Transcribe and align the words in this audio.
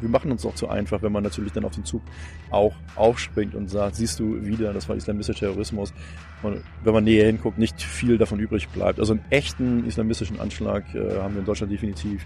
Wir 0.00 0.08
machen 0.08 0.30
uns 0.30 0.44
auch 0.46 0.54
zu 0.54 0.68
einfach, 0.68 1.02
wenn 1.02 1.12
man 1.12 1.22
natürlich 1.22 1.52
dann 1.52 1.64
auf 1.64 1.74
den 1.74 1.84
Zug 1.84 2.02
auch 2.50 2.74
aufspringt 2.96 3.54
und 3.54 3.68
sagt, 3.68 3.96
siehst 3.96 4.20
du 4.20 4.44
wieder, 4.44 4.72
das 4.72 4.88
war 4.88 4.96
islamistischer 4.96 5.46
Terrorismus. 5.46 5.92
Und 6.42 6.62
wenn 6.84 6.94
man 6.94 7.04
näher 7.04 7.26
hinguckt, 7.26 7.58
nicht 7.58 7.82
viel 7.82 8.16
davon 8.16 8.40
übrig 8.40 8.68
bleibt. 8.68 8.98
Also 8.98 9.12
einen 9.12 9.24
echten 9.28 9.84
islamistischen 9.86 10.40
Anschlag 10.40 10.84
äh, 10.94 11.18
haben 11.18 11.34
wir 11.34 11.40
in 11.40 11.44
Deutschland 11.44 11.70
definitiv 11.70 12.24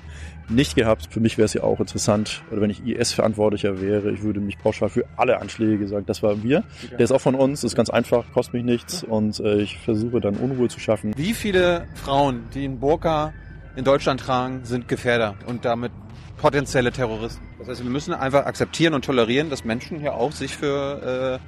nicht 0.49 0.77
gehabt. 0.77 1.09
Für 1.11 1.21
mich 1.21 1.37
wäre 1.37 1.47
es 1.47 1.55
ja 1.55 1.65
auch 1.65 1.81
interessant, 1.81 2.43
oder 2.51 2.61
wenn 2.61 2.71
ich 2.71 2.87
IS-Verantwortlicher 2.87 3.81
wäre, 3.81 4.13
ich 4.13 4.23
würde 4.23 4.41
mich 4.41 4.59
pauschal 4.59 4.89
für 4.89 5.05
alle 5.17 5.41
Anschläge 5.41 5.89
sagen, 5.89 6.07
das 6.07 6.23
waren 6.23 6.43
wir. 6.43 6.63
Der 6.93 7.01
ist 7.01 7.13
auch 7.13 7.21
von 7.21 7.35
uns, 7.35 7.65
ist 7.65 7.75
ganz 7.75 7.91
einfach, 7.91 8.25
kostet 8.33 8.55
mich 8.55 8.65
nichts 8.65 9.03
und 9.03 9.41
äh, 9.41 9.63
ich 9.63 9.79
versuche 9.79 10.21
dann 10.21 10.37
Unruhe 10.37 10.69
zu 10.69 10.79
schaffen. 10.79 11.13
Wie 11.17 11.35
viele 11.35 11.87
Frauen, 11.95 12.45
die 12.55 12.65
einen 12.65 12.79
Burka 12.79 13.33
in 13.77 13.85
Deutschland 13.85 14.21
tragen, 14.21 14.61
sind 14.65 14.87
Gefährder 14.87 15.35
und 15.47 15.65
damit 15.65 15.91
potenzielle 16.37 16.93
Terroristen. 16.93 17.43
Das 17.59 17.69
heißt, 17.69 17.83
wir 17.83 17.91
müssen 17.91 18.15
einfach 18.15 18.47
akzeptieren 18.47 18.95
und 18.95 19.05
tolerieren, 19.05 19.51
dass 19.51 19.65
Menschen 19.65 20.01
hier 20.01 20.15
auch 20.15 20.33
sich 20.33 20.57
für 20.57 21.41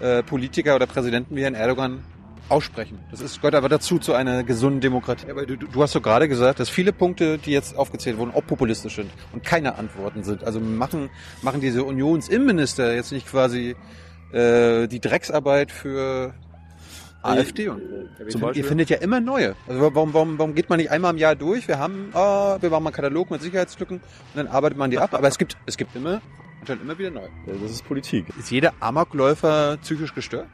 äh, 0.00 0.18
äh, 0.18 0.22
Politiker 0.22 0.76
oder 0.76 0.86
Präsidenten 0.86 1.36
wie 1.36 1.42
Herrn 1.42 1.54
Erdogan 1.54 2.02
aussprechen. 2.48 2.98
Das 3.10 3.20
ist, 3.20 3.36
gehört 3.36 3.54
aber 3.54 3.68
dazu, 3.68 3.98
zu 3.98 4.12
einer 4.12 4.42
gesunden 4.42 4.80
Demokratie. 4.80 5.30
Aber 5.30 5.46
du, 5.46 5.56
du 5.56 5.82
hast 5.82 5.94
doch 5.94 6.02
gerade 6.02 6.28
gesagt, 6.28 6.58
dass 6.58 6.68
viele 6.68 6.92
Punkte, 6.92 7.38
die 7.38 7.52
jetzt 7.52 7.76
aufgezählt 7.76 8.18
wurden, 8.18 8.32
auch 8.34 8.44
populistisch 8.44 8.96
sind 8.96 9.10
und 9.32 9.44
keine 9.44 9.76
Antworten 9.76 10.24
sind. 10.24 10.44
Also 10.44 10.58
machen, 10.60 11.10
machen 11.42 11.60
diese 11.60 11.84
Unionsinnenminister 11.84 12.94
jetzt 12.94 13.12
nicht 13.12 13.28
quasi 13.28 13.76
äh, 14.32 14.88
die 14.88 15.00
Drecksarbeit 15.00 15.70
für 15.70 16.34
AfD 17.22 17.68
und 17.68 17.82
Zum 18.28 18.40
Beispiel? 18.40 18.62
Ihr 18.62 18.68
findet 18.68 18.90
ja 18.90 18.98
immer 18.98 19.20
neue. 19.20 19.54
Also 19.68 19.80
warum, 19.80 20.14
warum, 20.14 20.38
warum 20.38 20.54
geht 20.54 20.68
man 20.68 20.78
nicht 20.78 20.90
einmal 20.90 21.12
im 21.12 21.18
Jahr 21.18 21.34
durch? 21.36 21.68
Wir 21.68 21.78
haben, 21.78 22.10
oh, 22.14 22.56
wir 22.60 22.70
machen 22.70 22.70
mal 22.70 22.76
einen 22.76 22.92
Katalog 22.92 23.30
mit 23.30 23.42
Sicherheitslücken 23.42 23.98
und 23.98 24.36
dann 24.36 24.46
arbeitet 24.46 24.78
man 24.78 24.90
die 24.90 24.98
ab. 24.98 25.14
Aber 25.14 25.28
es 25.28 25.38
gibt, 25.38 25.56
es 25.66 25.76
gibt 25.76 25.94
immer, 25.96 26.20
anscheinend 26.60 26.84
immer 26.84 26.98
wieder 26.98 27.10
neu. 27.10 27.28
Ja, 27.46 27.54
das 27.62 27.70
ist 27.70 27.84
Politik. 27.84 28.26
Ist 28.38 28.50
jeder 28.50 28.72
Amokläufer 28.80 29.76
psychisch 29.82 30.14
gestört? 30.14 30.46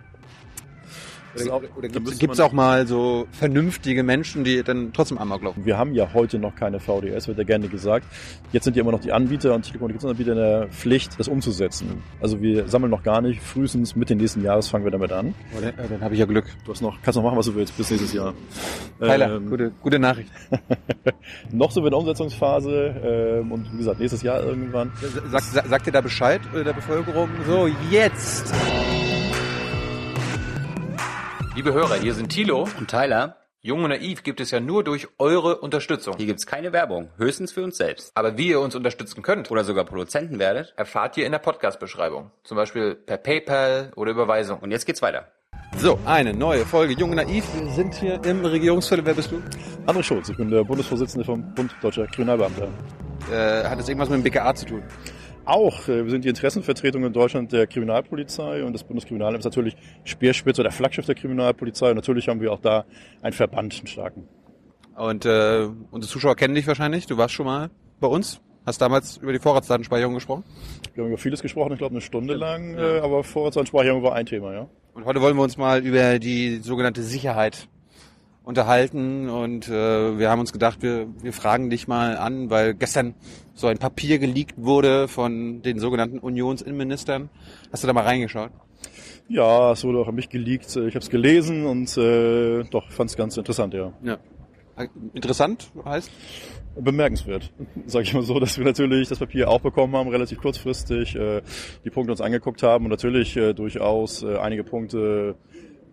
Oder, 1.43 1.63
oder 1.77 1.89
gibt 1.89 2.33
es 2.33 2.41
auch 2.41 2.53
mal 2.53 2.87
so 2.87 3.27
vernünftige 3.33 4.03
Menschen, 4.03 4.45
die 4.45 4.63
dann 4.63 4.93
trotzdem 4.93 5.19
Amok 5.19 5.43
laufen? 5.43 5.65
Wir 5.65 5.79
haben 5.79 5.95
ja 5.95 6.13
heute 6.15 6.39
noch 6.39 6.55
keine 6.55 6.81
VDS, 6.81 7.29
wird 7.29 7.39
ja 7.39 7.45
gerne 7.45 7.69
gesagt. 7.69 8.07
Jetzt 8.53 8.65
sind 8.65 8.77
ja 8.77 8.83
immer 8.83 8.93
noch 8.93 9.01
die 9.01 9.13
Anbieter 9.13 9.55
und 9.55 9.63
Telekommunikationsanbieter 9.63 10.33
in 10.33 10.39
der 10.39 10.69
Pflicht, 10.69 11.19
das 11.19 11.29
umzusetzen. 11.29 12.03
Also 12.21 12.41
wir 12.41 12.69
sammeln 12.69 12.91
noch 12.91 13.03
gar 13.03 13.21
nicht. 13.21 13.43
Frühestens 13.43 13.97
Mitte 13.97 14.15
nächsten 14.15 14.43
Jahres 14.43 14.69
fangen 14.69 14.85
wir 14.85 14.91
damit 14.91 15.13
an. 15.13 15.35
Oh, 15.57 15.61
dann, 15.61 15.75
dann 15.89 16.01
habe 16.01 16.15
ich 16.15 16.21
ja 16.21 16.27
Glück. 16.27 16.47
Du 16.65 16.73
hast 16.73 16.81
noch, 16.81 17.01
kannst 17.03 17.17
noch 17.17 17.25
machen, 17.25 17.39
was 17.39 17.47
du 17.47 17.55
willst 17.55 17.77
bis 17.77 17.91
nächstes 17.91 18.13
Jahr. 18.13 18.35
Tyler, 18.99 19.37
ähm, 19.37 19.51
gute, 19.51 19.73
gute 19.83 19.99
Nachricht. 19.99 20.31
noch 21.53 21.71
sind 21.71 21.83
wir 21.83 21.89
in 21.89 21.93
der 21.93 21.99
Umsetzungsphase 22.01 23.41
ähm, 23.43 23.53
und 23.53 23.73
wie 23.73 23.79
gesagt, 23.79 24.01
nächstes 24.01 24.23
Jahr 24.23 24.43
irgendwann. 24.43 24.93
Sag, 25.31 25.43
sag, 25.43 25.67
sagt 25.67 25.87
ihr 25.87 25.93
da 25.93 26.01
Bescheid 26.01 26.41
äh, 26.55 26.65
der 26.65 26.73
Bevölkerung? 26.73 27.29
So, 27.47 27.69
jetzt! 27.91 28.53
Liebe 31.57 31.73
Hörer, 31.73 31.95
hier 31.95 32.13
sind 32.13 32.29
Thilo 32.29 32.69
und 32.79 32.91
Tyler. 32.91 33.37
Jung 33.63 33.83
und 33.83 33.89
Naiv 33.89 34.23
gibt 34.23 34.43
es 34.43 34.51
ja 34.51 34.61
nur 34.61 34.85
durch 34.85 35.09
eure 35.19 35.57
Unterstützung. 35.57 36.15
Hier 36.19 36.27
gibt's 36.27 36.45
keine 36.45 36.75
Werbung, 36.75 37.09
höchstens 37.17 37.51
für 37.51 37.65
uns 37.65 37.79
selbst. 37.79 38.13
Aber 38.15 38.37
wie 38.37 38.49
ihr 38.49 38.61
uns 38.61 38.75
unterstützen 38.75 39.23
könnt 39.23 39.51
oder 39.51 39.65
sogar 39.65 39.87
Produzenten 39.87 40.39
werdet, 40.39 40.75
erfahrt 40.77 41.17
ihr 41.17 41.25
in 41.25 41.33
der 41.33 41.39
Podcast-Beschreibung. 41.39 42.31
Zum 42.45 42.59
Beispiel 42.59 42.95
per 42.95 43.17
PayPal 43.17 43.91
oder 43.97 44.11
Überweisung. 44.11 44.59
Und 44.59 44.71
jetzt 44.71 44.85
geht's 44.85 45.01
weiter. 45.01 45.29
So, 45.79 45.99
eine 46.05 46.35
neue 46.35 46.67
Folge 46.67 46.93
Jung 46.93 47.09
und 47.09 47.17
Naiv. 47.17 47.47
Wir 47.55 47.73
sind 47.73 47.95
hier 47.95 48.23
im 48.23 48.45
Regierungsviertel. 48.45 49.07
Wer 49.07 49.15
bist 49.15 49.33
du? 49.33 49.43
André 49.87 50.03
Schulz, 50.03 50.29
ich 50.29 50.37
bin 50.37 50.51
der 50.51 50.63
Bundesvorsitzende 50.63 51.25
vom 51.25 51.55
Bund 51.55 51.75
Deutscher 51.81 52.07
Kriminalbeamter. 52.07 52.69
Äh, 53.33 53.65
hat 53.65 53.79
das 53.79 53.89
irgendwas 53.89 54.11
mit 54.11 54.19
dem 54.19 54.25
BKA 54.25 54.55
zu 54.55 54.67
tun? 54.67 54.83
Auch. 55.47 55.89
Äh, 55.89 56.05
wir 56.05 56.11
sind 56.11 56.25
die 56.25 56.29
Interessenvertretung 56.29 57.05
in 57.05 57.13
Deutschland 57.13 57.53
der 57.53 57.67
Kriminalpolizei 57.67 58.65
und 58.65 58.73
das 58.73 58.85
Bundeskriminalamt 58.85 59.39
ist 59.39 59.45
natürlich 59.45 59.77
Speerspitze 60.05 60.61
oder 60.61 60.71
Flaggschiff 60.71 61.07
der 61.07 61.15
Kriminalpolizei 61.15 61.91
und 61.91 61.97
natürlich 61.97 62.29
haben 62.29 62.41
wir 62.41 62.53
auch 62.53 62.61
da 62.61 62.85
einen 63.23 63.33
Verband, 63.33 63.77
einen 63.79 63.87
starken. 63.87 64.29
Und 64.97 65.25
äh, 65.27 65.69
unsere 65.91 66.11
Zuschauer 66.11 66.37
kennen 66.37 66.55
dich 66.55 66.67
wahrscheinlich. 66.67 67.07
Du 67.07 67.17
warst 67.17 67.35
schon 67.35 67.47
mal 67.47 67.71
bei 68.01 68.09
uns. 68.09 68.41
Hast 68.65 68.81
damals 68.81 69.19
über 69.19 69.33
die 69.33 69.39
Vorratsdatenspeicherung 69.39 70.15
gesprochen? 70.15 70.43
Wir 70.95 71.05
haben 71.05 71.11
über 71.11 71.19
vieles 71.19 71.41
gesprochen, 71.41 71.73
ich 71.73 71.79
glaube 71.79 71.93
eine 71.93 72.01
Stunde 72.01 72.35
lang, 72.35 72.77
ja. 72.77 72.97
Äh, 72.97 73.01
aber 73.01 73.23
Vorratsdatenspeicherung 73.23 74.03
war 74.03 74.15
ein 74.15 74.27
Thema, 74.27 74.53
ja. 74.53 74.69
Und 74.95 75.05
heute 75.05 75.21
wollen 75.21 75.37
wir 75.37 75.43
uns 75.43 75.57
mal 75.57 75.85
über 75.85 76.19
die 76.19 76.57
sogenannte 76.57 77.03
Sicherheit 77.03 77.69
unterhalten 78.47 79.29
und 79.29 79.69
äh, 79.69 80.19
wir 80.19 80.31
haben 80.31 80.39
uns 80.39 80.53
gedacht, 80.53 80.81
wir, 80.81 81.09
wir 81.21 81.33
fragen 81.33 81.69
dich 81.69 81.89
mal 81.89 82.17
an, 82.17 82.49
weil 82.49 82.75
gestern 82.75 83.17
so 83.55 83.67
ein 83.67 83.79
Papier 83.79 84.21
geleakt 84.21 84.55
wurde 84.57 85.09
von 85.09 85.63
den 85.63 85.81
sogenannten 85.81 86.21
Unionsinnenministern. 86.21 87.29
Hast 87.73 87.83
du 87.83 87.89
da 87.89 87.93
mal 87.93 88.05
reingeschaut? 88.05 88.53
Ja, 89.29 89.73
es 89.73 89.83
wurde 89.83 89.99
auch 89.99 90.07
an 90.07 90.15
mich 90.15 90.29
geleakt. 90.29 90.69
Ich 90.69 90.95
habe 90.95 90.99
es 91.01 91.11
gelesen 91.11 91.67
und 91.67 91.97
äh, 91.99 92.63
doch 92.71 92.89
fand 92.93 93.11
es 93.11 93.17
ganz 93.17 93.37
interessant, 93.37 93.75
ja. 93.75 93.93
ja. 94.05 94.19
Interessant 95.13 95.73
heißt? 95.85 96.09
Bemerkenswert, 96.79 97.53
sage 97.87 98.05
ich 98.05 98.15
mal 98.15 98.23
so, 98.23 98.39
dass 98.39 98.59
wir 98.59 98.65
natürlich 98.65 99.09
das 99.09 99.19
Papier 99.19 99.49
auch 99.49 99.61
bekommen 99.61 99.97
haben, 99.97 100.09
relativ 100.09 100.39
kurzfristig, 100.39 101.17
äh, 101.17 101.43
die 101.85 101.91
Punkte 101.91 102.13
uns 102.13 102.21
angeguckt 102.21 102.63
haben 102.63 102.85
und 102.85 102.91
natürlich 102.93 103.37
äh, 103.37 103.55
durchaus 103.55 104.23
äh, 104.23 104.37
einige 104.37 104.63
Punkte 104.63 105.35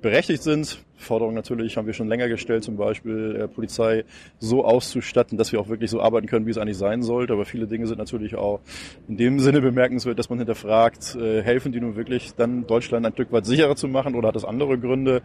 berechtigt 0.03 0.43
sind. 0.43 0.77
Forderungen 0.97 1.35
natürlich 1.35 1.75
haben 1.75 1.87
wir 1.87 1.93
schon 1.93 2.07
länger 2.07 2.29
gestellt, 2.29 2.63
zum 2.63 2.77
Beispiel 2.77 3.35
äh, 3.35 3.47
Polizei 3.47 4.05
so 4.37 4.63
auszustatten, 4.63 5.37
dass 5.37 5.51
wir 5.51 5.59
auch 5.59 5.67
wirklich 5.67 5.89
so 5.89 6.01
arbeiten 6.01 6.27
können, 6.27 6.45
wie 6.45 6.51
es 6.51 6.57
eigentlich 6.57 6.77
sein 6.77 7.01
sollte. 7.01 7.33
Aber 7.33 7.45
viele 7.45 7.67
Dinge 7.67 7.87
sind 7.87 7.97
natürlich 7.97 8.35
auch 8.35 8.61
in 9.07 9.17
dem 9.17 9.39
Sinne 9.39 9.61
bemerkenswert, 9.61 10.19
dass 10.19 10.29
man 10.29 10.37
hinterfragt, 10.37 11.15
äh, 11.15 11.41
helfen 11.41 11.71
die 11.71 11.81
nun 11.81 11.95
wirklich 11.95 12.35
dann 12.35 12.67
Deutschland 12.67 13.05
ein 13.05 13.13
Stück 13.13 13.31
weit 13.31 13.45
sicherer 13.45 13.75
zu 13.75 13.87
machen 13.87 14.15
oder 14.15 14.27
hat 14.27 14.35
das 14.35 14.45
andere 14.45 14.77
Gründe? 14.77 15.23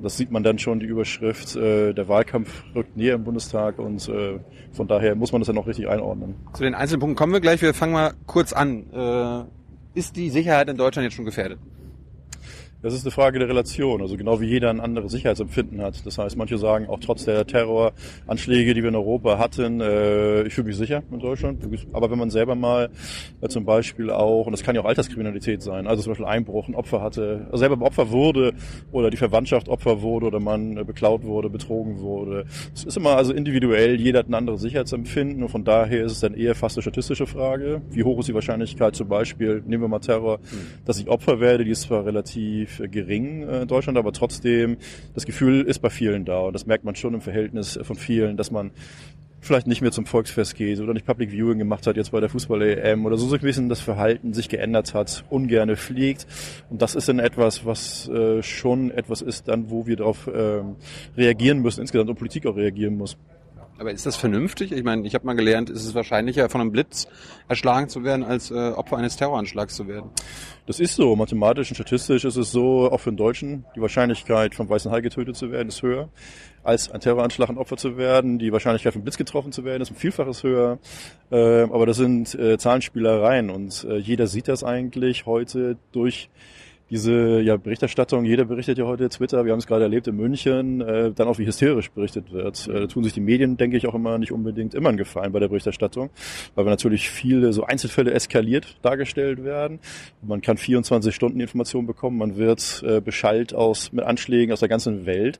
Das 0.00 0.16
sieht 0.16 0.30
man 0.30 0.42
dann 0.42 0.58
schon, 0.58 0.80
die 0.80 0.86
Überschrift, 0.86 1.56
äh, 1.56 1.92
der 1.92 2.08
Wahlkampf 2.08 2.64
rückt 2.74 2.96
näher 2.96 3.14
im 3.16 3.24
Bundestag 3.24 3.78
und 3.78 4.08
äh, 4.08 4.38
von 4.72 4.88
daher 4.88 5.14
muss 5.14 5.32
man 5.32 5.40
das 5.40 5.46
dann 5.48 5.58
auch 5.58 5.66
richtig 5.66 5.88
einordnen. 5.88 6.36
Zu 6.54 6.62
den 6.62 6.74
einzelnen 6.74 7.00
Punkten 7.00 7.16
kommen 7.16 7.32
wir 7.32 7.40
gleich. 7.40 7.60
Wir 7.60 7.74
fangen 7.74 7.92
mal 7.92 8.12
kurz 8.26 8.52
an. 8.52 9.46
Ist 9.94 10.16
die 10.16 10.30
Sicherheit 10.30 10.68
in 10.68 10.76
Deutschland 10.76 11.04
jetzt 11.04 11.14
schon 11.14 11.24
gefährdet? 11.24 11.58
Das 12.82 12.94
ist 12.94 13.04
eine 13.04 13.10
Frage 13.10 13.38
der 13.38 13.48
Relation, 13.48 14.00
also 14.00 14.16
genau 14.16 14.40
wie 14.40 14.46
jeder 14.46 14.70
ein 14.70 14.80
anderes 14.80 15.12
Sicherheitsempfinden 15.12 15.82
hat. 15.82 16.06
Das 16.06 16.16
heißt, 16.16 16.38
manche 16.38 16.56
sagen 16.56 16.88
auch 16.88 16.98
trotz 16.98 17.26
der 17.26 17.46
Terroranschläge, 17.46 18.72
die 18.72 18.82
wir 18.82 18.88
in 18.88 18.96
Europa 18.96 19.36
hatten, 19.36 19.82
äh, 19.82 20.44
ich 20.44 20.54
fühle 20.54 20.68
mich 20.68 20.78
sicher 20.78 21.02
in 21.12 21.20
Deutschland. 21.20 21.62
Aber 21.92 22.10
wenn 22.10 22.18
man 22.18 22.30
selber 22.30 22.54
mal 22.54 22.88
äh, 23.42 23.48
zum 23.48 23.66
Beispiel 23.66 24.10
auch, 24.10 24.46
und 24.46 24.52
das 24.52 24.62
kann 24.62 24.74
ja 24.74 24.80
auch 24.80 24.86
Alterskriminalität 24.86 25.62
sein, 25.62 25.86
also 25.86 26.02
zum 26.02 26.12
Beispiel 26.12 26.24
Einbruch, 26.24 26.68
ein 26.68 26.74
Opfer 26.74 27.02
hatte, 27.02 27.42
also 27.46 27.58
selber 27.58 27.84
Opfer 27.84 28.10
wurde 28.10 28.54
oder 28.92 29.10
die 29.10 29.18
Verwandtschaft 29.18 29.68
Opfer 29.68 30.00
wurde 30.00 30.26
oder 30.26 30.40
man 30.40 30.78
äh, 30.78 30.84
beklaut 30.84 31.22
wurde, 31.22 31.50
betrogen 31.50 32.00
wurde. 32.00 32.46
Es 32.74 32.84
ist 32.84 32.96
immer 32.96 33.10
also 33.10 33.34
individuell, 33.34 34.00
jeder 34.00 34.20
hat 34.20 34.30
ein 34.30 34.34
anderes 34.34 34.62
Sicherheitsempfinden 34.62 35.42
und 35.42 35.50
von 35.50 35.64
daher 35.64 36.02
ist 36.02 36.12
es 36.12 36.20
dann 36.20 36.32
eher 36.32 36.54
fast 36.54 36.78
eine 36.78 36.82
statistische 36.82 37.26
Frage. 37.26 37.82
Wie 37.90 38.04
hoch 38.04 38.20
ist 38.20 38.30
die 38.30 38.34
Wahrscheinlichkeit 38.34 38.96
zum 38.96 39.08
Beispiel, 39.08 39.62
nehmen 39.66 39.82
wir 39.82 39.88
mal 39.88 39.98
Terror, 39.98 40.38
hm. 40.38 40.58
dass 40.86 40.98
ich 40.98 41.08
Opfer 41.08 41.40
werde, 41.40 41.66
die 41.66 41.72
ist 41.72 41.82
zwar 41.82 42.06
relativ 42.06 42.69
relativ 42.70 42.90
gering 42.90 43.42
äh, 43.48 43.62
in 43.62 43.68
Deutschland, 43.68 43.98
aber 43.98 44.12
trotzdem, 44.12 44.76
das 45.14 45.26
Gefühl 45.26 45.62
ist 45.62 45.80
bei 45.80 45.90
vielen 45.90 46.24
da 46.24 46.40
und 46.40 46.52
das 46.52 46.66
merkt 46.66 46.84
man 46.84 46.94
schon 46.94 47.14
im 47.14 47.20
Verhältnis 47.20 47.78
von 47.82 47.96
vielen, 47.96 48.36
dass 48.36 48.50
man 48.50 48.70
vielleicht 49.42 49.66
nicht 49.66 49.80
mehr 49.80 49.90
zum 49.90 50.04
Volksfest 50.04 50.54
geht 50.54 50.80
oder 50.80 50.92
nicht 50.92 51.06
Public 51.06 51.30
Viewing 51.30 51.58
gemacht 51.58 51.86
hat 51.86 51.96
jetzt 51.96 52.12
bei 52.12 52.20
der 52.20 52.28
Fußball-EM 52.28 53.06
oder 53.06 53.16
so 53.16 53.26
so 53.26 53.36
ein 53.36 53.40
bisschen 53.40 53.70
das 53.70 53.80
Verhalten 53.80 54.34
sich 54.34 54.50
geändert 54.50 54.92
hat, 54.92 55.24
ungerne 55.30 55.76
fliegt. 55.76 56.26
Und 56.68 56.82
das 56.82 56.94
ist 56.94 57.08
dann 57.08 57.18
etwas, 57.18 57.64
was 57.64 58.06
äh, 58.10 58.42
schon 58.42 58.90
etwas 58.90 59.22
ist, 59.22 59.48
dann 59.48 59.70
wo 59.70 59.86
wir 59.86 59.96
darauf 59.96 60.28
ähm, 60.32 60.76
reagieren 61.16 61.60
müssen, 61.60 61.80
insgesamt 61.80 62.10
und 62.10 62.16
Politik 62.16 62.44
auch 62.44 62.56
reagieren 62.56 62.98
muss. 62.98 63.16
Aber 63.80 63.92
ist 63.92 64.04
das 64.04 64.16
vernünftig? 64.16 64.72
Ich 64.72 64.84
meine, 64.84 65.06
ich 65.06 65.14
habe 65.14 65.24
mal 65.24 65.34
gelernt, 65.34 65.70
ist 65.70 65.86
es 65.86 65.94
wahrscheinlicher, 65.94 66.50
von 66.50 66.60
einem 66.60 66.70
Blitz 66.70 67.08
erschlagen 67.48 67.88
zu 67.88 68.04
werden, 68.04 68.22
als 68.22 68.50
äh, 68.50 68.54
Opfer 68.54 68.98
eines 68.98 69.16
Terroranschlags 69.16 69.74
zu 69.74 69.88
werden. 69.88 70.10
Das 70.66 70.80
ist 70.80 70.96
so. 70.96 71.16
Mathematisch 71.16 71.70
und 71.70 71.76
statistisch 71.76 72.26
ist 72.26 72.36
es 72.36 72.52
so, 72.52 72.92
auch 72.92 73.00
für 73.00 73.10
den 73.10 73.16
Deutschen, 73.16 73.64
die 73.74 73.80
Wahrscheinlichkeit, 73.80 74.54
vom 74.54 74.68
Weißen 74.68 74.90
Hai 74.90 75.00
getötet 75.00 75.34
zu 75.34 75.50
werden, 75.50 75.68
ist 75.68 75.80
höher, 75.80 76.10
als 76.62 76.90
ein 76.90 77.00
Terroranschlag 77.00 77.48
ein 77.48 77.56
Opfer 77.56 77.78
zu 77.78 77.96
werden. 77.96 78.38
Die 78.38 78.52
Wahrscheinlichkeit, 78.52 78.92
vom 78.92 79.02
Blitz 79.02 79.16
getroffen 79.16 79.50
zu 79.50 79.64
werden, 79.64 79.80
ist 79.80 79.90
ein 79.90 79.96
Vielfaches 79.96 80.42
höher. 80.42 80.78
Äh, 81.30 81.62
aber 81.62 81.86
das 81.86 81.96
sind 81.96 82.34
äh, 82.34 82.58
Zahlenspielereien 82.58 83.48
und 83.48 83.84
äh, 83.84 83.96
jeder 83.96 84.26
sieht 84.26 84.48
das 84.48 84.62
eigentlich 84.62 85.24
heute 85.24 85.78
durch 85.92 86.28
diese 86.90 87.40
ja, 87.40 87.56
Berichterstattung, 87.56 88.24
jeder 88.24 88.44
berichtet 88.44 88.76
ja 88.76 88.84
heute 88.84 89.08
Twitter, 89.08 89.44
wir 89.44 89.52
haben 89.52 89.60
es 89.60 89.66
gerade 89.66 89.84
erlebt 89.84 90.08
in 90.08 90.16
München, 90.16 90.80
äh, 90.80 91.12
dann 91.12 91.28
auch 91.28 91.38
wie 91.38 91.46
hysterisch 91.46 91.90
berichtet 91.90 92.32
wird. 92.32 92.66
Äh, 92.66 92.88
tun 92.88 93.04
sich 93.04 93.12
die 93.12 93.20
Medien, 93.20 93.56
denke 93.56 93.76
ich, 93.76 93.86
auch 93.86 93.94
immer 93.94 94.18
nicht 94.18 94.32
unbedingt 94.32 94.74
immer 94.74 94.88
einen 94.88 94.98
Gefallen 94.98 95.32
bei 95.32 95.38
der 95.38 95.48
Berichterstattung, 95.48 96.10
weil 96.54 96.66
wir 96.66 96.70
natürlich 96.70 97.08
viele 97.08 97.52
so 97.52 97.64
Einzelfälle 97.64 98.12
eskaliert 98.12 98.76
dargestellt 98.82 99.44
werden. 99.44 99.78
Man 100.20 100.40
kann 100.40 100.56
24 100.56 101.14
Stunden 101.14 101.40
Informationen 101.40 101.86
bekommen, 101.86 102.18
man 102.18 102.36
wird 102.36 102.82
äh, 102.84 103.00
beschallt 103.00 103.54
aus 103.54 103.92
mit 103.92 104.04
Anschlägen 104.04 104.52
aus 104.52 104.60
der 104.60 104.68
ganzen 104.68 105.06
Welt 105.06 105.38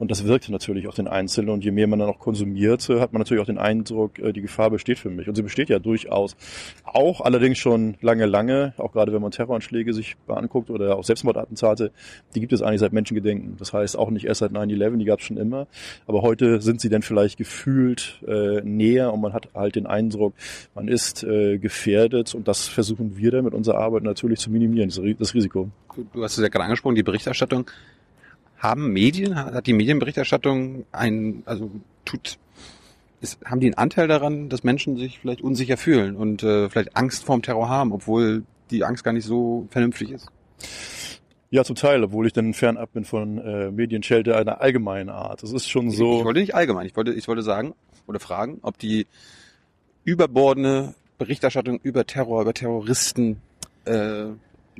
Und 0.00 0.10
das 0.10 0.24
wirkt 0.24 0.48
natürlich 0.48 0.88
auf 0.88 0.94
den 0.94 1.08
Einzelnen. 1.08 1.50
Und 1.50 1.62
je 1.62 1.72
mehr 1.72 1.86
man 1.86 1.98
dann 1.98 2.08
auch 2.08 2.18
konsumiert, 2.18 2.88
äh, 2.88 3.00
hat 3.00 3.12
man 3.12 3.20
natürlich 3.20 3.42
auch 3.42 3.46
den 3.46 3.58
Eindruck, 3.58 4.18
äh, 4.18 4.32
die 4.32 4.40
Gefahr 4.40 4.70
besteht 4.70 4.98
für 4.98 5.10
mich. 5.10 5.28
Und 5.28 5.34
sie 5.34 5.42
besteht 5.42 5.68
ja 5.68 5.78
durchaus. 5.78 6.36
Auch 6.84 7.20
allerdings 7.20 7.58
schon 7.58 7.98
lange, 8.00 8.24
lange, 8.24 8.72
auch 8.78 8.92
gerade 8.92 9.12
wenn 9.12 9.20
man 9.20 9.30
Terroranschläge 9.30 9.92
sich 9.92 10.16
anguckt 10.26 10.70
oder 10.70 10.96
auch 10.96 11.04
Selbstmordattentate, 11.04 11.92
die 12.34 12.40
gibt 12.40 12.54
es 12.54 12.62
eigentlich 12.62 12.80
seit 12.80 12.94
Menschengedenken. 12.94 13.56
Das 13.58 13.74
heißt 13.74 13.98
auch 13.98 14.08
nicht 14.08 14.24
erst 14.24 14.40
seit 14.40 14.52
9-11, 14.52 14.96
die 14.96 15.04
gab 15.04 15.20
es 15.20 15.26
schon 15.26 15.36
immer. 15.36 15.66
Aber 16.06 16.22
heute 16.22 16.62
sind 16.62 16.80
sie 16.80 16.88
dann 16.88 17.02
vielleicht 17.02 17.36
gefühlt 17.36 18.22
äh, 18.26 18.62
näher 18.62 19.12
und 19.12 19.20
man 19.20 19.34
hat 19.34 19.50
halt 19.54 19.76
den 19.76 19.86
Eindruck, 19.86 20.32
man 20.74 20.88
ist 20.88 21.24
äh, 21.24 21.58
gefährdet 21.58 22.34
und 22.34 22.48
das 22.48 22.68
versuchen 22.68 23.18
wir 23.18 23.32
dann 23.32 23.44
mit 23.44 23.52
unserer 23.52 23.76
Arbeit 23.76 24.04
natürlich 24.04 24.38
zu 24.38 24.50
minimieren, 24.50 24.90
das 25.18 25.34
Risiko. 25.34 25.68
Du 26.14 26.24
hast 26.24 26.38
es 26.38 26.42
ja 26.42 26.48
gerade 26.48 26.64
angesprochen, 26.64 26.94
die 26.94 27.02
Berichterstattung. 27.02 27.66
Haben 28.60 28.92
Medien, 28.92 29.34
hat 29.36 29.66
die 29.66 29.72
Medienberichterstattung 29.72 30.84
ein, 30.92 31.42
also 31.46 31.70
tut, 32.04 32.38
ist, 33.20 33.38
haben 33.44 33.60
die 33.60 33.66
einen 33.66 33.74
Anteil 33.74 34.06
daran, 34.06 34.48
dass 34.48 34.64
Menschen 34.64 34.96
sich 34.96 35.18
vielleicht 35.18 35.40
unsicher 35.40 35.76
fühlen 35.76 36.14
und 36.14 36.42
äh, 36.42 36.68
vielleicht 36.68 36.96
Angst 36.96 37.24
vorm 37.24 37.42
Terror 37.42 37.68
haben, 37.68 37.92
obwohl 37.92 38.44
die 38.70 38.84
Angst 38.84 39.02
gar 39.02 39.12
nicht 39.12 39.24
so 39.24 39.66
vernünftig 39.70 40.10
ist? 40.10 40.28
Ja, 41.50 41.64
zum 41.64 41.74
Teil, 41.74 42.04
obwohl 42.04 42.26
ich 42.28 42.32
dann 42.32 42.54
fernab 42.54 42.92
bin 42.92 43.04
von 43.04 43.38
äh, 43.38 43.70
Medienschelte 43.72 44.36
einer 44.36 44.60
allgemeinen 44.60 45.08
Art. 45.08 45.42
Das 45.42 45.52
ist 45.52 45.68
schon 45.68 45.90
so. 45.90 46.12
Ich, 46.12 46.18
ich 46.18 46.24
wollte 46.24 46.40
nicht 46.40 46.54
allgemein, 46.54 46.86
ich 46.86 46.96
wollte, 46.96 47.12
ich 47.12 47.26
wollte 47.26 47.42
sagen 47.42 47.74
oder 48.06 48.20
fragen, 48.20 48.58
ob 48.62 48.78
die 48.78 49.06
überbordene 50.04 50.94
Berichterstattung 51.18 51.80
über 51.82 52.06
Terror, 52.06 52.42
über 52.42 52.54
Terroristen 52.54 53.40
äh, 53.84 54.26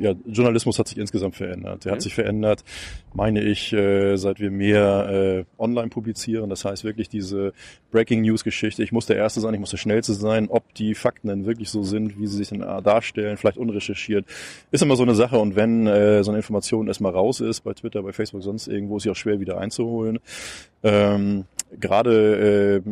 ja, 0.01 0.15
Journalismus 0.25 0.79
hat 0.79 0.89
sich 0.89 0.97
insgesamt 0.97 1.37
verändert. 1.37 1.85
Der 1.85 1.93
hat 1.93 2.01
sich 2.01 2.15
verändert, 2.15 2.65
meine 3.13 3.43
ich, 3.43 3.73
äh, 3.73 4.17
seit 4.17 4.41
wir 4.41 4.51
mehr 4.51 5.45
äh, 5.59 5.63
online 5.63 5.89
publizieren. 5.89 6.49
Das 6.49 6.65
heißt 6.65 6.85
wirklich 6.85 7.11
diese 7.11 7.53
Breaking 7.91 8.23
News 8.23 8.43
Geschichte. 8.43 8.83
Ich 8.83 8.93
muss 8.93 9.05
der 9.05 9.17
Erste 9.17 9.41
sein, 9.41 9.53
ich 9.53 9.61
muss 9.61 9.71
der 9.71 9.77
Schnellste 9.77 10.15
sein. 10.15 10.49
Ob 10.49 10.75
die 10.75 10.95
Fakten 10.95 11.29
denn 11.29 11.45
wirklich 11.45 11.69
so 11.69 11.83
sind, 11.83 12.19
wie 12.19 12.27
sie 12.27 12.39
sich 12.39 12.49
dann 12.49 12.63
äh, 12.63 12.83
darstellen, 12.83 13.37
vielleicht 13.37 13.59
unrecherchiert, 13.59 14.25
ist 14.71 14.83
immer 14.83 14.97
so 14.97 15.03
eine 15.03 15.15
Sache. 15.15 15.39
Und 15.39 15.55
wenn 15.55 15.87
äh, 15.87 16.25
so 16.25 16.31
eine 16.31 16.39
Information 16.39 16.89
erstmal 16.89 17.13
raus 17.13 17.41
ist, 17.41 17.61
bei 17.61 17.75
Twitter, 17.75 18.03
bei 18.03 18.13
Facebook, 18.13 18.43
sonst 18.43 18.69
irgendwo, 18.69 18.97
ist 18.97 19.03
sie 19.03 19.11
auch 19.11 19.17
schwer 19.17 19.39
wieder 19.39 19.59
einzuholen. 19.59 20.19
Ähm, 20.83 21.45
gerade 21.79 22.83
äh, 22.85 22.91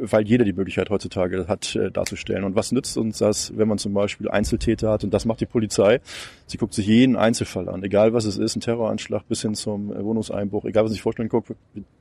weil 0.00 0.26
jeder 0.26 0.44
die 0.44 0.52
Möglichkeit 0.52 0.90
heutzutage 0.90 1.46
hat, 1.48 1.76
äh, 1.76 1.90
darzustellen. 1.90 2.44
Und 2.44 2.56
was 2.56 2.72
nützt 2.72 2.96
uns 2.96 3.18
das, 3.18 3.56
wenn 3.56 3.68
man 3.68 3.78
zum 3.78 3.92
Beispiel 3.92 4.28
Einzeltäter 4.28 4.90
hat? 4.90 5.04
Und 5.04 5.12
das 5.12 5.24
macht 5.24 5.40
die 5.40 5.46
Polizei. 5.46 6.00
Sie 6.46 6.56
guckt 6.56 6.74
sich 6.74 6.86
jeden 6.86 7.16
Einzelfall 7.16 7.68
an, 7.68 7.82
egal 7.82 8.12
was 8.12 8.24
es 8.24 8.38
ist, 8.38 8.56
ein 8.56 8.60
Terroranschlag 8.60 9.28
bis 9.28 9.42
hin 9.42 9.54
zum 9.54 9.92
äh, 9.92 10.02
Wohnungseinbruch, 10.02 10.64
egal 10.64 10.84
was 10.84 10.92
sich 10.92 11.02
vorstellen 11.02 11.28
guckt, 11.28 11.52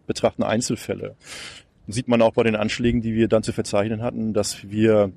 betrachten 0.07 0.43
Einzelfälle. 0.43 1.15
Sieht 1.87 2.07
man 2.07 2.21
auch 2.21 2.33
bei 2.33 2.43
den 2.43 2.55
Anschlägen, 2.55 3.01
die 3.01 3.13
wir 3.13 3.27
dann 3.27 3.43
zu 3.43 3.51
verzeichnen 3.51 4.01
hatten, 4.01 4.33
dass 4.33 4.69
wir 4.69 5.11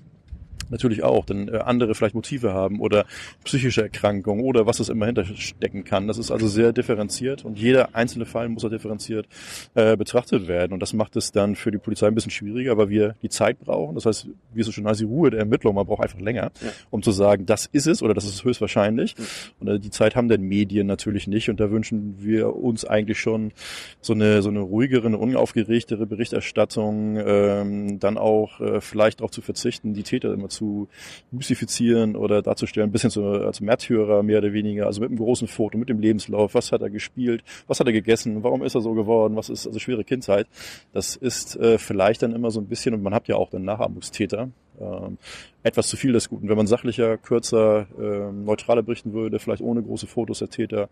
natürlich 0.71 1.03
auch, 1.03 1.25
denn 1.25 1.49
äh, 1.49 1.59
andere 1.59 1.95
vielleicht 1.95 2.15
Motive 2.15 2.53
haben 2.53 2.81
oder 2.81 3.05
psychische 3.45 3.83
Erkrankungen 3.83 4.45
oder 4.45 4.67
was 4.67 4.81
es 4.81 4.89
immer 4.89 5.07
hinterstecken 5.07 5.85
kann. 5.85 6.09
Das 6.09 6.19
ist 6.19 6.31
also 6.31 6.49
sehr 6.49 6.73
differenziert 6.73 7.45
und 7.45 7.59
jeder 7.59 7.95
einzelne 7.95 8.27
Fall 8.27 8.49
muss 8.49 8.65
auch 8.65 8.71
differenziert 8.71 9.27
äh, 9.75 9.97
betrachtet 9.97 10.49
werden 10.49 10.73
und 10.73 10.81
das 10.81 10.93
macht 10.93 11.17
es 11.17 11.33
dann 11.33 11.57
für 11.57 11.71
die 11.71 11.79
Polizei 11.79 12.09
ein 12.09 12.15
bisschen 12.15 12.31
schwieriger, 12.31 12.77
weil 12.77 12.89
wir 12.89 13.15
die 13.23 13.29
Zeit 13.29 13.59
brauchen. 13.61 13.95
Das 13.95 14.07
heißt, 14.07 14.29
wie 14.55 14.61
es 14.61 14.67
so 14.67 14.73
schön 14.73 14.87
heißt, 14.87 15.01
die 15.01 15.05
Ruhe 15.05 15.31
der 15.31 15.41
Ermittlung, 15.41 15.75
man 15.75 15.87
braucht 15.87 16.03
einfach 16.03 16.21
länger, 16.21 16.51
ja. 16.63 16.71
um 16.91 17.03
zu 17.03 17.13
sagen, 17.13 17.47
das 17.47 17.67
ist 17.67 17.87
es 17.87 18.03
oder 18.03 18.15
das 18.15 18.25
ist 18.25 18.45
höchstwahrscheinlich. 18.45 19.15
Ja. 19.19 19.25
Und 19.61 19.69
äh, 19.69 19.79
die 19.79 19.91
Zeit 19.91 20.17
haben 20.17 20.29
denn 20.29 20.43
Medien 20.43 20.87
natürlich 20.87 21.27
nicht 21.27 21.49
und 21.49 21.61
da 21.61 21.71
wünschen 21.71 22.17
wir 22.19 22.57
uns 22.57 22.85
eigentlich 22.85 23.21
schon 23.21 23.53
so 24.01 24.13
eine 24.13 24.43
so 24.43 24.49
eine 24.49 24.61
ruhigere, 24.61 25.07
eine 25.07 25.19
unaufgeregtere 25.19 26.07
Berichterstattung, 26.07 27.19
ähm, 27.25 28.01
dann 28.01 28.19
auch 28.19 28.61
äh, 28.61 28.81
vielleicht 28.81 29.21
darauf 29.21 29.31
zu 29.31 29.43
verzichten, 29.43 29.95
die 29.95 30.03
Täter 30.03 30.33
immer 30.33 30.46
zu 30.49 30.89
mystifizieren 31.31 32.17
oder 32.17 32.43
darzustellen, 32.43 32.89
ein 32.89 32.93
bisschen 32.93 33.11
so 33.11 33.25
als 33.25 33.61
Märtyrer 33.61 34.23
mehr 34.23 34.39
oder 34.39 34.53
weniger, 34.53 34.87
also 34.87 35.01
mit 35.01 35.11
einem 35.11 35.19
großen 35.19 35.49
Foto, 35.49 35.79
mit 35.79 35.89
dem 35.89 36.01
Lebenslauf, 36.01 36.55
was 36.55 36.73
hat 36.73 36.83
er 36.83 36.91
gespielt, 36.91 37.43
was 37.67 37.81
hat 37.81 37.87
er 37.87 37.93
gegessen, 37.93 38.43
warum 38.43 38.63
ist 38.63 38.75
er 38.75 38.81
so 38.81 38.93
geworden, 38.95 39.37
was 39.37 39.49
ist 39.49 39.67
also 39.67 39.79
schwere 39.79 40.05
Kindheit. 40.05 40.47
Das 40.93 41.17
ist 41.17 41.57
äh, 41.57 41.79
vielleicht 41.79 42.23
dann 42.23 42.35
immer 42.35 42.51
so 42.51 42.61
ein 42.61 42.67
bisschen, 42.67 42.95
und 42.95 43.03
man 43.03 43.15
hat 43.15 43.29
ja 43.29 43.37
auch 43.37 43.51
dann 43.51 43.65
Nachahmungstäter, 43.65 44.51
ähm, 44.81 45.19
etwas 45.63 45.89
zu 45.89 45.97
viel 45.97 46.13
des 46.13 46.29
Guten. 46.29 46.49
Wenn 46.49 46.57
man 46.57 46.67
sachlicher, 46.67 47.17
kürzer, 47.17 47.87
ähm, 47.99 48.45
neutraler 48.45 48.83
berichten 48.83 49.13
würde, 49.13 49.39
vielleicht 49.39 49.63
ohne 49.63 49.83
große 49.83 50.07
Fotos 50.07 50.39
der 50.39 50.49
Täter, 50.49 50.89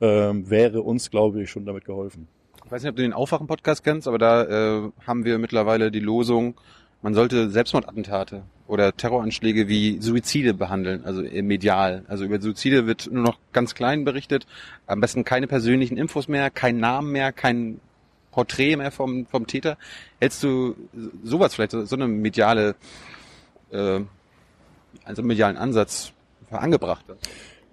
ähm, 0.00 0.48
wäre 0.48 0.82
uns, 0.82 1.10
glaube 1.10 1.42
ich, 1.42 1.50
schon 1.50 1.64
damit 1.64 1.84
geholfen. 1.84 2.28
Ich 2.64 2.70
weiß 2.70 2.82
nicht, 2.82 2.90
ob 2.90 2.96
du 2.96 3.02
den 3.02 3.12
Aufwachen-Podcast 3.12 3.84
kennst, 3.84 4.08
aber 4.08 4.18
da 4.18 4.44
äh, 4.44 4.90
haben 5.06 5.24
wir 5.24 5.38
mittlerweile 5.38 5.90
die 5.90 6.00
Losung, 6.00 6.54
man 7.02 7.14
sollte 7.14 7.50
Selbstmordattentate 7.50 8.42
oder 8.68 8.96
Terroranschläge 8.96 9.68
wie 9.68 10.00
Suizide 10.00 10.54
behandeln, 10.54 11.04
also 11.04 11.22
medial. 11.22 12.04
Also 12.08 12.24
über 12.24 12.40
Suizide 12.40 12.86
wird 12.86 13.10
nur 13.12 13.24
noch 13.24 13.38
ganz 13.52 13.74
klein 13.74 14.04
berichtet. 14.04 14.46
Am 14.86 15.00
besten 15.00 15.24
keine 15.24 15.48
persönlichen 15.48 15.96
Infos 15.96 16.28
mehr, 16.28 16.48
kein 16.50 16.78
Namen 16.78 17.12
mehr, 17.12 17.32
kein 17.32 17.80
Porträt 18.30 18.76
mehr 18.76 18.90
vom, 18.90 19.26
vom 19.26 19.46
Täter. 19.46 19.76
Hältst 20.20 20.42
du 20.42 20.74
sowas 21.22 21.54
vielleicht, 21.54 21.72
so 21.72 21.96
eine 21.96 22.08
mediale, 22.08 22.76
äh, 23.70 24.00
also 25.04 25.22
einen 25.22 25.26
medialen 25.26 25.56
Ansatz 25.56 26.12
angebracht? 26.50 27.04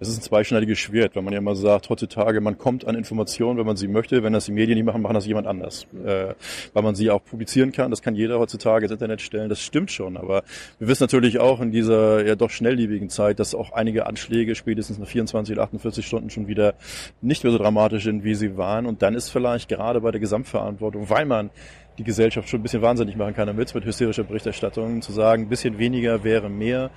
Es 0.00 0.08
ist 0.08 0.18
ein 0.18 0.22
zweischneidiges 0.22 0.78
Schwert, 0.78 1.14
wenn 1.14 1.24
man 1.24 1.34
ja 1.34 1.38
immer 1.38 1.54
sagt, 1.54 1.90
heutzutage, 1.90 2.40
man 2.40 2.56
kommt 2.56 2.86
an 2.86 2.94
Informationen, 2.94 3.58
wenn 3.58 3.66
man 3.66 3.76
sie 3.76 3.86
möchte. 3.86 4.22
Wenn 4.22 4.32
das 4.32 4.46
die 4.46 4.52
Medien 4.52 4.78
nicht 4.78 4.86
machen, 4.86 5.02
machen 5.02 5.12
das 5.12 5.26
jemand 5.26 5.46
anders. 5.46 5.86
Äh, 6.06 6.34
weil 6.72 6.82
man 6.82 6.94
sie 6.94 7.10
auch 7.10 7.22
publizieren 7.22 7.70
kann. 7.70 7.90
Das 7.90 8.00
kann 8.00 8.14
jeder 8.14 8.38
heutzutage 8.38 8.86
ins 8.86 8.92
Internet 8.92 9.20
stellen. 9.20 9.50
Das 9.50 9.60
stimmt 9.60 9.90
schon. 9.90 10.16
Aber 10.16 10.42
wir 10.78 10.88
wissen 10.88 11.02
natürlich 11.02 11.38
auch 11.38 11.60
in 11.60 11.70
dieser 11.70 12.26
ja 12.26 12.34
doch 12.34 12.48
schnelllebigen 12.48 13.10
Zeit, 13.10 13.38
dass 13.38 13.54
auch 13.54 13.72
einige 13.72 14.06
Anschläge 14.06 14.54
spätestens 14.54 14.98
nach 14.98 15.06
24 15.06 15.54
oder 15.54 15.64
48 15.64 16.06
Stunden 16.06 16.30
schon 16.30 16.48
wieder 16.48 16.74
nicht 17.20 17.44
mehr 17.44 17.52
so 17.52 17.58
dramatisch 17.58 18.04
sind, 18.04 18.24
wie 18.24 18.34
sie 18.34 18.56
waren. 18.56 18.86
Und 18.86 19.02
dann 19.02 19.14
ist 19.14 19.28
vielleicht 19.28 19.68
gerade 19.68 20.00
bei 20.00 20.12
der 20.12 20.20
Gesamtverantwortung, 20.20 21.10
weil 21.10 21.26
man 21.26 21.50
die 21.98 22.04
Gesellschaft 22.04 22.48
schon 22.48 22.60
ein 22.60 22.62
bisschen 22.62 22.80
wahnsinnig 22.80 23.16
machen 23.16 23.34
kann 23.34 23.46
damit, 23.46 23.74
mit 23.74 23.84
hysterischer 23.84 24.24
Berichterstattung, 24.24 25.02
zu 25.02 25.12
sagen, 25.12 25.42
ein 25.42 25.48
bisschen 25.50 25.76
weniger 25.76 26.24
wäre 26.24 26.48
mehr. 26.48 26.90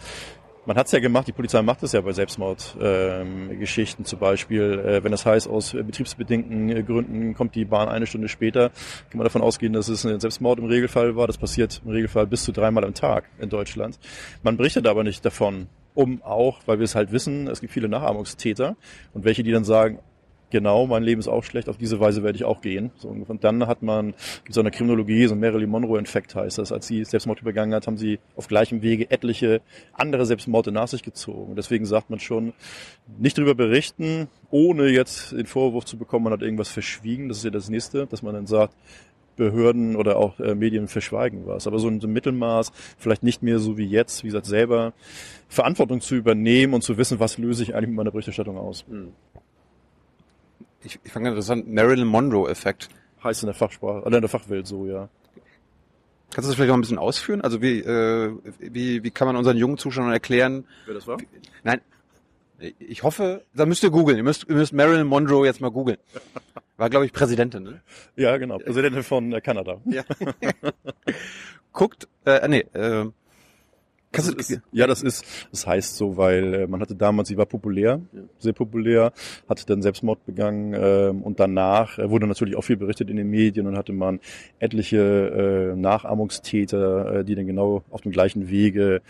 Man 0.66 0.78
hat 0.78 0.86
es 0.86 0.94
ja 0.94 1.00
gemacht, 1.00 1.28
die 1.28 1.34
Polizei 1.34 1.62
macht 1.62 1.84
es 1.84 1.92
ja 1.92 2.00
bei 2.00 2.14
Selbstmordgeschichten 2.14 4.04
ähm, 4.04 4.06
zum 4.06 4.20
Beispiel. 4.20 4.80
Äh, 4.80 5.04
wenn 5.04 5.12
das 5.12 5.26
heißt, 5.26 5.50
aus 5.50 5.74
betriebsbedingten 5.74 6.70
äh, 6.70 6.84
Gründen 6.84 7.34
kommt 7.34 7.56
die 7.56 7.66
Bahn 7.66 7.90
eine 7.90 8.08
Stunde 8.08 8.30
später, 8.30 8.70
kann 9.10 9.18
man 9.18 9.26
davon 9.26 9.42
ausgehen, 9.42 9.74
dass 9.74 9.90
es 9.90 10.06
ein 10.06 10.22
Selbstmord 10.22 10.60
im 10.60 10.66
Regelfall 10.66 11.18
war. 11.18 11.28
Das 11.28 11.38
passiert 11.38 11.82
im 11.84 11.92
Regelfall 11.92 12.28
bis 12.28 12.46
zu 12.46 12.54
dreimal 12.54 12.86
am 12.86 12.94
Tag 12.94 13.26
in 13.40 13.50
Deutschland. 13.50 14.00
Man 14.42 14.56
berichtet 14.56 14.88
aber 14.88 15.04
nicht 15.04 15.26
davon, 15.26 15.68
um 15.96 16.22
auch, 16.24 16.62
weil 16.66 16.80
wir 16.80 16.86
es 16.86 16.96
halt 16.96 17.12
wissen, 17.12 17.48
es 17.48 17.60
gibt 17.60 17.74
viele 17.74 17.90
Nachahmungstäter 17.90 18.78
und 19.14 19.26
welche, 19.26 19.44
die 19.44 19.52
dann 19.52 19.66
sagen, 19.66 20.00
genau, 20.54 20.86
mein 20.86 21.04
Leben 21.04 21.20
ist 21.20 21.28
auch 21.28 21.44
schlecht, 21.44 21.68
auf 21.68 21.78
diese 21.78 22.00
Weise 22.00 22.24
werde 22.24 22.38
ich 22.38 22.46
auch 22.46 22.62
gehen. 22.62 22.92
So, 22.96 23.10
und 23.10 23.44
dann 23.44 23.68
hat 23.68 23.82
man 23.82 24.14
so 24.48 24.62
eine 24.62 24.72
Kriminologie, 24.72 25.26
so 25.26 25.34
ein 25.34 25.40
Marilyn 25.40 25.70
Monroe-Infekt 25.70 26.36
heißt 26.36 26.60
das. 26.60 26.72
Als 26.72 26.88
sie 26.88 27.04
Selbstmord 27.04 27.42
übergangen 27.42 27.74
hat, 27.74 27.88
haben 27.88 27.98
sie 27.98 28.20
auf 28.36 28.48
gleichem 28.48 28.84
Wege 28.84 29.10
etliche 29.12 29.62
andere 29.94 30.26
Selbstmorde 30.26 30.72
nach 30.72 30.88
sich 30.88 31.02
gezogen. 31.02 31.56
Deswegen 31.56 31.86
sagt 31.86 32.12
man 32.12 32.20
schon, 32.20 32.54
nicht 33.18 33.38
darüber 33.38 33.56
berichten, 33.56 34.28
ohne 34.52 34.90
jetzt 34.90 35.32
den 35.32 35.48
Vorwurf 35.48 35.86
zu 35.86 35.98
bekommen, 35.98 36.26
man 36.26 36.34
hat 36.34 36.44
irgendwas 36.44 36.70
verschwiegen. 36.70 37.28
Das 37.28 37.40
ist 37.40 37.44
ja 37.44 37.50
das 37.50 37.70
Nächste, 37.70 38.06
dass 38.06 38.22
man 38.22 38.36
dann 38.36 38.48
sagt, 38.48 38.76
Behörden 39.36 39.96
oder 39.96 40.18
auch 40.18 40.40
äh, 40.40 40.54
Medien 40.54 40.88
verschweigen 40.88 41.48
was. 41.48 41.66
Aber 41.66 41.80
so 41.80 41.88
ein, 41.88 42.00
so 42.00 42.08
ein 42.08 42.14
Mittelmaß, 42.14 42.72
vielleicht 43.00 43.24
nicht 43.24 43.42
mehr 43.42 43.58
so 43.58 43.80
wie 43.80 43.86
jetzt, 43.86 44.24
wie 44.24 44.28
gesagt, 44.28 44.46
selber 44.46 44.94
Verantwortung 45.50 46.02
zu 46.02 46.14
übernehmen 46.14 46.76
und 46.76 46.84
zu 46.84 47.00
wissen, 47.00 47.20
was 47.20 47.40
löse 47.40 47.64
ich 47.64 47.74
eigentlich 47.74 47.90
mit 47.90 47.98
meiner 47.98 48.12
Berichterstattung 48.12 48.58
aus. 48.58 48.86
Mhm 48.88 49.14
ich, 50.84 51.00
ich 51.04 51.12
fand 51.12 51.26
interessant, 51.26 51.72
Marilyn 51.72 52.08
Monroe-Effekt. 52.08 52.90
Heißt 53.24 53.44
in 53.44 53.48
der 53.48 53.56
Fachsprache, 53.56 54.02
oder 54.02 54.18
in 54.18 54.22
der 54.22 54.30
Fachwelt 54.30 54.68
so, 54.68 54.86
ja. 54.86 55.10
Kannst 56.34 56.48
du 56.48 56.50
das 56.50 56.56
vielleicht 56.56 56.70
noch 56.70 56.78
ein 56.78 56.82
bisschen 56.82 56.98
ausführen? 56.98 57.42
Also 57.42 57.62
wie, 57.62 57.80
äh, 57.80 58.36
wie, 58.60 59.04
wie 59.04 59.12
kann 59.12 59.28
man 59.28 59.36
unseren 59.36 59.56
jungen 59.56 59.78
Zuschauern 59.78 60.12
erklären? 60.12 60.66
Wer 60.86 60.96
das 60.96 61.08
war? 61.08 61.20
Wie, 61.20 61.28
nein, 61.64 61.80
ich 62.80 63.04
hoffe, 63.04 63.44
da 63.54 63.66
müsst 63.66 63.84
ihr 63.84 63.92
googeln. 63.92 64.18
Ihr 64.18 64.24
müsst, 64.24 64.48
ihr 64.48 64.56
müsst 64.56 64.74
Marilyn 64.74 65.08
Monroe 65.08 65.46
jetzt 65.46 65.62
mal 65.62 65.72
googeln. 65.72 65.98
War, 66.78 66.90
glaube 66.90 67.06
ich, 67.06 67.14
Präsidentin, 67.14 67.64
ne? 67.64 67.82
Ja, 68.16 68.38
genau. 68.38 68.58
Präsidentin 68.58 69.04
von 69.04 69.32
äh, 69.32 69.42
Kanada. 69.42 69.80
Ja. 69.86 70.04
Guckt, 71.74 72.08
äh, 72.26 72.48
nee, 72.48 72.66
äh, 72.74 73.06
Kannst 74.14 74.30
du, 74.30 74.36
Das 74.36 74.50
ist, 74.52 74.62
ja, 74.72 74.86
das 74.86 75.02
ist, 75.02 75.26
das 75.50 75.66
heißt 75.66 75.98
so, 75.98 76.18
weil 76.18 76.54
äh, 76.54 76.68
man 76.68 76.80
hatte 76.82 76.96
damals, 76.96 77.30
sie 77.30 77.38
war 77.38 77.48
populär, 77.48 78.00
sehr 78.38 78.54
populär, 78.54 79.12
hatte 79.50 79.66
dann 79.66 79.82
Selbstmord 79.82 80.24
begangen 80.28 80.76
ähm, 80.78 81.24
und 81.24 81.40
danach 81.40 81.98
äh, 81.98 82.10
wurde 82.12 82.28
natürlich 82.28 82.56
auch 82.56 82.62
viel 82.62 82.78
berichtet 82.78 83.10
in 83.10 83.18
den 83.18 83.28
Medien 83.28 83.66
und 83.66 83.76
hatte 83.76 83.92
man 83.92 84.20
etliche 84.60 85.74
äh, 85.74 85.76
Nachahmungstäter, 85.76 87.16
äh, 87.16 87.26
die 87.26 87.34
dann 87.34 87.48
genau 87.48 87.84
auf 87.90 88.02
dem 88.02 88.12
gleichen 88.12 88.50
Wege 88.50 89.02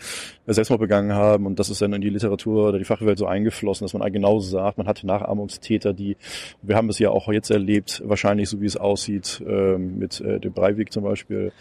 äh, 0.46 0.52
Selbstmord 0.54 0.80
begangen 0.80 1.12
haben. 1.12 1.44
Und 1.44 1.58
das 1.58 1.68
ist 1.68 1.82
dann 1.82 1.92
in 1.92 2.00
die 2.00 2.08
Literatur 2.08 2.70
oder 2.70 2.78
die 2.78 2.84
Fachwelt 2.84 3.18
so 3.18 3.26
eingeflossen, 3.26 3.84
dass 3.84 3.92
man 3.92 4.10
genau 4.10 4.40
sagt, 4.40 4.78
man 4.78 4.86
hat 4.86 5.04
Nachahmungstäter, 5.04 5.92
die, 5.92 6.16
wir 6.62 6.76
haben 6.76 6.88
es 6.88 6.98
ja 6.98 7.10
auch 7.10 7.30
jetzt 7.30 7.50
erlebt, 7.50 8.02
wahrscheinlich 8.06 8.48
so 8.48 8.62
wie 8.62 8.66
es 8.66 8.78
aussieht, 8.78 9.42
ähm, 9.46 9.98
mit 9.98 10.22
äh, 10.22 10.40
dem 10.40 10.54
Breivik 10.54 10.92
zum 10.94 11.04
Beispiel, 11.04 11.52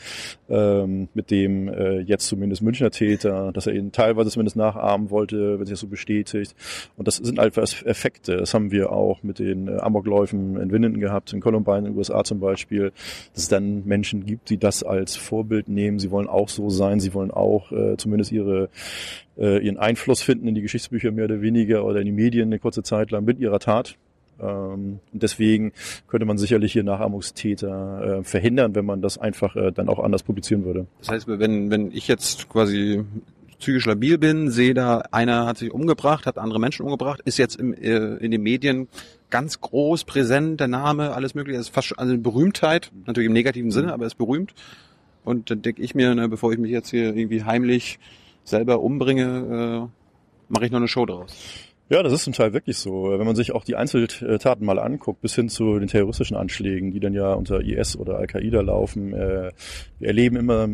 ähm, 0.50 1.10
mit 1.14 1.30
dem 1.30 1.68
äh, 1.68 2.00
jetzt 2.00 2.28
zumindest 2.28 2.62
Münchner 2.62 2.90
Täter, 2.90 3.33
dass 3.52 3.68
er 3.68 3.74
ihn 3.74 3.92
teilweise 3.92 4.30
zumindest 4.30 4.56
nachahmen 4.56 5.10
wollte, 5.10 5.60
wenn 5.60 5.66
sich 5.66 5.74
das 5.74 5.80
so 5.80 5.88
bestätigt. 5.88 6.56
Und 6.98 7.08
das 7.08 7.18
sind 7.18 7.40
einfach 7.40 7.64
Effekte. 7.86 8.38
Das 8.38 8.54
haben 8.54 8.72
wir 8.72 8.92
auch 8.92 9.24
mit 9.24 9.40
den 9.40 9.68
äh, 9.68 9.78
Amokläufen 9.78 10.58
in 10.58 10.72
Winnenden 10.72 11.00
gehabt, 11.00 11.34
in 11.34 11.42
Columbine 11.42 11.80
in 11.80 11.86
den 11.86 11.98
USA 11.98 12.24
zum 12.24 12.40
Beispiel, 12.40 12.92
dass 13.34 13.44
es 13.44 13.48
dann 13.50 13.86
Menschen 13.86 14.26
gibt, 14.26 14.50
die 14.50 14.58
das 14.58 14.84
als 14.84 15.16
Vorbild 15.16 15.68
nehmen. 15.68 16.00
Sie 16.00 16.12
wollen 16.12 16.28
auch 16.28 16.50
so 16.50 16.70
sein, 16.70 17.00
sie 17.00 17.14
wollen 17.14 17.32
auch 17.32 17.72
äh, 17.72 17.98
zumindest 17.98 18.32
ihre 18.32 18.70
äh, 19.38 19.64
ihren 19.66 19.78
Einfluss 19.78 20.22
finden 20.22 20.48
in 20.48 20.56
die 20.56 20.62
Geschichtsbücher 20.62 21.12
mehr 21.12 21.26
oder 21.26 21.42
weniger 21.42 21.86
oder 21.86 22.00
in 22.00 22.06
die 22.06 22.12
Medien 22.12 22.50
eine 22.50 22.60
kurze 22.60 22.84
Zeit 22.84 23.12
lang 23.12 23.26
mit 23.26 23.40
ihrer 23.40 23.60
Tat. 23.60 23.98
Ähm, 24.40 25.00
und 25.12 25.24
deswegen 25.24 25.74
könnte 26.08 26.26
man 26.26 26.38
sicherlich 26.38 26.74
hier 26.74 26.84
Nachahmungstäter 26.84 28.20
äh, 28.20 28.24
verhindern, 28.24 28.76
wenn 28.76 28.86
man 28.86 29.02
das 29.02 29.18
einfach 29.18 29.56
äh, 29.56 29.72
dann 29.72 29.90
auch 29.90 30.00
anders 30.00 30.24
publizieren 30.24 30.66
würde. 30.66 30.88
Das 31.00 31.10
heißt, 31.10 31.28
wenn, 31.28 31.72
wenn 31.72 31.92
ich 31.92 32.08
jetzt 32.08 32.50
quasi 32.50 33.04
psychisch 33.60 33.86
labil 33.86 34.18
bin, 34.18 34.50
sehe 34.50 34.74
da, 34.74 35.04
einer 35.12 35.46
hat 35.46 35.58
sich 35.58 35.72
umgebracht, 35.72 36.26
hat 36.26 36.38
andere 36.38 36.60
Menschen 36.60 36.84
umgebracht, 36.86 37.22
ist 37.24 37.38
jetzt 37.38 37.56
im, 37.56 37.74
äh, 37.74 38.16
in 38.18 38.32
den 38.32 38.42
Medien 38.42 38.90
ganz 39.30 39.62
groß 39.62 40.04
präsent, 40.04 40.60
der 40.60 40.68
Name, 40.68 41.14
alles 41.14 41.34
mögliche, 41.34 41.60
ist 41.60 41.70
fast 41.70 41.98
eine 41.98 42.18
Berühmtheit, 42.18 42.92
natürlich 43.06 43.28
im 43.28 43.34
negativen 43.34 43.72
Sinne, 43.72 43.94
aber 43.94 44.04
er 44.04 44.08
ist 44.08 44.18
berühmt. 44.18 44.54
Und 45.24 45.50
dann 45.50 45.62
denke 45.62 45.82
ich 45.82 45.96
mir, 45.96 46.14
ne, 46.14 46.28
bevor 46.28 46.52
ich 46.52 46.60
mich 46.60 46.72
jetzt 46.72 46.90
hier 46.90 47.16
irgendwie 47.16 47.44
heimlich 47.44 48.00
selber 48.44 48.82
umbringe, 48.82 49.90
äh, 49.90 50.52
mache 50.54 50.66
ich 50.66 50.72
noch 50.72 50.80
eine 50.80 50.90
Show 50.90 51.06
draus. 51.06 51.36
Ja, 51.90 52.02
das 52.02 52.14
ist 52.14 52.24
zum 52.24 52.32
Teil 52.32 52.54
wirklich 52.54 52.78
so. 52.78 53.10
Wenn 53.20 53.26
man 53.26 53.36
sich 53.36 53.52
auch 53.52 53.66
die 53.66 53.76
Einzeltaten 53.76 54.66
mal 54.66 54.80
anguckt, 54.80 55.22
bis 55.22 55.36
hin 55.36 55.50
zu 55.50 55.78
den 55.80 55.90
terroristischen 55.90 56.38
Anschlägen, 56.38 56.92
die 56.92 57.02
dann 57.02 57.14
ja 57.14 57.34
unter 57.34 57.60
IS 57.60 57.98
oder 57.98 58.18
Al-Qaida 58.18 58.62
laufen, 58.62 59.14
äh, 59.14 59.52
wir 60.00 60.08
erleben 60.08 60.38
immer, 60.38 60.68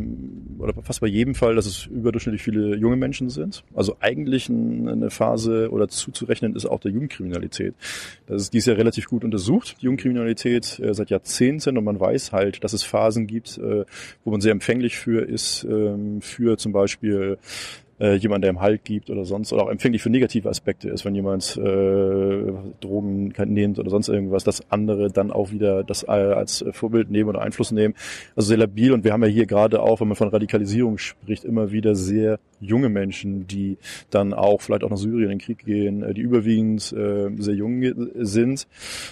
oder 0.59 0.73
fast 0.83 1.01
bei 1.01 1.07
jedem 1.07 1.33
Fall, 1.33 1.55
dass 1.55 1.65
es 1.65 1.87
überdurchschnittlich 1.87 2.43
viele 2.43 2.75
junge 2.75 2.95
Menschen 2.95 3.31
sind. 3.31 3.63
Also 3.73 3.97
eigentlich 3.99 4.49
eine 4.49 5.09
Phase 5.09 5.71
oder 5.71 5.87
zuzurechnen 5.87 6.55
ist 6.55 6.67
auch 6.67 6.79
der 6.79 6.91
Jugendkriminalität. 6.91 7.73
Das 8.27 8.43
ist 8.43 8.53
dies 8.53 8.67
ja 8.67 8.75
relativ 8.75 9.07
gut 9.07 9.23
untersucht, 9.23 9.77
die 9.81 9.85
Jugendkriminalität 9.85 10.79
äh, 10.79 10.93
seit 10.93 11.09
Jahrzehnten 11.09 11.75
und 11.79 11.85
man 11.85 11.99
weiß 11.99 12.33
halt, 12.33 12.63
dass 12.63 12.73
es 12.73 12.83
Phasen 12.83 13.25
gibt, 13.25 13.57
äh, 13.57 13.83
wo 14.23 14.29
man 14.29 14.41
sehr 14.41 14.51
empfänglich 14.51 14.97
für 14.97 15.27
ist, 15.27 15.63
ähm, 15.63 16.21
für 16.21 16.57
zum 16.57 16.71
Beispiel 16.71 17.39
äh, 17.99 18.15
jemand, 18.15 18.43
der 18.43 18.51
ihm 18.51 18.61
Halt 18.61 18.83
gibt 18.85 19.09
oder 19.09 19.25
sonst, 19.25 19.51
oder 19.53 19.63
auch 19.63 19.69
empfänglich 19.69 20.01
für 20.01 20.09
negative 20.09 20.49
Aspekte 20.49 20.89
ist, 20.89 21.05
wenn 21.05 21.15
jemand 21.15 21.57
äh, 21.57 22.51
Drogen 22.81 23.33
nimmt 23.45 23.79
oder 23.79 23.89
sonst 23.89 24.09
irgendwas, 24.09 24.43
dass 24.43 24.69
andere 24.71 25.09
dann 25.11 25.31
auch 25.31 25.51
wieder 25.51 25.83
das 25.83 26.03
äh, 26.03 26.07
als 26.07 26.63
Vorbild 26.71 27.11
nehmen 27.11 27.29
oder 27.29 27.41
Einfluss 27.41 27.71
nehmen. 27.71 27.93
Also 28.35 28.49
sehr 28.49 28.57
labil 28.57 28.91
und 28.93 29.03
wir 29.03 29.13
haben 29.13 29.23
ja 29.23 29.29
hier 29.29 29.45
gerade 29.45 29.81
auch, 29.81 30.01
wenn 30.01 30.07
man 30.07 30.17
von 30.17 30.29
Radikalisierung 30.29 30.97
spricht, 30.97 31.43
immer 31.43 31.71
wieder 31.71 31.95
sehr 31.95 32.39
junge 32.59 32.89
Menschen, 32.89 33.47
die 33.47 33.77
dann 34.09 34.33
auch 34.33 34.61
vielleicht 34.61 34.83
auch 34.83 34.89
nach 34.89 34.97
Syrien 34.97 35.23
in 35.23 35.29
den 35.29 35.39
Krieg 35.39 35.65
gehen, 35.65 36.03
äh, 36.03 36.13
die 36.13 36.21
überwiegend 36.21 36.93
äh, 36.93 37.29
sehr 37.37 37.55
jung 37.55 37.83
sind 38.19 38.67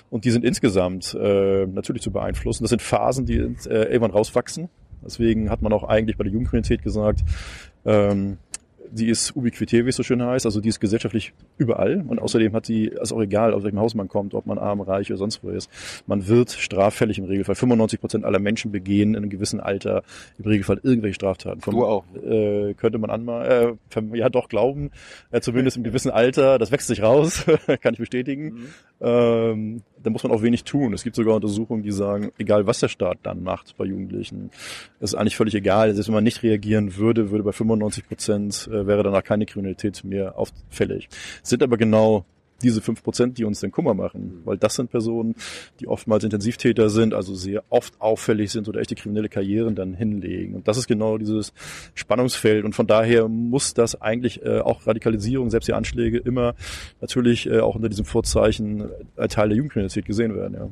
und 0.09 0.25
die 0.25 0.31
sind 0.31 0.43
insgesamt 0.43 1.15
äh, 1.19 1.65
natürlich 1.65 2.01
zu 2.01 2.11
beeinflussen. 2.11 2.63
Das 2.63 2.69
sind 2.69 2.81
Phasen, 2.81 3.25
die 3.25 3.37
äh, 3.37 3.83
irgendwann 3.91 4.11
rauswachsen. 4.11 4.69
Deswegen 5.03 5.49
hat 5.49 5.61
man 5.61 5.71
auch 5.73 5.83
eigentlich 5.83 6.17
bei 6.17 6.23
der 6.23 6.33
Jugendkriminalität 6.33 6.83
gesagt, 6.83 7.23
ähm, 7.85 8.37
die 8.91 9.09
ist 9.09 9.35
ubiquitär, 9.35 9.85
wie 9.85 9.89
es 9.89 9.95
so 9.95 10.03
schön 10.03 10.21
heißt, 10.23 10.45
also 10.45 10.61
die 10.61 10.69
ist 10.69 10.79
gesellschaftlich 10.79 11.33
überall 11.57 12.03
und 12.07 12.19
außerdem 12.19 12.53
hat 12.53 12.67
die, 12.67 12.85
ist 12.85 13.11
auch 13.11 13.21
egal, 13.21 13.53
aus 13.53 13.63
welchem 13.63 13.79
Haus 13.79 13.95
man 13.95 14.07
kommt, 14.07 14.33
ob 14.33 14.45
man 14.45 14.57
arm, 14.57 14.81
reich 14.81 15.09
oder 15.09 15.17
sonst 15.17 15.43
wo 15.43 15.49
ist. 15.49 15.69
Man 16.07 16.27
wird 16.27 16.51
straffällig 16.51 17.17
im 17.17 17.25
Regelfall. 17.25 17.55
95 17.55 17.99
Prozent 17.99 18.25
aller 18.25 18.39
Menschen 18.39 18.71
begehen 18.71 19.11
in 19.11 19.17
einem 19.17 19.29
gewissen 19.29 19.59
Alter 19.59 20.03
im 20.37 20.45
Regelfall 20.45 20.79
irgendwelche 20.83 21.15
Straftaten. 21.15 21.61
Vom, 21.61 21.75
du 21.75 21.85
auch. 21.85 22.05
Äh, 22.15 22.73
könnte 22.75 22.97
man 22.97 23.09
anmal, 23.09 23.77
äh, 23.95 24.17
ja 24.17 24.29
doch 24.29 24.49
glauben, 24.49 24.91
äh, 25.31 25.41
zumindest 25.41 25.77
im 25.77 25.83
gewissen 25.83 26.11
Alter, 26.11 26.57
das 26.57 26.71
wächst 26.71 26.87
sich 26.87 27.01
raus, 27.01 27.45
kann 27.81 27.93
ich 27.93 27.99
bestätigen. 27.99 28.43
Mhm. 28.43 28.67
Ähm, 28.99 29.83
da 30.01 30.09
muss 30.09 30.23
man 30.23 30.31
auch 30.31 30.41
wenig 30.41 30.63
tun. 30.63 30.93
Es 30.93 31.03
gibt 31.03 31.15
sogar 31.15 31.35
Untersuchungen, 31.35 31.83
die 31.83 31.91
sagen, 31.91 32.31
egal 32.37 32.65
was 32.65 32.79
der 32.79 32.87
Staat 32.87 33.19
dann 33.23 33.43
macht 33.43 33.75
bei 33.77 33.85
Jugendlichen, 33.85 34.51
ist 34.99 35.15
eigentlich 35.15 35.35
völlig 35.35 35.55
egal. 35.55 35.93
Selbst 35.93 36.07
wenn 36.07 36.15
man 36.15 36.23
nicht 36.23 36.43
reagieren 36.43 36.95
würde, 36.97 37.29
würde 37.29 37.43
bei 37.43 37.51
95 37.51 38.07
Prozent 38.07 38.69
äh, 38.71 38.87
wäre 38.87 39.03
danach 39.03 39.23
keine 39.23 39.45
Kriminalität 39.45 40.03
mehr 40.03 40.37
auffällig. 40.37 41.09
Es 41.43 41.49
sind 41.49 41.61
aber 41.63 41.77
genau 41.77 42.25
diese 42.61 42.81
fünf 42.81 43.03
Prozent, 43.03 43.37
die 43.37 43.45
uns 43.45 43.59
den 43.59 43.71
Kummer 43.71 43.93
machen, 43.93 44.41
weil 44.45 44.57
das 44.57 44.75
sind 44.75 44.89
Personen, 44.89 45.35
die 45.79 45.87
oftmals 45.87 46.23
Intensivtäter 46.23 46.89
sind, 46.89 47.13
also 47.13 47.35
sehr 47.35 47.63
oft 47.69 47.99
auffällig 48.01 48.51
sind 48.51 48.67
oder 48.67 48.79
echte 48.79 48.95
kriminelle 48.95 49.29
Karrieren 49.29 49.75
dann 49.75 49.93
hinlegen. 49.93 50.55
Und 50.55 50.67
das 50.67 50.77
ist 50.77 50.87
genau 50.87 51.17
dieses 51.17 51.53
Spannungsfeld. 51.93 52.65
Und 52.65 52.73
von 52.73 52.87
daher 52.87 53.27
muss 53.27 53.73
das 53.73 54.01
eigentlich 54.01 54.43
äh, 54.43 54.59
auch 54.59 54.87
Radikalisierung, 54.87 55.49
selbst 55.49 55.67
die 55.67 55.73
Anschläge, 55.73 56.17
immer 56.17 56.55
natürlich 57.01 57.47
äh, 57.47 57.59
auch 57.59 57.75
unter 57.75 57.89
diesem 57.89 58.05
Vorzeichen 58.05 58.89
äh, 59.15 59.27
Teil 59.27 59.49
der 59.49 59.57
Jugendkriminalität 59.57 60.05
gesehen 60.05 60.35
werden. 60.35 60.53
Ja. 60.55 60.69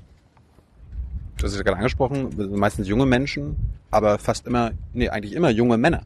Du 1.38 1.44
hast 1.44 1.52
es 1.52 1.58
ja 1.58 1.64
gerade 1.64 1.78
angesprochen, 1.78 2.30
meistens 2.56 2.88
junge 2.88 3.06
Menschen, 3.06 3.56
aber 3.92 4.18
fast 4.18 4.48
immer, 4.48 4.72
nee, 4.94 5.10
eigentlich 5.10 5.34
immer 5.34 5.50
junge 5.50 5.78
Männer. 5.78 6.04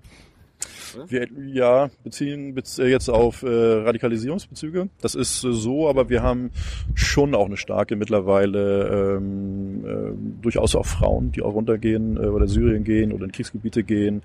Wir, 1.07 1.27
ja, 1.53 1.89
beziehen 2.03 2.53
bez 2.53 2.77
jetzt 2.77 3.09
auf 3.09 3.43
äh, 3.43 3.47
Radikalisierungsbezüge. 3.47 4.89
Das 5.01 5.15
ist 5.15 5.43
äh, 5.43 5.53
so, 5.53 5.89
aber 5.89 6.09
wir 6.09 6.23
haben 6.23 6.51
schon 6.93 7.35
auch 7.35 7.45
eine 7.45 7.57
starke 7.57 7.95
mittlerweile 7.95 9.17
ähm, 9.17 9.85
äh, 9.85 10.41
durchaus 10.41 10.75
auch 10.75 10.85
Frauen, 10.85 11.31
die 11.31 11.41
auch 11.41 11.53
runtergehen 11.53 12.17
äh, 12.17 12.27
oder 12.27 12.47
Syrien 12.47 12.83
gehen 12.83 13.11
oder 13.11 13.25
in 13.25 13.31
Kriegsgebiete 13.31 13.83
gehen, 13.83 14.21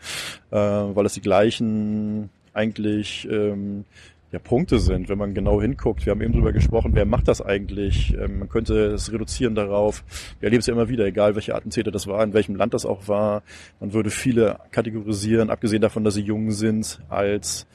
äh, 0.50 0.56
weil 0.56 1.04
das 1.04 1.14
die 1.14 1.20
gleichen 1.20 2.30
eigentlich 2.52 3.28
ähm, 3.30 3.84
ja, 4.34 4.40
Punkte 4.40 4.80
sind, 4.80 5.08
wenn 5.08 5.16
man 5.16 5.32
genau 5.32 5.62
hinguckt. 5.62 6.04
Wir 6.04 6.10
haben 6.10 6.20
eben 6.20 6.32
drüber 6.32 6.52
gesprochen, 6.52 6.90
wer 6.94 7.04
macht 7.04 7.28
das 7.28 7.40
eigentlich? 7.40 8.14
Ähm, 8.18 8.40
man 8.40 8.48
könnte 8.48 8.86
es 8.86 9.12
reduzieren 9.12 9.54
darauf. 9.54 10.02
Wir 10.40 10.48
erleben 10.48 10.58
es 10.58 10.66
ja 10.66 10.74
immer 10.74 10.88
wieder, 10.88 11.06
egal 11.06 11.36
welche 11.36 11.54
Attentäter 11.54 11.92
das 11.92 12.08
war, 12.08 12.22
in 12.24 12.34
welchem 12.34 12.56
Land 12.56 12.74
das 12.74 12.84
auch 12.84 13.06
war. 13.06 13.44
Man 13.78 13.92
würde 13.92 14.10
viele 14.10 14.58
kategorisieren, 14.72 15.50
abgesehen 15.50 15.82
davon, 15.82 16.02
dass 16.02 16.14
sie 16.14 16.22
jung 16.22 16.50
sind, 16.50 16.98
als 17.08 17.68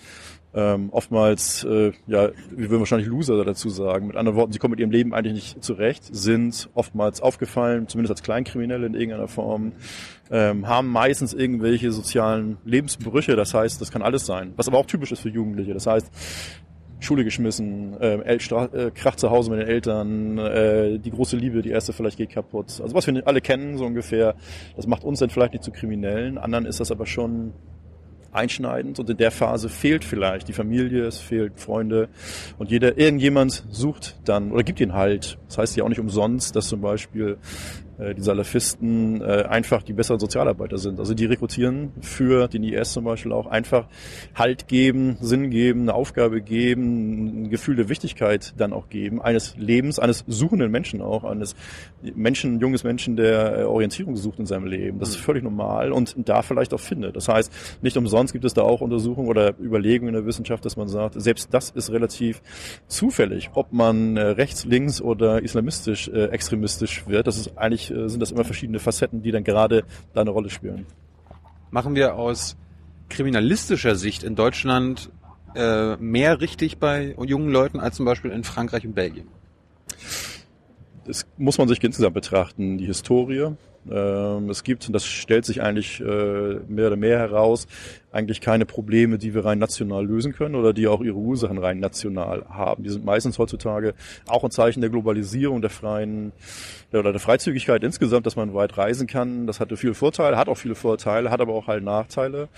ähm, 0.53 0.89
oftmals, 0.91 1.63
äh, 1.63 1.91
ja, 2.08 2.29
wir 2.50 2.70
würden 2.70 2.79
wahrscheinlich 2.79 3.08
Loser 3.08 3.44
dazu 3.46 3.70
sagen. 3.70 4.08
Mit 4.08 4.15
anderen 4.15 4.38
Worten, 4.38 4.51
sie 4.51 4.60
kommen 4.60 4.72
mit 4.72 4.79
ihrem 4.79 4.91
Leben 4.91 5.13
eigentlich 5.13 5.34
nicht 5.34 5.63
zurecht, 5.63 6.03
sind 6.12 6.70
oftmals 6.74 7.22
aufgefallen, 7.22 7.88
zumindest 7.88 8.12
als 8.12 8.24
Kleinkriminelle 8.24 8.88
in 8.88 8.96
irgendeiner 8.96 9.27
Form, 9.27 9.74
ähm, 10.32 10.68
haben 10.68 10.88
meistens 10.88 11.34
irgendwelche 11.34 11.91
sozialen 11.91 12.58
Lebensbrüche. 12.65 13.36
Das 13.36 13.53
heißt, 13.53 13.79
das 13.79 13.91
kann 13.91 14.01
alles 14.01 14.25
sein. 14.25 14.53
Was 14.56 14.68
aber 14.68 14.79
auch 14.79 14.88
typisch 14.88 15.12
ist 15.12 15.20
für 15.20 15.29
Jugendliche. 15.29 15.74
Das 15.74 15.86
heißt, 15.86 16.12
Schule 17.00 17.24
geschmissen, 17.24 18.00
äh, 18.01 18.15
äh, 18.15 18.91
Krach 18.91 19.15
zu 19.15 19.29
Hause 19.29 19.51
mit 19.51 19.62
den 19.62 19.68
Eltern, 19.68 20.38
äh, 20.38 21.00
die 21.00 21.12
große 21.12 21.38
Liebe, 21.38 21.62
die 21.62 21.70
erste 21.70 21.94
vielleicht 21.94 22.18
geht 22.18 22.32
kaputt. 22.32 22.82
Also 22.82 22.94
was 22.94 23.08
wir 23.08 23.25
alle 23.25 23.41
kennen 23.41 23.77
so 23.77 23.86
ungefähr, 23.86 24.36
das 24.75 24.86
macht 24.86 25.03
uns 25.03 25.20
dann 25.20 25.29
vielleicht 25.29 25.53
nicht 25.53 25.63
zu 25.63 25.72
Kriminellen, 25.72 26.38
anderen 26.38 26.65
ist 26.65 26.79
das 26.79 26.91
aber 26.91 27.06
schon 27.06 27.53
einschneidend 28.31 29.00
und 29.00 29.09
in 29.09 29.17
der 29.17 29.31
Phase 29.31 29.69
fehlt 29.69 30.03
vielleicht 30.03 30.48
die 30.48 30.53
Familie, 30.53 31.05
es 31.05 31.19
fehlt 31.19 31.59
Freunde 31.59 32.09
und 32.57 32.71
jeder, 32.71 32.98
irgendjemand 32.98 33.63
sucht 33.69 34.17
dann 34.25 34.51
oder 34.51 34.63
gibt 34.63 34.79
ihnen 34.79 34.93
Halt. 34.93 35.38
Das 35.48 35.57
heißt 35.57 35.75
ja 35.75 35.83
auch 35.83 35.89
nicht 35.89 36.00
umsonst, 36.00 36.55
dass 36.55 36.67
zum 36.67 36.81
Beispiel 36.81 37.38
die 38.00 38.22
Salafisten 38.22 39.22
äh, 39.22 39.44
einfach 39.50 39.84
die 39.84 39.94
besseren 39.94 40.20
Sozialarbeiter 40.20 40.77
sind. 40.77 41.00
Also 41.00 41.13
die 41.13 41.25
rekrutieren 41.25 41.91
für 42.01 42.48
den 42.48 42.63
IS 42.63 42.94
zum 42.94 43.03
Beispiel 43.03 43.34
auch 43.34 43.48
einfach 43.48 43.88
Halt 44.36 44.68
geben, 44.68 45.18
Sinn 45.20 45.50
geben, 45.50 45.82
eine 45.82 45.94
Aufgabe 45.94 46.41
geben, 46.41 47.44
ein 47.44 47.50
Gefühl 47.50 47.75
der 47.75 47.89
Wichtigkeit 47.89 48.53
dann 48.58 48.72
auch 48.72 48.89
geben, 48.89 49.22
eines 49.22 49.58
Lebens, 49.58 50.00
eines 50.00 50.24
suchenden 50.27 50.72
Menschen 50.72 51.01
auch, 51.01 51.25
eines 51.25 51.56
Menschen, 52.15 52.60
junges 52.60 52.84
Menschen, 52.84 53.18
der 53.18 53.60
äh, 53.60 53.63
Orientierung 53.63 54.15
sucht 54.15 54.39
in 54.39 54.46
seinem 54.46 54.65
Leben. 54.65 55.00
Das 55.00 55.10
ist 55.10 55.18
völlig 55.18 55.44
normal 55.44 55.91
und 55.91 56.15
da 56.29 56.41
vielleicht 56.41 56.74
auch 56.74 56.79
findet. 56.79 57.18
Das 57.18 57.27
heißt, 57.27 57.51
nicht 57.82 57.98
umsonst 57.98 58.32
gibt 58.32 58.46
es 58.46 58.53
da 58.53 58.62
auch 58.62 58.79
Untersuchungen 58.79 59.27
oder 59.27 59.53
Überlegungen 59.60 60.15
in 60.15 60.22
der 60.22 60.25
Wissenschaft, 60.25 60.63
dass 60.63 60.77
man 60.77 60.88
sagt, 60.88 61.22
selbst 61.22 61.53
das 61.53 61.70
ist 61.70 61.91
relativ 61.91 62.41
zufällig, 62.88 63.50
ob 63.56 63.74
man 63.74 64.18
rechts, 64.18 64.63
links 64.63 65.01
oder 65.01 65.44
islamistisch, 65.44 66.08
extremistisch 66.08 67.08
wird. 67.08 67.27
Das 67.27 67.38
ist 67.38 67.58
eigentlich 67.58 67.88
äh, 67.91 68.08
sind 68.08 68.22
das 68.22 68.31
immer 68.31 68.43
verschiedene 68.43 68.79
Facetten, 68.79 69.22
die 69.22 69.31
dann 69.31 69.43
gerade 69.43 69.84
da 70.13 70.22
eine 70.22 70.29
Rolle 70.29 70.50
spielen. 70.50 70.86
Machen 71.72 71.96
wir 71.96 72.15
aus 72.15 72.58
kriminalistischer 73.10 73.96
Sicht 73.96 74.24
in 74.24 74.36
Deutschland 74.36 75.12
äh, 75.55 75.96
mehr 75.98 76.41
richtig 76.41 76.77
bei 76.77 77.15
jungen 77.25 77.50
Leuten 77.50 77.79
als 77.79 77.96
zum 77.96 78.05
Beispiel 78.05 78.31
in 78.31 78.43
Frankreich 78.43 78.86
und 78.86 78.93
Belgien? 78.93 79.27
Das 81.05 81.25
muss 81.38 81.58
man 81.58 81.67
sich 81.67 81.84
insgesamt 81.84 82.13
betrachten. 82.13 82.77
Die 82.77 82.86
Historie, 82.86 83.55
es 83.91 84.63
gibt, 84.63 84.88
und 84.88 84.93
das 84.93 85.05
stellt 85.05 85.46
sich 85.46 85.62
eigentlich 85.62 86.00
äh, 86.00 86.60
mehr 86.67 86.88
oder 86.88 86.96
mehr 86.96 87.19
heraus, 87.19 87.67
eigentlich 88.12 88.41
keine 88.41 88.65
Probleme, 88.65 89.17
die 89.17 89.34
wir 89.34 89.46
rein 89.46 89.60
national 89.60 90.05
lösen 90.05 90.34
können 90.34 90.55
oder 90.55 90.74
die 90.74 90.88
auch 90.88 91.01
ihre 91.01 91.15
Ursachen 91.17 91.58
rein 91.58 91.79
national 91.79 92.46
haben. 92.50 92.84
Die 92.84 92.89
sind 92.89 93.05
meistens 93.05 93.38
heutzutage 93.38 93.93
auch 94.27 94.43
ein 94.43 94.51
Zeichen 94.51 94.81
der 94.81 94.89
Globalisierung, 94.89 95.62
der 95.62 95.69
freien 95.69 96.31
oder 96.91 97.12
der 97.12 97.19
Freizügigkeit 97.19 97.84
insgesamt, 97.84 98.25
dass 98.25 98.36
man 98.36 98.53
weit 98.55 98.77
reisen 98.77 99.05
kann. 99.05 99.46
Das 99.46 99.60
hatte 99.60 99.77
viele 99.77 99.93
Vorteile, 99.93 100.38
hat 100.38 100.50
auch 100.50 100.58
viele 100.58 100.74
Vorteile, 100.74 101.29
hat 101.29 101.39
aber 101.39 101.53
auch 101.53 101.67
halt 101.67 101.84
Nachteile. 101.84 102.50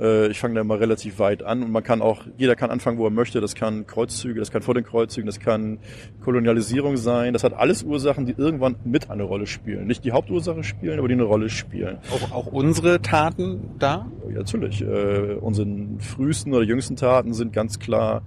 Äh, 0.00 0.28
ich 0.28 0.40
fange 0.40 0.54
da 0.54 0.64
mal 0.64 0.78
relativ 0.78 1.20
weit 1.20 1.44
an 1.44 1.62
und 1.62 1.70
man 1.70 1.84
kann 1.84 2.02
auch, 2.02 2.24
jeder 2.36 2.56
kann 2.56 2.70
anfangen, 2.70 2.98
wo 2.98 3.06
er 3.06 3.10
möchte. 3.10 3.40
Das 3.40 3.54
kann 3.54 3.86
Kreuzzüge, 3.86 4.40
das 4.40 4.50
kann 4.50 4.62
vor 4.62 4.74
den 4.74 4.84
Kreuzzügen, 4.84 5.26
das 5.26 5.38
kann 5.38 5.78
Kolonialisierung 6.24 6.96
sein. 6.96 7.32
Das 7.32 7.44
hat 7.44 7.52
alles 7.54 7.84
Ursachen, 7.84 8.26
die 8.26 8.34
irgendwann 8.36 8.74
mit 8.84 9.08
eine 9.08 9.22
Rolle 9.22 9.46
spielen. 9.46 9.86
Nicht 9.86 10.04
die 10.04 10.10
Hauptursache 10.10 10.64
spielen, 10.64 10.75
aber 10.82 11.08
die 11.08 11.14
eine 11.14 11.24
Rolle 11.24 11.48
spielen. 11.48 11.98
Auch, 12.10 12.32
auch 12.32 12.46
unsere 12.46 13.00
Taten 13.00 13.70
da? 13.78 14.06
Ja, 14.28 14.38
natürlich. 14.38 14.82
Äh, 14.82 15.36
unsere 15.40 15.66
frühesten 15.98 16.52
oder 16.52 16.64
jüngsten 16.64 16.96
Taten 16.96 17.32
sind 17.32 17.52
ganz 17.52 17.78
klar 17.78 18.22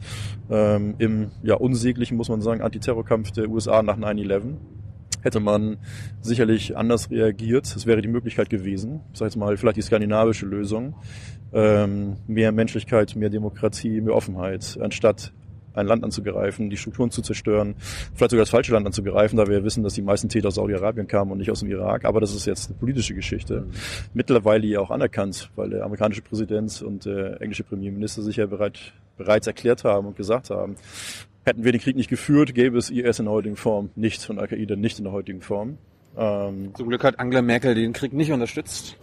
ähm, 0.50 0.96
im 0.98 1.32
ja, 1.44 1.56
unsäglichen, 1.56 2.18
muss 2.18 2.29
man 2.29 2.41
sagen, 2.41 2.62
Antiterrorkampf 2.62 3.32
der 3.32 3.50
USA 3.50 3.84
nach 3.84 3.98
9-11 3.98 4.56
hätte 5.22 5.39
man 5.39 5.77
sicherlich 6.22 6.77
anders 6.77 7.12
reagiert. 7.12 7.65
Es 7.65 7.86
wäre 7.86 8.01
die 8.01 8.08
Möglichkeit 8.08 8.50
gewesen, 8.50 9.01
ich 9.12 9.20
sage 9.20 9.29
jetzt 9.29 9.36
mal 9.36 9.58
vielleicht 9.58 9.77
die 9.77 9.82
skandinavische 9.82 10.46
Lösung, 10.46 10.96
ähm, 11.53 12.18
mehr 12.27 12.51
Menschlichkeit, 12.51 13.15
mehr 13.15 13.29
Demokratie, 13.29 14.01
mehr 14.01 14.15
Offenheit, 14.15 14.77
anstatt 14.82 15.34
ein 15.74 15.88
Land 15.88 16.04
anzugreifen, 16.04 16.70
die 16.70 16.78
Strukturen 16.78 17.12
zu 17.12 17.22
zerstören, 17.22 17.76
vielleicht 18.14 18.32
sogar 18.32 18.44
das 18.44 18.50
falsche 18.50 18.74
Land 18.74 18.86
anzugreifen, 18.86 19.38
da 19.38 19.48
wir 19.48 19.64
wissen, 19.64 19.84
dass 19.84 19.94
die 19.94 20.02
meisten 20.02 20.30
Täter 20.30 20.50
aus 20.50 20.56
Saudi-Arabien 20.56 21.08
kamen 21.08 21.32
und 21.32 21.38
nicht 21.38 21.52
aus 21.52 21.60
dem 21.60 21.70
Irak. 21.70 22.06
Aber 22.06 22.20
das 22.22 22.34
ist 22.34 22.46
jetzt 22.46 22.70
eine 22.70 22.78
politische 22.80 23.14
Geschichte. 23.14 23.62
Mhm. 23.62 23.72
Mittlerweile 24.14 24.68
ja 24.68 24.80
auch 24.80 24.92
anerkannt, 24.92 25.50
weil 25.56 25.70
der 25.70 25.84
amerikanische 25.84 26.22
Präsident 26.22 26.82
und 26.82 27.06
der 27.06 27.42
englische 27.42 27.64
Premierminister 27.64 28.22
sich 28.22 28.38
ja 28.38 28.46
bereit, 28.46 28.94
bereits 29.18 29.48
erklärt 29.48 29.84
haben 29.84 30.08
und 30.08 30.16
gesagt 30.16 30.50
haben, 30.50 30.76
hätten 31.46 31.64
wir 31.64 31.72
den 31.72 31.82
Krieg 31.82 31.96
nicht 31.96 32.10
geführt, 32.10 32.54
gäbe 32.54 32.78
es 32.78 32.90
IS 32.90 33.20
in 33.20 33.26
der 33.26 33.34
heutigen 33.34 33.56
Form 33.56 33.90
nicht 33.96 34.30
und 34.30 34.40
Al-Qaida 34.40 34.76
nicht 34.76 35.00
in 35.00 35.06
der 35.06 35.14
heutigen 35.14 35.42
Form. 35.42 35.78
Ähm, 36.18 36.72
Zum 36.76 36.90
Glück 36.90 37.04
hat 37.04 37.20
Angela 37.20 37.42
Merkel 37.42 37.76
den 37.76 37.94
Krieg 37.94 38.14
nicht 38.14 38.32
unterstützt. 38.32 38.98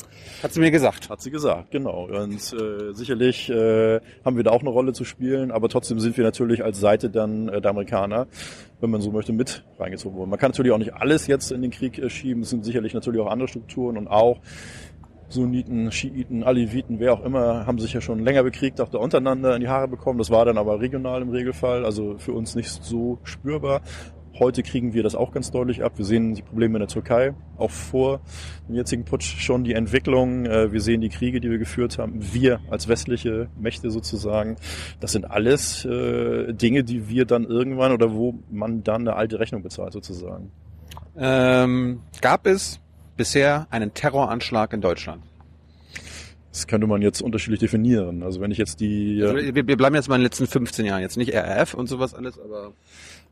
Hat 0.47 0.53
sie 0.53 0.61
mir 0.61 0.71
gesagt. 0.71 1.11
Hat 1.11 1.21
sie 1.21 1.33
gesagt, 1.33 1.73
genau. 1.73 2.05
Und 2.05 2.53
äh, 2.53 2.93
sicherlich 2.93 3.51
äh, 3.51 3.99
haben 4.25 4.37
wir 4.37 4.45
da 4.45 4.53
auch 4.53 4.61
eine 4.61 4.71
Rolle 4.71 4.93
zu 4.93 5.05
spielen, 5.05 5.51
aber 5.51 5.69
trotzdem 5.69 5.99
sind 5.99 6.17
wir 6.17 6.23
natürlich 6.23 6.63
als 6.63 6.79
Seite 6.79 7.11
dann 7.11 7.49
äh, 7.49 7.61
der 7.61 7.73
Amerikaner, 7.73 8.29
wenn 8.81 8.91
man 8.91 9.01
so 9.01 9.11
möchte, 9.11 9.33
mit 9.33 9.65
reingezogen 9.81 10.17
worden. 10.17 10.31
Man 10.31 10.39
kann 10.39 10.53
natürlich 10.53 10.71
auch 10.71 10.79
nicht 10.79 10.95
alles 10.95 11.27
jetzt 11.27 11.51
in 11.51 11.63
den 11.63 11.73
Krieg 11.73 11.99
äh, 11.99 12.09
schieben. 12.09 12.45
Es 12.45 12.51
sind 12.51 12.65
sicherlich 12.65 12.95
natürlich 12.95 13.21
auch 13.21 13.27
andere 13.27 13.49
Strukturen 13.49 13.97
und 13.97 14.07
auch 14.07 14.39
Sunniten, 15.29 15.91
Schiiten, 15.91 16.45
Aleviten, 16.45 17.01
wer 17.01 17.15
auch 17.15 17.25
immer, 17.25 17.67
haben 17.67 17.81
sich 17.81 17.93
ja 17.93 18.01
schon 18.01 18.21
länger 18.21 18.45
bekriegt, 18.45 18.81
auch 18.81 18.89
da 18.89 18.99
untereinander 18.99 19.57
in 19.57 19.63
die 19.63 19.69
Haare 19.69 19.89
bekommen. 19.89 20.21
Das 20.21 20.31
war 20.31 20.45
dann 20.45 20.59
aber 20.59 20.81
regional 20.81 21.23
im 21.23 21.31
Regelfall, 21.31 21.85
also 21.85 22.19
für 22.19 22.35
uns 22.35 22.55
nicht 22.55 22.69
so 22.85 23.19
spürbar. 23.25 23.81
Heute 24.39 24.63
kriegen 24.63 24.93
wir 24.93 25.03
das 25.03 25.15
auch 25.15 25.33
ganz 25.33 25.51
deutlich 25.51 25.83
ab. 25.83 25.95
Wir 25.97 26.05
sehen 26.05 26.35
die 26.35 26.43
Probleme 26.43 26.75
in 26.77 26.81
der 26.81 26.89
Türkei, 26.89 27.35
auch 27.57 27.71
vor 27.71 28.21
dem 28.69 28.75
jetzigen 28.75 29.05
Putsch 29.05 29.41
schon 29.41 29.65
die 29.65 29.73
Entwicklung. 29.73 30.45
Äh, 30.45 30.73
wir 30.73 30.81
sehen 30.83 31.01
die 31.01 31.09
Kriege, 31.09 31.41
die 31.41 31.51
wir 31.51 31.59
geführt 31.59 31.99
haben. 31.99 32.21
Wir 32.35 32.61
als 32.71 32.87
westliche 32.87 33.49
Mächte 33.59 33.91
sozusagen. 33.91 34.57
Das 35.01 35.13
sind 35.13 35.31
alles 35.31 35.87
äh, 35.87 36.53
Dinge, 36.53 36.85
die 36.85 37.09
wir 37.09 37.25
dann 37.25 37.45
irgendwann 37.45 37.93
oder 37.93 38.13
wo 38.13 38.35
man 38.51 38.83
dann 38.83 39.03
eine 39.03 39.17
alte 39.17 39.39
Rechnung 39.39 39.63
bezahlt 39.63 39.95
sozusagen. 39.95 40.51
Ähm, 41.17 42.03
gab 42.21 42.47
es 42.47 42.81
bisher 43.17 43.67
einen 43.71 43.95
Terroranschlag 43.95 44.75
in 44.75 44.83
Deutschland? 44.83 45.23
Das 46.53 46.67
könnte 46.67 46.87
man 46.87 47.03
jetzt 47.03 47.21
unterschiedlich 47.21 47.61
definieren. 47.61 48.23
Also 48.23 48.41
wenn 48.41 48.51
ich 48.51 48.57
jetzt 48.57 48.81
die... 48.81 49.23
Also 49.23 49.37
wir, 49.37 49.67
wir 49.67 49.77
bleiben 49.77 49.95
jetzt 49.95 50.09
mal 50.09 50.15
in 50.15 50.21
den 50.21 50.27
letzten 50.27 50.47
15 50.47 50.87
Jahren, 50.87 51.03
jetzt 51.03 51.19
nicht 51.19 51.35
RAF 51.35 51.75
und 51.75 51.87
sowas 51.87 52.15
alles, 52.15 52.39
aber 52.39 52.73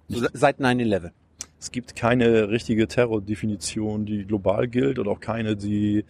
so 0.08 0.26
seit 0.32 0.60
9-11. 0.60 1.10
Es 1.58 1.72
gibt 1.72 1.96
keine 1.96 2.50
richtige 2.50 2.86
Terrordefinition, 2.86 4.04
die 4.04 4.26
global 4.26 4.68
gilt 4.68 4.98
oder 4.98 5.10
auch 5.10 5.20
keine, 5.20 5.56
die 5.56 6.04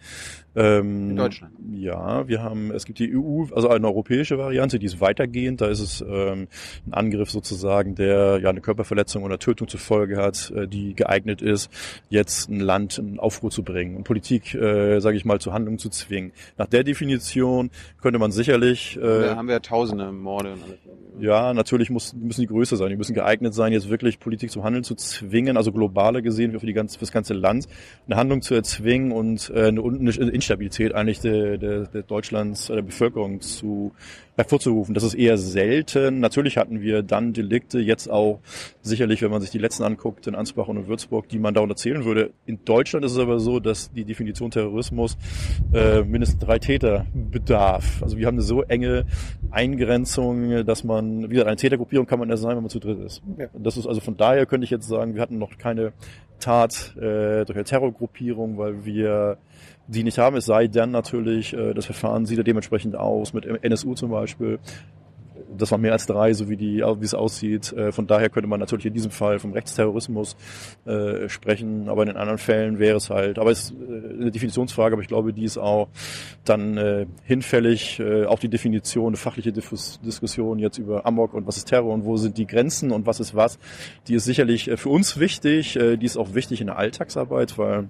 ähm, 0.55 1.11
in 1.11 1.15
Deutschland. 1.15 1.53
Ja, 1.71 2.27
wir 2.27 2.41
haben, 2.41 2.71
es 2.71 2.85
gibt 2.85 2.99
die 2.99 3.15
EU, 3.15 3.45
also 3.53 3.69
eine 3.69 3.87
europäische 3.87 4.37
Variante, 4.37 4.79
die 4.79 4.85
ist 4.85 5.01
weitergehend. 5.01 5.61
Da 5.61 5.67
ist 5.67 5.79
es 5.79 6.01
ähm, 6.01 6.47
ein 6.85 6.93
Angriff 6.93 7.29
sozusagen, 7.29 7.95
der 7.95 8.39
ja 8.41 8.49
eine 8.49 8.61
Körperverletzung 8.61 9.23
oder 9.23 9.39
Tötung 9.39 9.67
zur 9.67 9.79
Folge 9.79 10.17
hat, 10.17 10.51
äh, 10.55 10.67
die 10.67 10.95
geeignet 10.95 11.41
ist, 11.41 11.69
jetzt 12.09 12.49
ein 12.49 12.59
Land 12.59 12.97
in 12.97 13.19
Aufruhr 13.19 13.51
zu 13.51 13.63
bringen 13.63 13.95
und 13.97 14.03
Politik, 14.03 14.53
äh, 14.55 14.99
sage 14.99 15.17
ich 15.17 15.25
mal, 15.25 15.39
zur 15.39 15.53
Handlung 15.53 15.77
zu 15.77 15.89
zwingen. 15.89 16.31
Nach 16.57 16.67
der 16.67 16.83
Definition 16.83 17.69
könnte 18.01 18.19
man 18.19 18.31
sicherlich. 18.31 18.97
Äh, 18.97 19.01
da 19.01 19.35
haben 19.35 19.47
wir 19.47 19.61
Tausende 19.61 20.11
Morde 20.11 20.53
und 20.53 20.63
alles. 20.63 20.79
Ja, 21.19 21.53
natürlich 21.53 21.89
muss, 21.89 22.13
müssen 22.13 22.41
die 22.41 22.47
größer 22.47 22.75
sein. 22.75 22.89
Die 22.89 22.97
müssen 22.97 23.13
geeignet 23.13 23.53
sein, 23.53 23.71
jetzt 23.71 23.89
wirklich 23.89 24.19
Politik 24.19 24.51
zum 24.51 24.63
Handeln 24.63 24.83
zu 24.83 24.95
zwingen, 24.95 25.55
also 25.55 25.71
globaler 25.71 26.21
gesehen 26.21 26.57
für, 26.59 26.65
die 26.65 26.73
ganze, 26.73 26.97
für 26.97 27.05
das 27.05 27.11
ganze 27.11 27.33
Land, 27.33 27.67
eine 28.05 28.17
Handlung 28.17 28.41
zu 28.41 28.53
erzwingen 28.53 29.11
und 29.11 29.49
äh, 29.49 29.67
eine, 29.67 29.81
eine 29.81 30.31
Instabilität 30.45 30.93
eigentlich 30.93 31.21
der, 31.21 31.57
der, 31.57 31.87
der 31.87 32.03
Deutschlands, 32.03 32.67
der 32.67 32.83
Bevölkerung 32.83 33.41
zu 33.41 33.93
hervorzurufen. 34.35 34.93
Das 34.93 35.03
ist 35.03 35.13
eher 35.13 35.37
selten. 35.37 36.19
Natürlich 36.19 36.57
hatten 36.57 36.81
wir 36.81 37.03
dann 37.03 37.33
Delikte, 37.33 37.79
jetzt 37.79 38.09
auch 38.09 38.39
sicherlich, 38.81 39.21
wenn 39.21 39.31
man 39.31 39.41
sich 39.41 39.49
die 39.49 39.57
letzten 39.57 39.83
anguckt, 39.83 40.27
in 40.27 40.35
Ansbach 40.35 40.67
und 40.67 40.77
in 40.77 40.87
Würzburg, 40.87 41.29
die 41.29 41.39
man 41.39 41.53
da 41.53 41.61
unterzählen 41.61 42.05
würde. 42.05 42.31
In 42.45 42.63
Deutschland 42.65 43.05
ist 43.05 43.13
es 43.13 43.19
aber 43.19 43.39
so, 43.39 43.59
dass 43.59 43.91
die 43.91 44.03
Definition 44.03 44.51
Terrorismus 44.51 45.17
äh, 45.73 46.01
mindestens 46.03 46.39
drei 46.39 46.59
Täter 46.59 47.05
bedarf. 47.13 48.01
Also 48.03 48.17
wir 48.17 48.27
haben 48.27 48.35
eine 48.35 48.43
so 48.43 48.61
enge 48.63 49.05
Eingrenzung, 49.51 50.65
dass 50.65 50.83
man, 50.83 51.23
wie 51.29 51.33
gesagt, 51.33 51.47
eine 51.47 51.57
Tätergruppierung 51.57 52.05
kann 52.05 52.19
man 52.19 52.29
erst 52.29 52.43
sein, 52.43 52.55
wenn 52.55 52.63
man 52.63 52.69
zu 52.69 52.79
dritt 52.79 52.99
ist. 52.99 53.21
Ja. 53.37 53.47
Das 53.53 53.77
ist 53.77 53.87
also 53.87 54.01
von 54.01 54.17
daher 54.17 54.45
könnte 54.45 54.65
ich 54.65 54.71
jetzt 54.71 54.87
sagen, 54.87 55.15
wir 55.15 55.21
hatten 55.21 55.37
noch 55.37 55.57
keine 55.57 55.93
Tat 56.39 56.95
äh, 56.97 57.45
durch 57.45 57.55
eine 57.55 57.63
Terrorgruppierung, 57.63 58.57
weil 58.57 58.85
wir 58.85 59.37
die 59.87 60.03
nicht 60.03 60.17
haben, 60.17 60.35
es 60.35 60.45
sei 60.45 60.67
denn 60.67 60.91
natürlich, 60.91 61.53
äh, 61.53 61.73
das 61.73 61.85
Verfahren 61.85 62.25
sieht 62.25 62.37
ja 62.37 62.43
dementsprechend 62.43 62.95
aus, 62.95 63.33
mit 63.33 63.45
NSU 63.45 63.93
zum 63.93 64.11
Beispiel. 64.11 64.24
Das 65.57 65.71
waren 65.71 65.81
mehr 65.81 65.93
als 65.93 66.05
drei, 66.05 66.33
so 66.33 66.49
wie, 66.49 66.57
die, 66.57 66.77
wie 66.77 67.05
es 67.05 67.13
aussieht. 67.13 67.71
Äh, 67.73 67.91
von 67.91 68.07
daher 68.07 68.29
könnte 68.29 68.47
man 68.47 68.59
natürlich 68.59 68.85
in 68.85 68.93
diesem 68.93 69.11
Fall 69.11 69.39
vom 69.39 69.53
Rechtsterrorismus 69.53 70.35
äh, 70.85 71.29
sprechen, 71.29 71.89
aber 71.89 72.03
in 72.03 72.07
den 72.07 72.17
anderen 72.17 72.37
Fällen 72.37 72.79
wäre 72.79 72.97
es 72.97 73.09
halt, 73.09 73.37
aber 73.39 73.51
es 73.51 73.71
ist 73.71 73.73
äh, 73.73 74.21
eine 74.21 74.31
Definitionsfrage, 74.31 74.93
aber 74.93 75.01
ich 75.01 75.07
glaube, 75.07 75.33
die 75.33 75.43
ist 75.43 75.57
auch 75.57 75.87
dann 76.45 76.77
äh, 76.77 77.05
hinfällig, 77.23 77.99
äh, 77.99 78.25
auch 78.25 78.39
die 78.39 78.49
Definition, 78.49 79.07
eine 79.07 79.17
fachliche 79.17 79.51
Diffus 79.51 79.99
Diskussion 80.01 80.59
jetzt 80.59 80.77
über 80.77 81.05
Amok 81.05 81.33
und 81.33 81.47
was 81.47 81.57
ist 81.57 81.65
Terror 81.65 81.93
und 81.93 82.05
wo 82.05 82.17
sind 82.17 82.37
die 82.37 82.47
Grenzen 82.47 82.91
und 82.91 83.05
was 83.05 83.19
ist 83.19 83.35
was, 83.35 83.59
die 84.07 84.15
ist 84.15 84.25
sicherlich 84.25 84.69
äh, 84.69 84.77
für 84.77 84.89
uns 84.89 85.19
wichtig, 85.19 85.77
die 85.77 86.05
ist 86.05 86.17
auch 86.17 86.33
wichtig 86.33 86.61
in 86.61 86.67
der 86.67 86.77
Alltagsarbeit, 86.77 87.57
weil 87.57 87.89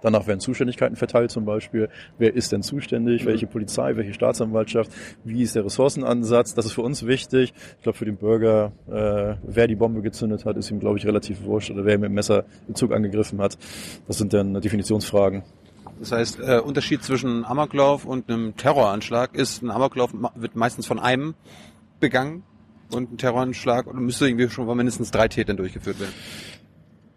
Danach 0.00 0.26
werden 0.26 0.40
Zuständigkeiten 0.40 0.96
verteilt 0.96 1.30
zum 1.30 1.44
Beispiel. 1.44 1.88
Wer 2.18 2.34
ist 2.34 2.52
denn 2.52 2.62
zuständig? 2.62 3.22
Mhm. 3.24 3.28
Welche 3.28 3.46
Polizei? 3.46 3.96
Welche 3.96 4.14
Staatsanwaltschaft? 4.14 4.90
Wie 5.24 5.42
ist 5.42 5.54
der 5.54 5.64
Ressourcenansatz? 5.64 6.54
Das 6.54 6.66
ist 6.66 6.72
für 6.72 6.82
uns 6.82 7.06
wichtig. 7.06 7.52
Ich 7.76 7.82
glaube, 7.82 7.98
für 7.98 8.04
den 8.04 8.16
Bürger, 8.16 8.72
äh, 8.86 9.36
wer 9.42 9.66
die 9.66 9.76
Bombe 9.76 10.02
gezündet 10.02 10.44
hat, 10.44 10.56
ist 10.56 10.70
ihm, 10.70 10.80
glaube 10.80 10.98
ich, 10.98 11.06
relativ 11.06 11.42
wurscht. 11.44 11.70
Oder 11.70 11.84
wer 11.84 11.98
mit 11.98 12.10
dem 12.10 12.14
Messer 12.14 12.44
den 12.68 12.74
Zug 12.74 12.92
angegriffen 12.92 13.40
hat. 13.40 13.58
Das 14.06 14.18
sind 14.18 14.32
dann 14.32 14.60
Definitionsfragen. 14.60 15.42
Das 16.00 16.12
heißt, 16.12 16.38
äh, 16.40 16.60
Unterschied 16.60 17.02
zwischen 17.02 17.44
Amoklauf 17.44 18.04
und 18.04 18.30
einem 18.30 18.56
Terroranschlag 18.56 19.34
ist, 19.34 19.62
ein 19.62 19.70
Amoklauf 19.70 20.12
wird 20.36 20.54
meistens 20.54 20.86
von 20.86 20.98
einem 21.00 21.34
begangen 21.98 22.44
und 22.92 23.12
ein 23.12 23.18
Terroranschlag 23.18 23.86
oder 23.86 23.98
müsste 23.98 24.26
irgendwie 24.26 24.48
schon 24.48 24.66
von 24.66 24.76
mindestens 24.76 25.10
drei 25.10 25.28
Tätern 25.28 25.56
durchgeführt 25.56 25.98
werden. 25.98 26.14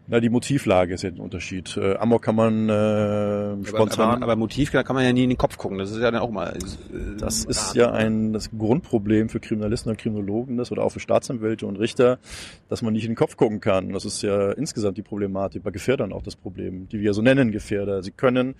Na, 0.08 0.20
die 0.20 0.30
Motivlage 0.30 0.94
ist 0.96 1.04
ja 1.04 1.10
ein 1.10 1.20
Unterschied. 1.20 1.78
Äh, 1.78 1.96
Amok 1.96 2.22
kann 2.24 2.36
man 2.36 2.70
äh, 2.70 3.66
spontan. 3.66 4.00
Aber, 4.00 4.14
aber, 4.14 4.24
aber 4.24 4.36
Motiv 4.36 4.72
kann 4.72 4.96
man 4.96 5.06
ja 5.06 5.14
nie 5.14 5.24
in 5.24 5.30
den 5.30 5.38
Kopf 5.38 5.58
gucken. 5.58 5.78
Das 5.78 5.92
ist 5.92 6.02
ja 6.02 6.12
dann 6.12 6.22
auch 6.22 6.32
mal. 6.32 6.54
Äh, 6.54 7.18
das 7.18 7.46
ist 7.46 7.76
ja 7.76 7.92
ein 7.92 8.34
das 8.34 8.50
Grundproblem 8.52 9.30
für 9.30 9.40
Kriminalisten 9.40 9.90
und 9.92 9.98
Kriminologen 9.98 10.58
das, 10.58 10.72
oder 10.72 10.84
auch 10.84 10.90
für 10.90 11.00
Staatsanwälte 11.00 11.66
und 11.66 11.78
Richter, 11.78 12.20
dass 12.68 12.82
man 12.82 12.94
nicht 12.94 13.06
in 13.06 13.12
den 13.12 13.16
Kopf 13.16 13.38
gucken 13.38 13.62
kann. 13.62 13.94
Das 13.94 14.06
ist 14.06 14.22
ja 14.22 14.52
insgesamt 14.52 14.98
die 14.98 15.04
Problematik 15.04 15.64
bei 15.64 15.72
Gefährdern 15.72 16.12
auch 16.14 16.24
das 16.24 16.36
Problem, 16.36 16.90
die 16.90 17.00
wir 17.00 17.08
ja 17.08 17.14
so 17.14 17.22
nennen 17.22 17.52
Gefährder. 17.52 18.04
Sie 18.04 18.12
können 18.12 18.56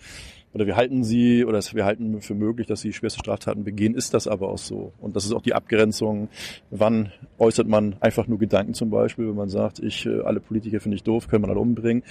oder 0.54 0.66
wir 0.66 0.76
halten 0.76 1.04
sie 1.04 1.46
oder 1.46 1.60
wir 1.60 1.86
halten 1.86 2.22
für 2.22 2.36
möglich, 2.36 2.68
dass 2.68 2.82
sie 2.82 2.94
schwerste 2.94 3.20
Straftaten 3.20 3.64
begehen, 3.64 3.96
ist 3.96 4.14
das 4.14 4.28
aber 4.28 4.50
auch 4.50 4.58
so. 4.58 4.94
Und 5.00 5.16
das 5.16 5.26
ist 5.26 5.34
auch 5.34 5.42
die 5.42 5.54
Abgrenzung, 5.54 6.30
wann 6.70 7.12
äußert 7.38 7.68
man 7.68 7.96
einfach 8.00 8.28
nur 8.28 8.40
Gedanken 8.40 8.74
zum 8.74 8.90
Beispiel, 8.90 9.28
wenn 9.28 9.36
man 9.36 9.50
sagt, 9.50 9.80
ich, 9.80 10.06
äh, 10.06 10.22
alle 10.22 10.40
Politiker 10.40 10.80
finde 10.80 10.96
ich 10.96 11.04
doof, 11.04 11.28
können 11.28 11.42
man 11.42 11.52
alle 11.52 11.60
umbringen. 11.60 12.04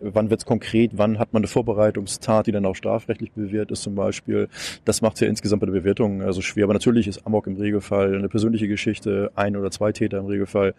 Wann 0.00 0.30
wird 0.30 0.40
es 0.40 0.46
konkret, 0.46 0.92
wann 0.94 1.18
hat 1.18 1.32
man 1.32 1.40
eine 1.40 1.48
Vorbereitungstat, 1.48 2.46
die 2.46 2.52
dann 2.52 2.64
auch 2.64 2.74
strafrechtlich 2.74 3.32
bewährt 3.32 3.70
ist 3.70 3.82
zum 3.82 3.94
Beispiel. 3.94 4.48
Das 4.84 5.02
macht 5.02 5.20
ja 5.20 5.28
insgesamt 5.28 5.60
bei 5.60 5.66
der 5.66 5.72
Bewertung 5.72 6.22
also 6.22 6.40
schwer. 6.40 6.64
Aber 6.64 6.72
natürlich 6.72 7.06
ist 7.06 7.26
Amok 7.26 7.46
im 7.46 7.56
Regelfall 7.56 8.14
eine 8.14 8.28
persönliche 8.28 8.68
Geschichte, 8.68 9.30
ein 9.34 9.56
oder 9.56 9.70
zwei 9.70 9.92
Täter 9.92 10.18
im 10.18 10.26
Regelfall. 10.26 10.74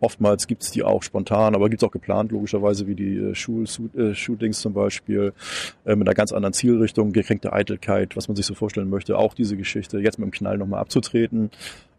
Oftmals 0.00 0.46
gibt 0.46 0.62
es 0.62 0.70
die 0.70 0.82
auch 0.82 1.02
spontan, 1.02 1.54
aber 1.54 1.68
gibt 1.68 1.82
es 1.82 1.88
auch 1.88 1.92
geplant, 1.92 2.32
logischerweise, 2.32 2.86
wie 2.86 2.94
die 2.94 3.16
äh, 3.16 3.34
Schul-Shootings 3.34 4.60
zum 4.60 4.72
Beispiel, 4.72 5.32
äh, 5.84 5.94
mit 5.94 6.08
einer 6.08 6.14
ganz 6.14 6.32
anderen 6.32 6.52
Zielrichtung, 6.52 7.12
gekränkte 7.12 7.52
Eitelkeit, 7.52 8.16
was 8.16 8.28
man 8.28 8.36
sich 8.36 8.46
so 8.46 8.54
vorstellen 8.54 8.90
möchte. 8.90 9.16
Auch 9.16 9.34
diese 9.34 9.56
Geschichte, 9.56 9.98
jetzt 9.98 10.18
mit 10.18 10.26
dem 10.26 10.32
Knall 10.32 10.58
nochmal 10.58 10.80
abzutreten. 10.80 11.50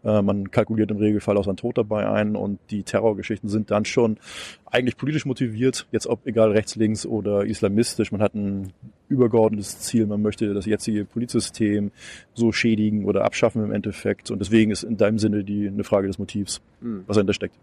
Äh, 0.04 0.22
man 0.22 0.50
kalkuliert 0.50 0.90
im 0.90 0.98
Regelfall 0.98 1.36
auch 1.36 1.44
sein 1.44 1.56
Tod 1.56 1.78
dabei 1.78 2.08
ein 2.08 2.36
und 2.36 2.58
die 2.70 2.82
Terrorgeschichten 2.82 3.48
sind 3.48 3.70
dann 3.70 3.84
schon 3.84 4.18
eigentlich 4.66 4.96
politisch 4.96 5.24
motiviert, 5.24 5.86
jetzt 5.92 6.06
ob 6.06 6.26
egal 6.26 6.52
rechts, 6.52 6.76
links 6.76 7.06
oder 7.06 7.44
islamistisch. 7.44 8.12
Man 8.12 8.20
hat 8.20 8.34
ein 8.34 8.72
übergeordnetes 9.08 9.80
Ziel, 9.80 10.06
man 10.06 10.22
möchte 10.22 10.52
das 10.52 10.66
jetzige 10.66 11.04
Polizsystem 11.04 11.90
so 12.34 12.52
schädigen 12.52 13.04
oder 13.04 13.24
abschaffen 13.24 13.64
im 13.64 13.72
Endeffekt 13.72 14.30
und 14.30 14.38
deswegen 14.38 14.70
ist 14.70 14.82
in 14.82 14.96
deinem 14.96 15.18
Sinne 15.18 15.44
die 15.44 15.66
eine 15.68 15.84
Frage 15.84 16.06
des 16.06 16.18
Motivs, 16.18 16.60
mhm. 16.80 17.04
was 17.06 17.14
dahinter 17.14 17.34
steckt. 17.34 17.56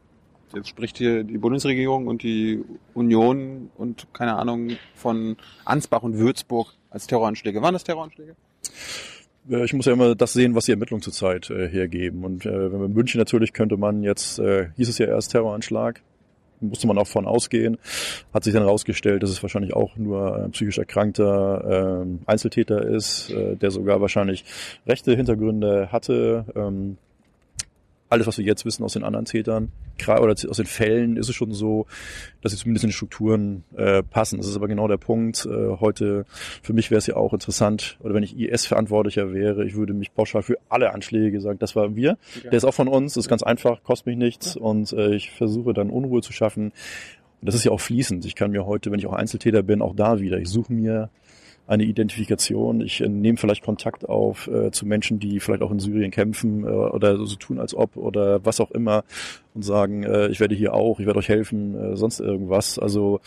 Jetzt 0.54 0.68
spricht 0.68 0.98
hier 0.98 1.24
die 1.24 1.38
Bundesregierung 1.38 2.08
und 2.08 2.24
die 2.24 2.64
Union 2.94 3.72
und 3.78 4.08
keine 4.14 4.36
Ahnung 4.36 4.72
von 4.96 5.38
Ansbach 5.64 6.04
und 6.04 6.18
Würzburg 6.18 6.74
als 6.90 7.08
Terroranschläge. 7.08 7.62
Waren 7.62 7.74
das 7.74 7.86
Terroranschläge? 7.86 8.36
Äh, 9.50 9.66
ich 9.66 9.74
muss 9.74 9.86
ja 9.86 9.94
immer 9.94 10.16
das 10.16 10.34
sehen, 10.34 10.56
was 10.56 10.66
die 10.66 10.72
Ermittlungen 10.72 11.02
zurzeit 11.02 11.50
äh, 11.50 11.68
hergeben. 11.68 12.24
Und 12.24 12.46
äh, 12.46 12.72
wenn 12.72 12.82
wir 12.82 12.88
München 12.88 13.20
natürlich 13.20 13.54
könnte 13.54 13.78
man 13.78 14.04
jetzt, 14.04 14.40
äh, 14.40 14.70
hieß 14.78 14.90
es 14.90 14.98
ja 14.98 15.08
erst 15.08 15.32
Terroranschlag, 15.32 16.02
musste 16.60 16.88
man 16.88 16.98
auch 16.98 17.08
von 17.08 17.26
ausgehen, 17.26 17.78
hat 18.34 18.44
sich 18.44 18.54
dann 18.54 18.64
herausgestellt, 18.64 19.24
dass 19.24 19.32
es 19.32 19.42
wahrscheinlich 19.42 19.74
auch 19.74 19.98
nur 19.98 20.36
ein 20.36 20.52
psychisch 20.52 20.78
erkrankter 20.78 22.04
äh, 22.06 22.30
Einzeltäter 22.30 22.84
ist, 22.84 23.32
äh, 23.32 23.56
der 23.56 23.72
sogar 23.72 24.00
wahrscheinlich 24.00 24.46
rechte 24.86 25.16
Hintergründe 25.16 25.92
hatte. 25.92 26.46
Ähm, 26.56 26.98
alles, 28.12 28.28
was 28.28 28.38
wir 28.38 28.46
jetzt 28.46 28.66
wissen 28.66 28.84
aus 28.84 28.94
den 28.94 29.04
anderen 29.04 29.26
Tätern 29.26 29.72
oder 30.08 30.34
aus 30.34 30.58
den 30.58 30.66
Fällen, 30.66 31.16
ist 31.16 31.30
es 31.30 31.36
schon 31.36 31.54
so, 31.54 31.86
dass 32.42 32.52
sie 32.52 32.58
zumindest 32.58 32.84
in 32.84 32.90
die 32.90 32.96
Strukturen 32.96 33.64
äh, 33.76 34.04
passen. 34.04 34.38
Das 34.38 34.48
ist 34.48 34.56
aber 34.56 34.68
genau 34.68 34.88
der 34.88 34.98
Punkt. 34.98 35.46
Äh, 35.46 35.78
heute, 35.80 36.26
für 36.62 36.74
mich 36.74 36.92
wäre 36.92 36.98
es 36.98 37.08
ja 37.08 37.16
auch 37.16 37.34
interessant, 37.34 37.98
oder 38.02 38.14
wenn 38.14 38.24
ich 38.24 38.38
IS-Verantwortlicher 38.38 39.32
wäre, 39.34 39.64
ich 39.66 39.76
würde 39.76 39.94
mich 39.94 40.14
pauschal 40.14 40.42
für 40.42 40.58
alle 40.70 40.94
Anschläge 40.94 41.40
sagen, 41.40 41.60
das 41.60 41.76
waren 41.76 41.96
wir. 41.96 42.18
Ja. 42.44 42.50
Der 42.50 42.54
ist 42.54 42.66
auch 42.66 42.74
von 42.74 42.88
uns, 42.88 43.16
ist 43.16 43.30
ganz 43.30 43.44
einfach, 43.44 43.84
kostet 43.84 44.08
mich 44.08 44.18
nichts 44.18 44.56
ja. 44.56 44.62
und 44.62 44.92
äh, 44.94 45.16
ich 45.16 45.32
versuche 45.32 45.74
dann 45.74 45.90
Unruhe 45.90 46.22
zu 46.22 46.34
schaffen. 46.34 46.74
Und 47.42 47.48
das 47.48 47.56
ist 47.56 47.64
ja 47.64 47.72
auch 47.72 47.82
fließend. 47.82 48.26
Ich 48.26 48.36
kann 48.36 48.52
mir 48.52 48.66
heute, 48.66 48.92
wenn 48.92 49.00
ich 49.00 49.08
auch 49.08 49.14
Einzeltäter 49.14 49.64
bin, 49.64 49.82
auch 49.82 49.96
da 49.96 50.20
wieder, 50.20 50.38
ich 50.38 50.50
suche 50.50 50.74
mir 50.74 51.10
eine 51.68 51.84
Identifikation. 51.84 52.82
Ich 52.82 53.02
äh, 53.02 53.08
nehme 53.08 53.38
vielleicht 53.38 53.64
Kontakt 53.64 54.08
auf 54.08 54.48
äh, 54.48 54.72
zu 54.72 54.86
Menschen, 54.86 55.20
die 55.20 55.40
vielleicht 55.40 55.62
auch 55.62 55.72
in 55.72 55.80
Syrien 55.80 56.12
kämpfen 56.12 56.64
äh, 56.64 56.68
oder 56.68 57.26
so 57.26 57.36
tun 57.36 57.60
als 57.60 57.74
ob 57.74 57.98
oder 57.98 58.44
was 58.46 58.60
auch 58.60 58.72
immer 58.72 59.04
und 59.54 59.64
sagen, 59.64 60.04
äh, 60.04 60.28
ich 60.28 60.40
werde 60.40 60.56
hier 60.56 60.74
auch, 60.74 61.00
ich 61.00 61.06
werde 61.06 61.20
euch 61.20 61.30
helfen, 61.30 61.76
äh, 61.76 61.96
sonst 61.96 62.20
irgendwas. 62.20 62.78
Also 62.80 63.22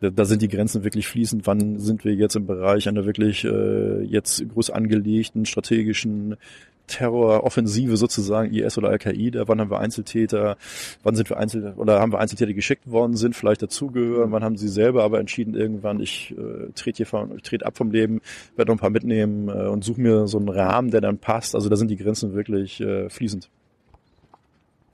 da, 0.00 0.24
sind 0.24 0.42
die 0.42 0.48
Grenzen 0.48 0.82
wirklich 0.84 1.06
fließend. 1.06 1.46
Wann 1.46 1.78
sind 1.78 2.04
wir 2.04 2.14
jetzt 2.14 2.34
im 2.34 2.46
Bereich 2.46 2.88
einer 2.88 3.06
wirklich 3.06 3.44
äh, 3.44 4.02
jetzt 4.02 4.46
groß 4.48 4.70
angelegten 4.70 5.46
strategischen 5.46 6.36
Terroroffensive 6.92 7.96
sozusagen, 7.96 8.52
IS 8.52 8.76
oder 8.76 8.90
Al-Qaida, 8.90 9.48
wann 9.48 9.60
haben 9.60 9.70
wir 9.70 9.80
Einzeltäter, 9.80 10.56
wann 11.02 11.16
sind 11.16 11.30
wir 11.30 11.38
Einzel 11.38 11.72
oder 11.76 12.00
haben 12.00 12.12
wir 12.12 12.20
Einzeltäter 12.20 12.52
geschickt 12.52 12.90
worden 12.90 13.16
sind, 13.16 13.34
vielleicht 13.34 13.62
dazugehören, 13.62 14.30
wann 14.30 14.44
haben 14.44 14.56
sie 14.56 14.68
selber 14.68 15.02
aber 15.02 15.18
entschieden 15.18 15.54
irgendwann, 15.54 16.00
ich 16.00 16.34
äh, 16.36 16.70
trete 16.74 16.98
hier 16.98 17.06
von, 17.06 17.36
ich 17.36 17.42
trete 17.42 17.64
ab 17.64 17.76
vom 17.76 17.90
Leben, 17.90 18.20
werde 18.56 18.70
noch 18.70 18.76
ein 18.76 18.80
paar 18.80 18.90
mitnehmen 18.90 19.48
äh, 19.48 19.68
und 19.68 19.84
suche 19.84 20.00
mir 20.00 20.26
so 20.26 20.38
einen 20.38 20.50
Rahmen, 20.50 20.90
der 20.90 21.00
dann 21.00 21.18
passt. 21.18 21.54
Also 21.54 21.68
da 21.68 21.76
sind 21.76 21.88
die 21.88 21.96
Grenzen 21.96 22.34
wirklich 22.34 22.80
äh, 22.80 23.08
fließend. 23.08 23.48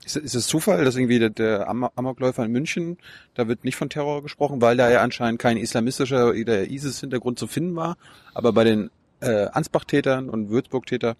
Ist, 0.05 0.15
ist 0.15 0.35
es 0.35 0.47
Zufall, 0.47 0.85
dass 0.85 0.95
irgendwie 0.95 1.19
der, 1.19 1.29
der 1.29 1.67
Amokläufer 1.67 2.45
in 2.45 2.51
München, 2.51 2.97
da 3.35 3.47
wird 3.49 3.65
nicht 3.65 3.75
von 3.75 3.89
Terror 3.89 4.23
gesprochen, 4.23 4.61
weil 4.61 4.77
da 4.77 4.89
ja 4.89 5.01
anscheinend 5.01 5.39
kein 5.39 5.57
islamistischer 5.57 6.29
oder 6.29 6.67
ISIS-Hintergrund 6.69 7.37
zu 7.37 7.47
finden 7.47 7.75
war, 7.75 7.97
aber 8.33 8.53
bei 8.53 8.63
den 8.63 8.89
äh, 9.21 9.47
Ansbach-Tätern 9.47 10.29
und 10.29 10.49
Würzburg-Täter 10.49 11.15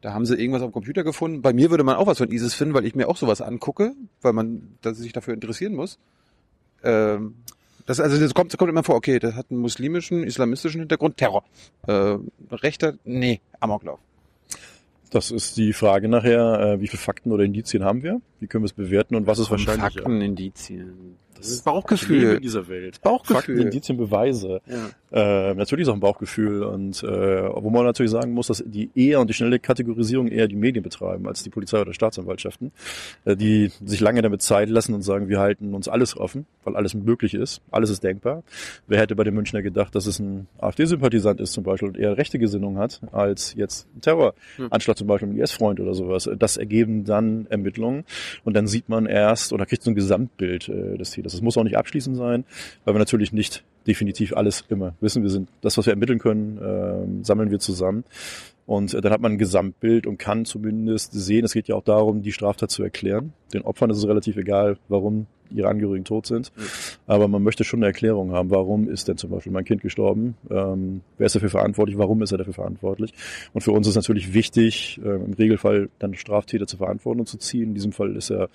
da 0.00 0.14
haben 0.14 0.24
sie 0.26 0.34
irgendwas 0.34 0.62
am 0.62 0.72
Computer 0.72 1.04
gefunden. 1.04 1.42
Bei 1.42 1.52
mir 1.52 1.70
würde 1.70 1.84
man 1.84 1.96
auch 1.96 2.06
was 2.06 2.18
von 2.18 2.30
ISIS 2.30 2.54
finden, 2.54 2.74
weil 2.74 2.86
ich 2.86 2.94
mir 2.94 3.08
auch 3.08 3.16
sowas 3.16 3.40
angucke, 3.40 3.94
weil 4.22 4.32
man 4.32 4.76
dass 4.80 4.98
sich 4.98 5.12
dafür 5.12 5.34
interessieren 5.34 5.74
muss. 5.74 5.98
Ähm, 6.82 7.34
das, 7.86 8.00
also 8.00 8.18
das 8.18 8.34
kommt, 8.34 8.52
das 8.52 8.58
kommt 8.58 8.70
immer 8.70 8.84
vor, 8.84 8.94
okay, 8.94 9.18
das 9.18 9.34
hat 9.34 9.46
einen 9.50 9.60
muslimischen, 9.60 10.22
islamistischen 10.22 10.80
Hintergrund, 10.80 11.16
Terror. 11.16 11.44
Äh, 11.86 12.16
rechter, 12.50 12.94
nee, 13.04 13.40
Amoklauf. 13.58 13.98
Das 15.10 15.32
ist 15.32 15.56
die 15.56 15.72
Frage 15.72 16.08
nachher, 16.08 16.60
äh, 16.60 16.80
wie 16.80 16.86
viele 16.86 17.00
Fakten 17.00 17.32
oder 17.32 17.42
Indizien 17.42 17.84
haben 17.84 18.02
wir? 18.02 18.20
Wie 18.38 18.46
können 18.46 18.62
wir 18.62 18.66
es 18.66 18.72
bewerten 18.72 19.16
und 19.16 19.26
was 19.26 19.40
ist 19.40 19.50
wahrscheinlich... 19.50 19.82
Fakten, 19.82 20.20
Indizien. 20.20 21.16
Das, 21.40 21.48
das 21.48 21.56
ist 21.56 21.64
Bauchgefühl 21.64 22.34
in 22.34 22.42
dieser 22.42 22.68
Welt. 22.68 23.00
Bauchgefühl. 23.00 23.36
Fakten, 23.36 23.58
Indizien, 23.58 23.96
Beweise. 23.96 24.60
Ja. 24.66 24.90
Äh, 25.12 25.54
natürlich 25.54 25.82
ist 25.82 25.88
auch 25.88 25.94
ein 25.94 26.00
Bauchgefühl 26.00 26.62
und 26.62 27.02
äh, 27.02 27.06
wo 27.06 27.68
man 27.70 27.84
natürlich 27.84 28.12
sagen 28.12 28.32
muss, 28.32 28.46
dass 28.46 28.62
die 28.64 28.90
eher 28.94 29.20
und 29.20 29.28
die 29.28 29.34
schnelle 29.34 29.58
Kategorisierung 29.58 30.28
eher 30.28 30.46
die 30.46 30.54
Medien 30.54 30.84
betreiben 30.84 31.26
als 31.26 31.42
die 31.42 31.50
Polizei 31.50 31.80
oder 31.80 31.92
Staatsanwaltschaften, 31.92 32.70
äh, 33.24 33.34
die 33.34 33.72
sich 33.84 34.00
lange 34.00 34.22
damit 34.22 34.42
Zeit 34.42 34.68
lassen 34.68 34.94
und 34.94 35.02
sagen, 35.02 35.28
wir 35.28 35.40
halten 35.40 35.74
uns 35.74 35.88
alles 35.88 36.16
offen, 36.16 36.46
weil 36.62 36.76
alles 36.76 36.94
möglich 36.94 37.34
ist, 37.34 37.60
alles 37.72 37.90
ist 37.90 38.04
denkbar. 38.04 38.44
Wer 38.86 39.00
hätte 39.00 39.16
bei 39.16 39.24
den 39.24 39.34
Münchner 39.34 39.62
gedacht, 39.62 39.94
dass 39.96 40.06
es 40.06 40.20
ein 40.20 40.46
AfD-Sympathisant 40.58 41.40
ist 41.40 41.52
zum 41.52 41.64
Beispiel 41.64 41.88
und 41.88 41.98
eher 41.98 42.16
rechte 42.16 42.38
Gesinnung 42.38 42.78
hat, 42.78 43.00
als 43.10 43.54
jetzt 43.54 43.88
ein 43.96 44.02
Terroranschlag 44.02 44.96
zum 44.96 45.08
Beispiel 45.08 45.28
ein 45.28 45.36
IS-Freund 45.36 45.80
oder 45.80 45.94
sowas. 45.94 46.30
Das 46.38 46.56
ergeben 46.56 47.04
dann 47.04 47.46
Ermittlungen 47.50 48.04
und 48.44 48.54
dann 48.54 48.68
sieht 48.68 48.88
man 48.88 49.06
erst 49.06 49.52
oder 49.52 49.66
kriegt 49.66 49.82
so 49.82 49.90
ein 49.90 49.96
Gesamtbild 49.96 50.68
äh, 50.68 50.96
des 50.96 51.10
Täters. 51.10 51.29
Das 51.32 51.42
muss 51.42 51.56
auch 51.56 51.64
nicht 51.64 51.76
abschließend 51.76 52.16
sein, 52.16 52.44
weil 52.84 52.94
wir 52.94 52.98
natürlich 52.98 53.32
nicht 53.32 53.64
definitiv 53.86 54.36
alles 54.36 54.64
immer 54.68 54.94
wissen. 55.00 55.22
Wir 55.22 55.30
sind 55.30 55.48
das, 55.62 55.78
was 55.78 55.86
wir 55.86 55.92
ermitteln 55.92 56.18
können, 56.18 56.58
äh, 56.58 57.24
sammeln 57.24 57.50
wir 57.50 57.58
zusammen. 57.58 58.04
Und 58.70 58.94
äh, 58.94 59.00
dann 59.00 59.12
hat 59.12 59.20
man 59.20 59.32
ein 59.32 59.38
Gesamtbild 59.38 60.06
und 60.06 60.18
kann 60.18 60.44
zumindest 60.44 61.12
sehen, 61.12 61.44
es 61.44 61.54
geht 61.54 61.66
ja 61.66 61.74
auch 61.74 61.82
darum, 61.82 62.22
die 62.22 62.30
Straftat 62.30 62.70
zu 62.70 62.84
erklären. 62.84 63.32
Den 63.52 63.62
Opfern 63.62 63.90
ist 63.90 63.96
es 63.96 64.06
relativ 64.06 64.36
egal, 64.36 64.78
warum 64.88 65.26
ihre 65.50 65.66
Angehörigen 65.66 66.04
tot 66.04 66.26
sind. 66.26 66.52
Aber 67.08 67.26
man 67.26 67.42
möchte 67.42 67.64
schon 67.64 67.80
eine 67.80 67.86
Erklärung 67.86 68.30
haben, 68.30 68.52
warum 68.52 68.88
ist 68.88 69.08
denn 69.08 69.16
zum 69.16 69.30
Beispiel 69.30 69.50
mein 69.50 69.64
Kind 69.64 69.82
gestorben? 69.82 70.36
Ähm, 70.52 71.00
wer 71.18 71.26
ist 71.26 71.34
dafür 71.34 71.50
verantwortlich? 71.50 71.98
Warum 71.98 72.22
ist 72.22 72.30
er 72.30 72.38
dafür 72.38 72.52
verantwortlich? 72.54 73.12
Und 73.52 73.62
für 73.62 73.72
uns 73.72 73.88
ist 73.88 73.96
natürlich 73.96 74.34
wichtig, 74.34 75.00
äh, 75.04 75.16
im 75.16 75.32
Regelfall 75.32 75.88
dann 75.98 76.14
Straftäter 76.14 76.68
zur 76.68 76.78
Verantwortung 76.78 77.26
zu 77.26 77.38
ziehen. 77.38 77.70
In 77.70 77.74
diesem 77.74 77.90
Fall 77.90 78.14
ist 78.14 78.30
er 78.30 78.50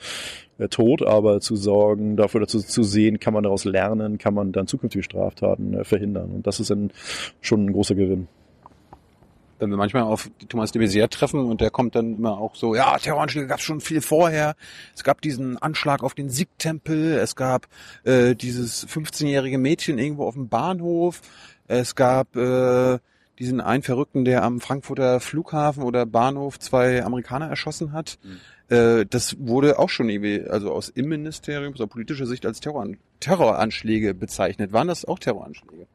äh, 0.60 0.70
tot, 0.70 1.06
aber 1.06 1.42
zu 1.42 1.58
sorgen, 1.58 2.16
dafür 2.16 2.40
dazu 2.40 2.60
zu 2.62 2.84
sehen, 2.84 3.20
kann 3.20 3.34
man 3.34 3.44
daraus 3.44 3.66
lernen, 3.66 4.18
kann 4.18 4.34
man 4.34 4.54
dann 4.54 4.66
zukünftige 4.66 5.04
Straftaten 5.04 5.74
äh, 5.74 5.84
verhindern. 5.84 6.32
Und 6.32 6.48
das 6.48 6.62
ist 6.62 6.70
dann 6.70 6.92
schon 7.42 7.66
ein 7.66 7.74
großer 7.74 7.96
Gewinn 7.96 8.30
wenn 9.60 9.70
wir 9.70 9.78
manchmal 9.78 10.04
auf 10.04 10.30
Thomas 10.50 10.72
de 10.72 10.82
Maizière 10.82 11.10
treffen 11.10 11.40
und 11.40 11.62
der 11.62 11.70
kommt 11.70 11.96
dann 11.96 12.18
immer 12.18 12.38
auch 12.38 12.56
so, 12.56 12.76
ja, 12.76 12.98
Terroranschläge 12.98 13.48
gab 13.48 13.60
es 13.60 13.66
schon 13.66 13.82
viel 13.82 14.02
vorher. 14.02 14.56
Es 14.96 15.04
gab 15.04 15.22
diesen 15.22 15.58
Anschlag 15.58 16.04
auf 16.04 16.14
den 16.14 16.30
Sikh-Tempel, 16.30 17.14
es 17.14 17.36
gab 17.36 17.68
äh, 18.04 18.36
dieses 18.36 18.88
15-jährige 18.88 19.58
Mädchen 19.58 19.98
irgendwo 19.98 20.26
auf 20.26 20.36
dem 20.36 20.50
Bahnhof, 20.50 21.22
es 21.68 21.96
gab 21.96 22.36
äh, 22.36 23.00
diesen 23.40 23.62
einen 23.62 23.84
Verrückten, 23.84 24.26
der 24.26 24.44
am 24.44 24.62
Frankfurter 24.62 25.20
Flughafen 25.20 25.84
oder 25.84 26.06
Bahnhof 26.06 26.60
zwei 26.60 27.04
Amerikaner 27.04 27.50
erschossen 27.50 27.92
hat. 27.92 28.18
Mhm. 28.24 28.76
Äh, 28.76 29.06
das 29.06 29.38
wurde 29.40 29.80
auch 29.80 29.90
schon 29.90 30.10
irgendwie, 30.10 30.42
also 30.48 30.72
aus 30.72 30.90
Innenministerium, 30.90 31.74
aus 31.74 31.88
politischer 31.88 32.26
Sicht 32.26 32.46
als 32.46 32.60
Terroran 32.60 32.98
Terroranschläge 33.20 34.14
bezeichnet. 34.14 34.72
Waren 34.74 34.88
das 34.88 35.06
auch 35.06 35.20
Terroranschläge? 35.20 35.88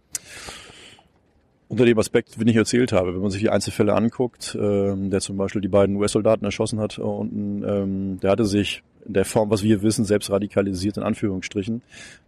Unter 1.70 1.84
dem 1.84 1.98
Aspekt, 2.00 2.38
den 2.40 2.48
ich 2.48 2.56
erzählt 2.56 2.92
habe, 2.92 3.14
wenn 3.14 3.22
man 3.22 3.30
sich 3.30 3.40
die 3.40 3.48
Einzelfälle 3.48 3.94
anguckt, 3.94 4.58
ähm, 4.60 5.08
der 5.08 5.20
zum 5.20 5.36
Beispiel 5.36 5.62
die 5.62 5.68
beiden 5.68 5.94
US-Soldaten 5.96 6.44
erschossen 6.44 6.80
hat, 6.80 6.98
und 6.98 7.64
ähm, 7.64 8.18
der 8.20 8.32
hatte 8.32 8.44
sich 8.44 8.82
in 9.06 9.14
der 9.14 9.24
Form, 9.24 9.50
was 9.50 9.62
wir 9.62 9.80
wissen, 9.80 10.04
selbst 10.04 10.30
radikalisiert, 10.30 10.96
in 10.96 11.04
Anführungsstrichen, 11.04 11.82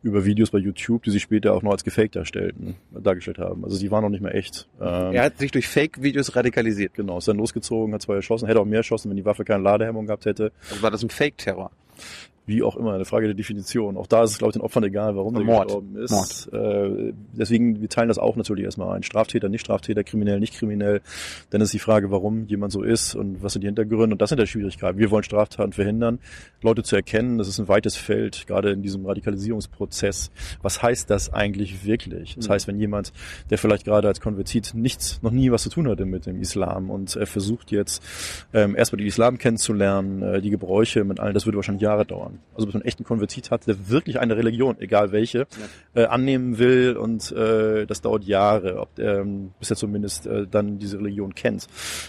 über 0.05 0.25
Videos 0.25 0.51
bei 0.51 0.59
YouTube, 0.59 1.03
die 1.03 1.11
sich 1.11 1.23
später 1.23 1.55
auch 1.55 1.63
noch 1.63 1.73
als 1.73 1.83
gefaked 1.83 2.15
darstellten, 2.15 2.77
dargestellt 2.93 3.39
haben. 3.39 3.65
Also 3.65 3.79
die 3.79 3.91
waren 3.91 4.05
noch 4.05 4.11
nicht 4.11 4.23
mehr 4.23 4.35
echt. 4.35 4.69
Ähm, 4.81 5.13
er 5.13 5.25
hat 5.25 5.39
sich 5.39 5.51
durch 5.51 5.67
Fake-Videos 5.67 6.35
radikalisiert. 6.37 6.95
Genau, 6.95 7.19
ist 7.19 7.27
dann 7.27 7.37
losgezogen, 7.37 7.93
hat 7.95 8.03
zwei 8.03 8.15
erschossen, 8.15 8.47
hätte 8.47 8.61
auch 8.61 8.65
mehr 8.65 8.79
erschossen, 8.79 9.11
wenn 9.11 9.17
die 9.17 9.25
Waffe 9.25 9.45
keine 9.45 9.65
Ladehemmung 9.65 10.07
gehabt 10.07 10.25
hätte. 10.25 10.53
Also 10.71 10.83
war 10.83 10.93
das 10.93 11.03
ein 11.03 11.11
Fake-Terror? 11.11 11.73
Wie 12.45 12.63
auch 12.63 12.77
immer, 12.77 12.95
eine 12.95 13.05
Frage 13.05 13.27
der 13.27 13.35
Definition. 13.35 13.97
Auch 13.97 14.07
da 14.07 14.25
ist 14.25 14.33
es, 14.33 14.39
glaube 14.39 14.51
ich, 14.51 14.55
den 14.55 14.63
Opfern 14.63 14.83
egal, 14.85 15.15
warum 15.17 15.35
der 15.35 15.45
Mord. 15.45 15.69
gestorben 15.69 15.97
ist. 15.97 16.49
Äh, 16.53 17.13
deswegen, 17.33 17.81
wir 17.81 17.89
teilen 17.89 18.09
das 18.09 18.19
auch 18.19 18.35
natürlich 18.37 18.65
erstmal 18.65 18.97
ein. 18.97 19.03
Straftäter, 19.05 19.49
nicht 19.49 19.61
Straftäter, 19.61 20.03
kriminell, 20.03 20.41
nicht 20.41 20.55
kriminell. 20.55 21.03
Dann 21.51 21.61
ist 21.61 21.73
die 21.73 21.79
Frage, 21.79 22.11
warum 22.11 22.47
jemand 22.47 22.73
so 22.73 22.83
ist 22.83 23.15
und 23.15 23.43
was 23.43 23.53
sind 23.53 23.63
die 23.63 23.69
Hintergründe. 23.69 24.15
Und 24.15 24.23
das 24.23 24.31
sind 24.31 24.39
der 24.39 24.47
Schwierigkeiten. 24.47 24.99
Wir 24.99 25.11
wollen 25.11 25.23
Straftaten 25.23 25.73
verhindern, 25.73 26.19
Leute 26.63 26.83
zu 26.83 26.97
erkennen. 26.97 27.39
Das 27.39 27.47
ist 27.47 27.61
ein 27.61 27.69
weites 27.69 27.97
Feld, 27.97 28.47
gerade 28.49 28.73
in 28.73 28.83
diesem 28.83 29.07
Radikalisierungsprozess. 29.07 30.33
Was 30.63 30.83
heißt 30.83 31.11
das 31.11 31.33
eigentlich 31.33 31.85
wirklich? 31.85 32.35
Das 32.35 32.49
heißt, 32.49 32.67
wenn 32.67 32.79
jemand, 32.81 33.13
der 33.51 33.59
vielleicht 33.59 33.85
gerade 33.85 34.09
als 34.09 34.21
Konvertit 34.21 34.73
nichts, 34.75 35.23
noch 35.23 35.31
nie 35.31 35.53
was 35.53 35.63
zu 35.63 35.71
tun 35.71 35.89
hatte 35.89 36.07
mit 36.07 36.27
dem 36.27 36.41
Islam 36.41 36.91
und 36.91 37.15
er 37.15 37.27
versucht 37.27 37.71
jetzt 37.71 38.03
ähm, 38.53 38.75
erstmal 38.75 38.99
den 38.99 39.07
Islam 39.07 39.39
kennenzulernen, 39.39 40.23
äh, 40.23 40.41
die 40.41 40.51
Gebräuche 40.51 41.05
mit 41.05 41.21
allen, 41.21 41.35
das 41.35 41.47
würde 41.47 41.57
wahrscheinlich 41.57 41.83
Jahre 41.83 42.05
dauern. 42.05 42.32
Also 42.55 42.67
bis 42.67 42.75
man 42.75 42.83
echt 42.83 42.99
einen 42.99 43.07
Konvertit 43.07 43.51
hat, 43.51 43.67
der 43.67 43.89
wirklich 43.89 44.21
eine 44.21 44.37
Religion, 44.37 44.77
egal 44.81 45.13
welche, 45.13 45.47
äh, 45.95 46.05
annehmen 46.05 46.59
will 46.59 46.97
und 46.97 47.33
äh, 47.33 47.87
das 47.87 48.01
dauert 48.01 48.25
Jahre, 48.25 48.79
ob, 48.79 48.99
ähm, 48.99 49.53
bis 49.59 49.71
er 49.71 49.77
zumindest 49.77 50.27
äh, 50.27 50.47
dann 50.47 50.79
diese 50.79 50.99
Religion 50.99 51.35
kennt. 51.35 51.67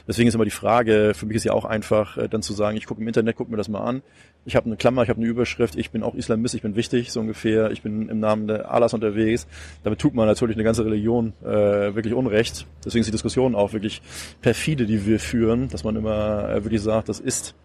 Deswegen 0.08 0.28
ist 0.28 0.36
immer 0.36 0.46
die 0.46 0.52
Frage, 0.52 1.14
für 1.16 1.26
mich 1.26 1.38
ist 1.38 1.46
ja 1.46 1.54
auch 1.54 1.66
einfach 1.66 2.18
äh, 2.18 2.28
dann 2.28 2.42
zu 2.42 2.54
sagen, 2.54 2.78
ich 2.78 2.86
gucke 2.86 3.02
im 3.02 3.08
Internet, 3.08 3.36
gucke 3.36 3.52
mir 3.52 3.58
das 3.58 3.70
mal 3.70 3.82
an, 3.82 4.02
ich 4.46 4.56
habe 4.56 4.66
eine 4.66 4.76
Klammer, 4.76 5.04
ich 5.04 5.10
habe 5.10 5.22
eine 5.22 5.30
Überschrift, 5.30 5.76
ich 5.76 5.92
bin 5.92 6.04
auch 6.04 6.16
Islamist, 6.16 6.54
ich 6.54 6.62
bin 6.62 6.76
wichtig, 6.76 7.12
so 7.12 7.22
ungefähr, 7.22 7.72
ich 7.72 7.82
bin 7.82 8.10
im 8.10 8.20
Namen 8.20 8.48
der 8.48 8.72
Allahs 8.72 8.94
unterwegs. 8.94 9.48
Damit 9.84 10.00
tut 10.00 10.14
man 10.14 10.28
natürlich 10.28 10.58
eine 10.58 10.64
ganze 10.64 10.84
Religion 10.84 11.34
äh, 11.44 11.96
wirklich 11.96 12.14
Unrecht. 12.14 12.68
Deswegen 12.84 13.02
ist 13.02 13.08
die 13.08 13.14
Diskussion 13.14 13.56
auch 13.56 13.74
wirklich 13.74 14.02
perfide, 14.42 14.86
die 14.86 15.06
wir 15.06 15.20
führen, 15.20 15.70
dass 15.70 15.84
man 15.84 15.96
immer 15.96 16.50
äh, 16.50 16.64
wirklich 16.66 16.82
sagt, 16.82 17.10
das 17.10 17.20
ist 17.20 17.56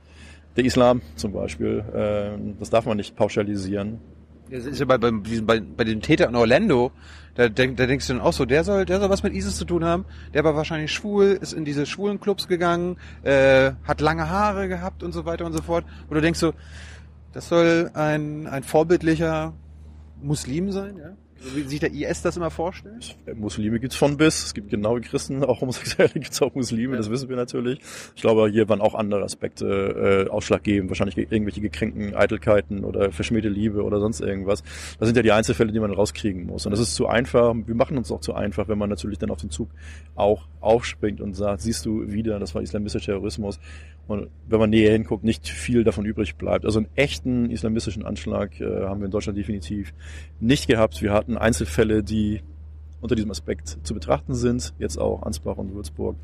der 0.59 0.64
Islam 0.66 1.01
zum 1.14 1.33
Beispiel. 1.33 1.85
Äh, 1.94 2.57
das 2.59 2.68
darf 2.71 2.85
man 2.85 2.97
nicht 2.97 3.16
pauschalisieren. 3.16 4.01
Das 4.51 4.64
ist 4.64 4.81
ja 4.81 4.87
bei, 4.87 4.99
bei, 4.99 5.11
bei, 5.11 5.61
bei 5.61 5.85
den 5.85 6.01
Tätern 6.01 6.31
in 6.31 6.37
Orlando, 6.37 6.90
da, 7.35 7.49
denk, 7.49 7.77
da 7.77 7.87
denkst 7.87 8.07
du 8.07 8.14
dann 8.14 8.23
auch 8.23 8.33
so, 8.33 8.44
der 8.44 8.64
soll, 8.64 8.85
der 8.85 8.99
soll 8.99 9.11
was 9.11 9.23
mit 9.23 9.35
ISIS 9.35 9.57
zu 9.57 9.64
tun 9.64 9.85
haben. 9.85 10.05
Der 10.35 10.42
war 10.42 10.57
wahrscheinlich 10.57 10.90
schwul, 10.92 11.38
ist 11.40 11.53
in 11.53 11.64
diese 11.64 11.87
schwulen 11.87 12.18
Clubs 12.18 12.49
gegangen, 12.49 12.97
äh, 13.23 13.73
hat 13.85 14.01
lange 14.01 14.29
Haare 14.29 14.68
gehabt 14.68 15.03
und 15.03 15.12
so 15.12 15.25
weiter 15.27 15.47
und 15.47 15.53
so 15.53 15.62
fort. 15.62 15.85
Und 16.09 16.16
du 16.16 16.21
denkst 16.21 16.40
so, 16.40 16.55
das 17.33 17.49
soll 17.49 17.90
ein, 17.94 18.47
ein 18.47 18.64
vorbildlicher 18.64 19.53
Muslim 20.21 20.73
sein, 20.73 20.97
ja? 20.97 21.11
Wie 21.40 21.62
sich 21.62 21.81
der 21.81 21.92
IS 21.92 22.22
das 22.22 22.37
immer 22.37 22.51
vorstellt? 22.51 23.16
Muslime 23.35 23.79
gibt's 23.79 23.96
von 23.96 24.16
bis, 24.16 24.46
es 24.46 24.55
gibt 24.55 24.70
genaue 24.70 25.01
Christen, 25.01 25.44
auch 25.44 25.61
Homosexuelle 25.61 26.12
gibt's 26.14 26.42
auch 26.42 26.55
Muslime, 26.55 26.96
das 26.96 27.11
wissen 27.11 27.29
wir 27.29 27.37
natürlich. 27.37 27.81
Ich 28.16 28.22
glaube, 28.22 28.48
hier 28.51 28.68
waren 28.68 28.81
auch 28.81 28.94
andere 28.94 29.22
Aspekte 29.22 30.27
äh, 30.27 30.31
ausschlaggebend, 30.31 30.90
wahrscheinlich 30.90 31.16
irgendwelche 31.16 31.61
gekränkten 31.61 32.14
Eitelkeiten 32.14 32.85
oder 32.85 33.12
verschmähte 33.12 33.48
Liebe 33.48 33.85
oder 33.85 34.01
sonst 34.01 34.20
irgendwas. 34.20 34.62
Das 34.98 35.07
sind 35.07 35.16
ja 35.16 35.22
die 35.22 35.33
Einzelfälle, 35.33 35.70
die 35.72 35.81
man 35.81 35.92
rauskriegen 35.92 36.46
muss. 36.46 36.66
Und 36.66 36.72
das 36.72 36.81
ist 36.81 36.94
zu 36.94 37.07
einfach, 37.07 37.55
wir 37.55 37.74
machen 37.74 37.96
uns 37.96 38.11
auch 38.11 38.20
zu 38.20 38.35
einfach, 38.35 38.68
wenn 38.68 38.79
man 38.79 38.90
natürlich 38.90 39.18
dann 39.18 39.31
auf 39.31 39.40
den 39.40 39.51
Zug 39.51 39.68
auch 40.16 40.46
aufspringt 40.61 41.20
und 41.20 41.35
sagt, 41.35 41.62
siehst 41.62 41.87
du 41.87 42.11
wieder, 42.11 42.38
das 42.40 42.55
war 42.55 42.62
islamistischer 42.62 43.12
Terrorismus. 43.12 43.61
Und 44.09 44.29
wenn 44.49 44.59
man 44.59 44.71
näher 44.71 44.92
hinguckt, 44.92 45.23
nicht 45.23 45.49
viel 45.49 45.85
davon 45.85 46.07
übrig 46.07 46.37
bleibt. 46.37 46.64
Also 46.64 46.79
einen 46.79 46.88
echten 46.97 47.51
islamistischen 47.51 48.05
Anschlag 48.05 48.59
äh, 48.61 48.85
haben 48.85 49.01
wir 49.01 49.05
in 49.05 49.11
Deutschland 49.11 49.38
definitiv 49.38 49.92
nicht 50.40 50.66
gehabt. 50.66 51.01
Wir 51.03 51.12
hatten 51.12 51.37
Einzelfälle, 51.37 52.03
die 52.03 52.40
unter 53.01 53.14
diesem 53.14 53.31
Aspekt 53.31 53.79
zu 53.83 53.94
betrachten 53.94 54.35
sind. 54.35 54.75
Jetzt 54.79 54.99
auch 54.99 55.23
Ansbach 55.23 55.57
und 55.57 55.75
Würzburg, 55.75 56.16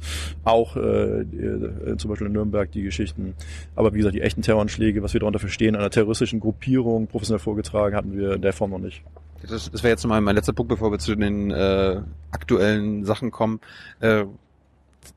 auch 0.45 0.77
äh, 0.77 1.21
äh, 1.21 1.97
zum 1.99 2.09
Beispiel 2.09 2.27
in 2.27 2.33
Nürnberg 2.33 2.73
die 2.73 2.83
Geschichten. 2.83 3.35
Aber 3.77 3.93
wie 3.93 3.99
gesagt, 3.99 4.15
die 4.15 4.23
echten 4.23 4.43
Terroranschläge, 4.43 5.03
was 5.03 5.13
wir 5.13 5.21
darunter 5.21 5.39
verstehen, 5.39 5.77
einer 5.77 5.91
terroristischen 5.91 6.41
Gruppierung 6.41 7.07
professionell 7.07 7.39
vorgetragen, 7.39 7.95
hatten 7.95 8.17
wir 8.17 8.33
in 8.33 8.43
der 8.43 8.53
Form 8.53 8.71
noch 8.71 8.79
nicht. 8.79 9.03
Das, 9.43 9.71
das 9.71 9.83
wäre 9.83 9.93
jetzt 9.93 10.03
nochmal 10.03 10.23
mein 10.23 10.37
letzter 10.37 10.55
Punkt, 10.55 10.71
bevor 10.71 10.91
wir 10.91 10.99
zu 10.99 11.15
den 11.15 11.51
äh, 11.51 12.01
aktuellen 12.31 13.05
Sachen 13.05 13.31
kommen. 13.31 13.61
Äh, 14.01 14.25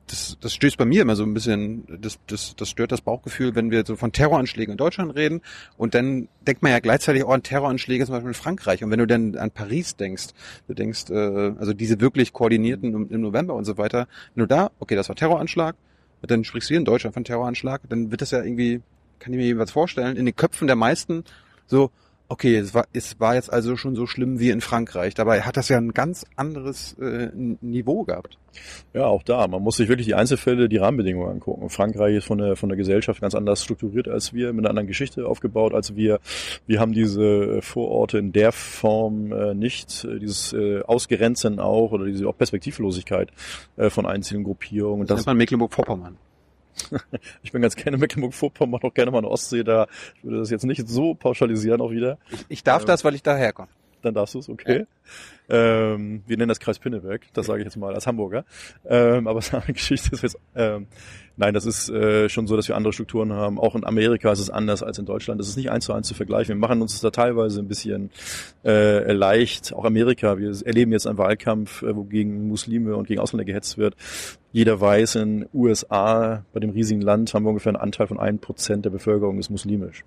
das, 0.06 0.36
das 0.40 0.54
stößt 0.54 0.76
bei 0.76 0.84
mir 0.84 1.02
immer 1.02 1.16
so 1.16 1.22
ein 1.22 1.34
bisschen, 1.34 1.84
das, 2.00 2.18
das, 2.26 2.54
das 2.56 2.68
stört 2.68 2.92
das 2.92 3.00
Bauchgefühl, 3.00 3.54
wenn 3.54 3.70
wir 3.70 3.84
so 3.86 3.96
von 3.96 4.12
Terroranschlägen 4.12 4.72
in 4.72 4.78
Deutschland 4.78 5.14
reden 5.14 5.42
und 5.76 5.94
dann 5.94 6.28
denkt 6.46 6.62
man 6.62 6.72
ja 6.72 6.80
gleichzeitig 6.80 7.24
auch 7.24 7.32
an 7.32 7.42
Terroranschläge 7.42 8.04
zum 8.04 8.14
Beispiel 8.14 8.28
in 8.28 8.34
Frankreich. 8.34 8.82
Und 8.82 8.90
wenn 8.90 8.98
du 8.98 9.06
dann 9.06 9.36
an 9.36 9.50
Paris 9.50 9.96
denkst, 9.96 10.28
du 10.66 10.74
denkst, 10.74 11.10
äh, 11.10 11.52
also 11.58 11.72
diese 11.72 12.00
wirklich 12.00 12.32
koordinierten 12.32 13.08
im, 13.10 13.20
November 13.20 13.54
und 13.54 13.64
so 13.64 13.78
weiter, 13.78 14.08
wenn 14.34 14.42
du 14.42 14.46
da, 14.46 14.70
okay, 14.78 14.96
das 14.96 15.08
war 15.08 15.16
Terroranschlag, 15.16 15.76
dann 16.22 16.44
sprichst 16.44 16.70
du 16.70 16.74
hier 16.74 16.78
in 16.78 16.84
Deutschland 16.84 17.14
von 17.14 17.24
Terroranschlag, 17.24 17.82
dann 17.88 18.10
wird 18.10 18.22
das 18.22 18.30
ja 18.30 18.42
irgendwie, 18.42 18.80
kann 19.18 19.32
ich 19.32 19.38
mir 19.38 19.44
jedenfalls 19.44 19.70
vorstellen, 19.70 20.16
in 20.16 20.26
den 20.26 20.34
Köpfen 20.34 20.66
der 20.66 20.76
meisten 20.76 21.24
so, 21.66 21.90
okay, 22.28 22.56
es 22.56 22.74
war, 22.74 22.86
es 22.92 23.18
war 23.20 23.34
jetzt 23.34 23.52
also 23.52 23.76
schon 23.76 23.96
so 23.96 24.06
schlimm 24.06 24.38
wie 24.38 24.50
in 24.50 24.60
Frankreich. 24.60 25.14
Dabei 25.14 25.42
hat 25.42 25.56
das 25.56 25.68
ja 25.68 25.78
ein 25.78 25.92
ganz 25.92 26.26
anderes 26.36 26.94
äh, 26.94 27.30
Niveau 27.34 28.04
gehabt. 28.04 28.38
Ja, 28.92 29.06
auch 29.06 29.22
da. 29.22 29.46
Man 29.46 29.62
muss 29.62 29.76
sich 29.76 29.88
wirklich 29.88 30.06
die 30.06 30.14
Einzelfälle, 30.14 30.68
die 30.68 30.76
Rahmenbedingungen 30.76 31.30
angucken. 31.30 31.70
Frankreich 31.70 32.16
ist 32.16 32.24
von 32.24 32.38
der, 32.38 32.56
von 32.56 32.68
der 32.68 32.76
Gesellschaft 32.76 33.20
ganz 33.20 33.34
anders 33.34 33.64
strukturiert 33.64 34.08
als 34.08 34.32
wir, 34.32 34.52
mit 34.52 34.64
einer 34.64 34.70
anderen 34.70 34.88
Geschichte 34.88 35.26
aufgebaut 35.26 35.74
als 35.74 35.96
wir. 35.96 36.20
Wir 36.66 36.80
haben 36.80 36.92
diese 36.92 37.62
Vororte 37.62 38.18
in 38.18 38.32
der 38.32 38.52
Form 38.52 39.32
äh, 39.32 39.54
nicht, 39.54 40.04
äh, 40.04 40.18
dieses 40.18 40.52
äh, 40.52 40.82
Ausgrenzen 40.82 41.60
auch 41.60 41.92
oder 41.92 42.06
diese 42.06 42.26
auch 42.28 42.36
Perspektivlosigkeit 42.36 43.30
äh, 43.76 43.90
von 43.90 44.06
einzelnen 44.06 44.44
Gruppierungen. 44.44 45.06
Das 45.06 45.16
das, 45.16 45.20
nennt 45.20 45.26
man 45.26 45.36
Mecklenburg-Vorpommern. 45.38 46.16
ich 47.42 47.52
bin 47.52 47.62
ganz 47.62 47.76
gerne 47.76 47.96
Mecklenburg-Vorpommern, 47.98 48.82
auch 48.82 48.94
gerne 48.94 49.10
mal 49.10 49.18
in 49.18 49.24
der 49.24 49.30
Ostsee 49.30 49.64
da. 49.64 49.86
Ich 50.16 50.24
würde 50.24 50.38
das 50.38 50.50
jetzt 50.50 50.64
nicht 50.64 50.88
so 50.88 51.14
pauschalisieren 51.14 51.80
auch 51.80 51.90
wieder. 51.90 52.18
Ich, 52.30 52.44
ich 52.48 52.64
darf 52.64 52.84
das, 52.84 53.04
weil 53.04 53.14
ich 53.14 53.22
daher 53.22 53.52
komme. 53.52 53.68
Dann 54.08 54.14
darfst 54.14 54.34
du 54.34 54.38
es, 54.38 54.48
okay. 54.48 54.86
Ähm, 55.50 56.22
wir 56.26 56.36
nennen 56.38 56.48
das 56.48 56.60
Kreis 56.60 56.78
Pinneberg, 56.78 57.26
das 57.34 57.46
sage 57.46 57.60
ich 57.60 57.66
jetzt 57.66 57.76
mal 57.76 57.94
als 57.94 58.06
Hamburger. 58.06 58.46
Ähm, 58.86 59.26
aber 59.26 59.38
es 59.38 59.48
ist 59.48 59.54
eine 59.54 59.74
Geschichte 59.74 60.14
ist 60.14 60.22
jetzt, 60.22 60.38
ähm, 60.56 60.86
nein, 61.36 61.52
das 61.52 61.66
ist 61.66 61.90
äh, 61.90 62.30
schon 62.30 62.46
so, 62.46 62.56
dass 62.56 62.68
wir 62.68 62.76
andere 62.76 62.94
Strukturen 62.94 63.34
haben. 63.34 63.58
Auch 63.58 63.74
in 63.74 63.84
Amerika 63.84 64.32
ist 64.32 64.38
es 64.38 64.48
anders 64.48 64.82
als 64.82 64.98
in 64.98 65.04
Deutschland. 65.04 65.38
Das 65.38 65.48
ist 65.48 65.56
nicht 65.56 65.70
eins 65.70 65.84
zu 65.84 65.92
eins 65.92 66.08
zu 66.08 66.14
vergleichen. 66.14 66.54
Wir 66.54 66.60
machen 66.60 66.80
uns 66.80 66.98
da 67.00 67.10
teilweise 67.10 67.60
ein 67.60 67.68
bisschen 67.68 68.10
äh, 68.64 69.12
leicht. 69.12 69.74
Auch 69.74 69.84
Amerika, 69.84 70.38
wir 70.38 70.54
erleben 70.64 70.92
jetzt 70.92 71.06
einen 71.06 71.18
Wahlkampf, 71.18 71.82
äh, 71.82 71.94
wo 71.94 72.04
gegen 72.04 72.48
Muslime 72.48 72.96
und 72.96 73.06
gegen 73.06 73.20
Ausländer 73.20 73.44
gehetzt 73.44 73.76
wird. 73.76 73.94
Jeder 74.52 74.80
weiß, 74.80 75.16
in 75.16 75.46
USA, 75.52 76.44
bei 76.54 76.60
dem 76.60 76.70
riesigen 76.70 77.02
Land, 77.02 77.34
haben 77.34 77.44
wir 77.44 77.50
ungefähr 77.50 77.70
einen 77.70 77.82
Anteil 77.82 78.06
von 78.06 78.18
ein 78.18 78.38
Prozent 78.38 78.86
der 78.86 78.90
Bevölkerung 78.90 79.38
ist 79.38 79.50
muslimisch 79.50 80.04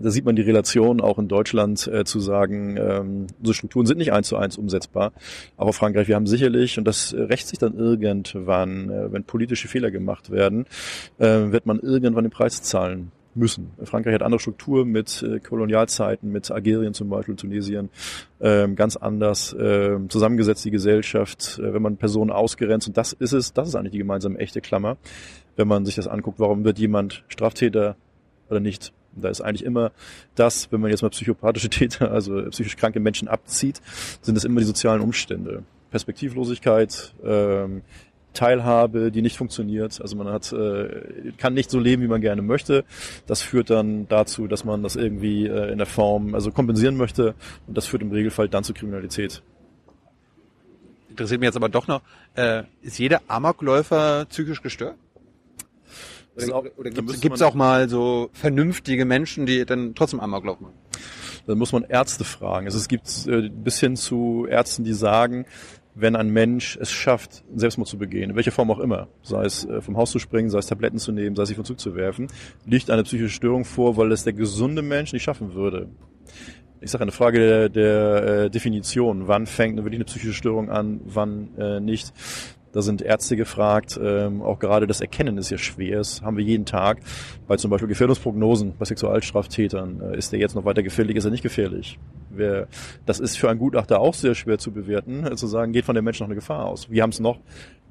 da 0.00 0.10
sieht 0.10 0.24
man 0.24 0.36
die 0.36 0.42
Relation 0.42 1.00
auch 1.00 1.18
in 1.18 1.28
Deutschland 1.28 1.86
äh, 1.86 2.04
zu 2.04 2.20
sagen, 2.20 2.76
ähm, 2.76 3.26
unsere 3.38 3.54
Strukturen 3.54 3.86
sind 3.86 3.98
nicht 3.98 4.12
eins 4.12 4.28
zu 4.28 4.36
eins 4.36 4.58
umsetzbar. 4.58 5.12
Aber 5.56 5.72
Frankreich, 5.72 6.08
wir 6.08 6.16
haben 6.16 6.26
sicherlich, 6.26 6.78
und 6.78 6.84
das 6.84 7.12
äh, 7.12 7.22
rächt 7.22 7.48
sich 7.48 7.58
dann 7.58 7.76
irgendwann, 7.76 8.90
äh, 8.90 9.12
wenn 9.12 9.24
politische 9.24 9.68
Fehler 9.68 9.90
gemacht 9.90 10.30
werden, 10.30 10.66
äh, 11.18 11.26
wird 11.26 11.66
man 11.66 11.80
irgendwann 11.80 12.24
den 12.24 12.30
Preis 12.30 12.62
zahlen 12.62 13.12
müssen. 13.34 13.70
Frankreich 13.84 14.14
hat 14.14 14.22
andere 14.22 14.40
Strukturen 14.40 14.88
mit 14.88 15.22
äh, 15.22 15.40
Kolonialzeiten, 15.40 16.30
mit 16.30 16.50
Algerien 16.50 16.94
zum 16.94 17.08
Beispiel, 17.08 17.36
Tunesien, 17.36 17.88
ähm, 18.40 18.76
ganz 18.76 18.96
anders 18.96 19.52
äh, 19.52 19.96
zusammengesetzt 20.08 20.64
die 20.64 20.70
Gesellschaft, 20.70 21.58
äh, 21.58 21.72
wenn 21.72 21.82
man 21.82 21.96
Personen 21.96 22.30
ausgrenzt. 22.30 22.88
Und 22.88 22.96
das 22.96 23.12
ist 23.12 23.32
es, 23.32 23.52
das 23.52 23.68
ist 23.68 23.74
eigentlich 23.74 23.92
die 23.92 23.98
gemeinsame 23.98 24.38
echte 24.38 24.60
Klammer, 24.60 24.96
wenn 25.56 25.68
man 25.68 25.86
sich 25.86 25.94
das 25.94 26.08
anguckt, 26.08 26.40
warum 26.40 26.64
wird 26.64 26.78
jemand 26.78 27.24
Straftäter 27.28 27.96
oder 28.50 28.60
nicht. 28.60 28.92
Da 29.20 29.28
ist 29.28 29.40
eigentlich 29.40 29.64
immer 29.64 29.92
das, 30.34 30.70
wenn 30.72 30.80
man 30.80 30.90
jetzt 30.90 31.02
mal 31.02 31.10
psychopathische 31.10 31.68
Täter, 31.70 32.10
also 32.10 32.42
psychisch 32.50 32.76
kranke 32.76 33.00
Menschen 33.00 33.28
abzieht, 33.28 33.80
sind 34.20 34.36
es 34.36 34.44
immer 34.44 34.60
die 34.60 34.66
sozialen 34.66 35.00
Umstände. 35.00 35.62
Perspektivlosigkeit, 35.90 37.14
ähm, 37.24 37.82
Teilhabe, 38.34 39.10
die 39.10 39.22
nicht 39.22 39.36
funktioniert. 39.36 40.00
Also 40.00 40.16
man 40.16 40.28
hat, 40.28 40.52
äh, 40.52 41.32
kann 41.38 41.54
nicht 41.54 41.70
so 41.70 41.80
leben, 41.80 42.02
wie 42.02 42.08
man 42.08 42.20
gerne 42.20 42.42
möchte. 42.42 42.84
Das 43.26 43.42
führt 43.42 43.70
dann 43.70 44.06
dazu, 44.08 44.46
dass 44.46 44.64
man 44.64 44.82
das 44.82 44.96
irgendwie 44.96 45.46
äh, 45.46 45.72
in 45.72 45.78
der 45.78 45.86
Form 45.86 46.34
also 46.34 46.50
kompensieren 46.52 46.96
möchte. 46.96 47.34
Und 47.66 47.76
das 47.76 47.86
führt 47.86 48.02
im 48.02 48.12
Regelfall 48.12 48.48
dann 48.48 48.64
zu 48.64 48.74
Kriminalität. 48.74 49.42
Interessiert 51.10 51.40
mich 51.40 51.48
jetzt 51.48 51.56
aber 51.56 51.68
doch 51.68 51.88
noch, 51.88 52.02
äh, 52.36 52.62
ist 52.80 52.98
jeder 52.98 53.22
Amokläufer 53.26 54.26
psychisch 54.26 54.62
gestört? 54.62 54.94
Oder, 56.44 56.70
oder 56.76 56.90
gibt 56.90 57.34
es 57.34 57.42
auch 57.42 57.54
mal 57.54 57.88
so 57.88 58.30
vernünftige 58.32 59.04
Menschen, 59.04 59.46
die 59.46 59.64
dann 59.64 59.94
trotzdem 59.94 60.20
Amoklauf 60.20 60.60
machen? 60.60 60.74
Dann 61.46 61.58
muss 61.58 61.72
man 61.72 61.84
Ärzte 61.84 62.24
fragen. 62.24 62.66
Also 62.66 62.78
es 62.78 62.88
gibt 62.88 63.26
äh, 63.26 63.48
bis 63.48 63.80
hin 63.80 63.96
zu 63.96 64.46
Ärzten, 64.48 64.84
die 64.84 64.92
sagen, 64.92 65.46
wenn 65.94 66.14
ein 66.14 66.30
Mensch 66.30 66.78
es 66.80 66.90
schafft, 66.90 67.42
Selbstmord 67.54 67.88
zu 67.88 67.98
begehen, 67.98 68.30
in 68.30 68.36
welcher 68.36 68.52
Form 68.52 68.70
auch 68.70 68.78
immer, 68.78 69.08
sei 69.22 69.44
es 69.44 69.64
äh, 69.64 69.80
vom 69.80 69.96
Haus 69.96 70.10
zu 70.10 70.18
springen, 70.18 70.48
sei 70.50 70.58
es 70.58 70.66
Tabletten 70.66 70.98
zu 70.98 71.10
nehmen, 71.10 71.34
sei 71.34 71.42
es 71.42 71.48
sich 71.48 71.56
vom 71.56 71.64
Zug 71.64 71.80
zu 71.80 71.94
werfen, 71.96 72.28
liegt 72.66 72.90
eine 72.90 73.02
psychische 73.02 73.34
Störung 73.34 73.64
vor, 73.64 73.96
weil 73.96 74.12
es 74.12 74.24
der 74.24 74.32
gesunde 74.32 74.82
Mensch 74.82 75.12
nicht 75.12 75.24
schaffen 75.24 75.54
würde. 75.54 75.88
Ich 76.80 76.92
sage 76.92 77.02
eine 77.02 77.12
Frage 77.12 77.40
der, 77.40 77.68
der 77.68 78.22
äh, 78.44 78.50
Definition. 78.50 79.26
Wann 79.26 79.46
fängt 79.46 79.76
wirklich 79.78 79.96
eine 79.96 80.04
psychische 80.04 80.34
Störung 80.34 80.70
an, 80.70 81.00
wann 81.04 81.56
äh, 81.58 81.80
nicht? 81.80 82.12
Da 82.78 82.82
sind 82.82 83.02
Ärzte 83.02 83.34
gefragt. 83.34 83.98
Ähm, 84.00 84.40
auch 84.40 84.60
gerade 84.60 84.86
das 84.86 85.00
Erkennen 85.00 85.36
ist 85.36 85.50
ja 85.50 85.58
schwer. 85.58 85.98
Das 85.98 86.22
haben 86.22 86.36
wir 86.36 86.44
jeden 86.44 86.64
Tag 86.64 87.00
bei 87.48 87.56
zum 87.56 87.72
Beispiel 87.72 87.88
Gefährdungsprognosen 87.88 88.74
bei 88.78 88.84
Sexualstraftätern. 88.84 90.00
Äh, 90.00 90.16
ist 90.16 90.30
der 90.30 90.38
jetzt 90.38 90.54
noch 90.54 90.64
weiter 90.64 90.84
gefährlich? 90.84 91.16
Ist 91.16 91.24
er 91.24 91.32
nicht 91.32 91.42
gefährlich? 91.42 91.98
Wer, 92.30 92.68
das 93.04 93.18
ist 93.18 93.36
für 93.36 93.50
einen 93.50 93.58
Gutachter 93.58 93.98
auch 93.98 94.14
sehr 94.14 94.36
schwer 94.36 94.58
zu 94.58 94.70
bewerten, 94.70 95.26
äh, 95.26 95.34
zu 95.34 95.48
sagen, 95.48 95.72
geht 95.72 95.86
von 95.86 95.96
dem 95.96 96.04
Menschen 96.04 96.22
noch 96.22 96.28
eine 96.28 96.36
Gefahr 96.36 96.66
aus. 96.66 96.88
Wir 96.88 97.02
haben 97.02 97.10
es 97.10 97.18
noch 97.18 97.40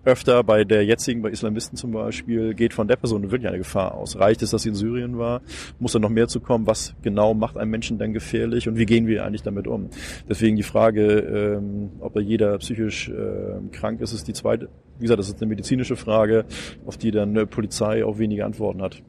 öfter 0.07 0.41
bei 0.43 0.63
der 0.63 0.85
jetzigen, 0.85 1.21
bei 1.21 1.29
Islamisten 1.29 1.77
zum 1.77 1.91
Beispiel, 1.91 2.53
geht 2.53 2.73
von 2.73 2.87
der 2.87 2.95
Person 2.95 3.23
wirklich 3.23 3.47
eine 3.47 3.57
Gefahr 3.57 3.93
aus. 3.93 4.17
Reicht 4.17 4.41
es, 4.41 4.51
dass 4.51 4.63
sie 4.63 4.69
in 4.69 4.75
Syrien 4.75 5.17
war? 5.17 5.41
Muss 5.79 5.91
da 5.91 5.99
noch 5.99 6.09
mehr 6.09 6.29
zu 6.29 6.39
kommen? 6.39 6.65
Was 6.65 6.95
genau 7.01 7.33
macht 7.33 7.57
einen 7.57 7.69
Menschen 7.69 7.97
dann 7.97 8.13
gefährlich? 8.13 8.69
Und 8.69 8.77
wie 8.77 8.85
gehen 8.85 9.05
wir 9.05 9.25
eigentlich 9.25 9.43
damit 9.43 9.67
um? 9.67 9.89
Deswegen 10.29 10.55
die 10.55 10.63
Frage, 10.63 11.19
ähm, 11.19 11.89
ob 11.99 12.13
da 12.13 12.21
jeder 12.21 12.57
psychisch 12.59 13.09
äh, 13.09 13.59
krank 13.73 13.99
ist, 13.99 14.13
ist 14.13 14.27
die 14.27 14.33
zweite. 14.33 14.69
Wie 14.97 15.03
gesagt, 15.03 15.19
das 15.19 15.27
ist 15.27 15.41
eine 15.41 15.49
medizinische 15.49 15.97
Frage, 15.97 16.45
auf 16.85 16.97
die 16.97 17.11
dann 17.11 17.35
äh, 17.35 17.45
Polizei 17.45 18.05
auch 18.05 18.17
wenige 18.17 18.45
Antworten 18.45 18.81
hat. 18.81 19.01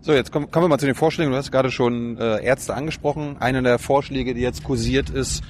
So, 0.00 0.12
jetzt 0.12 0.32
kommen, 0.32 0.50
kommen 0.50 0.64
wir 0.64 0.68
mal 0.68 0.78
zu 0.78 0.86
den 0.86 0.96
Vorschlägen. 0.96 1.30
Du 1.30 1.36
hast 1.36 1.52
gerade 1.52 1.70
schon 1.70 2.18
äh, 2.18 2.44
Ärzte 2.44 2.74
angesprochen. 2.74 3.36
Einer 3.38 3.62
der 3.62 3.78
Vorschläge, 3.78 4.34
die 4.34 4.40
jetzt 4.40 4.64
kursiert, 4.64 5.08
ist, 5.08 5.44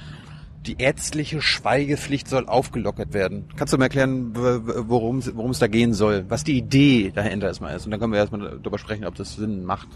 die 0.65 0.77
ärztliche 0.79 1.41
Schweigepflicht 1.41 2.27
soll 2.27 2.47
aufgelockert 2.47 3.13
werden. 3.13 3.49
Kannst 3.55 3.73
du 3.73 3.77
mir 3.77 3.85
erklären, 3.85 4.31
worum, 4.33 5.19
es 5.19 5.59
da 5.59 5.67
gehen 5.67 5.93
soll? 5.93 6.25
Was 6.29 6.43
die 6.43 6.57
Idee 6.57 7.11
dahinter 7.13 7.47
erstmal 7.47 7.75
ist? 7.75 7.85
Und 7.85 7.91
dann 7.91 7.99
können 7.99 8.13
wir 8.13 8.19
erstmal 8.19 8.59
darüber 8.59 8.77
sprechen, 8.77 9.05
ob 9.05 9.15
das 9.15 9.35
Sinn 9.35 9.65
macht. 9.65 9.89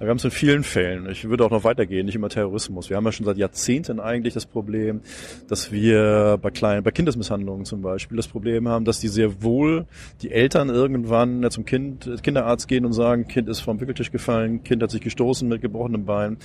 Wir 0.00 0.10
haben 0.10 0.18
es 0.18 0.24
in 0.24 0.30
vielen 0.30 0.62
Fällen. 0.62 1.10
Ich 1.10 1.28
würde 1.28 1.44
auch 1.44 1.50
noch 1.50 1.64
weitergehen, 1.64 2.06
nicht 2.06 2.14
immer 2.14 2.28
Terrorismus. 2.28 2.88
Wir 2.88 2.96
haben 2.96 3.04
ja 3.04 3.10
schon 3.10 3.26
seit 3.26 3.36
Jahrzehnten 3.36 3.98
eigentlich 3.98 4.32
das 4.32 4.46
Problem, 4.46 5.00
dass 5.48 5.72
wir 5.72 6.38
bei 6.40 6.50
kleinen, 6.52 6.84
bei 6.84 6.92
Kindesmisshandlungen 6.92 7.64
zum 7.64 7.82
Beispiel 7.82 8.16
das 8.16 8.28
Problem 8.28 8.68
haben, 8.68 8.84
dass 8.84 9.00
die 9.00 9.08
sehr 9.08 9.42
wohl 9.42 9.86
die 10.22 10.30
Eltern 10.30 10.68
irgendwann 10.68 11.50
zum 11.50 11.64
Kind, 11.64 12.08
Kinderarzt 12.22 12.68
gehen 12.68 12.86
und 12.86 12.92
sagen, 12.92 13.26
Kind 13.26 13.48
ist 13.48 13.58
vom 13.58 13.80
Wickeltisch 13.80 14.12
gefallen, 14.12 14.62
Kind 14.62 14.84
hat 14.84 14.92
sich 14.92 15.00
gestoßen 15.00 15.48
mit 15.48 15.62
gebrochenem 15.62 16.04
Bein. 16.04 16.36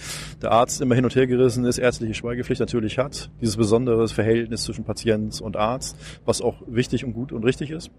Der 0.42 0.52
Arzt 0.52 0.82
immer 0.82 0.96
hin 0.96 1.04
und 1.04 1.16
her 1.16 1.28
gerissen 1.28 1.64
ist, 1.66 1.78
ärztliche 1.78 2.16
Schweigepflicht 2.16 2.60
natürlich 2.60 2.98
hat. 2.98 3.30
Dieses 3.40 3.56
besondere 3.56 4.08
Verhältnis 4.08 4.64
zwischen 4.64 4.84
Patient 4.84 5.40
und 5.42 5.58
Arzt, 5.58 5.96
was 6.26 6.42
auch 6.42 6.56
wichtig 6.66 7.06
und 7.06 7.14
gut 7.14 7.32
und 7.32 7.44
richtig 7.44 7.70
ist. 7.70 7.92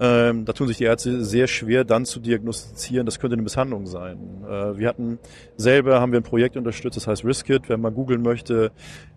Ähm, 0.00 0.46
da 0.46 0.54
tun 0.54 0.68
sich 0.68 0.78
die 0.78 0.84
Ärzte 0.84 1.22
sehr 1.22 1.48
schwer, 1.48 1.84
dann 1.84 2.06
zu 2.06 2.18
diagnostizieren, 2.18 3.04
das 3.04 3.18
könnte 3.18 3.34
eine 3.34 3.42
Misshandlung 3.42 3.86
sein. 3.86 4.18
Äh, 4.48 4.85
wir 4.86 4.90
hatten 4.90 5.18
selber, 5.56 6.00
haben 6.00 6.12
wir 6.12 6.20
ein 6.20 6.24
Projekt 6.24 6.56
unterstützt, 6.56 6.96
das 6.96 7.08
heißt 7.08 7.24
Riskit, 7.24 7.68
wenn 7.68 7.80
man 7.80 7.92
googeln 7.92 8.22
möchte, 8.22 8.70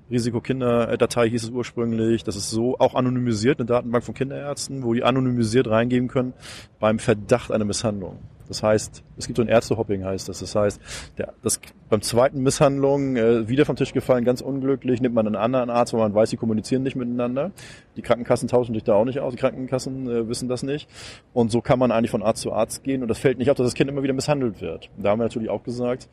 Risikokinderdatei 0.09 1.29
hieß 1.29 1.43
es 1.43 1.49
ursprünglich. 1.51 2.23
Das 2.23 2.35
ist 2.35 2.49
so 2.49 2.79
auch 2.79 2.95
anonymisiert, 2.95 3.59
eine 3.59 3.67
Datenbank 3.67 4.03
von 4.03 4.15
Kinderärzten, 4.15 4.83
wo 4.83 4.95
die 4.95 5.03
anonymisiert 5.03 5.67
reingeben 5.67 6.07
können 6.07 6.33
beim 6.79 6.97
Verdacht 6.97 7.51
einer 7.51 7.65
Misshandlung. 7.65 8.17
Das 8.47 8.63
heißt, 8.63 9.03
es 9.17 9.27
gibt 9.27 9.37
so 9.37 9.43
ein 9.43 9.47
Ärztehopping 9.47 10.03
heißt 10.03 10.27
das. 10.27 10.39
Das 10.39 10.55
heißt, 10.55 10.81
der, 11.19 11.33
das, 11.43 11.61
beim 11.89 12.01
zweiten 12.01 12.41
Misshandlung 12.41 13.15
äh, 13.15 13.49
wieder 13.49 13.65
vom 13.65 13.75
Tisch 13.75 13.93
gefallen, 13.93 14.23
ganz 14.23 14.41
unglücklich, 14.41 15.01
nimmt 15.01 15.15
man 15.15 15.25
einen 15.25 15.35
anderen 15.35 15.69
Arzt, 15.69 15.93
weil 15.93 15.99
man 15.99 16.13
weiß, 16.13 16.29
die 16.29 16.37
kommunizieren 16.37 16.83
nicht 16.83 16.95
miteinander. 16.95 17.51
Die 17.97 18.01
Krankenkassen 18.01 18.47
tauschen 18.47 18.73
sich 18.73 18.83
da 18.83 18.93
auch 18.93 19.05
nicht 19.05 19.19
aus, 19.19 19.33
die 19.33 19.39
Krankenkassen 19.39 20.09
äh, 20.09 20.29
wissen 20.29 20.47
das 20.47 20.63
nicht. 20.63 20.87
Und 21.33 21.51
so 21.51 21.61
kann 21.61 21.79
man 21.79 21.91
eigentlich 21.91 22.11
von 22.11 22.21
Arzt 22.21 22.41
zu 22.41 22.53
Arzt 22.53 22.83
gehen 22.83 23.01
und 23.01 23.07
das 23.07 23.17
fällt 23.17 23.39
nicht 23.39 23.49
auf, 23.49 23.57
dass 23.57 23.65
das 23.65 23.73
Kind 23.73 23.89
immer 23.89 24.03
wieder 24.03 24.13
misshandelt 24.13 24.61
wird. 24.61 24.89
Da 24.97 25.09
haben 25.09 25.19
wir 25.19 25.23
natürlich 25.23 25.49
auch 25.49 25.63
gesagt, 25.63 26.09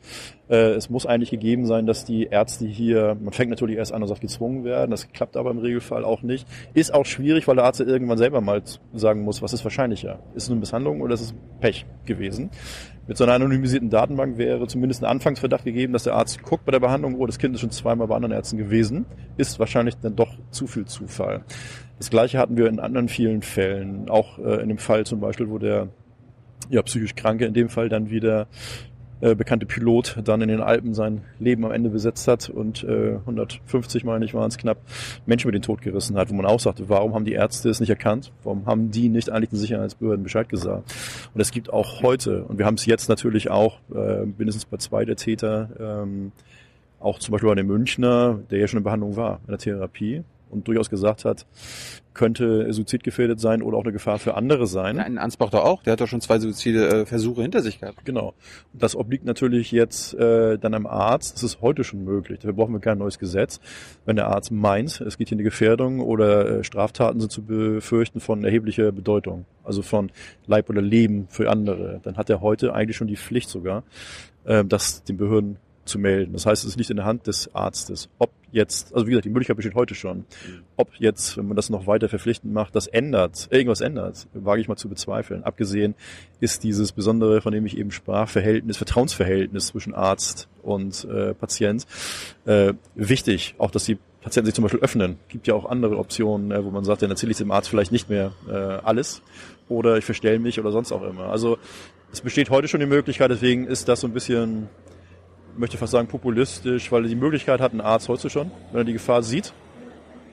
äh, 0.49 0.71
es 0.71 0.89
muss 0.89 1.05
eigentlich 1.05 1.29
gegeben 1.29 1.67
sein, 1.67 1.85
dass 1.85 2.05
die 2.05 2.25
Ärzte 2.25 2.65
hier, 2.65 3.15
man 3.21 3.33
fängt 3.33 3.51
natürlich 3.51 3.77
erst 3.77 3.93
an 3.93 4.01
und 4.01 4.07
sagt, 4.07 4.21
gezwungen 4.21 4.63
werden, 4.63 4.91
das 4.91 5.11
klappt 5.11 5.37
aber 5.37 5.51
im 5.51 5.59
Regelfall 5.59 6.03
auch 6.03 6.23
nicht. 6.23 6.47
Ist 6.73 6.93
auch 6.93 7.05
schwierig, 7.05 7.47
weil 7.47 7.55
der 7.55 7.65
Arzt 7.65 7.79
irgendwann 7.79 8.17
selber 8.17 8.41
mal 8.41 8.63
sagen 8.93 9.21
muss, 9.21 9.41
was 9.43 9.53
ist 9.53 9.63
wahrscheinlicher? 9.63 10.19
Ist 10.33 10.43
es 10.43 10.49
eine 10.49 10.59
Misshandlung 10.59 11.01
oder 11.01 11.13
ist 11.13 11.21
es 11.21 11.35
Pech 11.59 11.85
gewesen? 12.05 12.49
Mit 13.07 13.15
so 13.15 13.23
einer 13.23 13.33
anonymisierten 13.33 13.89
Datenbank 13.89 14.37
wäre 14.37 14.67
zumindest 14.67 15.01
ein 15.03 15.09
Anfangsverdacht 15.09 15.63
gegeben, 15.63 15.93
dass 15.93 16.03
der 16.03 16.15
Arzt 16.15 16.43
guckt 16.43 16.65
bei 16.65 16.73
der 16.73 16.81
Behandlung, 16.81 17.15
oh, 17.15 17.25
das 17.25 17.39
Kind 17.39 17.55
ist 17.55 17.61
schon 17.61 17.71
zweimal 17.71 18.07
bei 18.07 18.15
anderen 18.15 18.33
Ärzten 18.33 18.57
gewesen. 18.57 19.05
Ist 19.37 19.59
wahrscheinlich 19.59 19.95
dann 19.95 20.15
doch 20.15 20.35
zu 20.51 20.67
viel 20.67 20.85
Zufall. 20.85 21.45
Das 21.99 22.09
gleiche 22.09 22.37
hatten 22.37 22.57
wir 22.57 22.67
in 22.67 22.79
anderen 22.79 23.07
vielen 23.07 23.41
Fällen. 23.41 24.09
Auch 24.09 24.39
äh, 24.39 24.61
in 24.61 24.67
dem 24.67 24.77
Fall 24.77 25.05
zum 25.05 25.21
Beispiel, 25.21 25.49
wo 25.49 25.57
der 25.57 25.87
ja, 26.69 26.81
psychisch 26.81 27.15
Kranke 27.15 27.45
in 27.45 27.53
dem 27.53 27.69
Fall 27.69 27.87
dann 27.87 28.09
wieder 28.09 28.47
äh, 29.21 29.35
bekannte 29.35 29.65
Pilot 29.65 30.17
dann 30.23 30.41
in 30.41 30.47
den 30.47 30.61
Alpen 30.61 30.93
sein 30.93 31.21
Leben 31.39 31.65
am 31.65 31.71
Ende 31.71 31.89
besetzt 31.89 32.27
hat 32.27 32.49
und 32.49 32.83
äh, 32.83 33.15
150, 33.15 34.03
meine 34.03 34.25
ich, 34.25 34.33
waren 34.33 34.47
es 34.47 34.57
knapp, 34.57 34.77
Menschen 35.25 35.47
mit 35.47 35.55
den 35.55 35.61
Tod 35.61 35.81
gerissen 35.81 36.17
hat, 36.17 36.29
wo 36.29 36.35
man 36.35 36.45
auch 36.45 36.59
sagte, 36.59 36.89
warum 36.89 37.13
haben 37.13 37.25
die 37.25 37.33
Ärzte 37.33 37.69
es 37.69 37.79
nicht 37.79 37.89
erkannt? 37.89 38.31
Warum 38.43 38.65
haben 38.65 38.91
die 38.91 39.09
nicht 39.09 39.29
eigentlich 39.29 39.49
den 39.49 39.59
Sicherheitsbehörden 39.59 40.23
Bescheid 40.23 40.49
gesagt? 40.49 40.93
Und 41.33 41.41
es 41.41 41.51
gibt 41.51 41.71
auch 41.71 42.03
heute, 42.03 42.43
und 42.43 42.57
wir 42.59 42.65
haben 42.65 42.75
es 42.75 42.85
jetzt 42.85 43.09
natürlich 43.09 43.49
auch, 43.49 43.79
äh, 43.93 44.25
mindestens 44.25 44.65
bei 44.65 44.77
zwei 44.77 45.05
der 45.05 45.15
Täter, 45.15 45.69
ähm, 45.79 46.31
auch 46.99 47.19
zum 47.19 47.31
Beispiel 47.31 47.49
bei 47.49 47.55
dem 47.55 47.67
Münchner, 47.67 48.39
der 48.49 48.59
ja 48.59 48.67
schon 48.67 48.79
in 48.79 48.83
Behandlung 48.83 49.15
war, 49.15 49.39
in 49.45 49.51
der 49.51 49.59
Therapie, 49.59 50.23
und 50.49 50.67
durchaus 50.67 50.89
gesagt 50.89 51.25
hat, 51.25 51.45
könnte 52.17 52.73
suizidgefährdet 52.73 53.39
sein 53.39 53.61
oder 53.61 53.77
auch 53.77 53.83
eine 53.83 53.93
Gefahr 53.93 54.19
für 54.19 54.35
andere 54.35 54.67
sein. 54.67 54.97
Ja, 54.97 55.03
in 55.03 55.17
Ansbach 55.17 55.49
doch 55.49 55.63
auch. 55.63 55.83
Der 55.83 55.93
hat 55.93 56.01
doch 56.01 56.07
schon 56.07 56.19
zwei 56.19 56.39
Suizidversuche 56.39 57.41
hinter 57.41 57.61
sich 57.61 57.79
gehabt. 57.79 58.03
Genau. 58.03 58.33
Das 58.73 58.95
obliegt 58.95 59.23
natürlich 59.23 59.71
jetzt 59.71 60.13
äh, 60.15 60.57
dann 60.57 60.73
am 60.73 60.85
Arzt. 60.85 61.35
Das 61.35 61.43
ist 61.43 61.61
heute 61.61 61.85
schon 61.85 62.03
möglich. 62.03 62.39
Dafür 62.39 62.53
brauchen 62.53 62.73
wir 62.73 62.81
kein 62.81 62.97
neues 62.97 63.19
Gesetz. 63.19 63.61
Wenn 64.05 64.17
der 64.17 64.27
Arzt 64.27 64.51
meint, 64.51 64.99
es 64.99 65.17
geht 65.17 65.29
hier 65.29 65.35
eine 65.35 65.43
Gefährdung 65.43 66.01
oder 66.01 66.59
äh, 66.59 66.63
Straftaten 66.63 67.19
sind 67.21 67.31
zu 67.31 67.43
befürchten 67.43 68.19
von 68.19 68.43
erheblicher 68.43 68.91
Bedeutung, 68.91 69.45
also 69.63 69.81
von 69.81 70.11
Leib 70.47 70.69
oder 70.69 70.81
Leben 70.81 71.27
für 71.29 71.49
andere, 71.49 72.01
dann 72.03 72.17
hat 72.17 72.29
er 72.29 72.41
heute 72.41 72.73
eigentlich 72.73 72.97
schon 72.97 73.07
die 73.07 73.17
Pflicht 73.17 73.49
sogar, 73.49 73.83
äh, 74.45 74.65
das 74.65 75.03
den 75.03 75.17
Behörden 75.17 75.57
zu 75.85 75.99
melden. 75.99 76.33
Das 76.33 76.45
heißt, 76.45 76.63
es 76.63 76.71
ist 76.71 76.77
nicht 76.77 76.89
in 76.89 76.97
der 76.97 77.05
Hand 77.05 77.27
des 77.27 77.53
Arztes, 77.55 78.09
ob 78.19 78.31
jetzt, 78.51 78.93
also 78.93 79.05
wie 79.05 79.11
gesagt, 79.11 79.25
die 79.25 79.29
Möglichkeit 79.29 79.57
besteht 79.57 79.75
heute 79.75 79.95
schon, 79.95 80.25
ob 80.75 80.89
jetzt, 80.99 81.37
wenn 81.37 81.47
man 81.47 81.55
das 81.55 81.69
noch 81.69 81.87
weiter 81.87 82.09
verpflichtend 82.09 82.53
macht, 82.53 82.75
das 82.75 82.87
ändert, 82.87 83.47
irgendwas 83.51 83.81
ändert, 83.81 84.27
wage 84.33 84.61
ich 84.61 84.67
mal 84.67 84.77
zu 84.77 84.89
bezweifeln. 84.89 85.43
Abgesehen 85.43 85.95
ist 86.39 86.63
dieses 86.63 86.91
besondere, 86.91 87.41
von 87.41 87.53
dem 87.53 87.65
ich 87.65 87.77
eben 87.77 87.91
sprach, 87.91 88.29
Verhältnis, 88.29 88.77
Vertrauensverhältnis 88.77 89.67
zwischen 89.67 89.93
Arzt 89.93 90.47
und 90.63 91.05
äh, 91.05 91.33
Patient 91.33 91.85
äh, 92.45 92.73
wichtig. 92.95 93.55
Auch, 93.57 93.71
dass 93.71 93.85
die 93.85 93.97
Patienten 94.21 94.47
sich 94.47 94.55
zum 94.55 94.63
Beispiel 94.63 94.81
öffnen. 94.81 95.17
Gibt 95.29 95.47
ja 95.47 95.53
auch 95.53 95.65
andere 95.65 95.97
Optionen, 95.97 96.51
äh, 96.51 96.63
wo 96.63 96.69
man 96.69 96.83
sagt, 96.83 97.01
dann 97.01 97.09
erzähle 97.09 97.31
ich 97.31 97.37
dem 97.37 97.51
Arzt 97.51 97.69
vielleicht 97.69 97.91
nicht 97.91 98.09
mehr 98.09 98.33
äh, 98.49 98.53
alles 98.53 99.21
oder 99.69 99.97
ich 99.97 100.05
verstelle 100.05 100.39
mich 100.39 100.59
oder 100.59 100.71
sonst 100.71 100.91
auch 100.91 101.03
immer. 101.03 101.27
Also 101.29 101.57
es 102.11 102.21
besteht 102.21 102.49
heute 102.49 102.67
schon 102.67 102.79
die 102.79 102.85
Möglichkeit, 102.85 103.31
deswegen 103.31 103.67
ist 103.67 103.87
das 103.87 104.01
so 104.01 104.07
ein 104.07 104.13
bisschen 104.13 104.69
möchte 105.57 105.77
fast 105.77 105.91
sagen 105.91 106.07
populistisch, 106.07 106.91
weil 106.91 107.03
er 107.03 107.09
die 107.09 107.15
Möglichkeit 107.15 107.61
hat, 107.61 107.73
ein 107.73 107.81
Arzt 107.81 108.09
heute 108.09 108.29
schon, 108.29 108.51
wenn 108.71 108.81
er 108.81 108.85
die 108.85 108.93
Gefahr 108.93 109.23
sieht. 109.23 109.53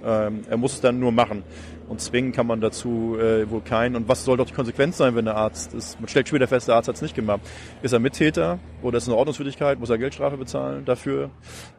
Ähm, 0.04 0.42
er 0.50 0.56
muss 0.56 0.74
es 0.74 0.80
dann 0.80 1.00
nur 1.00 1.12
machen. 1.12 1.42
Und 1.88 2.00
zwingen 2.00 2.32
kann 2.32 2.46
man 2.46 2.60
dazu 2.60 3.16
äh, 3.18 3.48
wohl 3.50 3.60
keinen. 3.60 3.96
Und 3.96 4.08
was 4.08 4.24
soll 4.24 4.36
doch 4.36 4.46
die 4.46 4.52
Konsequenz 4.52 4.96
sein, 4.96 5.14
wenn 5.16 5.24
der 5.24 5.36
Arzt 5.36 5.74
ist? 5.74 6.00
Man 6.00 6.08
stellt 6.08 6.28
später 6.28 6.46
fest, 6.46 6.68
der 6.68 6.76
Arzt 6.76 6.88
hat 6.88 6.96
es 6.96 7.02
nicht 7.02 7.14
gemacht. 7.14 7.40
Ist 7.82 7.92
er 7.92 8.00
Mittäter 8.00 8.58
oder 8.82 8.98
ist 8.98 9.04
es 9.04 9.08
eine 9.08 9.16
Ordnungswidrigkeit? 9.16 9.78
Muss 9.78 9.90
er 9.90 9.98
Geldstrafe 9.98 10.36
bezahlen 10.36 10.84
dafür? 10.84 11.30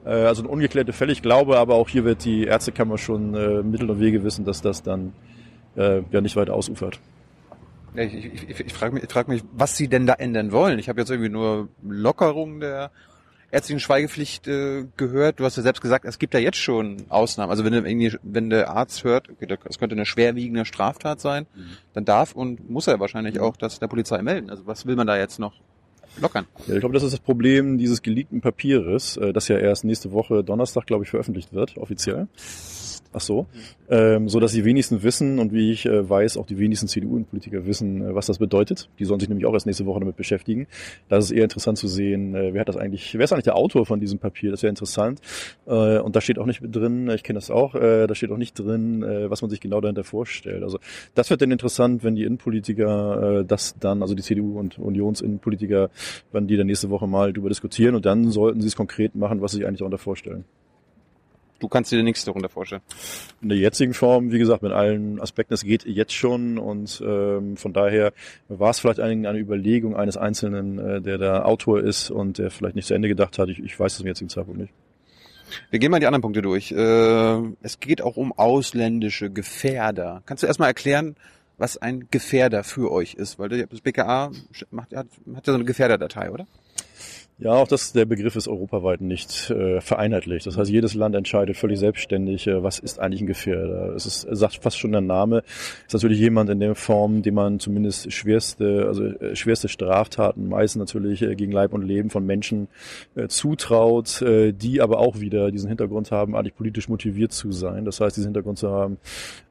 Äh, 0.06 0.10
also 0.10 0.42
eine 0.42 0.50
ungeklärte 0.50 0.94
Fälle. 0.94 1.12
Ich 1.12 1.22
glaube 1.22 1.58
aber 1.58 1.76
auch 1.76 1.90
hier 1.90 2.04
wird 2.04 2.26
die 2.26 2.46
Ärztekammer 2.46 2.98
schon 2.98 3.34
äh, 3.36 3.64
Mittel 3.64 3.90
und 3.90 4.00
Wege 4.00 4.24
wissen, 4.24 4.46
dass 4.46 4.62
das 4.62 4.84
dann 4.84 5.14
äh, 5.76 6.02
ja 6.12 6.22
nicht 6.22 6.36
weiter 6.36 6.54
ausufert. 6.54 7.00
Ich, 7.96 8.14
ich, 8.14 8.50
ich, 8.50 8.60
ich 8.60 8.74
frage 8.74 8.94
mich, 8.94 9.04
ich 9.04 9.12
frag 9.12 9.28
mich, 9.28 9.44
was 9.54 9.78
sie 9.78 9.88
denn 9.88 10.06
da 10.06 10.14
ändern 10.14 10.52
wollen. 10.52 10.80
Ich 10.80 10.90
habe 10.90 11.00
jetzt 11.00 11.10
irgendwie 11.10 11.30
nur 11.30 11.70
Lockerung 11.82 12.60
der 12.60 12.92
ärztlichen 13.56 13.80
Schweigepflicht 13.80 14.48
äh, 14.48 14.86
gehört. 14.98 15.40
Du 15.40 15.46
hast 15.46 15.56
ja 15.56 15.64
selbst 15.64 15.82
gesagt, 15.82 16.04
es 16.04 16.20
gibt 16.20 16.34
ja 16.34 16.40
jetzt 16.42 16.58
schon 16.58 17.06
Ausnahmen. 17.08 17.50
Also 17.50 17.64
wenn, 17.64 17.74
irgendwie, 17.74 18.18
wenn 18.22 18.50
der 18.50 18.70
Arzt 18.70 19.06
hört, 19.06 19.30
okay, 19.30 19.48
das 19.48 19.80
könnte 19.80 19.96
eine 19.96 20.06
schwerwiegende 20.06 20.66
Straftat 20.66 21.22
sein, 21.22 21.48
mhm. 21.56 21.78
dann 21.94 22.04
darf 22.04 22.34
und 22.34 22.70
muss 22.70 22.88
er 22.88 23.00
wahrscheinlich 23.00 23.36
mhm. 23.36 23.42
auch 23.42 23.56
das 23.56 23.80
der 23.80 23.88
Polizei 23.88 24.22
melden. 24.22 24.50
Also 24.50 24.68
was 24.68 24.86
will 24.86 24.98
man 24.98 25.08
da 25.08 25.18
jetzt 25.18 25.40
noch 25.40 25.54
lockern? 26.22 26.46
Ja, 26.68 26.76
ich 26.76 26.80
glaube, 26.80 26.94
das 26.94 27.04
ist 27.04 27.14
das 27.14 27.20
Problem 27.20 27.78
dieses 27.78 28.02
geleakten 28.02 28.42
Papieres, 28.42 29.18
äh, 29.18 29.34
das 29.34 29.48
ja 29.48 29.58
erst 29.58 29.84
nächste 29.84 30.12
Woche 30.12 30.44
Donnerstag, 30.44 30.86
glaube 30.86 31.04
ich, 31.04 31.10
veröffentlicht 31.10 31.54
wird, 31.54 31.78
offiziell. 31.78 32.28
Ach 33.16 33.22
so. 33.22 33.48
Ähm, 33.88 34.28
so 34.28 34.42
dass 34.42 34.52
die 34.52 34.66
wenigsten 34.66 35.02
wissen 35.02 35.40
und 35.40 35.54
wie 35.54 35.72
ich 35.72 35.86
äh, 35.86 36.10
weiß, 36.10 36.36
auch 36.36 36.46
die 36.46 36.58
wenigsten 36.58 36.88
CDU-Politiker 36.90 37.66
wissen, 37.66 38.02
äh, 38.02 38.14
was 38.14 38.26
das 38.26 38.40
bedeutet. 38.40 38.90
Die 39.00 39.06
sollen 39.06 39.22
sich 39.22 39.30
nämlich 39.30 39.46
auch 39.46 39.54
erst 39.54 39.66
nächste 39.66 39.86
Woche 39.86 40.02
damit 40.02 40.18
beschäftigen. 40.18 40.68
Da 41.08 41.18
ist 41.18 41.26
es 41.26 41.32
eher 41.32 41.44
interessant 41.44 41.78
zu 41.78 41.88
sehen, 41.88 42.36
äh, 42.36 42.54
wer 42.54 42.60
hat 42.60 42.68
das 42.68 42.76
eigentlich, 42.76 43.14
wer 43.14 43.24
ist 43.24 43.32
eigentlich 43.32 43.46
der 43.46 43.56
Autor 43.56 43.86
von 43.86 44.02
diesem 44.02 44.20
Papier? 44.20 44.52
Das 44.52 44.64
wäre 44.64 44.70
interessant. 44.70 45.22
Äh, 45.66 46.00
und 46.00 46.14
da 46.16 46.20
steht 46.20 46.38
auch 46.40 46.46
nicht 46.46 46.60
drin, 46.62 47.10
ich 47.10 47.24
kenne 47.24 47.38
das 47.38 47.50
auch, 47.50 47.74
äh, 47.76 48.06
da 48.06 48.16
steht 48.16 48.32
auch 48.32 48.38
nicht 48.38 48.60
drin, 48.60 49.02
äh, 49.02 49.30
was 49.30 49.42
man 49.42 49.50
sich 49.50 49.62
genau 49.62 49.80
dahinter 49.80 50.04
vorstellt. 50.04 50.64
Also 50.64 50.80
das 51.14 51.30
wird 51.30 51.42
dann 51.42 51.52
interessant, 51.52 52.04
wenn 52.04 52.16
die 52.16 52.24
Innenpolitiker 52.24 53.40
äh, 53.40 53.46
das 53.46 53.76
dann, 53.80 54.02
also 54.02 54.14
die 54.16 54.24
CDU 54.24 54.60
und 54.60 54.78
Unionsinnenpolitiker, 54.78 55.90
wenn 56.32 56.48
die 56.48 56.58
dann 56.58 56.68
nächste 56.68 56.90
Woche 56.90 57.08
mal 57.08 57.34
darüber 57.34 57.50
diskutieren 57.50 57.96
und 57.96 58.06
dann 58.06 58.32
sollten 58.32 58.62
sie 58.62 58.68
es 58.68 58.76
konkret 58.76 59.16
machen, 59.16 59.42
was 59.42 59.52
sie 59.52 59.58
sich 59.58 59.68
eigentlich 59.68 59.80
darunter 59.80 59.98
vorstellen. 59.98 60.46
Du 61.60 61.70
kannst 61.70 61.92
dir 61.92 62.04
nichts 62.04 62.26
darunter 62.26 62.50
vorstellen. 62.50 62.82
In 63.42 63.50
der 63.50 63.58
jetzigen 63.58 63.94
Form, 63.94 64.32
wie 64.32 64.40
gesagt, 64.40 64.62
mit 64.62 64.74
allen 64.74 65.22
Aspekten, 65.22 65.54
es 65.54 65.64
geht 65.64 65.86
jetzt 65.86 66.14
schon 66.14 66.58
und 66.58 67.02
ähm, 67.06 67.56
von 67.56 67.72
daher 67.72 68.12
war 68.50 68.72
es 68.72 68.80
vielleicht 68.80 69.00
eine, 69.00 69.28
eine 69.30 69.40
Überlegung 69.40 69.96
eines 69.96 70.18
Einzelnen, 70.18 70.78
äh, 70.78 71.02
der 71.02 71.18
da 71.18 71.44
Autor 71.44 71.80
ist 71.80 72.12
und 72.12 72.40
der 72.40 72.52
vielleicht 72.52 72.76
nicht 72.76 72.88
zu 72.88 72.94
Ende 72.94 73.08
gedacht 73.08 73.40
hat. 73.40 73.48
Ich, 73.48 73.60
ich 73.60 73.80
weiß 73.80 73.94
es 73.94 73.98
zum 74.00 74.08
jetzigen 74.08 74.30
Zeitpunkt 74.30 74.60
nicht. 74.60 74.74
Wir 75.70 75.80
gehen 75.80 75.92
mal 75.92 76.00
die 76.00 76.08
anderen 76.08 76.22
Punkte 76.22 76.42
durch. 76.42 76.72
Äh, 76.72 77.40
es 77.62 77.80
geht 77.80 78.02
auch 78.02 78.18
um 78.18 78.34
ausländische 78.34 79.30
Gefährder. 79.30 80.24
Kannst 80.26 80.44
du 80.44 80.48
erstmal 80.48 80.70
erklären, 80.70 81.16
was 81.58 81.78
ein 81.78 82.08
Gefährder 82.12 82.64
für 82.64 82.92
euch 82.92 83.14
ist? 83.14 83.40
Weil 83.40 83.50
das 83.50 83.82
BKA 83.82 84.32
macht, 84.72 84.96
hat, 84.96 85.08
hat 85.36 85.48
ja 85.48 85.54
so 85.54 85.54
eine 85.54 85.66
Gefährderdatei, 85.66 86.32
oder? 86.32 86.46
Ja, 87.38 87.52
auch 87.52 87.68
das, 87.68 87.92
der 87.92 88.06
Begriff 88.06 88.38
ist 88.38 88.48
europaweit 88.48 89.02
nicht 89.02 89.50
äh, 89.50 89.82
vereinheitlicht. 89.82 90.48
Das 90.48 90.58
heißt, 90.58 90.72
jedes 90.72 90.94
Land 90.94 91.16
entscheidet 91.16 91.58
völlig 91.58 91.80
selbstständig, 91.80 92.48
äh, 92.48 92.64
was 92.64 92.80
ist 92.80 92.98
eigentlich 92.98 93.20
ein 93.20 93.28
Gefährder. 93.28 93.94
Es 93.94 94.06
ist, 94.06 94.26
sagt 94.32 94.64
fast 94.64 94.80
schon 94.80 94.94
der 94.94 95.02
Name, 95.02 95.44
ist 95.86 95.92
natürlich 95.92 96.20
jemand 96.20 96.50
in 96.50 96.62
der 96.62 96.76
Form, 96.76 97.24
dem 97.24 97.34
man 97.36 97.60
zumindest 97.60 98.14
schwerste, 98.14 98.86
also 98.88 99.04
äh, 99.04 99.36
schwerste 99.36 99.68
Straftaten, 99.68 100.48
meistens 100.48 100.80
natürlich 100.80 101.24
äh, 101.24 101.36
gegen 101.36 101.52
Leib 101.52 101.74
und 101.74 101.82
Leben 101.82 102.10
von 102.10 102.26
Menschen 102.26 102.70
äh, 103.16 103.28
zutraut, 103.28 104.22
äh, 104.22 104.54
die 104.54 104.80
aber 104.80 105.00
auch 105.00 105.20
wieder 105.20 105.52
diesen 105.52 105.68
Hintergrund 105.68 106.12
haben, 106.12 106.38
eigentlich 106.38 106.56
politisch 106.56 106.88
motiviert 106.88 107.34
zu 107.34 107.52
sein. 107.52 107.84
Das 107.84 108.00
heißt, 108.00 108.16
diesen 108.16 108.28
Hintergrund 108.28 108.60
zu 108.60 108.70
haben, 108.72 108.98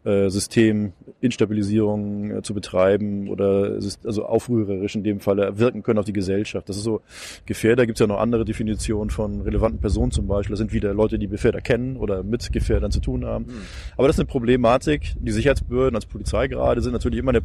Systeminstabilisierung 0.04 2.30
äh, 2.30 2.42
zu 2.42 2.52
betreiben 2.52 3.28
oder 3.28 3.78
also 4.04 4.26
aufrührerisch 4.26 4.94
in 4.94 5.02
dem 5.02 5.20
Falle 5.20 5.58
wirken 5.58 5.82
können 5.82 5.98
auf 5.98 6.04
die 6.04 6.12
Gesellschaft. 6.12 6.68
Das 6.68 6.76
ist 6.76 6.82
so 6.82 7.00
Gefährder 7.46 7.86
gibt 7.86 7.96
es 7.96 8.00
ja 8.00 8.06
noch 8.06 8.18
andere 8.18 8.44
Definitionen 8.44 9.08
von 9.08 9.40
relevanten 9.40 9.80
Personen 9.80 10.12
zum 10.12 10.26
Beispiel. 10.26 10.52
Das 10.52 10.58
sind 10.58 10.74
wieder 10.74 10.92
Leute, 10.92 11.18
die 11.18 11.28
Gefährder 11.28 11.62
kennen 11.62 11.96
oder 11.96 12.22
mit 12.22 12.52
Gefährdern 12.52 12.90
zu 12.90 13.00
tun 13.00 13.24
haben. 13.24 13.46
Mhm. 13.46 13.62
Aber 13.96 14.06
das 14.06 14.16
ist 14.16 14.20
eine 14.20 14.26
Problematik. 14.26 15.14
Die 15.18 15.32
Sicherheitsbehörden 15.32 15.96
als 15.96 16.04
Polizei 16.04 16.48
gerade 16.48 16.82
sind 16.82 16.92
natürlich 16.92 17.18
immer 17.18 17.34
in, 17.34 17.42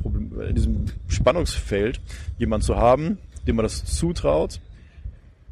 in 0.47 0.55
diesem 0.55 0.85
Spannungsfeld, 1.07 2.01
jemanden 2.37 2.65
zu 2.65 2.75
haben, 2.75 3.19
dem 3.47 3.55
man 3.55 3.63
das 3.63 3.85
zutraut, 3.85 4.59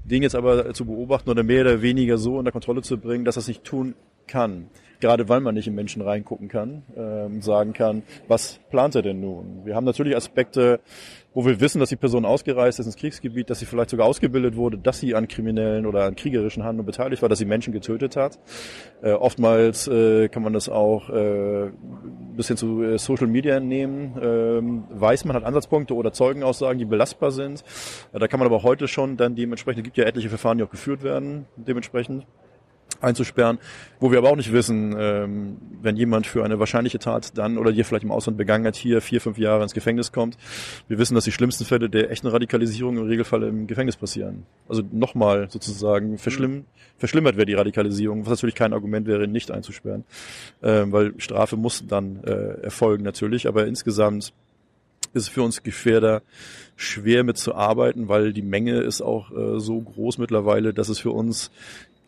den 0.04 0.24
jetzt 0.24 0.36
aber 0.36 0.74
zu 0.74 0.86
beobachten 0.86 1.30
oder 1.30 1.44
mehr 1.44 1.62
oder 1.62 1.82
weniger 1.82 2.18
so 2.18 2.38
unter 2.38 2.52
Kontrolle 2.52 2.82
zu 2.82 2.98
bringen, 2.98 3.24
dass 3.24 3.38
es 3.38 3.48
nicht 3.48 3.64
tun 3.64 3.96
kann. 4.28 4.70
Gerade 5.00 5.30
weil 5.30 5.42
man 5.42 5.54
nicht 5.54 5.68
in 5.68 5.76
Menschen 5.76 6.02
reingucken 6.02 6.48
kann 6.48 6.82
äh, 6.96 7.26
und 7.26 7.44
sagen 7.44 7.74
kann, 7.74 8.02
was 8.28 8.60
plant 8.72 8.96
er 8.96 9.04
denn 9.04 9.20
nun? 9.20 9.62
Wir 9.64 9.76
haben 9.76 9.86
natürlich 9.86 10.16
Aspekte, 10.16 10.80
wo 11.36 11.46
wir 11.46 11.60
wissen, 11.60 11.80
dass 11.80 11.90
die 11.90 11.98
Person 11.98 12.26
ausgereist 12.26 12.80
ist 12.80 12.88
ins 12.88 12.96
Kriegsgebiet, 12.96 13.52
dass 13.52 13.60
sie 13.60 13.68
vielleicht 13.68 13.92
sogar 13.92 14.08
ausgebildet 14.08 14.56
wurde, 14.56 14.80
dass 14.80 15.00
sie 15.00 15.14
an 15.14 15.28
kriminellen 15.28 15.86
oder 15.86 16.06
an 16.06 16.16
kriegerischen 16.16 16.64
Handlungen 16.64 16.88
beteiligt 16.88 17.22
war, 17.22 17.30
dass 17.30 17.38
sie 17.38 17.46
Menschen 17.46 17.74
getötet 17.74 18.16
hat. 18.16 18.40
Äh, 19.04 19.12
oftmals 19.12 19.88
äh, 19.88 20.30
kann 20.30 20.42
man 20.42 20.54
das 20.54 20.68
auch 20.68 21.12
äh, 21.12 21.70
bis 22.36 22.48
hin 22.48 22.58
zu 22.58 22.82
äh, 22.82 22.98
Social 22.98 23.28
Media 23.28 23.56
entnehmen. 23.58 24.16
Ähm, 24.20 24.84
weiß 24.90 25.26
man 25.26 25.36
hat 25.36 25.44
Ansatzpunkte 25.44 25.94
oder 25.94 26.12
Zeugenaussagen, 26.12 26.80
die 26.80 26.86
belastbar 26.86 27.30
sind. 27.30 27.64
Äh, 28.14 28.18
da 28.18 28.28
kann 28.28 28.40
man 28.40 28.48
aber 28.48 28.64
heute 28.64 28.88
schon 28.88 29.16
dann 29.16 29.36
dementsprechend, 29.36 29.84
gibt 29.84 29.98
ja 29.98 30.06
etliche 30.06 30.30
Verfahren, 30.30 30.58
die 30.58 30.64
auch 30.64 30.72
geführt 30.72 31.04
werden, 31.04 31.46
dementsprechend 31.56 32.26
einzusperren, 33.02 33.60
wo 34.00 34.12
wir 34.12 34.18
aber 34.20 34.30
auch 34.30 34.36
nicht 34.36 34.52
wissen, 34.52 34.96
ähm, 34.98 35.58
wenn 35.82 35.96
jemand 35.96 36.28
für 36.28 36.44
eine 36.44 36.60
wahrscheinliche 36.60 37.00
Tat 37.00 37.38
dann 37.38 37.58
oder 37.58 37.72
die 37.72 37.84
vielleicht 37.84 38.04
im 38.04 38.12
Ausland 38.12 38.38
begangen 38.38 38.66
hat, 38.66 38.76
hier 38.76 39.02
vier, 39.02 39.22
fünf 39.22 39.38
Jahre 39.38 39.64
ins 39.64 39.74
Gefängnis 39.74 40.12
kommt. 40.12 40.38
Wir 40.88 40.98
wissen, 40.98 41.16
dass 41.16 41.26
die 41.26 41.32
schlimmsten 41.32 41.66
Fälle 41.66 41.90
der 41.90 42.12
echten 42.12 42.28
Radikalisierung 42.28 42.98
im 42.98 43.06
Regelfall 43.06 43.44
im 43.44 43.68
Gefängnis 43.68 43.96
passieren. 43.96 44.46
Also 44.68 44.84
nochmal 44.92 45.50
sozusagen 45.50 46.18
verschlimm, 46.18 46.66
verschlimmert 46.98 47.36
wäre 47.36 47.46
die 47.46 47.54
Radikalisierung, 47.54 48.22
was 48.22 48.32
natürlich 48.32 48.56
kein 48.56 48.74
Argument 48.74 49.08
wäre, 49.08 49.28
nicht 49.28 49.52
einzusperren, 49.52 50.04
ähm, 50.64 50.92
weil 50.92 51.14
Strafe 51.18 51.58
muss 51.58 51.86
dann 51.88 52.24
äh, 52.24 52.62
erfolgen 52.64 53.04
natürlich, 53.04 53.48
aber 53.48 53.68
insgesamt 53.68 54.34
ist 55.14 55.24
es 55.24 55.30
für 55.30 55.44
uns 55.44 55.64
Gefährder 55.64 56.22
schwer 56.76 57.24
mitzuarbeiten, 57.24 58.08
weil 58.08 58.34
die 58.34 58.42
Menge 58.42 58.80
ist 58.80 59.02
auch 59.02 59.32
äh, 59.32 59.60
so 59.60 59.82
groß 59.82 60.18
mittlerweile, 60.18 60.74
dass 60.74 60.90
es 60.90 61.00
für 61.00 61.12
uns 61.12 61.52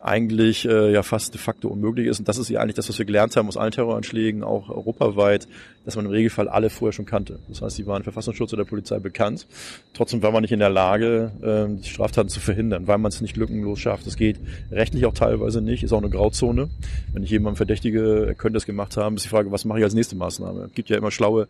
eigentlich 0.00 0.66
äh, 0.66 0.92
ja 0.92 1.02
fast 1.02 1.34
de 1.34 1.40
facto 1.40 1.68
unmöglich 1.68 2.06
ist. 2.06 2.18
Und 2.18 2.28
das 2.28 2.38
ist 2.38 2.48
ja 2.48 2.60
eigentlich 2.60 2.76
das, 2.76 2.88
was 2.88 2.98
wir 2.98 3.04
gelernt 3.04 3.36
haben 3.36 3.48
aus 3.48 3.58
allen 3.58 3.70
Terroranschlägen, 3.70 4.42
auch 4.42 4.70
europaweit, 4.70 5.46
dass 5.84 5.94
man 5.94 6.06
im 6.06 6.10
Regelfall 6.10 6.48
alle 6.48 6.70
vorher 6.70 6.92
schon 6.94 7.04
kannte. 7.04 7.38
Das 7.48 7.60
heißt, 7.60 7.76
sie 7.76 7.86
waren 7.86 8.02
Verfassungsschutz 8.02 8.52
oder 8.54 8.64
Polizei 8.64 8.98
bekannt. 8.98 9.46
Trotzdem 9.92 10.22
war 10.22 10.32
man 10.32 10.40
nicht 10.40 10.52
in 10.52 10.58
der 10.58 10.70
Lage, 10.70 11.32
äh, 11.42 11.82
die 11.82 11.88
Straftaten 11.88 12.30
zu 12.30 12.40
verhindern, 12.40 12.86
weil 12.86 12.96
man 12.96 13.10
es 13.10 13.20
nicht 13.20 13.36
lückenlos 13.36 13.78
schafft. 13.78 14.06
Das 14.06 14.16
geht 14.16 14.38
rechtlich 14.70 15.04
auch 15.04 15.12
teilweise 15.12 15.60
nicht, 15.60 15.82
ist 15.82 15.92
auch 15.92 15.98
eine 15.98 16.10
Grauzone. 16.10 16.70
Wenn 17.12 17.22
ich 17.22 17.30
jemanden 17.30 17.58
verdächtige, 17.58 18.26
er 18.28 18.34
könnte 18.34 18.56
es 18.56 18.64
gemacht 18.64 18.96
haben, 18.96 19.16
ist 19.16 19.26
die 19.26 19.30
Frage, 19.30 19.52
was 19.52 19.66
mache 19.66 19.80
ich 19.80 19.84
als 19.84 19.94
nächste 19.94 20.16
Maßnahme? 20.16 20.64
Es 20.64 20.74
gibt 20.74 20.88
ja 20.88 20.96
immer 20.96 21.10
schlaue 21.10 21.46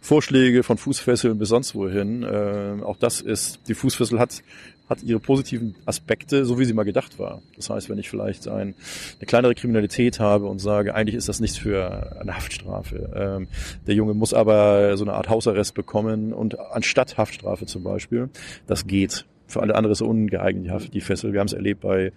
Vorschläge 0.00 0.62
von 0.62 0.78
Fußfesseln 0.78 1.36
bis 1.38 1.48
sonst 1.48 1.74
wohin. 1.74 2.22
Äh, 2.22 2.82
auch 2.84 2.96
das 2.96 3.20
ist, 3.20 3.58
die 3.66 3.74
Fußfessel 3.74 4.20
hat 4.20 4.42
hat 4.88 5.02
ihre 5.02 5.20
positiven 5.20 5.74
Aspekte, 5.84 6.44
so 6.44 6.58
wie 6.58 6.64
sie 6.64 6.72
mal 6.72 6.84
gedacht 6.84 7.18
war. 7.18 7.42
Das 7.56 7.70
heißt, 7.70 7.90
wenn 7.90 7.98
ich 7.98 8.08
vielleicht 8.08 8.48
ein, 8.48 8.74
eine 9.18 9.26
kleinere 9.26 9.54
Kriminalität 9.54 10.18
habe 10.18 10.46
und 10.46 10.58
sage, 10.58 10.94
eigentlich 10.94 11.14
ist 11.14 11.28
das 11.28 11.40
nichts 11.40 11.58
für 11.58 12.18
eine 12.20 12.36
Haftstrafe. 12.36 13.10
Ähm, 13.14 13.48
der 13.86 13.94
Junge 13.94 14.14
muss 14.14 14.32
aber 14.32 14.96
so 14.96 15.04
eine 15.04 15.12
Art 15.12 15.28
Hausarrest 15.28 15.74
bekommen 15.74 16.32
und 16.32 16.58
anstatt 16.58 17.18
Haftstrafe 17.18 17.66
zum 17.66 17.82
Beispiel, 17.82 18.30
das 18.66 18.86
geht. 18.86 19.26
Für 19.46 19.62
alle 19.62 19.74
andere 19.74 19.92
ist 19.92 20.02
ungeeignet 20.02 20.66
die, 20.66 20.70
Haft, 20.70 20.94
die 20.94 21.00
Fessel. 21.00 21.32
Wir 21.32 21.40
haben 21.40 21.46
es 21.46 21.54
erlebt 21.54 21.80
bei 21.80 22.12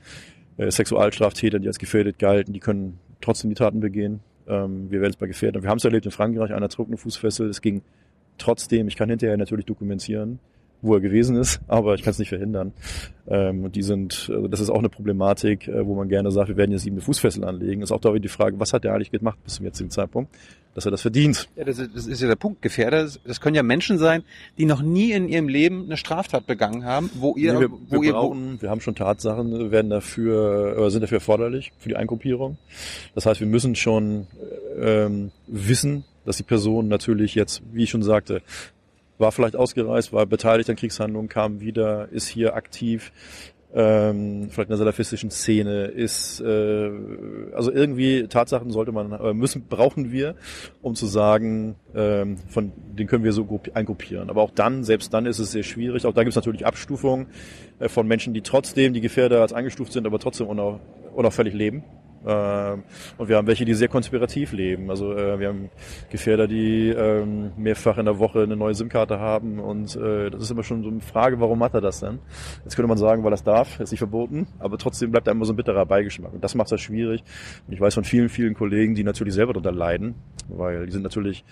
äh, 0.58 0.72
Sexualstraftätern, 0.72 1.62
die 1.62 1.68
als 1.68 1.80
gefährdet 1.80 2.20
galten, 2.20 2.54
die 2.54 2.60
können 2.60 3.00
trotzdem 3.22 3.50
die 3.50 3.56
Taten 3.56 3.80
begehen. 3.80 4.22
Ähm, 4.48 4.90
wir 4.90 5.02
werden 5.02 5.12
es 5.12 5.18
bei 5.18 5.28
Gefährdern. 5.28 5.64
Wir 5.64 5.70
haben 5.70 5.78
es 5.78 5.86
erlebt 5.86 6.06
in 6.06 6.12
Frankreich, 6.12 6.54
einer 6.54 6.70
trug 6.70 6.88
eine 6.88 6.98
Fußfessel. 6.98 7.50
Es 7.50 7.62
ging 7.62 7.82
trotzdem, 8.38 8.88
ich 8.88 8.96
kann 8.96 9.10
hinterher 9.10 9.38
natürlich 9.38 9.66
dokumentieren, 9.66 10.40
wo 10.82 10.96
er 10.96 11.02
gewesen 11.02 11.36
ist, 11.36 11.60
aber 11.68 11.96
ich 11.96 12.04
kann 12.04 12.12
es 12.12 12.20
nicht 12.20 12.30
verhindern. 12.30 12.74
Ähm, 13.28 13.64
und 13.66 13.76
die 13.76 13.84
sind, 13.84 14.30
also 14.34 14.48
das 14.48 14.60
ist 14.60 14.70
auch 14.70 14.80
eine 14.80 14.90
Problematik, 14.90 15.68
äh, 15.68 15.86
wo 15.86 15.96
man 15.96 16.10
gerne 16.10 16.32
sagt, 16.32 16.50
wir 16.50 16.58
werden 16.58 16.72
jetzt 16.72 16.86
ihm 16.86 16.94
eine 16.94 17.02
Fußfessel 17.02 17.44
anlegen. 17.44 17.82
Ist 17.82 17.92
auch 17.92 18.02
da 18.02 18.12
die 18.12 18.28
Frage, 18.28 18.60
was 18.60 18.74
hat 18.74 18.84
er 18.84 18.94
eigentlich 18.94 19.12
gemacht 19.12 19.38
bis 19.44 19.56
zum 19.56 19.66
jetzigen 19.66 19.90
Zeitpunkt, 19.90 20.34
dass 20.74 20.86
er 20.86 20.92
das 20.92 21.02
verdient. 21.02 21.48
Ja, 21.56 21.64
das 21.64 21.80
ist, 21.80 21.96
das 21.96 22.08
ist 22.08 22.22
ja 22.22 22.28
der 22.28 22.36
Punkt. 22.36 22.62
Gefährder, 22.62 23.08
das 23.26 23.40
können 23.40 23.56
ja 23.56 23.64
Menschen 23.64 23.98
sein, 23.98 24.24
die 24.58 24.66
noch 24.66 24.82
nie 24.82 25.12
in 25.12 25.30
ihrem 25.30 25.48
Leben 25.48 25.86
eine 25.86 25.98
Straftat 25.98 26.48
begangen 26.48 26.84
haben, 26.84 27.10
wo 27.16 27.36
ihr, 27.36 27.54
nee, 27.54 27.60
wir, 27.62 27.72
wo 27.72 28.02
wir 28.02 28.10
ihr, 28.10 28.14
brauchen, 28.14 28.62
wir 28.62 28.70
haben 28.70 28.82
schon 28.82 28.96
Tatsachen, 28.96 29.72
werden 29.72 29.90
dafür, 29.90 30.78
äh, 30.78 30.90
sind 30.90 31.02
dafür 31.02 31.18
erforderlich 31.18 31.72
für 31.78 31.90
die 31.90 31.96
Eingruppierung. 31.96 32.58
Das 33.16 33.26
heißt, 33.26 33.40
wir 33.40 33.48
müssen 33.48 33.76
schon 33.76 34.28
ähm, 34.80 35.32
wissen, 35.48 36.06
dass 36.26 36.38
die 36.38 36.44
Person 36.44 36.88
natürlich 36.88 37.36
jetzt, 37.36 37.62
wie 37.72 37.84
ich 37.84 37.90
schon 37.90 38.04
sagte, 38.04 38.42
war 39.18 39.32
vielleicht 39.32 39.56
ausgereist, 39.56 40.14
war 40.14 40.26
beteiligt 40.26 40.70
an 40.70 40.76
Kriegshandlungen, 40.76 41.30
kam 41.30 41.62
wieder, 41.62 42.10
ist 42.12 42.28
hier 42.28 42.56
aktiv, 42.56 43.12
ähm, 43.74 44.50
vielleicht 44.50 44.68
in 44.68 44.74
der 44.74 44.78
salafistischen 44.78 45.32
Szene, 45.32 45.86
ist 45.86 46.42
äh, 46.42 46.92
also 47.54 47.72
irgendwie 47.72 48.28
Tatsachen 48.28 48.72
sollte 48.72 48.92
man 48.92 49.14
äh, 49.14 49.34
müssen 49.34 49.64
brauchen 49.68 50.12
wir, 50.12 50.36
um 50.82 50.96
zu 50.96 51.06
sagen, 51.06 51.76
ähm, 51.96 52.38
von 52.50 52.74
den 52.98 53.08
können 53.08 53.24
wir 53.24 53.32
so 53.32 53.62
eingruppieren. 53.74 54.30
Aber 54.30 54.42
auch 54.42 54.52
dann, 54.52 54.84
selbst 54.84 55.14
dann 55.14 55.26
ist 55.26 55.40
es 55.40 55.52
sehr 55.52 55.64
schwierig. 55.64 56.06
Auch 56.06 56.14
da 56.14 56.24
gibt 56.24 56.32
es 56.32 56.36
natürlich 56.36 56.66
Abstufungen 56.66 57.28
äh, 57.80 57.88
von 57.88 58.08
Menschen, 58.08 58.34
die 58.34 58.42
trotzdem 58.42 58.94
die 58.94 59.02
Gefährder 59.02 59.42
als 59.42 59.54
eingestuft 59.54 59.94
sind, 59.94 60.06
aber 60.06 60.20
trotzdem 60.20 60.48
unau 60.48 60.82
unauffällig 61.14 61.54
leben. 61.54 61.84
Ähm, 62.26 62.84
und 63.18 63.30
wir 63.30 63.38
haben 63.38 63.48
welche, 63.48 63.66
die 63.66 63.74
sehr 63.74 63.88
konspirativ 63.88 64.52
leben. 64.54 64.90
Also 64.90 65.14
äh, 65.14 65.40
wir 65.40 65.48
haben 65.48 65.70
Gefährder, 66.10 66.48
die 66.48 66.90
ähm, 66.90 67.52
mehrfach 67.58 67.98
in 67.98 68.06
der 68.06 68.20
Woche 68.20 68.44
eine 68.44 68.56
neue 68.56 68.76
SIM-Karte 68.76 69.20
haben 69.20 69.60
und 69.60 69.96
äh, 69.96 70.30
das 70.30 70.44
ist 70.44 70.52
immer 70.52 70.64
schon 70.64 70.84
so 70.84 70.90
eine 70.90 71.02
Frage, 71.02 71.40
warum 71.40 71.64
hat 71.64 71.74
er 71.74 71.82
das 71.82 72.00
denn? 72.00 72.20
Jetzt 72.64 72.76
könnte 72.76 72.88
man 72.88 72.98
sagen, 72.98 73.24
weil 73.24 73.32
das 73.32 73.44
darf, 73.44 73.80
ist 73.80 73.92
nicht 73.92 74.00
verboten, 74.00 74.48
aber 74.60 74.78
trotzdem 74.78 75.12
bleibt 75.12 75.28
da 75.28 75.32
immer 75.32 75.46
so 75.46 75.54
ein 75.54 75.56
bitterer 75.56 75.86
Beigeschmack 75.86 76.34
und 76.34 76.44
das 76.44 76.56
macht 76.56 76.72
das 76.72 76.82
schwierig. 76.82 77.24
Und 77.68 77.74
ich 77.74 77.82
weiß 77.82 77.96
von 77.96 78.04
vielen, 78.04 78.30
vielen 78.30 78.54
Kollegen, 78.54 78.96
die 78.96 79.04
natürlich 79.04 79.34
selber 79.34 79.54
darunter 79.54 79.72
leiden, 79.72 80.16
weil 80.48 80.86
die 80.86 80.92
sind 80.92 81.04
natürlich 81.04 81.44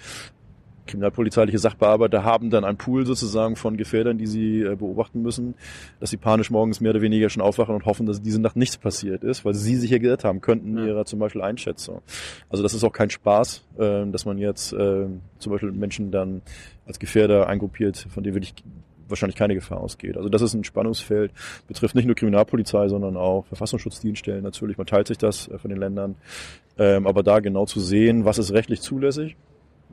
kriminalpolizeiliche 0.89 1.59
Sachbearbeiter 1.59 2.23
haben 2.23 2.49
dann 2.49 2.65
ein 2.65 2.77
Pool 2.77 3.05
sozusagen 3.05 3.55
von 3.55 3.77
Gefährdern, 3.77 4.17
die 4.17 4.27
sie 4.27 4.61
äh, 4.61 4.75
beobachten 4.75 5.21
müssen, 5.21 5.55
dass 5.99 6.09
sie 6.09 6.17
panisch 6.17 6.49
morgens 6.49 6.81
mehr 6.81 6.91
oder 6.91 7.01
weniger 7.01 7.29
schon 7.29 7.41
aufwachen 7.41 7.75
und 7.75 7.85
hoffen, 7.85 8.05
dass 8.05 8.21
diese 8.21 8.41
Nacht 8.41 8.55
nichts 8.55 8.77
passiert 8.77 9.23
ist, 9.23 9.45
weil 9.45 9.53
sie 9.53 9.75
sich 9.75 9.91
ja 9.91 9.99
geirrt 9.99 10.23
haben 10.23 10.41
könnten 10.41 10.77
in 10.77 10.87
ihrer 10.87 11.05
zum 11.05 11.19
Beispiel 11.19 11.41
Einschätzung. 11.41 12.01
Also 12.49 12.63
das 12.63 12.73
ist 12.73 12.83
auch 12.83 12.91
kein 12.91 13.09
Spaß, 13.09 13.63
äh, 13.77 14.05
dass 14.07 14.25
man 14.25 14.37
jetzt 14.37 14.73
äh, 14.73 15.05
zum 15.37 15.51
Beispiel 15.51 15.71
Menschen 15.71 16.11
dann 16.11 16.41
als 16.85 16.99
Gefährder 16.99 17.47
eingruppiert, 17.47 18.07
von 18.09 18.23
denen 18.23 18.35
wirklich 18.35 18.55
wahrscheinlich 19.07 19.35
keine 19.35 19.55
Gefahr 19.55 19.79
ausgeht. 19.79 20.17
Also 20.17 20.29
das 20.29 20.41
ist 20.41 20.53
ein 20.53 20.63
Spannungsfeld, 20.63 21.31
betrifft 21.67 21.95
nicht 21.95 22.05
nur 22.05 22.15
Kriminalpolizei, 22.15 22.87
sondern 22.89 23.17
auch 23.17 23.45
Verfassungsschutzdienststellen 23.47 24.43
natürlich. 24.43 24.77
Man 24.77 24.87
teilt 24.87 25.07
sich 25.07 25.17
das 25.17 25.47
äh, 25.47 25.57
von 25.57 25.69
den 25.69 25.79
Ländern. 25.79 26.15
Ähm, 26.77 27.07
aber 27.07 27.23
da 27.23 27.39
genau 27.39 27.65
zu 27.65 27.79
sehen, 27.79 28.25
was 28.25 28.37
ist 28.37 28.53
rechtlich 28.53 28.81
zulässig 28.81 29.35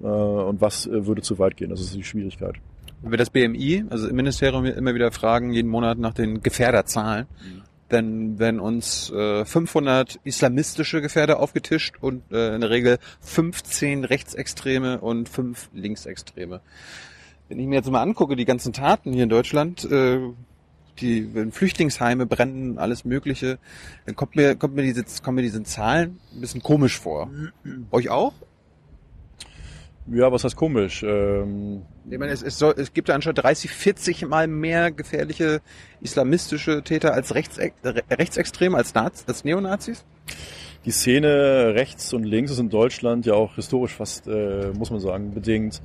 äh, 0.02 0.06
und 0.06 0.60
was 0.60 0.86
äh, 0.86 1.06
würde 1.06 1.22
zu 1.22 1.38
weit 1.38 1.56
gehen. 1.56 1.70
Das 1.70 1.80
ist 1.80 1.94
die 1.94 2.04
Schwierigkeit. 2.04 2.56
Wenn 3.02 3.10
wir 3.10 3.18
das 3.18 3.30
BMI, 3.30 3.84
also 3.90 4.08
im 4.08 4.16
Ministerium 4.16 4.64
immer 4.64 4.94
wieder 4.94 5.12
fragen, 5.12 5.52
jeden 5.52 5.68
Monat 5.68 5.98
nach 5.98 6.14
den 6.14 6.42
Gefährderzahlen. 6.42 7.26
Mhm. 7.40 7.62
dann 7.88 8.38
werden 8.40 8.58
uns 8.58 9.10
äh, 9.12 9.44
500 9.44 10.18
islamistische 10.24 11.00
Gefährder 11.00 11.38
aufgetischt 11.38 11.94
und 12.00 12.22
äh, 12.32 12.56
in 12.56 12.60
der 12.60 12.70
Regel 12.70 12.98
15 13.20 14.04
Rechtsextreme 14.04 15.00
und 15.00 15.28
5 15.28 15.70
Linksextreme. 15.72 16.62
Wenn 17.48 17.60
ich 17.60 17.66
mir 17.68 17.76
jetzt 17.76 17.88
mal 17.88 18.02
angucke, 18.02 18.34
die 18.34 18.44
ganzen 18.44 18.72
Taten 18.72 19.12
hier 19.12 19.22
in 19.22 19.28
Deutschland, 19.28 19.84
äh, 19.84 20.18
die 20.98 21.34
wenn 21.34 21.52
Flüchtlingsheime 21.52 22.26
brennen, 22.26 22.78
alles 22.78 23.04
Mögliche, 23.04 23.58
dann 24.04 24.16
kommt 24.16 24.34
mir, 24.34 24.56
kommt 24.56 24.74
mir 24.74 24.82
diese, 24.82 25.04
kommen 25.22 25.36
mir 25.36 25.42
diese 25.42 25.62
Zahlen 25.62 26.18
ein 26.34 26.40
bisschen 26.40 26.62
komisch 26.62 26.98
vor. 26.98 27.30
Euch 27.92 28.08
auch? 28.08 28.32
Ja, 30.08 30.30
was 30.30 30.44
heißt 30.44 30.56
komisch? 30.56 31.02
Ähm, 31.02 31.82
Ich 32.08 32.18
meine, 32.18 32.32
es, 32.32 32.42
es, 32.42 32.58
soll, 32.58 32.74
es 32.76 32.92
gibt 32.92 33.08
ja 33.08 33.14
anscheinend 33.14 33.42
30, 33.42 33.70
40 33.70 34.26
mal 34.26 34.46
mehr 34.46 34.92
gefährliche 34.92 35.60
islamistische 36.00 36.82
Täter 36.82 37.12
als 37.12 37.34
Rechtsex 37.34 37.74
Rechtsextreme, 37.84 38.76
als, 38.76 38.94
Naz 38.94 39.24
als 39.26 39.44
Neonazis? 39.44 40.04
die 40.86 40.92
Szene 40.92 41.74
rechts 41.74 42.12
und 42.14 42.22
links 42.22 42.52
ist 42.52 42.60
in 42.60 42.70
Deutschland 42.70 43.26
ja 43.26 43.34
auch 43.34 43.56
historisch 43.56 43.94
fast, 43.94 44.28
äh, 44.28 44.70
muss 44.72 44.90
man 44.90 45.00
sagen, 45.00 45.34
bedingt 45.34 45.82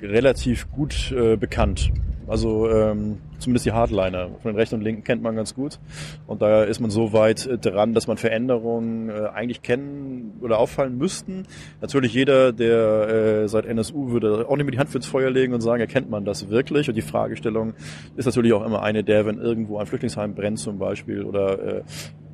relativ 0.00 0.70
gut 0.72 1.12
äh, 1.12 1.36
bekannt. 1.36 1.92
Also 2.26 2.70
ähm, 2.70 3.18
zumindest 3.42 3.66
die 3.66 3.72
Hardliner 3.72 4.28
von 4.40 4.52
den 4.52 4.56
Rechten 4.56 4.76
und 4.76 4.80
Linken 4.82 5.04
kennt 5.04 5.22
man 5.22 5.36
ganz 5.36 5.54
gut. 5.54 5.78
Und 6.26 6.42
da 6.42 6.64
ist 6.64 6.80
man 6.80 6.90
so 6.90 7.12
weit 7.12 7.46
äh, 7.46 7.58
dran, 7.58 7.94
dass 7.94 8.06
man 8.06 8.16
Veränderungen 8.16 9.08
äh, 9.08 9.28
eigentlich 9.34 9.62
kennen 9.62 10.38
oder 10.40 10.58
auffallen 10.58 10.96
müssten. 10.96 11.44
Natürlich 11.80 12.14
jeder, 12.14 12.52
der 12.52 13.42
äh, 13.42 13.48
seit 13.48 13.66
NSU 13.66 14.10
würde 14.10 14.48
auch 14.48 14.56
nicht 14.56 14.64
mehr 14.64 14.72
die 14.72 14.78
Hand 14.78 14.90
fürs 14.90 15.06
Feuer 15.06 15.30
legen 15.30 15.54
und 15.54 15.60
sagen, 15.60 15.80
erkennt 15.80 16.10
man 16.10 16.24
das 16.24 16.48
wirklich? 16.48 16.88
Und 16.88 16.96
die 16.96 17.02
Fragestellung 17.02 17.74
ist 18.16 18.26
natürlich 18.26 18.52
auch 18.52 18.64
immer 18.64 18.82
eine 18.82 19.04
der, 19.04 19.26
wenn 19.26 19.38
irgendwo 19.38 19.78
ein 19.78 19.86
Flüchtlingsheim 19.86 20.34
brennt 20.34 20.58
zum 20.58 20.78
Beispiel 20.78 21.24
oder 21.24 21.82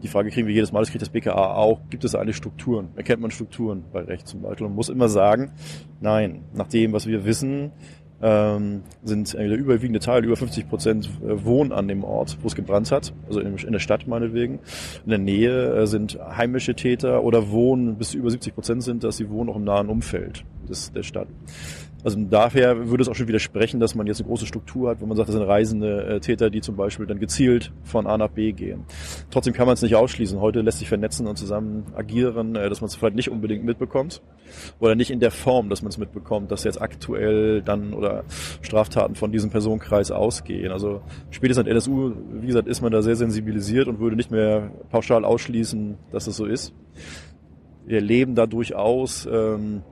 die 0.03 0.09
Frage 0.09 0.31
kriegen 0.31 0.47
wir 0.47 0.55
jedes 0.55 0.73
Mal, 0.73 0.81
das 0.81 0.91
kriegt 0.91 1.03
das 1.03 1.09
BKA 1.09 1.55
auch, 1.55 1.81
gibt 1.91 2.05
es 2.05 2.15
eigentlich 2.15 2.37
Strukturen? 2.37 2.91
Erkennt 2.95 3.21
man 3.21 3.31
Strukturen 3.31 3.85
bei 3.93 4.01
Recht 4.01 4.29
zum 4.29 4.43
Beispiel? 4.43 4.67
Und 4.67 4.75
muss 4.75 4.89
immer 4.89 5.09
sagen, 5.09 5.53
nein, 6.01 6.45
nach 6.55 6.69
dem, 6.69 6.93
was 6.93 7.07
wir 7.07 7.25
wissen, 7.25 7.73
ähm, 8.21 8.83
sind 9.05 9.35
der 9.35 9.57
überwiegende 9.57 10.01
Teil, 10.01 10.25
über 10.25 10.37
50 10.37 10.69
Prozent 10.69 11.09
äh, 11.23 11.45
wohnen 11.45 11.73
an 11.73 11.89
dem 11.89 12.05
Ort, 12.05 12.39
wo 12.43 12.49
es 12.49 12.55
gebrannt 12.55 12.91
hat, 12.91 13.13
also 13.29 13.41
in, 13.41 13.57
in 13.59 13.73
der 13.73 13.79
Stadt 13.79 14.07
meinetwegen. 14.07 14.59
In 15.05 15.11
der 15.11 15.19
Nähe 15.19 15.75
äh, 15.75 15.87
sind 15.87 16.19
heimische 16.19 16.75
Täter 16.75 17.23
oder 17.23 17.51
wohnen, 17.51 17.97
bis 17.97 18.15
über 18.15 18.31
70 18.31 18.55
Prozent 18.55 18.83
sind 18.83 19.05
dass 19.05 19.17
sie 19.17 19.31
wohnen 19.31 19.51
auch 19.51 19.57
im 19.57 19.65
nahen 19.65 19.89
Umfeld 19.89 20.45
des, 20.69 20.93
der 20.93 21.03
Stadt. 21.03 21.29
Also 22.05 22.17
daher 22.31 22.89
würde 22.89 23.03
es 23.03 23.09
auch 23.09 23.15
schon 23.17 23.27
widersprechen, 23.27 23.81
dass 23.81 23.97
man 23.97 24.07
jetzt 24.07 24.21
eine 24.21 24.29
große 24.29 24.47
Struktur 24.47 24.91
hat, 24.91 25.01
wenn 25.01 25.09
man 25.09 25.17
sagt, 25.17 25.29
das 25.29 25.35
sind 25.35 25.45
reisende 25.45 26.07
äh, 26.07 26.21
Täter, 26.21 26.49
die 26.49 26.61
zum 26.61 26.77
Beispiel 26.77 27.07
dann 27.07 27.19
gezielt 27.19 27.73
von 27.83 28.07
A 28.07 28.17
nach 28.17 28.29
B 28.29 28.53
gehen. 28.53 28.85
Trotzdem 29.31 29.53
kann 29.53 29.67
man 29.67 29.75
es 29.75 29.83
nicht 29.83 29.97
ausschließen. 29.97 30.41
Heute 30.41 30.61
lässt 30.61 30.79
sich 30.79 30.89
vernetzen 30.89 31.27
und 31.27 31.37
zusammen 31.37 31.87
agieren, 31.97 32.55
äh, 32.55 32.69
dass 32.69 32.81
man 32.81 32.87
es 32.87 32.95
vielleicht 32.95 33.17
nicht 33.17 33.31
unbedingt 33.31 33.65
mitbekommt 33.65 34.23
oder 34.79 34.95
nicht 34.95 35.11
in 35.11 35.19
der 35.19 35.33
Form, 35.33 35.71
dass 35.71 35.83
man 35.83 35.91
es 35.91 35.99
mitbekommt, 35.99 36.53
dass 36.53 36.63
jetzt 36.63 36.81
aktuell 36.81 37.63
dann 37.63 37.93
oder 37.93 38.25
Straftaten 38.63 39.17
von 39.17 39.33
diesem 39.33 39.51
Personenkreis 39.51 40.13
ausgehen. 40.13 40.71
Also 40.71 41.03
spätestens 41.31 41.67
an 41.67 41.71
NSU, 41.71 42.13
wie 42.33 42.47
gesagt, 42.47 42.69
ist 42.69 42.81
man 42.81 42.93
da 42.93 43.03
sehr 43.03 43.17
sensibilisiert 43.17 43.89
und 43.89 43.99
würde 43.99 44.15
nicht 44.15 44.31
mehr 44.31 44.71
pauschal 44.91 45.25
ausschließen, 45.25 45.97
dass 46.13 46.29
es 46.29 46.37
so 46.37 46.47
ist. 46.47 46.73
Wir 47.87 47.97
erleben 47.97 48.37
da 48.37 48.47
durchaus 48.47 49.27
ähm, 49.31 49.83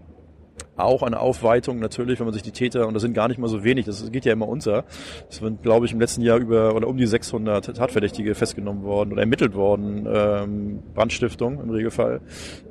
auch 0.76 1.02
eine 1.02 1.20
Aufweitung 1.20 1.78
natürlich, 1.78 2.18
wenn 2.18 2.26
man 2.26 2.34
sich 2.34 2.42
die 2.42 2.52
Täter, 2.52 2.86
und 2.86 2.94
das 2.94 3.02
sind 3.02 3.14
gar 3.14 3.28
nicht 3.28 3.38
mal 3.38 3.48
so 3.48 3.64
wenig, 3.64 3.86
das 3.86 4.10
geht 4.10 4.24
ja 4.24 4.32
immer 4.32 4.48
unter. 4.48 4.84
Es 5.28 5.36
sind, 5.36 5.62
glaube 5.62 5.86
ich, 5.86 5.92
im 5.92 6.00
letzten 6.00 6.22
Jahr 6.22 6.38
über 6.38 6.74
oder 6.74 6.88
um 6.88 6.96
die 6.96 7.06
600 7.06 7.76
Tatverdächtige 7.76 8.34
festgenommen 8.34 8.82
worden 8.82 9.12
oder 9.12 9.22
ermittelt 9.22 9.54
worden, 9.54 10.06
ähm, 10.10 10.82
Brandstiftung 10.94 11.60
im 11.60 11.70
Regelfall 11.70 12.20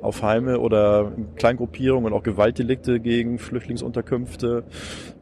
auf 0.00 0.22
Heime 0.22 0.60
oder 0.60 1.12
Kleingruppierungen 1.36 2.12
und 2.12 2.18
auch 2.18 2.22
Gewaltdelikte 2.22 3.00
gegen 3.00 3.38
Flüchtlingsunterkünfte. 3.38 4.64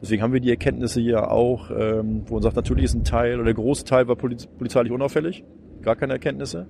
Deswegen 0.01 0.21
haben 0.21 0.33
wir 0.33 0.39
die 0.39 0.51
Erkenntnisse 0.51 1.01
hier 1.01 1.31
auch, 1.31 1.71
ähm, 1.71 2.23
wo 2.27 2.35
man 2.35 2.43
sagt, 2.43 2.55
natürlich 2.55 2.85
ist 2.85 2.93
ein 2.93 3.03
Teil 3.03 3.35
oder 3.35 3.45
der 3.45 3.53
Großteil 3.53 4.07
war 4.07 4.15
poliz 4.15 4.47
polizeilich 4.47 4.91
unauffällig 4.91 5.43
gar 5.85 5.95
keine 5.95 6.13
Erkenntnisse. 6.13 6.67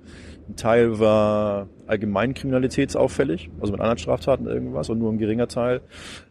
Ein 0.48 0.56
Teil 0.56 1.00
war 1.00 1.68
allgemein 1.86 2.34
kriminalitätsauffällig, 2.34 3.50
also 3.60 3.72
mit 3.72 3.80
anderen 3.80 3.98
Straftaten 3.98 4.46
irgendwas 4.46 4.88
und 4.90 4.98
nur 4.98 5.12
ein 5.12 5.18
geringer 5.18 5.48
Teil 5.48 5.80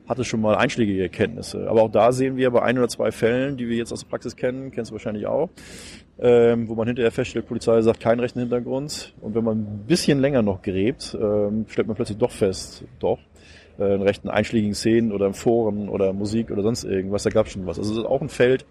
hatte 0.08 0.24
schon 0.24 0.42
mal 0.42 0.56
einschlägige 0.56 1.02
Erkenntnisse. 1.02 1.70
Aber 1.70 1.82
auch 1.84 1.92
da 1.92 2.12
sehen 2.12 2.38
wir 2.38 2.52
bei 2.52 2.62
ein 2.62 2.78
oder 2.78 2.88
zwei 2.88 3.12
Fällen, 3.12 3.58
die 3.58 3.68
wir 3.68 3.76
jetzt 3.76 3.92
aus 3.92 4.02
der 4.02 4.10
Praxis 4.10 4.36
kennen, 4.36 4.72
kennst 4.72 4.92
du 4.92 4.96
wahrscheinlich 4.96 5.26
auch, 5.26 5.50
ähm, 6.20 6.70
wo 6.70 6.76
man 6.76 6.88
hinterher 6.88 7.12
feststellt, 7.12 7.48
Polizei 7.48 7.82
sagt 7.82 8.00
keinen 8.00 8.20
rechten 8.20 8.40
Hintergrund. 8.40 9.14
Und 9.20 9.36
wenn 9.36 9.44
man 9.44 9.60
ein 9.60 9.84
bisschen 9.88 10.20
länger 10.20 10.42
noch 10.42 10.62
gräbt, 10.62 11.18
ähm, 11.20 11.66
stellt 11.68 11.88
man 11.88 11.96
plötzlich 11.96 12.18
doch 12.18 12.32
fest, 12.32 12.86
doch, 13.00 13.20
äh, 13.80 13.96
in 13.96 14.02
rechten 14.02 14.30
einschlägigen 14.30 14.76
Szenen 14.76 15.12
oder 15.12 15.28
in 15.28 15.34
Foren 15.34 15.90
oder 15.90 16.14
Musik 16.14 16.52
oder 16.52 16.62
sonst 16.62 16.84
irgendwas, 16.84 17.24
da 17.24 17.32
gab 17.32 17.50
schon 17.50 17.66
was. 17.66 17.78
Also 17.80 17.92
es 17.94 17.98
ist 18.00 18.06
auch 18.06 18.22
ein 18.22 18.30
Feld, 18.30 18.66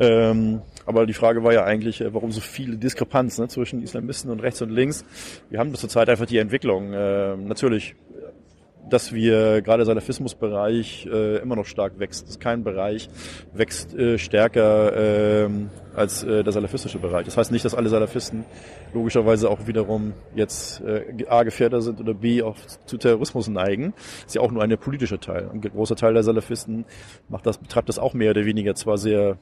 ähm, 0.00 0.62
aber 0.86 1.04
die 1.04 1.12
Frage 1.12 1.42
war 1.42 1.52
ja 1.52 1.64
eigentlich, 1.64 2.00
äh, 2.00 2.14
warum 2.14 2.30
so 2.30 2.40
viele 2.40 2.76
Diskrepanz 2.76 3.38
ne, 3.38 3.48
zwischen 3.48 3.82
Islamisten 3.82 4.30
und 4.30 4.40
rechts 4.40 4.62
und 4.62 4.70
links. 4.70 5.04
Wir 5.50 5.58
haben 5.58 5.74
zurzeit 5.74 6.08
einfach 6.08 6.26
die 6.26 6.38
Entwicklung. 6.38 6.92
Äh, 6.92 7.36
natürlich, 7.36 7.96
dass 8.88 9.12
wir 9.12 9.62
gerade 9.62 9.78
der 9.78 9.86
Salafismusbereich 9.86 11.06
äh, 11.06 11.38
immer 11.38 11.56
noch 11.56 11.66
stark 11.66 11.98
wächst. 11.98 12.38
Kein 12.40 12.62
Bereich 12.62 13.08
wächst 13.52 13.94
äh, 13.96 14.16
stärker 14.16 15.44
äh, 15.44 15.48
als 15.94 16.22
äh, 16.22 16.44
der 16.44 16.52
salafistische 16.52 16.98
Bereich. 16.98 17.24
Das 17.24 17.36
heißt 17.36 17.50
nicht, 17.50 17.64
dass 17.64 17.74
alle 17.74 17.88
Salafisten 17.88 18.44
logischerweise 18.94 19.50
auch 19.50 19.66
wiederum 19.66 20.12
jetzt 20.36 20.82
äh, 20.82 21.24
A 21.28 21.42
Gefährder 21.42 21.80
sind 21.80 22.00
oder 22.00 22.14
B 22.14 22.42
auch 22.42 22.56
zu 22.86 22.96
Terrorismus 22.96 23.48
neigen. 23.48 23.92
Das 23.96 24.26
ist 24.26 24.34
ja 24.36 24.40
auch 24.40 24.52
nur 24.52 24.62
ein 24.62 24.78
politischer 24.78 25.18
Teil. 25.18 25.50
Ein 25.52 25.60
großer 25.60 25.96
Teil 25.96 26.14
der 26.14 26.22
Salafisten 26.22 26.84
macht 27.28 27.44
das, 27.46 27.58
betreibt 27.58 27.88
das 27.88 27.98
auch 27.98 28.14
mehr 28.14 28.30
oder 28.30 28.44
weniger 28.44 28.76
zwar 28.76 28.98
sehr 28.98 29.38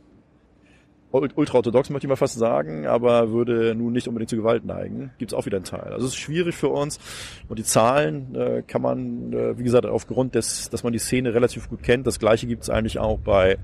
ultraorthodox, 1.15 1.91
möchte 1.91 2.07
ich 2.07 2.09
mal 2.09 2.17
fast 2.17 2.39
sagen, 2.39 2.87
aber 2.87 3.31
würde 3.31 3.75
nun 3.75 3.93
nicht 3.93 4.09
unbedingt 4.09 4.31
zu 4.31 4.37
Gewalt 4.37 4.65
neigen. 4.65 5.11
Gibt 5.19 5.33
es 5.33 5.39
auch 5.39 5.47
wieder 5.47 5.57
einen 5.57 5.65
Teil. 5.65 5.93
Also 5.93 6.07
es 6.07 6.13
ist 6.13 6.19
schwierig 6.19 6.55
für 6.55 6.69
uns 6.69 6.99
und 7.49 7.59
die 7.59 7.65
Zahlen 7.65 8.35
äh, 8.35 8.63
kann 8.67 8.83
man, 8.83 9.33
äh, 9.33 9.59
wie 9.59 9.63
gesagt, 9.63 9.87
aufgrund 9.87 10.35
des, 10.35 10.71
dass 10.71 10.83
man 10.83 10.93
die 10.93 10.99
Szene 10.99 11.35
relativ 11.35 11.69
gut 11.69 11.83
kennt. 11.83 12.07
Das 12.07 12.19
gleiche 12.19 12.47
gibt 12.47 12.65
es 12.65 12.71
eigentlich 12.71 12.99
auch 12.99 13.19
bei 13.19 13.59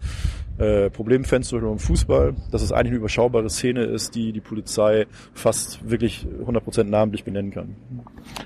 äh, 0.58 0.90
Problemfans 0.90 1.48
zum 1.48 1.60
im 1.60 1.78
Fußball, 1.78 2.34
dass 2.50 2.62
es 2.62 2.72
eigentlich 2.72 2.90
eine 2.90 2.96
überschaubare 2.98 3.50
Szene 3.50 3.84
ist, 3.84 4.14
die 4.14 4.32
die 4.32 4.40
Polizei 4.40 5.06
fast 5.34 5.88
wirklich 5.88 6.26
100% 6.44 6.84
namentlich 6.84 7.24
benennen 7.24 7.50
kann. 7.50 7.76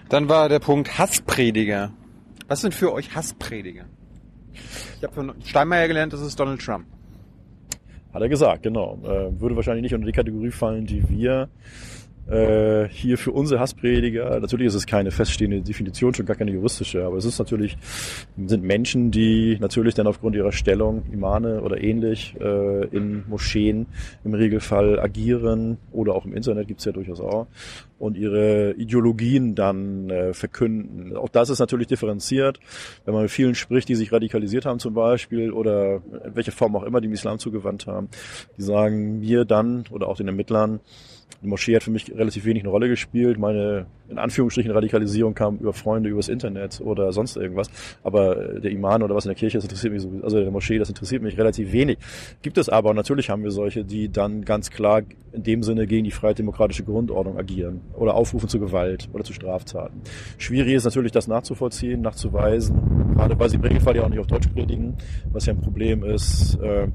Dann 0.09 0.29
war 0.29 0.49
der 0.49 0.61
Punkt 0.61 0.99
Hassprediger. 0.99 1.93
Was 2.49 2.61
sind 2.61 2.75
für 2.75 2.93
euch 2.93 3.15
Hassprediger? 3.15 3.85
Ich 4.53 5.03
habe 5.03 5.15
von 5.15 5.35
Steinmeier 5.45 5.89
gelernt, 5.89 6.13
das 6.13 6.21
ist 6.21 6.39
Donald 6.39 6.61
Trump. 6.61 6.87
Hat 8.15 8.23
er 8.23 8.29
gesagt, 8.29 8.63
genau. 8.63 8.99
Äh, 9.03 9.41
würde 9.41 9.57
wahrscheinlich 9.57 9.83
nicht 9.83 9.95
unter 9.95 10.07
die 10.07 10.13
Kategorie 10.13 10.53
fallen, 10.53 10.87
die 10.87 11.07
wir 11.09 11.49
äh, 12.29 12.89
hier 12.89 13.19
für 13.19 13.33
unsere 13.33 13.61
Hassprediger, 13.61 14.41
natürlich 14.41 14.69
ist 14.69 14.75
es 14.75 14.87
keine 14.87 15.11
feststehende 15.11 15.61
Definition, 15.61 16.15
schon 16.15 16.25
gar 16.25 16.37
keine 16.37 16.53
juristische, 16.53 17.05
aber 17.05 17.19
es 17.19 17.27
ist 17.27 17.39
natürlich, 17.39 17.77
sind 18.47 18.63
Menschen, 18.63 19.11
die 19.11 19.59
natürlich 19.61 19.95
dann 19.95 20.07
aufgrund 20.07 20.35
ihrer 20.35 20.53
Stellung, 20.53 21.03
Imane 21.13 21.61
oder 21.61 21.83
ähnlich, 21.83 22.35
äh, 22.41 22.87
in 22.87 23.25
Moscheen 23.29 23.87
im 24.25 24.33
Regelfall 24.33 24.99
agieren 25.01 25.77
oder 25.93 26.15
auch 26.15 26.25
im 26.25 26.35
Internet 26.35 26.69
gibt's 26.69 26.87
ja 26.87 26.93
durchaus 26.93 27.21
auch 27.21 27.47
und 28.05 28.19
ihre 28.19 28.73
Ideologien 28.73 29.55
dann 29.55 30.11
äh, 30.11 30.35
verkünden. 30.35 31.17
Auch 31.17 31.31
das 31.31 31.49
ist 31.49 31.59
natürlich 31.59 31.87
differenziert, 31.87 32.61
wenn 33.05 33.15
man 33.15 33.23
mit 33.23 33.31
vielen 33.31 33.55
spricht, 33.55 33.89
die 33.89 33.95
sich 33.95 34.13
radikalisiert 34.13 34.67
haben 34.67 34.79
zum 34.79 34.93
Beispiel 34.93 35.53
oder 35.53 36.03
in 36.25 36.37
welcher 36.37 36.53
Form 36.53 36.77
auch 36.77 36.83
immer, 36.83 37.01
die 37.01 37.09
dem 37.09 37.15
Islam 37.15 37.39
zugewandt 37.39 37.87
haben, 37.87 38.09
die 38.59 38.63
sagen 38.63 39.21
mir 39.21 39.45
dann 39.45 39.85
oder 39.91 40.09
auch 40.09 40.17
den 40.17 40.29
Ermittlern, 40.29 40.81
die 41.43 41.49
Moschee 41.49 41.77
hat 41.77 41.83
für 41.83 41.91
mich 41.91 42.13
relativ 42.15 42.45
wenig 42.45 42.63
eine 42.63 42.71
Rolle 42.71 42.89
gespielt. 42.89 43.39
Meine, 43.39 43.87
in 44.09 44.19
Anführungsstrichen, 44.19 44.71
Radikalisierung 44.71 45.35
kam 45.35 45.59
über 45.59 45.73
Freunde, 45.73 46.09
übers 46.09 46.29
Internet 46.29 46.81
oder 46.81 47.13
sonst 47.13 47.37
irgendwas. 47.37 47.69
Aber 48.03 48.35
der 48.61 48.71
Iman 48.71 49.03
oder 49.03 49.15
was 49.15 49.25
in 49.25 49.31
der 49.31 49.37
Kirche, 49.37 49.59
das 49.59 49.65
interessiert 49.65 49.93
mich 49.93 50.03
so, 50.03 50.11
also 50.23 50.41
der 50.41 50.51
Moschee, 50.51 50.79
das 50.79 50.89
interessiert 50.89 51.23
mich 51.23 51.39
relativ 51.39 51.73
wenig. 51.73 51.99
Gibt 52.43 52.59
es 52.59 52.69
aber, 52.69 52.91
und 52.91 52.97
natürlich 52.97 53.31
haben 53.31 53.45
wir 53.45 53.51
solche, 53.51 53.85
die 53.85 54.11
dann 54.11 54.45
ganz 54.45 54.71
klar 54.71 55.03
in 55.33 55.43
dem 55.43 55.63
Sinne 55.63 55.87
gegen 55.87 56.05
die 56.05 56.11
freiheitdemokratische 56.11 56.85
Grundordnung 56.85 57.39
agieren 57.39 57.81
oder 57.95 58.15
aufrufen 58.15 58.49
zu 58.49 58.61
Gewalt 58.61 59.09
oder 59.13 59.25
zu 59.25 59.33
Straftaten. 59.33 60.01
Schwierig 60.39 60.75
ist 60.75 60.85
natürlich, 60.85 61.13
das 61.13 61.29
nachzuvollziehen, 61.29 62.01
nachzuweisen, 62.01 63.15
gerade 63.15 63.39
weil 63.39 63.49
sie 63.49 63.57
im 63.57 63.63
Regelfall 63.63 63.97
ja 63.97 64.05
auch 64.05 64.09
nicht 64.09 64.21
auf 64.21 64.27
Deutsch 64.27 64.49
predigen, 64.49 64.95
was 65.33 65.47
ja 65.47 65.53
ein 65.53 65.61
Problem 65.61 66.05
ist. 66.05 66.59
Äh, 66.61 66.89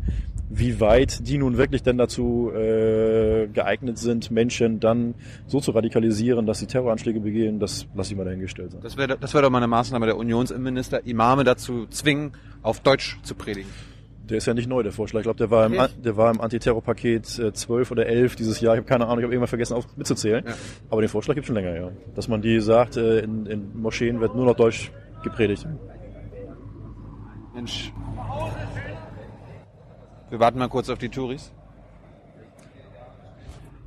wie 0.50 0.80
weit 0.80 1.28
die 1.28 1.38
nun 1.38 1.58
wirklich 1.58 1.84
denn 1.84 1.98
dazu 1.98 2.52
äh, 2.52 3.48
geeignet 3.54 4.00
sind, 4.00 4.29
Menschen 4.32 4.80
dann 4.80 5.16
so 5.48 5.60
zu 5.60 5.72
radikalisieren, 5.72 6.46
dass 6.46 6.60
sie 6.60 6.68
Terroranschläge 6.68 7.20
begehen, 7.20 7.60
das 7.60 7.88
lasse 7.96 8.12
ich 8.14 8.18
mal 8.18 8.26
dahingestellt 8.26 8.72
sein. 8.72 8.82
Das 8.82 8.98
wäre 8.98 9.18
das 9.18 9.34
wär 9.34 9.42
doch 9.42 9.50
mal 9.50 9.58
eine 9.60 9.68
Maßnahme 9.68 10.06
der 10.06 10.18
Unionsinnenminister, 10.18 11.06
Imame 11.06 11.44
dazu 11.44 11.86
zwingen, 11.88 12.34
auf 12.62 12.80
Deutsch 12.80 13.18
zu 13.24 13.36
predigen. 13.36 13.70
Der 14.30 14.38
ist 14.38 14.46
ja 14.46 14.54
nicht 14.54 14.70
neu, 14.70 14.84
der 14.84 14.92
Vorschlag. 14.92 15.22
Ich 15.22 15.24
glaube, 15.24 15.38
der 15.38 15.50
war 15.50 15.66
im, 15.66 15.74
Okay. 15.74 15.90
der 16.04 16.16
war 16.16 16.30
im 16.30 16.40
Antiterrorpaket 16.40 17.40
äh, 17.40 17.52
12 17.52 17.90
oder 17.90 18.06
11 18.06 18.36
dieses 18.36 18.62
Jahr. 18.62 18.76
Ich 18.76 18.80
habe 18.80 18.88
keine 18.88 19.06
Ahnung, 19.06 19.18
ich 19.20 19.24
habe 19.24 19.34
irgendwann 19.34 19.48
vergessen 19.48 19.74
auf, 19.74 19.88
mitzuzählen. 19.98 20.46
Ja. 20.46 20.54
Aber 20.92 21.02
den 21.02 21.10
Vorschlag 21.10 21.34
gibt 21.34 21.48
schon 21.48 21.56
länger, 21.56 21.76
ja. 21.76 21.90
Dass 22.14 22.28
man 22.28 22.40
die 22.42 22.60
sagt, 22.60 22.96
äh, 22.96 23.22
in, 23.22 23.48
in 23.48 23.82
Moscheen 23.82 24.20
wird 24.20 24.36
nur 24.36 24.46
noch 24.46 24.56
Deutsch 24.56 24.92
gepredigt. 25.24 25.66
Mensch. 27.56 27.92
Wir 30.30 30.40
warten 30.40 30.60
mal 30.60 30.70
kurz 30.70 30.90
auf 30.90 31.00
die 31.00 31.10
Touris. 31.10 31.52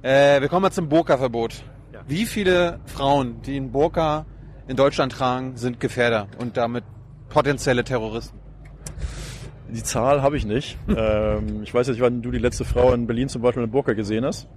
Äh, 0.03 0.41
wir 0.41 0.49
kommen 0.49 0.63
mal 0.63 0.73
zum 0.73 0.89
Burka-Verbot. 0.89 1.63
Wie 2.09 2.27
viele 2.27 2.81
Frauen, 2.87 3.41
die 3.43 3.57
einen 3.57 3.71
Burka 3.71 4.27
in 4.67 4.77
Deutschland 4.77 5.13
tragen, 5.13 5.57
sind 5.57 5.79
Gefährder 5.79 6.27
und 6.39 6.57
damit 6.57 6.83
potenzielle 7.29 7.85
Terroristen? 7.85 8.37
Die 9.71 9.83
Zahl 9.83 10.21
habe 10.21 10.37
ich 10.37 10.45
nicht. 10.45 10.77
ähm, 10.89 11.63
ich 11.63 11.73
weiß 11.73 11.87
nicht, 11.89 12.01
wann 12.01 12.21
du 12.21 12.33
die 12.33 12.39
letzte 12.39 12.65
Frau 12.65 12.93
in 12.93 13.07
Berlin 13.07 13.29
zum 13.29 13.43
Beispiel 13.43 13.63
in 13.63 13.71
Burka 13.71 13.93
gesehen 13.93 14.25
hast. 14.25 14.49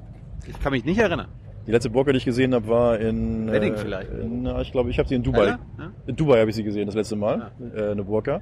Ich 0.48 0.60
kann 0.60 0.72
mich 0.72 0.84
nicht 0.84 0.98
erinnern. 0.98 1.28
Die 1.68 1.72
letzte 1.72 1.92
Burka, 1.92 2.12
die 2.12 2.18
ich 2.18 2.26
gesehen 2.26 2.56
habe, 2.56 2.68
war 2.68 3.00
in... 3.00 3.52
Wedding 3.52 3.78
vielleicht. 3.78 4.12
In, 4.12 4.44
na, 4.44 4.62
ich 4.62 4.72
glaube, 4.72 4.90
ich 4.90 4.98
habe 4.98 5.08
sie 5.08 5.16
in 5.16 5.24
Dubai. 5.24 5.46
Ja, 5.46 5.60
ja. 5.78 5.92
In 6.08 6.16
Dubai 6.16 6.40
habe 6.40 6.50
ich 6.50 6.56
sie 6.56 6.64
gesehen, 6.64 6.88
das 6.88 6.96
letzte 6.96 7.16
Mal. 7.16 7.52
Äh, 7.76 7.92
eine 7.92 8.04
Burka. 8.04 8.42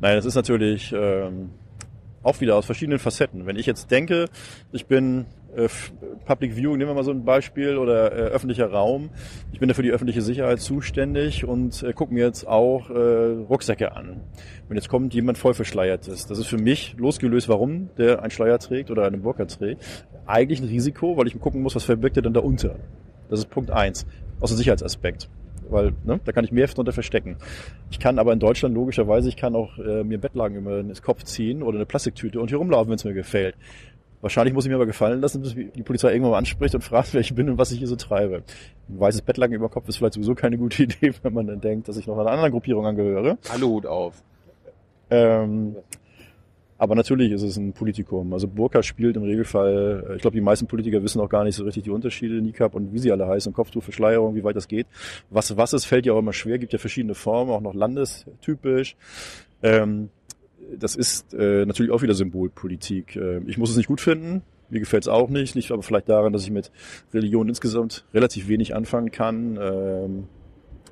Nein, 0.00 0.16
das 0.16 0.24
ist 0.24 0.34
natürlich 0.34 0.92
ähm, 0.92 1.50
auch 2.22 2.40
wieder 2.40 2.56
aus 2.56 2.66
verschiedenen 2.66 2.98
Facetten. 2.98 3.46
Wenn 3.46 3.56
ich 3.56 3.66
jetzt 3.66 3.90
denke, 3.90 4.26
ich 4.70 4.86
bin 4.86 5.26
äh, 5.56 5.68
Public 6.24 6.56
Viewing, 6.56 6.78
nehmen 6.78 6.90
wir 6.90 6.94
mal 6.94 7.04
so 7.04 7.10
ein 7.10 7.24
Beispiel, 7.24 7.76
oder 7.76 8.12
äh, 8.12 8.16
öffentlicher 8.30 8.70
Raum. 8.70 9.10
Ich 9.52 9.60
bin 9.60 9.68
da 9.68 9.74
für 9.74 9.82
die 9.82 9.90
öffentliche 9.90 10.22
Sicherheit 10.22 10.60
zuständig 10.60 11.44
und 11.44 11.82
äh, 11.82 11.92
gucke 11.92 12.14
mir 12.14 12.24
jetzt 12.24 12.46
auch 12.46 12.90
äh, 12.90 12.94
Rucksäcke 13.48 13.96
an. 13.96 14.20
Wenn 14.68 14.76
jetzt 14.76 14.88
kommt 14.88 15.14
jemand 15.14 15.38
voll 15.38 15.54
verschleiert 15.54 16.08
ist, 16.08 16.30
das 16.30 16.38
ist 16.38 16.46
für 16.46 16.58
mich 16.58 16.94
losgelöst, 16.98 17.48
warum 17.48 17.90
der 17.98 18.22
einen 18.22 18.30
Schleier 18.30 18.58
trägt 18.58 18.90
oder 18.90 19.06
eine 19.06 19.18
Burka 19.18 19.44
trägt, 19.44 19.82
eigentlich 20.26 20.60
ein 20.60 20.68
Risiko, 20.68 21.16
weil 21.16 21.26
ich 21.26 21.38
gucken 21.38 21.62
muss, 21.62 21.74
was 21.74 21.84
verbirgt 21.84 22.16
er 22.16 22.22
denn 22.22 22.32
da 22.32 22.40
unter. 22.40 22.76
Das 23.28 23.40
ist 23.40 23.50
Punkt 23.50 23.70
eins 23.70 24.06
aus 24.40 24.50
dem 24.50 24.58
Sicherheitsaspekt. 24.58 25.28
Weil 25.68 25.94
ne, 26.04 26.20
da 26.24 26.32
kann 26.32 26.44
ich 26.44 26.52
mehr 26.52 26.66
drunter 26.66 26.92
verstecken. 26.92 27.36
Ich 27.90 27.98
kann 27.98 28.18
aber 28.18 28.32
in 28.32 28.40
Deutschland 28.40 28.74
logischerweise, 28.74 29.28
ich 29.28 29.36
kann 29.36 29.54
auch 29.54 29.78
äh, 29.78 30.04
mir 30.04 30.18
Bettlagen 30.18 30.56
über 30.56 30.82
den 30.82 30.92
Kopf 31.02 31.22
ziehen 31.24 31.62
oder 31.62 31.78
eine 31.78 31.86
Plastiktüte 31.86 32.40
und 32.40 32.48
hier 32.48 32.58
rumlaufen, 32.58 32.90
wenn 32.90 32.96
es 32.96 33.04
mir 33.04 33.14
gefällt. 33.14 33.54
Wahrscheinlich 34.22 34.54
muss 34.54 34.64
ich 34.64 34.70
mir 34.70 34.76
aber 34.76 34.86
gefallen 34.86 35.20
lassen, 35.20 35.42
bis 35.42 35.54
die 35.54 35.82
Polizei 35.82 36.12
irgendwann 36.12 36.30
mal 36.30 36.38
anspricht 36.38 36.74
und 36.74 36.82
fragt, 36.82 37.12
wer 37.12 37.20
ich 37.20 37.34
bin 37.34 37.50
und 37.50 37.58
was 37.58 37.72
ich 37.72 37.78
hier 37.78 37.88
so 37.88 37.96
treibe. 37.96 38.44
Ein 38.88 39.00
weißes 39.00 39.22
Bettlaken 39.22 39.54
über 39.54 39.68
Kopf 39.68 39.88
ist 39.88 39.96
vielleicht 39.96 40.14
sowieso 40.14 40.34
keine 40.34 40.56
gute 40.56 40.82
Idee, 40.84 41.12
wenn 41.22 41.34
man 41.34 41.48
dann 41.48 41.60
denkt, 41.60 41.88
dass 41.88 41.96
ich 41.96 42.06
noch 42.06 42.16
einer 42.18 42.30
anderen 42.30 42.52
Gruppierung 42.52 42.86
angehöre. 42.86 43.36
Hallo 43.50 43.68
Hut 43.68 43.86
auf. 43.86 44.22
Ähm, 45.10 45.76
aber 46.78 46.94
natürlich 46.94 47.32
ist 47.32 47.42
es 47.42 47.56
ein 47.56 47.72
Politikum. 47.72 48.32
Also 48.32 48.46
Burka 48.46 48.82
spielt 48.82 49.16
im 49.16 49.24
Regelfall, 49.24 50.06
äh, 50.08 50.16
ich 50.16 50.22
glaube, 50.22 50.34
die 50.34 50.40
meisten 50.40 50.66
Politiker 50.68 51.02
wissen 51.02 51.20
auch 51.20 51.28
gar 51.28 51.42
nicht 51.42 51.56
so 51.56 51.64
richtig 51.64 51.82
die 51.82 51.90
Unterschiede, 51.90 52.40
Nikab 52.40 52.74
und 52.74 52.92
wie 52.92 52.98
sie 52.98 53.10
alle 53.10 53.26
heißen, 53.26 53.52
Kopftuch, 53.52 53.82
Verschleierung, 53.82 54.36
wie 54.36 54.44
weit 54.44 54.56
das 54.56 54.68
geht. 54.68 54.86
Was 55.30 55.56
was 55.56 55.72
ist, 55.72 55.84
fällt 55.84 56.06
ja 56.06 56.12
auch 56.12 56.18
immer 56.18 56.32
schwer, 56.32 56.58
gibt 56.58 56.72
ja 56.72 56.78
verschiedene 56.78 57.14
Formen, 57.14 57.50
auch 57.50 57.60
noch 57.60 57.74
landestypisch. 57.74 58.96
Ähm, 59.62 60.10
das 60.78 60.96
ist 60.96 61.34
äh, 61.34 61.64
natürlich 61.66 61.92
auch 61.92 62.02
wieder 62.02 62.14
Symbolpolitik. 62.14 63.16
Äh, 63.16 63.40
ich 63.46 63.58
muss 63.58 63.70
es 63.70 63.76
nicht 63.76 63.88
gut 63.88 64.00
finden, 64.00 64.42
mir 64.70 64.80
gefällt 64.80 65.04
es 65.04 65.08
auch 65.08 65.28
nicht, 65.28 65.54
liegt 65.54 65.70
aber 65.70 65.82
vielleicht 65.82 66.08
daran, 66.08 66.32
dass 66.32 66.44
ich 66.44 66.50
mit 66.50 66.70
Religion 67.12 67.48
insgesamt 67.48 68.04
relativ 68.14 68.48
wenig 68.48 68.74
anfangen 68.74 69.10
kann. 69.10 69.58
Ähm, 69.60 70.28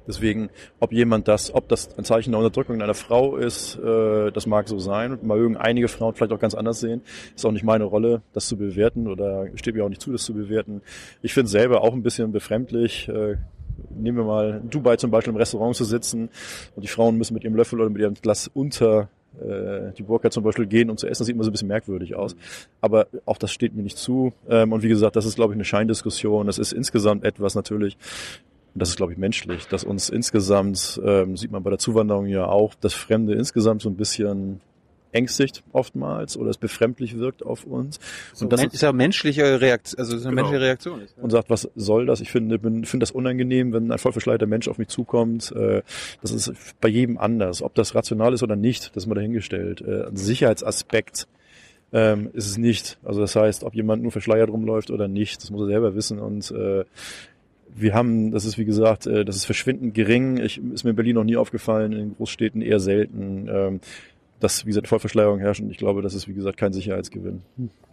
Deswegen, 0.07 0.51
ob 0.81 0.93
jemand 0.93 1.29
das, 1.29 1.55
ob 1.55 1.69
das 1.69 1.97
ein 1.97 2.05
Zeichen 2.05 2.33
der 2.33 2.41
Unterdrückung 2.41 2.83
einer 2.83 2.95
Frau 2.95 3.37
ist, 3.37 3.79
äh, 3.79 4.33
das 4.33 4.47
mag 4.47 4.67
so 4.69 4.81
sein. 4.81 5.19
Mögen 5.23 5.57
einige 5.57 5.87
Frauen 5.87 6.15
vielleicht 6.15 6.33
auch 6.33 6.41
ganz 6.41 6.55
anders 6.55 6.81
sehen. 6.81 7.03
Ist 7.37 7.47
auch 7.47 7.53
nicht 7.53 7.65
meine 7.65 7.85
Rolle, 7.85 8.23
das 8.33 8.49
zu 8.49 8.57
bewerten 8.57 9.07
oder 9.07 9.47
steht 9.55 9.77
mir 9.77 9.85
auch 9.85 9.89
nicht 9.89 10.01
zu, 10.01 10.11
das 10.11 10.25
zu 10.25 10.35
bewerten. 10.35 10.83
Ich 11.23 11.33
finde 11.33 11.49
selber 11.49 11.83
auch 11.83 11.93
ein 11.93 12.03
bisschen 12.03 12.33
befremdlich. 12.33 13.09
Äh, 13.09 13.37
nehmen 13.91 14.19
wir 14.19 14.25
mal 14.25 14.63
Dubai 14.69 14.97
zum 14.97 15.13
Beispiel 15.13 15.33
im 15.33 15.39
Restaurant 15.39 15.77
zu 15.77 15.85
sitzen 15.85 16.29
und 16.75 16.83
die 16.83 16.89
Frauen 16.89 17.17
müssen 17.17 17.35
mit 17.35 17.45
ihrem 17.45 17.55
Löffel 17.55 17.81
oder 17.81 17.91
mit 17.91 18.03
ihrem 18.03 18.15
Glas 18.15 18.51
unter 18.53 19.11
äh, 19.39 19.93
die 19.97 20.03
Burka 20.03 20.31
zum 20.31 20.43
Beispiel 20.43 20.67
gehen, 20.67 20.91
um 20.91 20.97
zu 20.97 21.07
essen. 21.07 21.25
Sieht 21.25 21.35
immer 21.35 21.45
so 21.45 21.51
ein 21.51 21.53
bisschen 21.53 21.69
merkwürdig 21.69 22.15
aus. 22.15 22.37
Aber 22.81 23.07
auch 23.27 23.39
das 23.39 23.53
steht 23.53 23.75
mir 23.75 23.83
nicht 23.83 23.99
zu. 23.99 24.33
Ähm, 24.49 24.73
und 24.73 24.83
wie 24.83 24.89
gesagt, 24.89 25.17
das 25.17 25.27
ist, 25.27 25.37
glaube 25.37 25.53
ich, 25.53 25.57
eine 25.57 25.65
Scheindiskussion. 25.65 26.47
Das 26.47 26.59
ist 26.59 26.73
insgesamt 26.73 27.25
etwas 27.25 27.55
natürlich, 27.55 27.97
das 28.75 28.91
ist, 28.91 28.97
glaube 28.97 29.13
ich, 29.13 29.19
menschlich, 29.19 29.67
dass 29.69 29.85
uns 29.85 30.09
insgesamt, 30.09 31.01
ähm, 31.05 31.37
sieht 31.37 31.51
man 31.51 31.63
bei 31.63 31.71
der 31.71 31.79
Zuwanderung 31.79 32.27
ja 32.27 32.47
auch, 32.47 32.75
das 32.81 32.95
Fremde 32.95 33.35
insgesamt 33.35 33.83
so 33.83 33.89
ein 33.89 33.97
bisschen 33.97 34.61
ängstigt 35.13 35.63
oftmals 35.73 36.37
oder 36.37 36.51
es 36.51 36.59
befremdlich 36.59 37.19
wirkt 37.19 37.45
auf 37.45 37.65
uns. 37.65 37.99
Und 38.41 38.53
das 38.53 38.65
ist 38.65 38.83
ja 38.83 38.93
menschliche 38.93 39.61
Reaktion, 39.61 39.99
also 39.99 40.17
ist 40.17 40.23
eine 40.27 40.31
Genau. 40.31 40.43
menschliche 40.43 40.65
Reaktion. 40.65 41.01
Ist, 41.03 41.19
und 41.19 41.31
sagt, 41.31 41.51
was 41.51 41.69
soll 41.75 42.07
das? 42.07 42.21
Ich 42.21 42.31
finde, 42.31 42.59
bin, 42.59 42.85
finde 42.85 43.03
das 43.05 43.11
unangenehm, 43.11 43.73
wenn 43.73 43.91
ein 43.91 43.99
voll 43.99 44.13
verschleierter 44.13 44.47
Mensch 44.47 44.69
auf 44.69 44.79
mich 44.79 44.89
zukommt. 44.89 45.53
Äh, 45.53 45.83
das 46.23 46.31
ist 46.33 46.53
bei 46.81 46.89
jedem 46.89 47.19
anders. 47.19 47.63
Ob 47.63 47.75
das 47.75 47.95
rational 47.95 48.35
ist 48.35 48.43
oder 48.43 48.57
nicht, 48.57 48.95
das 48.95 49.05
ist 49.05 49.07
mal 49.07 49.15
dahingestellt. 49.15 49.81
Äh, 49.81 50.07
ein 50.07 50.17
Sicherheitsaspekt 50.17 51.27
ähm, 51.93 52.31
ist 52.33 52.47
es 52.47 52.57
nicht. 52.57 52.99
Also 53.03 53.21
das 53.21 53.35
heißt, 53.35 53.65
ob 53.65 53.75
jemand 53.75 54.03
nur 54.03 54.13
verschleiert 54.13 54.51
rumläuft 54.51 54.91
oder 54.91 55.09
nicht, 55.09 55.43
das 55.43 55.51
muss 55.51 55.63
er 55.63 55.67
selber 55.67 55.95
wissen. 55.95 56.21
Und 56.21 56.51
äh, 56.53 56.85
wir 57.75 57.95
haben, 57.95 58.31
das 58.33 58.45
ist 58.45 58.59
wie 58.59 58.65
gesagt, 58.65 59.07
äh, 59.07 59.25
das 59.25 59.37
ist 59.37 59.45
verschwindend 59.45 59.95
gering. 59.95 60.39
Ich, 60.39 60.59
ist 60.73 60.85
mir 60.85 60.91
in 60.91 60.97
Berlin 60.97 61.15
noch 61.17 61.25
nie 61.25 61.37
aufgefallen, 61.37 61.93
in 61.93 62.15
Großstädten 62.17 62.63
eher 62.63 62.81
selten. 62.81 63.49
Ähm, 63.49 63.81
dass, 64.41 64.65
wie 64.65 64.71
gesagt, 64.71 64.89
Vollverschleierung 64.89 65.39
herrscht 65.39 65.61
und 65.61 65.71
ich 65.71 65.77
glaube, 65.77 66.03
das 66.03 66.15
ist, 66.15 66.27
wie 66.27 66.35
gesagt, 66.35 66.57
kein 66.57 66.73
Sicherheitsgewinn. 66.73 67.43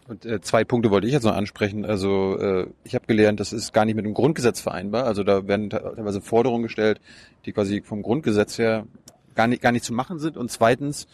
Und 0.07 0.25
äh, 0.25 0.39
zwei 0.39 0.63
Punkte 0.63 0.89
wollte 0.89 1.05
ich 1.05 1.13
jetzt 1.13 1.23
noch 1.23 1.35
ansprechen. 1.35 1.85
Also 1.85 2.37
äh, 2.39 2.67
ich 2.85 2.95
habe 2.95 3.05
gelernt, 3.05 3.39
das 3.41 3.51
ist 3.51 3.73
gar 3.73 3.83
nicht 3.83 3.95
mit 3.95 4.05
dem 4.05 4.13
Grundgesetz 4.13 4.61
vereinbar. 4.61 5.03
Also 5.03 5.23
da 5.23 5.47
werden 5.47 5.69
te- 5.69 5.93
teilweise 5.95 6.21
Forderungen 6.21 6.63
gestellt, 6.63 7.01
die 7.45 7.51
quasi 7.51 7.81
vom 7.81 8.01
Grundgesetz 8.01 8.57
her 8.57 8.87
gar 9.35 9.47
nicht, 9.47 9.61
gar 9.61 9.73
nicht 9.73 9.83
zu 9.83 9.93
machen 9.93 10.17
sind. 10.19 10.37
Und 10.37 10.49
zweitens, 10.49 11.07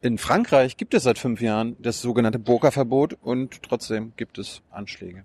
in 0.00 0.18
Frankreich 0.18 0.76
gibt 0.76 0.94
es 0.94 1.04
seit 1.04 1.18
fünf 1.18 1.40
Jahren 1.40 1.76
das 1.78 2.02
sogenannte 2.02 2.40
Burka-Verbot 2.40 3.16
und 3.22 3.62
trotzdem 3.62 4.12
gibt 4.16 4.38
es 4.38 4.62
Anschläge. 4.72 5.22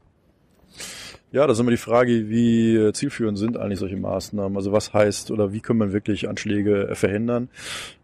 Ja, 1.34 1.45
das 1.45 1.57
ist 1.57 1.61
immer 1.61 1.71
die 1.71 1.78
Frage, 1.78 2.30
wie 2.30 2.78
äh, 2.78 2.93
zielführend 2.93 3.38
sind 3.38 3.57
eigentlich 3.57 3.80
solche 3.80 3.97
Maßnahmen. 3.97 4.55
Also 4.55 4.71
was 4.71 4.93
heißt 4.93 5.30
oder 5.30 5.51
wie 5.51 5.59
können 5.59 5.80
man 5.80 5.91
wirklich 5.91 6.30
Anschläge 6.30 6.88
äh, 6.88 6.95
verhindern? 6.95 7.49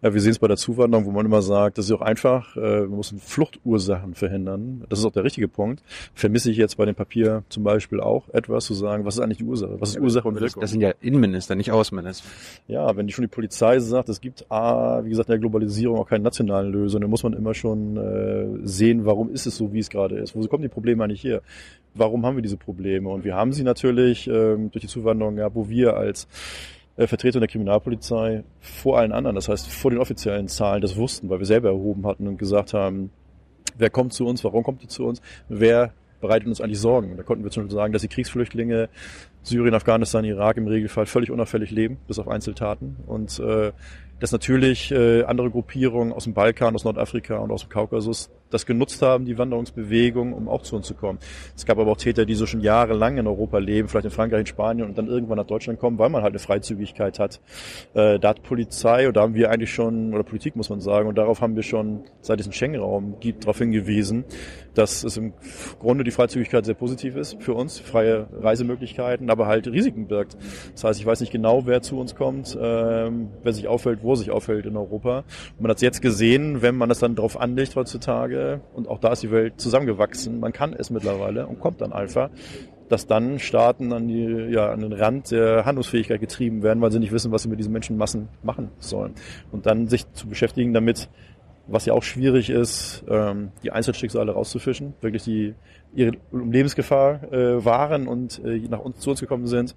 Ja, 0.01 0.13
wir 0.13 0.19
sehen 0.19 0.32
es 0.32 0.39
bei 0.39 0.49
der 0.49 0.57
Zuwanderung, 0.57 1.05
wo 1.05 1.11
man 1.11 1.26
immer 1.26 1.41
sagt, 1.41 1.78
das 1.78 1.86
ist 1.86 1.93
auch 1.93 2.01
einfach, 2.01 2.57
äh, 2.57 2.82
man 2.82 2.89
muss 2.97 3.15
Fluchtursachen 3.17 4.13
verhindern. 4.13 4.84
Das 4.89 4.99
ist 4.99 5.05
auch 5.05 5.13
der 5.13 5.24
richtige 5.24 5.47
Punkt. 5.47 5.82
Vermisse 6.13 6.51
ich 6.51 6.57
jetzt 6.57 6.76
bei 6.76 6.84
dem 6.86 6.95
Papier 6.95 7.43
zum 7.47 7.63
Beispiel 7.63 8.01
auch 8.01 8.28
etwas 8.34 8.65
zu 8.65 8.74
sagen, 8.74 9.05
was 9.05 9.15
ist 9.15 9.21
eigentlich 9.21 9.38
die 9.38 9.45
Ursache? 9.45 9.80
Was 9.80 9.91
ist 9.91 10.01
Ursache 10.01 10.28
und 10.28 10.41
Wirkung? 10.41 10.59
Das 10.59 10.71
sind 10.71 10.82
ja 10.82 10.91
Innenminister, 10.99 11.55
nicht 11.55 11.71
Außenminister. 11.71 12.28
Ja, 12.67 12.93
wenn 12.97 13.07
schon 13.07 13.24
die 13.24 13.30
Polizei 13.30 13.80
sagt, 13.80 14.09
es 14.09 14.19
gibt 14.19 14.51
A, 14.51 15.01
wie 15.05 15.09
gesagt, 15.09 15.30
in 15.30 15.34
der 15.34 15.39
Globalisierung 15.39 15.97
auch 15.97 16.09
keine 16.09 16.26
nationalen 16.26 16.74
Lösungen, 16.74 17.03
dann 17.03 17.09
muss 17.09 17.24
man 17.24 17.32
immer 17.32 17.53
schon 17.53 17.95
äh, 17.95 18.67
sehen, 18.67 19.05
warum 19.05 19.32
ist 19.32 19.45
es 19.45 19.55
so, 19.55 19.71
wie 19.71 19.80
es 19.80 19.89
gerade 19.89 20.17
ist. 20.17 20.36
Wo 20.36 20.45
kommen 20.47 20.63
die 20.63 20.67
Probleme 20.67 21.05
eigentlich 21.05 21.24
her? 21.24 21.41
Warum 21.95 22.26
haben 22.26 22.36
wir 22.36 22.41
diese 22.41 22.57
Probleme? 22.57 23.12
Und 23.14 23.24
wir 23.24 23.36
haben 23.36 23.53
sie 23.53 23.64
natürlich 23.64 24.28
ähm, 24.28 24.72
durch 24.72 24.82
die 24.82 24.88
Zuwanderung 24.88 25.36
gehabt, 25.36 25.55
wo 25.55 25.70
wir 25.70 25.95
als 25.95 26.28
äh, 26.97 27.07
Vertreter 27.07 27.39
der 27.39 27.47
Kriminalpolizei 27.47 28.43
vor 28.59 28.97
allen 28.97 29.11
anderen, 29.11 29.36
das 29.36 29.49
heißt 29.49 29.68
vor 29.68 29.91
den 29.91 29.99
offiziellen 29.99 30.47
Zahlen, 30.47 30.82
das 30.82 30.95
wussten, 30.95 31.30
weil 31.30 31.39
wir 31.39 31.45
selber 31.45 31.70
erhoben 31.70 32.05
hatten 32.05 32.28
und 32.28 32.38
gesagt 32.38 32.74
haben, 32.74 33.11
wer 33.78 33.89
kommt 33.89 34.14
zu 34.14 34.26
uns, 34.26 34.43
warum 34.43 34.64
kommt 34.64 34.84
die 34.84 34.88
zu 34.88 35.05
uns, 35.05 35.22
wer 35.49 35.93
bereitet 36.24 36.47
uns 36.47 36.61
eigentlich 36.61 36.80
Sorgen. 36.80 37.18
Da 37.18 37.24
konnten 37.24 37.43
wir 37.43 37.51
zum 37.51 37.64
Beispiel 37.64 37.76
sagen, 37.76 37.93
dass 37.93 38.01
die 38.01 38.07
Kriegsflüchtlinge 38.07 38.89
Syrien, 39.43 39.76
Afghanistan, 39.76 40.24
Irak 40.24 40.55
im 40.55 40.68
Regelfall 40.68 41.05
völlig 41.05 41.30
unauffällig 41.30 41.70
leben, 41.70 41.97
bis 42.07 42.18
auf 42.18 42.30
Einzeltaten. 42.30 42.95
Und 43.05 43.39
äh, 43.39 43.74
dass 44.22 44.32
natürlich 44.32 44.89
äh, 44.91 45.24
andere 45.24 45.51
Gruppierungen 45.51 46.14
aus 46.14 46.24
dem 46.24 46.34
Balkan, 46.34 46.76
aus 46.76 46.86
Nordafrika 46.86 47.38
und 47.39 47.51
aus 47.51 47.64
dem 47.64 47.70
Kaukasus 47.70 48.30
das 48.54 48.66
genutzt 48.66 49.01
haben, 49.01 49.26
die 49.26 49.38
Wanderungsbewegung, 49.38 50.34
um 50.34 50.47
auch 50.47 50.62
zu 50.62 50.76
uns 50.76 50.88
zu 50.88 50.93
kommen. 50.93 51.20
Es 51.56 51.66
gab 51.66 51.78
aber 51.80 51.91
auch 51.91 51.97
Täter, 51.97 52.26
die 52.26 52.36
so 52.36 52.45
schon 52.45 52.62
jahrelang 52.62 53.18
in 53.18 53.28
Europa 53.28 53.58
leben, 53.58 53.88
vielleicht 53.88 54.06
in 54.06 54.12
Frankreich, 54.12 54.41
in 54.41 54.45
Spanien 54.45 54.88
und 54.88 54.97
dann 54.97 55.08
irgendwann 55.08 55.38
nach 55.38 55.47
Deutschland 55.47 55.80
kommen, 55.80 55.97
weil 55.97 56.10
man 56.10 56.24
halt 56.24 56.32
eine 56.32 56.39
Freizügigkeit 56.39 57.20
hat. 57.20 57.41
Äh, 57.93 58.20
da 58.20 58.30
hat 58.30 58.43
Polizei, 58.43 59.10
da 59.12 59.22
haben 59.22 59.36
wir 59.36 59.49
eigentlich 59.51 59.74
schon, 59.74 60.14
oder 60.14 60.24
Politik 60.24 60.56
muss 60.56 60.70
man 60.70 60.82
sagen, 60.82 61.08
und 61.08 61.18
darauf 61.18 61.41
haben 61.41 61.56
wir 61.56 61.64
schon, 61.64 62.04
seit 62.22 62.39
es 62.39 62.45
einen 62.45 62.54
Schengen-Raum 62.54 63.16
gibt, 63.20 63.43
darauf 63.43 63.58
hingewiesen, 63.58 64.26
dass 64.74 65.04
es 65.04 65.18
im 65.18 65.34
Grunde 65.80 66.04
die 66.04 66.12
Freizügigkeit 66.12 66.66
sehr 66.66 66.76
positiv 66.76 67.16
ist 67.16 67.41
für 67.41 67.54
uns, 67.54 67.80
freie 67.80 68.28
Reisemöglichkeiten, 68.41 69.30
aber 69.30 69.47
halt 69.47 69.68
Risiken 69.68 70.08
birgt. 70.08 70.38
Das 70.74 70.84
heißt, 70.84 70.99
ich 70.99 71.06
weiß 71.06 71.22
nicht 71.22 71.32
genau, 71.32 71.66
wer 71.66 71.82
zu 71.82 71.99
uns 71.99 72.16
kommt, 72.16 72.58
ähm, 72.60 73.30
wer 73.43 73.54
sich 73.54 73.68
auffällt, 73.68 73.99
wo 74.04 74.16
sich 74.16 74.32
auffällt 74.32 74.66
in 74.66 74.78
Europa. 74.78 75.20
Und 75.20 75.62
man 75.62 75.70
hat 75.70 75.78
es 75.78 75.82
jetzt 75.82 76.01
gesehen, 76.01 76.62
wenn 76.62 76.76
man 76.76 76.89
das 76.89 76.99
dann 76.99 77.16
drauf 77.16 77.39
anlegt 77.39 77.76
heutzutage, 77.76 78.43
und 78.74 78.88
auch 78.88 79.00
da 79.00 79.14
ist 79.14 79.24
die 79.24 79.32
Welt 79.32 79.60
zusammengewachsen, 79.60 80.39
man 80.39 80.54
kann 80.54 80.74
es 80.74 80.89
mittlerweile 80.89 81.48
und 81.48 81.60
kommt 81.60 81.82
dann 81.82 81.94
einfach, 81.94 82.30
dass 82.89 83.08
dann 83.08 83.39
Staaten 83.39 83.91
an, 83.91 84.08
die, 84.08 84.52
ja, 84.52 84.72
an 84.72 84.82
den 84.82 84.94
Rand 84.94 85.32
der 85.32 85.66
Handlungsfähigkeit 85.66 86.20
getrieben 86.20 86.64
werden, 86.64 86.82
weil 86.82 86.91
sie 86.91 87.00
nicht 87.00 87.12
wissen, 87.12 87.32
was 87.32 87.44
sie 87.44 87.50
mit 87.50 87.60
diesen 87.60 87.74
Menschenmassen 87.74 88.28
machen 88.44 88.70
sollen. 88.80 89.14
Und 89.52 89.66
dann 89.66 89.88
sich 89.88 90.12
zu 90.14 90.28
beschäftigen 90.28 90.74
damit, 90.74 91.10
Was 91.68 91.86
ja 91.86 91.93
auch 91.93 92.03
schwierig 92.03 92.49
ist, 92.49 93.05
ähm, 93.07 93.51
die 93.64 93.72
Einzelschicksale 93.72 94.34
rauszufischen, 94.34 94.93
wirklich 95.01 95.24
die 95.24 95.55
ihre 95.95 96.11
Lebensgefahr 96.32 97.32
äh, 97.32 97.64
waren 97.64 98.07
und 98.07 98.43
äh, 98.43 98.59
nach 98.70 98.80
uns 98.80 98.99
zu 98.99 99.11
uns 99.11 99.20
gekommen 99.20 99.47
sind, 99.47 99.76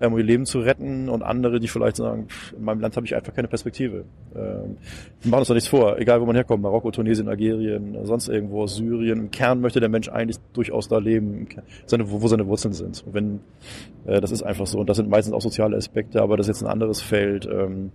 ähm, 0.00 0.12
um 0.12 0.18
ihr 0.18 0.24
Leben 0.24 0.44
zu 0.44 0.60
retten 0.60 1.08
und 1.08 1.22
andere, 1.22 1.60
die 1.60 1.68
vielleicht 1.68 1.96
sagen, 1.96 2.26
pff, 2.28 2.52
in 2.54 2.64
meinem 2.64 2.80
Land 2.80 2.96
habe 2.96 3.06
ich 3.06 3.14
einfach 3.14 3.32
keine 3.32 3.48
Perspektive. 3.48 4.04
Ähm, 4.34 4.76
wir 5.20 5.30
machen 5.30 5.40
uns 5.40 5.48
doch 5.48 5.54
nichts 5.54 5.68
vor, 5.68 5.98
egal 5.98 6.20
wo 6.20 6.26
man 6.26 6.34
herkommt, 6.34 6.62
Marokko, 6.62 6.90
Tunesien, 6.90 7.28
Algerien, 7.28 7.96
sonst 8.04 8.28
irgendwo 8.28 8.66
Syrien. 8.66 9.20
Im 9.20 9.30
Kern 9.30 9.60
möchte 9.60 9.80
der 9.80 9.88
Mensch 9.88 10.08
eigentlich 10.08 10.38
durchaus 10.52 10.88
da 10.88 10.98
leben, 10.98 11.48
seine, 11.86 12.10
wo, 12.10 12.20
wo 12.20 12.26
seine 12.26 12.46
Wurzeln 12.46 12.74
sind. 12.74 13.04
Und 13.06 13.14
wenn 13.14 13.40
äh, 14.04 14.20
das 14.20 14.32
ist 14.32 14.42
einfach 14.42 14.66
so 14.66 14.80
und 14.80 14.88
das 14.88 14.96
sind 14.96 15.08
meistens 15.08 15.34
auch 15.34 15.40
soziale 15.40 15.76
Aspekte, 15.76 16.20
aber 16.22 16.36
das 16.36 16.48
ist 16.48 16.56
jetzt 16.56 16.68
ein 16.68 16.72
anderes 16.72 17.00
Feld. 17.00 17.46
Ähm, 17.46 17.92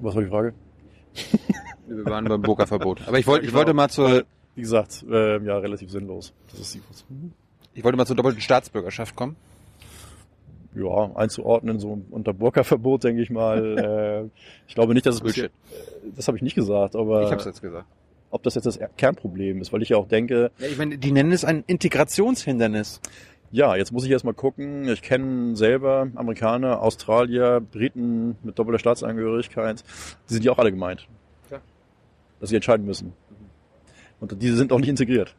was 0.00 0.14
war 0.14 0.22
die 0.22 0.28
Frage? 0.28 0.54
Wir 1.86 2.04
waren 2.04 2.24
beim 2.26 2.42
Burka-Verbot. 2.42 3.02
Aber 3.06 3.18
ich 3.18 3.26
wollte, 3.26 3.44
ich 3.44 3.50
genau. 3.50 3.58
wollte 3.60 3.74
mal 3.74 3.88
zur, 3.88 4.24
Wie 4.54 4.60
gesagt, 4.60 5.04
äh, 5.10 5.42
ja, 5.42 5.58
relativ 5.58 5.90
sinnlos. 5.90 6.32
Das 6.50 6.60
ist 6.60 6.74
die, 6.74 6.82
ich 7.74 7.84
wollte 7.84 7.96
mal 7.96 8.06
zur 8.06 8.16
doppelten 8.16 8.40
Staatsbürgerschaft 8.42 9.16
kommen. 9.16 9.36
ja, 10.74 11.10
einzuordnen, 11.14 11.78
so 11.80 11.98
unter 12.10 12.32
Burka-Verbot, 12.34 13.04
denke 13.04 13.22
ich 13.22 13.30
mal. 13.30 14.28
äh, 14.28 14.40
ich 14.68 14.74
glaube 14.74 14.94
nicht, 14.94 15.06
dass 15.06 15.16
es 15.16 15.20
Bullshit. 15.22 15.50
Das 16.16 16.28
habe 16.28 16.36
ich 16.36 16.42
nicht 16.42 16.54
gesagt, 16.54 16.94
aber 16.94 17.22
Ich 17.22 17.30
habe 17.30 17.40
es 17.40 17.46
jetzt 17.46 17.62
gesagt. 17.62 17.86
ob 18.30 18.42
das 18.42 18.54
jetzt 18.54 18.66
das 18.66 18.78
Kernproblem 18.96 19.60
ist, 19.62 19.72
weil 19.72 19.82
ich 19.82 19.88
ja 19.90 19.96
auch 19.96 20.08
denke, 20.08 20.50
Ja, 20.58 20.66
ich 20.66 20.76
meine, 20.76 20.98
die 20.98 21.12
nennen 21.12 21.32
es 21.32 21.44
ein 21.44 21.64
Integrationshindernis. 21.66 23.00
Ja, 23.50 23.76
jetzt 23.76 23.92
muss 23.92 24.04
ich 24.04 24.10
erstmal 24.10 24.34
gucken. 24.34 24.88
Ich 24.88 25.02
kenne 25.02 25.56
selber 25.56 26.08
Amerikaner, 26.14 26.82
Australier, 26.82 27.60
Briten 27.60 28.36
mit 28.42 28.58
doppelter 28.58 28.78
Staatsangehörigkeit. 28.78 29.82
Die 30.28 30.34
sind 30.34 30.44
ja 30.44 30.52
auch 30.52 30.58
alle 30.58 30.70
gemeint. 30.70 31.08
Klar. 31.48 31.60
Dass 32.40 32.50
sie 32.50 32.56
entscheiden 32.56 32.84
müssen. 32.84 33.12
Und 34.20 34.42
diese 34.42 34.56
sind 34.56 34.72
auch 34.72 34.80
nicht 34.80 34.88
integriert. 34.88 35.34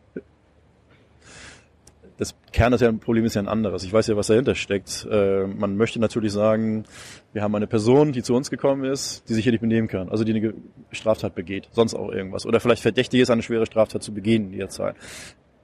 Das 2.17 2.35
Kern 2.51 2.73
des 2.73 2.81
Problems 2.99 3.27
ist 3.27 3.35
ja 3.35 3.41
ein 3.41 3.47
anderes. 3.47 3.83
Ich 3.83 3.93
weiß 3.93 4.07
ja, 4.07 4.17
was 4.17 4.27
dahinter 4.27 4.53
steckt. 4.53 5.07
Äh, 5.09 5.47
man 5.47 5.77
möchte 5.77 5.99
natürlich 5.99 6.33
sagen, 6.33 6.83
wir 7.31 7.43
haben 7.43 7.55
eine 7.55 7.67
Person, 7.67 8.11
die 8.11 8.23
zu 8.23 8.35
uns 8.35 8.49
gekommen 8.49 8.83
ist, 8.83 9.29
die 9.29 9.33
sich 9.33 9.43
hier 9.43 9.53
nicht 9.53 9.61
benehmen 9.61 9.87
kann, 9.87 10.09
also 10.09 10.25
die 10.25 10.33
eine 10.33 10.53
Straftat 10.91 11.33
begeht, 11.33 11.69
sonst 11.71 11.93
auch 11.93 12.11
irgendwas. 12.11 12.45
Oder 12.45 12.59
vielleicht 12.59 12.81
verdächtig 12.81 13.21
ist, 13.21 13.29
eine 13.29 13.41
schwere 13.41 13.65
Straftat 13.65 14.03
zu 14.03 14.13
begehen 14.13 14.47
in 14.47 14.51
dieser 14.51 14.67
Zeit. 14.67 14.97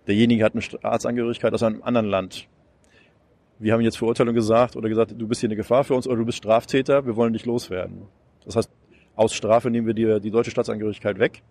Derjenige 0.08 0.44
hat 0.44 0.54
eine 0.54 0.62
Staatsangehörigkeit 0.62 1.54
aus 1.54 1.64
einem 1.64 1.82
anderen 1.84 2.08
Land. 2.08 2.48
Wir 3.58 3.74
haben 3.74 3.82
jetzt 3.82 3.98
Verurteilung 3.98 4.36
gesagt 4.36 4.76
oder 4.76 4.90
gesagt, 4.90 5.16
du 5.18 5.28
bist 5.28 5.42
hier 5.42 5.48
eine 5.48 5.56
Gefahr 5.56 5.84
für 5.84 5.96
uns 5.96 6.08
oder 6.08 6.18
du 6.18 6.26
bist 6.26 6.38
Straftäter, 6.38 7.06
wir 7.06 7.16
wollen 7.16 7.34
dich 7.34 7.46
loswerden. 7.46 8.04
Das 8.46 8.56
heißt, 8.56 8.70
aus 9.16 9.34
Strafe 9.34 9.72
nehmen 9.72 9.88
wir 9.88 9.94
dir 9.94 10.20
die 10.20 10.30
deutsche 10.30 10.52
Staatsangehörigkeit 10.52 11.20
weg. 11.20 11.42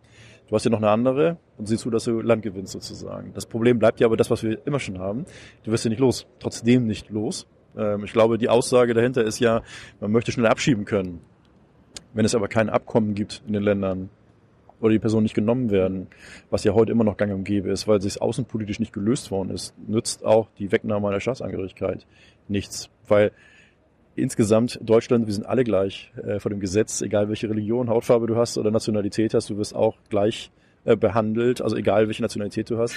Du 0.49 0.55
hast 0.55 0.65
ja 0.65 0.71
noch 0.71 0.79
eine 0.79 0.91
andere 0.91 1.39
und 1.57 1.67
sieh 1.67 1.79
zu, 1.79 1.91
dass 1.91 2.05
du 2.05 2.21
Land 2.21 2.43
gewinnst 2.43 2.73
sozusagen. 2.73 3.33
Das 3.33 3.47
Problem 3.47 3.79
bleibt 3.79 4.01
ja 4.01 4.07
aber 4.07 4.19
das, 4.19 4.31
was 4.31 4.43
wir 4.43 4.59
immer 4.67 4.79
schon 4.79 4.99
haben. 4.99 5.25
Du 5.63 5.73
wirst 5.73 5.85
ja 5.85 5.89
nicht 5.89 6.01
los. 6.01 6.27
Trotzdem 6.39 6.87
nicht 6.87 7.09
los. 7.09 7.47
Ähm, 7.77 8.05
ich 8.05 8.13
glaube, 8.13 8.37
die 8.37 8.51
Aussage 8.51 8.93
dahinter 8.93 9.25
ist 9.25 9.41
ja, 9.41 9.63
man 10.01 10.13
möchte 10.13 10.31
schnell 10.33 10.47
abschieben 10.47 10.85
können. 10.85 11.21
Wenn 12.13 12.27
es 12.27 12.35
aber 12.35 12.49
kein 12.49 12.69
Abkommen 12.69 13.15
gibt 13.15 13.43
in 13.47 13.55
den 13.55 13.63
Ländern 13.63 14.11
oder 14.85 14.93
die 14.93 14.99
Personen 14.99 15.23
nicht 15.23 15.35
genommen 15.35 15.71
werden, 15.71 16.09
was 16.51 16.63
ja 16.63 16.75
heute 16.75 16.93
immer 16.93 17.05
noch 17.05 17.17
gang 17.17 17.33
und 17.33 17.45
gäbe 17.45 17.71
ist, 17.71 17.89
weil 17.89 17.97
es 17.97 18.19
außenpolitisch 18.19 18.81
nicht 18.81 18.93
gelöst 18.93 19.31
worden 19.31 19.49
ist, 19.49 19.75
nützt 19.89 20.27
auch 20.27 20.49
die 20.59 20.71
Wegnahme 20.73 21.09
einer 21.09 21.21
Staatsangehörigkeit 21.21 22.07
nichts. 22.49 22.91
Weil 23.09 23.33
insgesamt 24.15 24.79
Deutschland, 24.83 25.27
wir 25.27 25.33
sind 25.33 25.47
alle 25.47 25.65
gleich 25.65 26.13
äh, 26.23 26.39
vor 26.39 26.51
dem 26.51 26.61
Gesetz, 26.61 27.01
egal 27.01 27.31
welche 27.31 27.49
Religion, 27.49 27.89
Hautfarbe 27.89 28.27
du 28.27 28.37
hast 28.37 28.59
oder 28.59 28.71
Nationalität 28.71 29.33
hast, 29.33 29.49
du 29.49 29.57
wirst 29.57 29.75
auch 29.75 29.97
gleich 30.11 30.51
äh, 30.85 30.97
behandelt, 30.97 31.63
also 31.63 31.77
egal 31.77 32.07
welche 32.09 32.21
Nationalität 32.21 32.69
du 32.69 32.77
hast. 32.77 32.95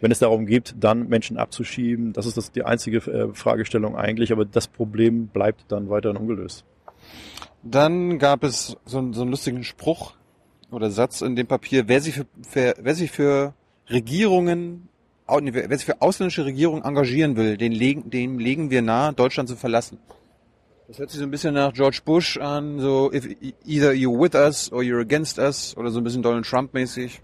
Wenn 0.00 0.10
es 0.10 0.18
darum 0.18 0.44
geht, 0.44 0.74
dann 0.80 1.08
Menschen 1.08 1.36
abzuschieben, 1.36 2.14
das 2.14 2.26
ist 2.26 2.36
das 2.36 2.50
die 2.50 2.64
einzige 2.64 2.98
äh, 2.98 3.32
Fragestellung 3.32 3.94
eigentlich, 3.94 4.32
aber 4.32 4.44
das 4.44 4.66
Problem 4.66 5.28
bleibt 5.28 5.66
dann 5.68 5.88
weiterhin 5.88 6.16
ungelöst. 6.16 6.64
Dann 7.62 8.18
gab 8.18 8.42
es 8.42 8.76
so, 8.86 9.12
so 9.12 9.22
einen 9.22 9.30
lustigen 9.30 9.62
Spruch 9.62 10.17
oder 10.70 10.90
Satz 10.90 11.20
in 11.20 11.36
dem 11.36 11.46
Papier, 11.46 11.88
wer 11.88 12.00
sich 12.00 12.14
für, 12.14 12.26
für, 12.42 12.74
wer 12.80 12.94
sich 12.94 13.10
für 13.10 13.54
Regierungen, 13.90 14.88
wer 15.26 15.76
sich 15.76 15.86
für 15.86 16.00
ausländische 16.00 16.44
Regierungen 16.44 16.84
engagieren 16.84 17.36
will, 17.36 17.56
den 17.56 17.72
legen, 17.72 18.10
dem 18.10 18.38
legen 18.38 18.70
wir 18.70 18.82
nahe, 18.82 19.12
Deutschland 19.12 19.48
zu 19.48 19.56
verlassen. 19.56 19.98
Das 20.88 20.98
hört 20.98 21.10
sich 21.10 21.18
so 21.18 21.26
ein 21.26 21.30
bisschen 21.30 21.52
nach 21.52 21.74
George 21.74 22.00
Bush 22.04 22.38
an, 22.38 22.80
so 22.80 23.12
if, 23.12 23.26
either 23.66 23.92
you're 23.92 24.18
with 24.18 24.34
us 24.34 24.72
or 24.72 24.80
you're 24.80 25.02
against 25.02 25.38
us 25.38 25.76
oder 25.76 25.90
so 25.90 26.00
ein 26.00 26.04
bisschen 26.04 26.22
Donald 26.22 26.46
Trump 26.46 26.72
mäßig. 26.72 27.20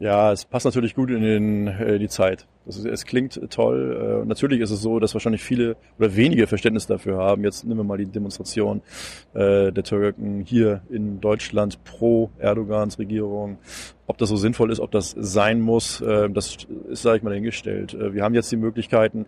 Ja, 0.00 0.32
es 0.32 0.44
passt 0.44 0.64
natürlich 0.64 0.94
gut 0.94 1.10
in 1.10 1.22
den, 1.22 1.66
äh, 1.68 1.98
die 1.98 2.08
Zeit. 2.08 2.46
Ist, 2.68 2.84
es 2.84 3.04
klingt 3.04 3.40
toll. 3.50 4.22
Äh, 4.22 4.26
natürlich 4.26 4.60
ist 4.60 4.70
es 4.70 4.80
so, 4.80 4.98
dass 4.98 5.14
wahrscheinlich 5.14 5.42
viele 5.42 5.76
oder 5.98 6.14
wenige 6.14 6.46
Verständnis 6.46 6.86
dafür 6.86 7.16
haben. 7.18 7.42
Jetzt 7.44 7.64
nehmen 7.64 7.80
wir 7.80 7.84
mal 7.84 7.98
die 7.98 8.06
Demonstration 8.06 8.82
äh, 9.34 9.72
der 9.72 9.84
Türken 9.84 10.40
hier 10.40 10.82
in 10.90 11.20
Deutschland 11.20 11.82
pro 11.84 12.30
Erdogans 12.38 12.98
Regierung. 12.98 13.58
Ob 14.06 14.18
das 14.18 14.28
so 14.28 14.36
sinnvoll 14.36 14.70
ist, 14.70 14.80
ob 14.80 14.90
das 14.90 15.14
sein 15.18 15.60
muss, 15.60 16.00
äh, 16.00 16.30
das 16.30 16.58
ist, 16.88 17.02
sage 17.02 17.18
ich 17.18 17.22
mal, 17.22 17.30
dahingestellt. 17.30 17.94
Äh, 17.94 18.14
wir 18.14 18.22
haben 18.22 18.34
jetzt 18.34 18.52
die 18.52 18.56
Möglichkeiten 18.56 19.26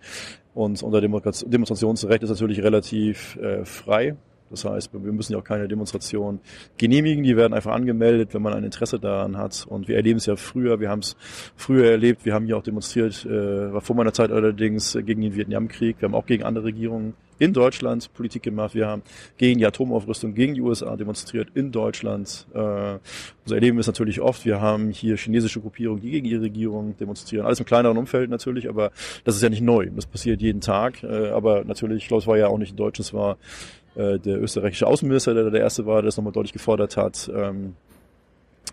und 0.55 0.83
unser 0.83 1.01
Demonstrationsrecht 1.01 2.23
ist 2.23 2.31
natürlich 2.31 2.63
relativ 2.63 3.37
äh, 3.37 3.65
frei. 3.65 4.17
Das 4.51 4.65
heißt, 4.65 4.93
wir 4.93 5.13
müssen 5.13 5.33
ja 5.33 5.39
auch 5.39 5.45
keine 5.45 5.69
Demonstration 5.69 6.41
genehmigen, 6.77 7.23
die 7.23 7.37
werden 7.37 7.55
einfach 7.55 7.73
angemeldet, 7.73 8.35
wenn 8.35 8.43
man 8.43 8.53
ein 8.53 8.65
Interesse 8.65 8.99
daran 8.99 9.37
hat. 9.37 9.67
Und 9.69 9.89
wir 9.89 9.97
erleben 9.97 10.19
es 10.19 10.27
ja 10.27 10.37
früher, 10.37 10.81
wir 10.81 10.91
haben 10.91 11.01
es 11.01 11.17
früher 11.57 11.91
erlebt, 11.91 12.25
wir 12.25 12.35
haben 12.35 12.47
hier 12.47 12.57
auch 12.57 12.63
demonstriert, 12.63 13.25
äh, 13.25 13.73
war 13.73 13.81
vor 13.81 13.97
meiner 13.97 14.13
Zeit 14.13 14.33
allerdings 14.33 14.99
gegen 15.05 15.23
den 15.23 15.35
Vietnamkrieg, 15.35 16.01
wir 16.01 16.09
haben 16.09 16.15
auch 16.15 16.27
gegen 16.27 16.43
andere 16.43 16.65
Regierungen 16.65 17.15
in 17.41 17.55
Deutschland 17.55 18.13
Politik 18.13 18.43
gemacht, 18.43 18.75
wir 18.75 18.87
haben 18.87 19.03
gegen 19.39 19.59
die 19.59 19.67
Atomaufrüstung, 19.67 20.35
gegen 20.35 20.55
die 20.55 20.61
USA 20.61 20.97
demonstriert 20.97 21.49
in 21.55 21.73
Deutschland. 21.73 22.47
Äh, 22.53 22.99
so 23.47 23.55
erleben 23.55 23.79
es 23.79 23.87
natürlich 23.87 24.21
oft, 24.21 24.45
wir 24.45 24.61
haben 24.61 24.91
hier 24.91 25.17
chinesische 25.17 25.61
Gruppierungen, 25.61 26.03
die 26.03 26.11
gegen 26.11 26.27
ihre 26.27 26.43
Regierung 26.43 26.97
demonstrieren. 26.99 27.47
Alles 27.47 27.59
im 27.59 27.67
kleineren 27.67 27.97
Umfeld 27.97 28.31
natürlich, 28.31 28.69
aber 28.69 28.93
das 29.25 29.37
ist 29.37 29.43
ja 29.43 29.49
nicht 29.49 29.63
neu, 29.63 29.89
das 29.97 30.07
passiert 30.07 30.43
jeden 30.43 30.61
Tag. 30.61 31.03
Äh, 31.03 31.31
aber 31.31 31.65
natürlich, 31.65 32.03
ich 32.03 32.09
glaube, 32.09 32.21
es 32.21 32.27
war 32.27 32.37
ja 32.37 32.49
auch 32.49 32.59
nicht 32.59 32.73
in 32.73 32.77
Deutsch, 32.77 33.01
es 33.01 33.15
war 33.15 33.39
äh, 34.01 34.19
der 34.19 34.41
österreichische 34.41 34.87
Außenminister, 34.87 35.35
der 35.35 35.51
der 35.51 35.61
erste 35.61 35.87
war, 35.87 35.97
der 35.97 36.07
das 36.07 36.17
nochmal 36.17 36.33
deutlich 36.33 36.53
gefordert 36.53 36.97
hat. 36.97 37.31
Ähm, 37.35 37.77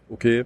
okay, 0.10 0.46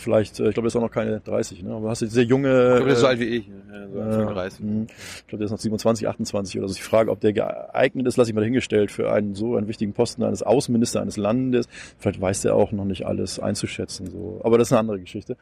vielleicht, 0.00 0.40
äh, 0.40 0.48
ich 0.48 0.54
glaube, 0.54 0.62
der 0.62 0.68
ist 0.68 0.76
auch 0.76 0.80
noch 0.80 0.90
keine 0.90 1.20
30, 1.20 1.62
ne? 1.62 1.74
aber 1.74 1.90
hast 1.90 2.02
du 2.02 2.06
sehr 2.06 2.24
junge... 2.24 2.48
Ich 2.48 2.76
glaube, 2.76 2.84
der 2.84 2.92
ist 2.94 3.00
so 3.00 3.06
äh, 3.06 3.08
alt 3.08 3.20
wie 3.20 3.24
ich, 3.24 3.46
ja, 3.46 3.88
so 3.88 4.00
äh, 4.00 4.12
35. 4.12 4.60
mh. 4.60 4.86
Ich 4.88 5.26
glaube, 5.26 5.38
der 5.38 5.44
ist 5.46 5.50
noch 5.52 5.58
27, 5.58 6.08
28 6.08 6.58
oder 6.58 6.68
so. 6.68 6.74
Die 6.74 6.82
Frage, 6.82 7.10
ob 7.10 7.20
der 7.20 7.32
geeignet 7.32 8.06
ist, 8.06 8.16
lasse 8.16 8.30
ich 8.30 8.34
mal 8.34 8.40
dahingestellt 8.40 8.90
für 8.90 9.12
einen 9.12 9.34
so 9.34 9.56
einen 9.56 9.68
wichtigen 9.68 9.92
Posten 9.92 10.22
eines 10.22 10.42
Außenminister 10.42 11.00
eines 11.00 11.16
Landes. 11.16 11.68
Vielleicht 11.98 12.20
weiß 12.20 12.42
der 12.42 12.54
auch 12.54 12.72
noch 12.72 12.84
nicht 12.84 13.06
alles 13.06 13.38
einzuschätzen. 13.38 14.10
So, 14.10 14.40
aber 14.42 14.58
das 14.58 14.68
ist 14.68 14.72
eine 14.72 14.80
andere 14.80 15.00
Geschichte. 15.00 15.36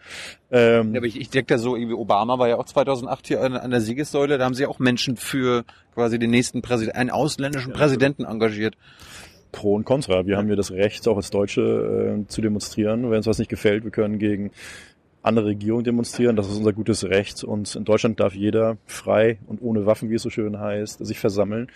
Ähm, 0.50 0.92
Ja, 0.94 1.00
aber 1.00 1.06
ich, 1.06 1.20
ich 1.20 1.30
denke 1.30 1.54
da 1.54 1.58
so, 1.58 1.76
irgendwie 1.76 1.94
Obama 1.94 2.38
war 2.38 2.48
ja 2.48 2.56
auch 2.56 2.66
2008 2.66 3.26
hier 3.26 3.42
an, 3.42 3.54
an 3.54 3.70
der 3.70 3.80
Siegessäule, 3.80 4.38
da 4.38 4.44
haben 4.44 4.54
sie 4.54 4.66
auch 4.66 4.78
Menschen 4.78 5.16
für 5.16 5.64
quasi 5.94 6.18
den 6.18 6.30
nächsten 6.30 6.62
Präsidenten, 6.62 6.98
einen 6.98 7.10
ausländischen 7.10 7.72
Präsidenten 7.72 8.24
engagiert. 8.24 8.76
Pro 9.52 9.74
und 9.74 9.84
Contra. 9.84 10.26
Wir 10.26 10.36
haben 10.36 10.48
ja 10.48 10.56
das 10.56 10.70
Recht, 10.70 11.06
auch 11.08 11.16
als 11.16 11.30
Deutsche 11.30 12.22
äh, 12.22 12.28
zu 12.28 12.40
demonstrieren. 12.40 13.10
Wenn 13.10 13.18
uns 13.18 13.26
was 13.26 13.38
nicht 13.38 13.50
gefällt, 13.50 13.84
wir 13.84 13.90
können 13.90 14.18
gegen 14.18 14.50
andere 15.22 15.46
Regierungen 15.46 15.84
demonstrieren. 15.84 16.36
Das 16.36 16.48
ist 16.48 16.56
unser 16.56 16.72
gutes 16.72 17.04
Recht. 17.04 17.44
Und 17.44 17.74
in 17.74 17.84
Deutschland 17.84 18.20
darf 18.20 18.34
jeder 18.34 18.76
frei 18.86 19.38
und 19.46 19.60
ohne 19.62 19.86
Waffen, 19.86 20.10
wie 20.10 20.14
es 20.14 20.22
so 20.22 20.30
schön 20.30 20.58
heißt, 20.58 21.04
sich 21.04 21.18
versammeln 21.18 21.68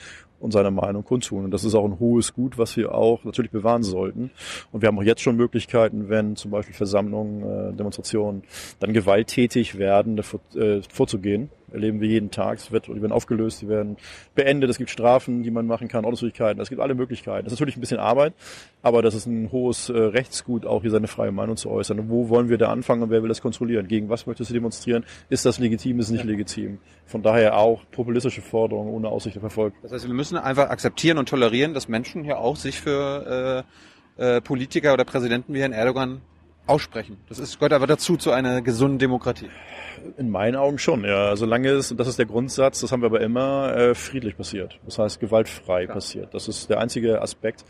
und 0.43 0.53
seine 0.53 0.71
Meinung 0.71 1.05
kundtun. 1.05 1.45
Und 1.45 1.51
das 1.53 1.65
ist 1.65 1.75
auch 1.75 1.85
ein 1.85 1.99
hohes 2.01 2.35
Gut, 2.35 2.59
was 2.59 2.77
wir 2.77 2.95
auch 2.95 3.25
natürlich 3.25 3.51
bewahren 3.51 3.83
sollten. 3.83 4.31
Und 4.73 4.83
wir 4.83 4.89
haben 4.89 4.99
auch 4.99 5.05
jetzt 5.05 5.23
schon 5.23 5.37
Möglichkeiten, 5.37 6.09
wenn 6.09 6.37
zum 6.37 6.51
Beispiel 6.51 6.75
Versammlungen, 6.75 7.43
äh, 7.43 7.73
Demonstrationen 7.75 8.43
dann 8.81 8.93
gewalttätig 8.93 9.79
werden, 9.79 10.17
davor, 10.17 10.41
äh, 10.55 10.83
vorzugehen. 10.89 11.51
Erleben 11.73 12.01
wir 12.01 12.09
jeden 12.09 12.31
Tag. 12.31 12.59
Es 12.59 12.71
wird, 12.71 12.89
die 12.89 13.01
werden 13.01 13.13
aufgelöst, 13.13 13.63
die 13.63 13.69
werden 13.69 13.97
beendet. 14.35 14.69
Es 14.69 14.77
gibt 14.77 14.91
Strafen, 14.91 15.43
die 15.43 15.51
man 15.51 15.67
machen 15.67 15.89
kann, 15.89 16.05
Ordnungswidrigkeiten. 16.05 16.61
Es 16.61 16.69
gibt 16.69 16.83
alle 16.83 16.95
Möglichkeiten. 16.95 17.45
Das 17.45 17.55
ist 17.55 17.61
natürlich 17.61 17.79
ein 17.79 17.81
bisschen 17.81 17.99
Arbeit, 17.99 18.35
aber 18.83 19.01
das 19.01 19.15
ist 19.15 19.27
ein 19.27 19.51
hohes 19.53 19.89
äh, 19.89 19.97
Rechtsgut, 19.97 20.67
auch 20.67 20.83
hier 20.83 20.91
seine 20.91 21.07
freie 21.07 21.33
Meinung 21.33 21.57
zu 21.57 21.71
äußern. 21.71 21.99
Und 21.99 22.11
wo 22.11 22.29
wollen 22.29 22.51
wir 22.51 22.59
da 22.59 22.71
anfangen 22.71 23.03
und 23.03 23.11
wer 23.11 23.23
will 23.23 23.29
das 23.29 23.41
kontrollieren? 23.41 23.89
Gegen 23.89 24.11
was 24.11 24.27
möchtest 24.27 24.51
du 24.51 24.55
demonstrieren? 24.55 25.05
Ist 25.31 25.47
das 25.47 25.59
legitim, 25.59 25.99
ist 25.99 26.07
es 26.07 26.13
nicht 26.13 26.25
legitim? 26.25 26.79
Von 27.07 27.23
daher 27.23 27.57
auch 27.57 27.81
populistische 27.91 28.43
Forderungen 28.43 28.93
ohne 28.93 29.09
Aussicht 29.09 29.37
auf 29.39 29.43
Erfolg. 29.43 29.73
Das 29.83 29.93
heißt, 29.93 30.07
wir 30.07 30.15
müssen 30.15 30.32
einfach 30.39 30.71
akzeptieren 30.71 31.19
und 31.19 31.29
tolerieren, 31.29 31.75
dass 31.75 31.89
Menschen 31.89 32.25
hier 32.25 32.39
auch 32.39 32.57
sich 32.57 32.81
für 32.81 33.65
äh, 34.19 34.37
äh, 34.37 34.41
Politiker 34.41 34.93
oder 34.93 35.05
Präsidenten 35.05 35.55
wie 35.55 35.61
Herrn 35.61 35.73
Erdogan 35.73 36.21
aussprechen. 36.67 37.19
Das 37.29 37.39
ist, 37.39 37.59
gehört 37.59 37.73
aber 37.73 37.87
dazu 37.87 38.17
zu 38.17 38.31
einer 38.31 38.63
gesunden 38.63 38.99
Demokratie. 38.99 39.51
In 40.17 40.31
meinen 40.31 40.57
Augen 40.57 40.79
schon, 40.79 41.05
ja. 41.05 41.37
Solange 41.37 41.71
es, 41.71 41.91
und 41.91 41.99
das 41.99 42.09
ist 42.09 42.19
der 42.19 42.27
Grundsatz, 42.27 42.81
das 42.81 42.93
haben 42.93 43.03
wir 43.03 43.07
aber 43.07 43.21
immer, 43.21 43.77
äh, 43.77 43.95
friedlich 43.95 44.37
passiert. 44.37 44.79
Das 44.85 44.99
heißt, 44.99 45.21
gewaltfrei 45.21 45.85
ja. 45.85 45.93
passiert. 45.93 46.35
Das 46.35 46.49
ist 46.49 46.71
der 46.71 46.81
einzige 46.81 47.21
Aspekt. 47.21 47.65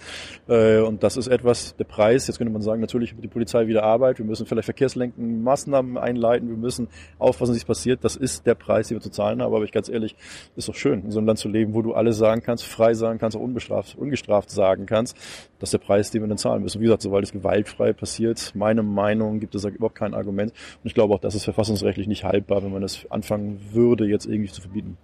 Äh, 0.49 0.79
und 0.81 1.03
das 1.03 1.17
ist 1.17 1.27
etwas, 1.27 1.77
der 1.77 1.85
Preis, 1.85 2.27
jetzt 2.27 2.39
könnte 2.39 2.53
man 2.53 2.63
sagen, 2.63 2.81
natürlich 2.81 3.15
wird 3.15 3.25
die 3.25 3.29
Polizei 3.29 3.67
wieder 3.67 3.83
Arbeit, 3.83 4.19
wir 4.19 4.25
müssen 4.25 4.47
vielleicht 4.47 4.67
verkehrslenkende 4.67 5.43
Maßnahmen 5.43 5.99
einleiten, 5.99 6.49
wir 6.49 6.57
müssen 6.57 6.89
aufpassen, 7.19 7.55
was 7.55 7.65
passiert. 7.65 8.05
Das 8.05 8.17
ist 8.17 8.47
der 8.47 8.55
Preis, 8.55 8.89
den 8.89 8.99
wir 8.99 9.03
zu 9.03 9.11
zahlen 9.11 9.43
haben. 9.43 9.55
Aber 9.55 9.65
ich 9.65 9.73
ganz 9.73 9.89
ehrlich, 9.89 10.17
ist 10.57 10.69
doch 10.69 10.75
schön, 10.75 11.05
in 11.05 11.11
so 11.11 11.19
einem 11.19 11.27
Land 11.27 11.39
zu 11.39 11.49
leben, 11.49 11.75
wo 11.75 11.83
du 11.83 11.95
alles 11.95 12.19
sagen 12.19 12.43
kannst, 12.43 12.65
frei 12.65 12.95
sagen 12.95 13.19
kannst, 13.19 13.37
auch 13.37 13.41
unbestraft, 13.41 13.97
ungestraft 13.97 14.51
sagen 14.51 14.87
kannst. 14.87 15.17
Das 15.59 15.69
ist 15.69 15.73
der 15.73 15.79
Preis, 15.79 16.11
den 16.11 16.23
wir 16.23 16.29
dann 16.29 16.39
zahlen 16.39 16.63
müssen. 16.63 16.81
Wie 16.81 16.85
gesagt, 16.85 17.03
sobald 17.03 17.25
es 17.25 17.33
gewaltfrei 17.33 17.93
passiert, 17.93 18.53
meine 18.55 18.82
Meinung, 18.83 19.41
gibt 19.41 19.55
es 19.55 19.65
überhaupt 19.65 19.95
kein 19.95 20.15
Argument. 20.15 20.53
Und 20.53 20.87
ich 20.87 20.95
glaube 20.95 21.15
auch, 21.15 21.21
das 21.21 21.35
ist 21.35 21.45
verfassungsrechtlich 21.45 22.07
nicht 22.07 22.25
haltbar, 22.25 22.63
wenn 22.63 22.73
man 22.73 22.83
das 22.83 23.11
anfangen 23.11 23.61
würde, 23.73 24.07
jetzt 24.07 24.27
irgendwie 24.27 24.51
zu 24.51 24.61
verbieten. 24.61 24.97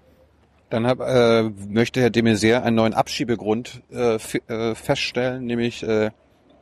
Dann 0.70 0.87
hab, 0.87 1.01
äh, 1.01 1.51
möchte 1.68 2.01
Herr 2.01 2.11
de 2.11 2.22
Maizière 2.22 2.62
einen 2.62 2.76
neuen 2.76 2.95
Abschiebegrund 2.95 3.83
äh, 3.91 4.16
äh, 4.49 4.74
feststellen, 4.74 5.47
nämlich 5.47 5.83
äh, 5.83 6.11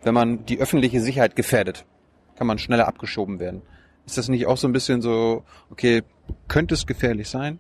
wenn 0.03 0.15
man 0.15 0.47
die 0.47 0.61
öffentliche 0.61 1.01
Sicherheit 1.01 1.35
gefährdet, 1.35 1.85
kann 2.37 2.47
man 2.47 2.59
schneller 2.59 2.87
abgeschoben 2.87 3.41
werden. 3.41 3.63
Ist 4.07 4.19
das 4.19 4.29
nicht 4.29 4.47
auch 4.47 4.57
so 4.57 4.69
ein 4.69 4.73
bisschen 4.73 5.03
so, 5.03 5.43
okay, 5.71 6.03
könnte 6.47 6.75
es 6.75 6.87
gefährlich 6.87 7.29
sein? 7.29 7.59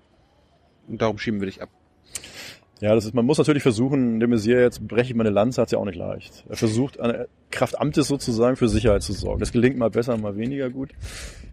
Und 0.86 1.02
darum 1.02 1.18
schieben 1.18 1.40
wir 1.40 1.46
dich 1.46 1.60
ab. 1.60 1.68
Ja, 2.80 2.94
das 2.94 3.06
ist, 3.06 3.14
man 3.14 3.24
muss 3.24 3.38
natürlich 3.38 3.62
versuchen, 3.62 4.20
de 4.20 4.28
Maizière 4.28 4.60
jetzt 4.60 4.86
breche 4.86 5.10
ich 5.10 5.16
meine 5.16 5.30
Lanze, 5.30 5.62
hat 5.62 5.68
es 5.68 5.72
ja 5.72 5.78
auch 5.78 5.86
nicht 5.86 5.96
leicht. 5.96 6.44
Er 6.48 6.56
versucht, 6.56 7.00
eine 7.00 7.26
Kraft 7.50 7.76
sozusagen 7.94 8.56
für 8.56 8.68
Sicherheit 8.68 9.02
zu 9.02 9.14
sorgen. 9.14 9.40
Das 9.40 9.50
gelingt 9.50 9.78
mal 9.78 9.88
besser, 9.88 10.16
mal 10.18 10.36
weniger 10.36 10.68
gut. 10.68 10.90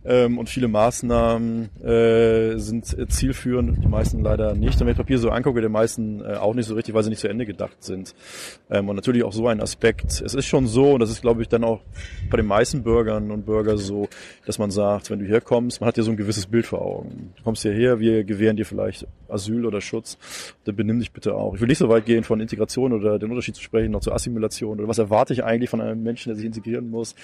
Ähm, 0.05 0.37
und 0.37 0.49
viele 0.49 0.67
Maßnahmen 0.67 1.69
äh, 1.81 2.57
sind 2.57 2.97
äh, 2.97 3.07
zielführend, 3.07 3.81
die 3.81 3.87
meisten 3.87 4.21
leider 4.21 4.53
nicht. 4.53 4.73
Und 4.73 4.81
wenn 4.81 4.89
ich 4.89 4.97
Papier 4.97 5.17
so 5.17 5.29
angucke, 5.29 5.61
die 5.61 5.69
meisten 5.69 6.19
äh, 6.19 6.33
auch 6.33 6.53
nicht 6.55 6.65
so 6.65 6.75
richtig, 6.75 6.93
weil 6.93 7.03
sie 7.03 7.09
nicht 7.09 7.19
zu 7.19 7.29
Ende 7.29 7.45
gedacht 7.45 7.81
sind. 7.81 8.13
Ähm, 8.69 8.89
und 8.89 8.97
natürlich 8.97 9.23
auch 9.23 9.31
so 9.31 9.47
ein 9.47 9.61
Aspekt. 9.61 10.21
Es 10.21 10.33
ist 10.33 10.45
schon 10.45 10.67
so, 10.67 10.93
und 10.93 10.99
das 10.99 11.09
ist, 11.09 11.21
glaube 11.21 11.41
ich, 11.41 11.47
dann 11.47 11.63
auch 11.63 11.79
bei 12.29 12.35
den 12.35 12.47
meisten 12.47 12.83
Bürgern 12.83 13.31
und 13.31 13.45
Bürgern 13.45 13.77
so, 13.77 14.09
dass 14.45 14.59
man 14.59 14.71
sagt, 14.71 15.09
wenn 15.09 15.19
du 15.19 15.25
herkommst, 15.25 15.79
man 15.79 15.87
hat 15.87 15.95
ja 15.95 16.03
so 16.03 16.11
ein 16.11 16.17
gewisses 16.17 16.47
Bild 16.47 16.65
vor 16.65 16.81
Augen. 16.81 17.31
Du 17.37 17.43
kommst 17.43 17.61
hierher, 17.61 18.01
wir 18.01 18.25
gewähren 18.25 18.57
dir 18.57 18.65
vielleicht 18.65 19.07
Asyl 19.29 19.65
oder 19.65 19.79
Schutz, 19.79 20.17
dann 20.65 20.75
benimm 20.75 20.99
dich 20.99 21.12
bitte 21.13 21.35
auch. 21.35 21.55
Ich 21.55 21.61
will 21.61 21.67
nicht 21.67 21.77
so 21.77 21.89
weit 21.89 22.05
gehen 22.05 22.23
von 22.23 22.39
Integration 22.39 22.93
oder 22.93 23.19
den 23.19 23.29
Unterschied 23.29 23.55
zu 23.55 23.61
sprechen, 23.61 23.91
noch 23.91 24.01
zur 24.01 24.13
Assimilation 24.13 24.79
oder 24.79 24.87
was 24.87 24.97
erwarte 24.97 25.33
ich 25.33 25.43
eigentlich 25.43 25.69
von 25.69 25.81
einem 25.81 26.03
Menschen, 26.03 26.29
der 26.29 26.35
sich 26.35 26.45
integrieren 26.45 26.89
muss. 26.89 27.15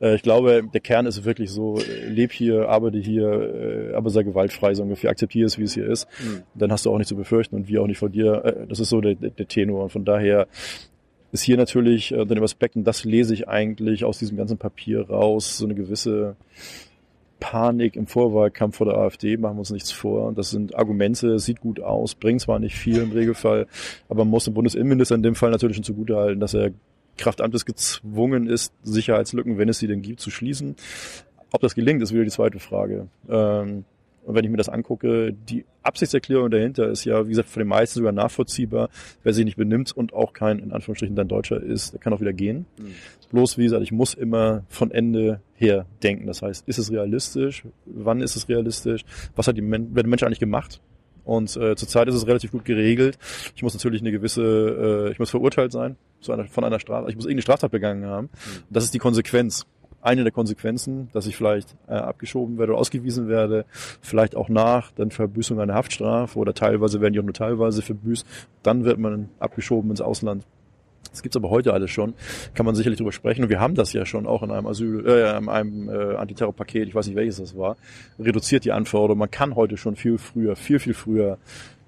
Äh, 0.00 0.14
ich 0.14 0.22
glaube, 0.22 0.62
der 0.72 0.80
Kern 0.80 1.06
ist 1.06 1.24
wirklich 1.24 1.50
so, 1.50 1.78
äh, 1.78 2.08
leb 2.08 2.32
hier, 2.32 2.68
arbeite 2.68 2.98
hier, 2.98 3.90
äh, 3.90 3.94
aber 3.94 4.10
sei 4.10 4.22
gewaltfrei, 4.22 4.74
so 4.74 4.82
ungefähr, 4.82 5.10
akzeptiere 5.10 5.46
es, 5.46 5.58
wie 5.58 5.64
es 5.64 5.74
hier 5.74 5.86
ist. 5.86 6.06
Mhm. 6.20 6.42
Dann 6.54 6.72
hast 6.72 6.86
du 6.86 6.90
auch 6.90 6.98
nicht 6.98 7.08
zu 7.08 7.16
befürchten 7.16 7.56
und 7.56 7.68
wir 7.68 7.82
auch 7.82 7.86
nicht 7.86 7.98
von 7.98 8.12
dir. 8.12 8.66
Das 8.68 8.80
ist 8.80 8.90
so 8.90 9.00
der, 9.00 9.14
der 9.14 9.48
Tenor 9.48 9.84
und 9.84 9.90
von 9.90 10.04
daher 10.04 10.46
ist 11.32 11.42
hier 11.42 11.56
natürlich 11.56 12.12
äh, 12.12 12.24
dem 12.24 12.42
Aspekt, 12.42 12.76
und 12.76 12.84
das 12.84 13.04
lese 13.04 13.34
ich 13.34 13.48
eigentlich 13.48 14.04
aus 14.04 14.18
diesem 14.18 14.36
ganzen 14.36 14.58
Papier 14.58 15.08
raus, 15.08 15.58
so 15.58 15.66
eine 15.66 15.74
gewisse 15.74 16.36
Panik 17.40 17.96
im 17.96 18.06
Vorwahlkampf 18.06 18.76
vor 18.76 18.86
der 18.86 18.96
AfD, 18.96 19.36
machen 19.36 19.56
wir 19.56 19.60
uns 19.60 19.70
nichts 19.70 19.92
vor. 19.92 20.32
Das 20.32 20.50
sind 20.50 20.74
Argumente, 20.74 21.38
sieht 21.38 21.60
gut 21.60 21.80
aus, 21.80 22.14
bringt 22.14 22.40
zwar 22.40 22.58
nicht 22.58 22.76
viel 22.76 22.98
im 22.98 23.12
Regelfall, 23.12 23.66
aber 24.08 24.24
man 24.24 24.30
muss 24.30 24.44
dem 24.44 24.54
Bundesinnenminister 24.54 25.14
in 25.14 25.22
dem 25.22 25.34
Fall 25.34 25.50
natürlich 25.50 25.76
schon 25.76 25.84
zugutehalten, 25.84 26.40
dass 26.40 26.54
er 26.54 26.70
Kraftamtes 27.16 27.64
gezwungen 27.64 28.46
ist, 28.46 28.72
Sicherheitslücken, 28.82 29.58
wenn 29.58 29.68
es 29.68 29.78
sie 29.78 29.88
denn 29.88 30.02
gibt, 30.02 30.20
zu 30.20 30.30
schließen. 30.30 30.76
Ob 31.50 31.60
das 31.60 31.74
gelingt, 31.74 32.02
ist 32.02 32.12
wieder 32.12 32.24
die 32.24 32.30
zweite 32.30 32.58
Frage. 32.58 33.08
Ähm, 33.28 33.84
und 34.24 34.34
wenn 34.34 34.44
ich 34.44 34.50
mir 34.50 34.58
das 34.58 34.68
angucke, 34.68 35.32
die 35.32 35.64
Absichtserklärung 35.82 36.50
dahinter 36.50 36.90
ist 36.90 37.06
ja, 37.06 37.24
wie 37.24 37.30
gesagt, 37.30 37.48
für 37.48 37.60
den 37.60 37.68
meisten 37.68 37.94
sogar 37.94 38.12
nachvollziehbar. 38.12 38.90
Wer 39.22 39.32
sich 39.32 39.46
nicht 39.46 39.56
benimmt 39.56 39.96
und 39.96 40.12
auch 40.12 40.34
kein, 40.34 40.58
in 40.58 40.70
Anführungsstrichen, 40.70 41.16
dann 41.16 41.28
Deutscher 41.28 41.62
ist, 41.62 41.94
der 41.94 42.00
kann 42.00 42.12
auch 42.12 42.20
wieder 42.20 42.34
gehen. 42.34 42.66
Mhm. 42.78 42.94
Bloß, 43.30 43.56
wie 43.56 43.64
gesagt, 43.64 43.82
ich 43.82 43.92
muss 43.92 44.12
immer 44.12 44.64
von 44.68 44.90
Ende 44.90 45.40
her 45.58 45.86
denken. 46.02 46.26
Das 46.26 46.42
heißt, 46.42 46.66
ist 46.68 46.78
es 46.78 46.90
realistisch? 46.90 47.64
Wann 47.84 48.20
ist 48.20 48.36
es 48.36 48.48
realistisch? 48.48 49.04
Was 49.36 49.48
hat 49.48 49.56
die 49.56 49.62
Men 49.62 49.94
der 49.94 50.06
Mensch 50.06 50.22
eigentlich 50.22 50.40
gemacht? 50.40 50.80
Und 51.24 51.54
äh, 51.58 51.76
zurzeit 51.76 52.08
ist 52.08 52.14
es 52.14 52.26
relativ 52.26 52.52
gut 52.52 52.64
geregelt. 52.64 53.18
Ich 53.54 53.62
muss 53.62 53.74
natürlich 53.74 54.00
eine 54.00 54.12
gewisse, 54.12 55.08
äh, 55.08 55.12
ich 55.12 55.18
muss 55.18 55.30
verurteilt 55.30 55.72
sein 55.72 55.96
zu 56.20 56.32
einer, 56.32 56.46
von 56.46 56.64
einer 56.64 56.80
Strafe. 56.80 57.10
Ich 57.10 57.16
muss 57.16 57.26
irgendeine 57.26 57.42
Straftat 57.42 57.70
begangen 57.70 58.06
haben. 58.06 58.30
Mhm. 58.32 58.62
Das 58.70 58.84
ist 58.84 58.94
die 58.94 58.98
Konsequenz 58.98 59.66
eine 60.00 60.22
der 60.22 60.32
Konsequenzen, 60.32 61.10
dass 61.12 61.26
ich 61.26 61.36
vielleicht 61.36 61.74
äh, 61.88 61.94
abgeschoben 61.94 62.58
werde 62.58 62.72
oder 62.72 62.80
ausgewiesen 62.80 63.28
werde, 63.28 63.64
vielleicht 64.00 64.36
auch 64.36 64.48
nach 64.48 64.92
dann 64.92 65.10
Verbüßung 65.10 65.60
einer 65.60 65.74
Haftstrafe 65.74 66.38
oder 66.38 66.54
teilweise 66.54 67.00
werden 67.00 67.14
die 67.14 67.20
auch 67.20 67.24
nur 67.24 67.34
teilweise 67.34 67.82
verbüßt. 67.82 68.26
Dann 68.62 68.84
wird 68.84 68.98
man 68.98 69.28
abgeschoben 69.38 69.90
ins 69.90 70.00
Ausland. 70.00 70.46
Das 71.10 71.22
gibt's 71.22 71.36
aber 71.36 71.50
heute 71.50 71.72
alles 71.72 71.90
schon, 71.90 72.14
kann 72.54 72.66
man 72.66 72.74
sicherlich 72.74 72.98
drüber 72.98 73.12
sprechen. 73.12 73.44
Und 73.44 73.50
wir 73.50 73.60
haben 73.60 73.74
das 73.74 73.92
ja 73.92 74.06
schon 74.06 74.26
auch 74.26 74.42
in 74.42 74.50
einem 74.50 74.66
Asyl, 74.66 75.06
äh, 75.06 75.36
in 75.36 75.48
einem 75.48 75.88
äh, 75.88 76.16
Antiterrorpaket, 76.16 76.88
ich 76.88 76.94
weiß 76.94 77.06
nicht 77.06 77.16
welches 77.16 77.36
das 77.36 77.56
war, 77.56 77.76
reduziert 78.18 78.64
die 78.64 78.72
Anforderungen. 78.72 79.18
Man 79.18 79.30
kann 79.30 79.56
heute 79.56 79.76
schon 79.76 79.96
viel 79.96 80.18
früher, 80.18 80.56
viel, 80.56 80.78
viel 80.78 80.94
früher 80.94 81.38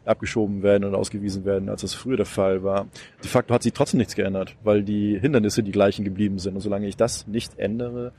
abgeschoben 0.04 0.62
werden 0.62 0.84
und 0.84 0.94
ausgewiesen 0.94 1.44
werden, 1.44 1.68
als 1.68 1.82
das 1.82 1.94
früher 1.94 2.16
der 2.16 2.26
Fall 2.26 2.62
war. 2.62 2.86
De 3.22 3.28
facto 3.28 3.54
hat 3.54 3.62
sich 3.62 3.72
trotzdem 3.72 3.98
nichts 3.98 4.14
geändert, 4.14 4.56
weil 4.64 4.82
die 4.82 5.18
Hindernisse 5.18 5.62
die 5.62 5.72
gleichen 5.72 6.04
geblieben 6.04 6.38
sind. 6.38 6.54
Und 6.54 6.60
solange 6.60 6.86
ich 6.86 6.96
das 6.96 7.26
nicht 7.26 7.58
ändere, 7.58 8.12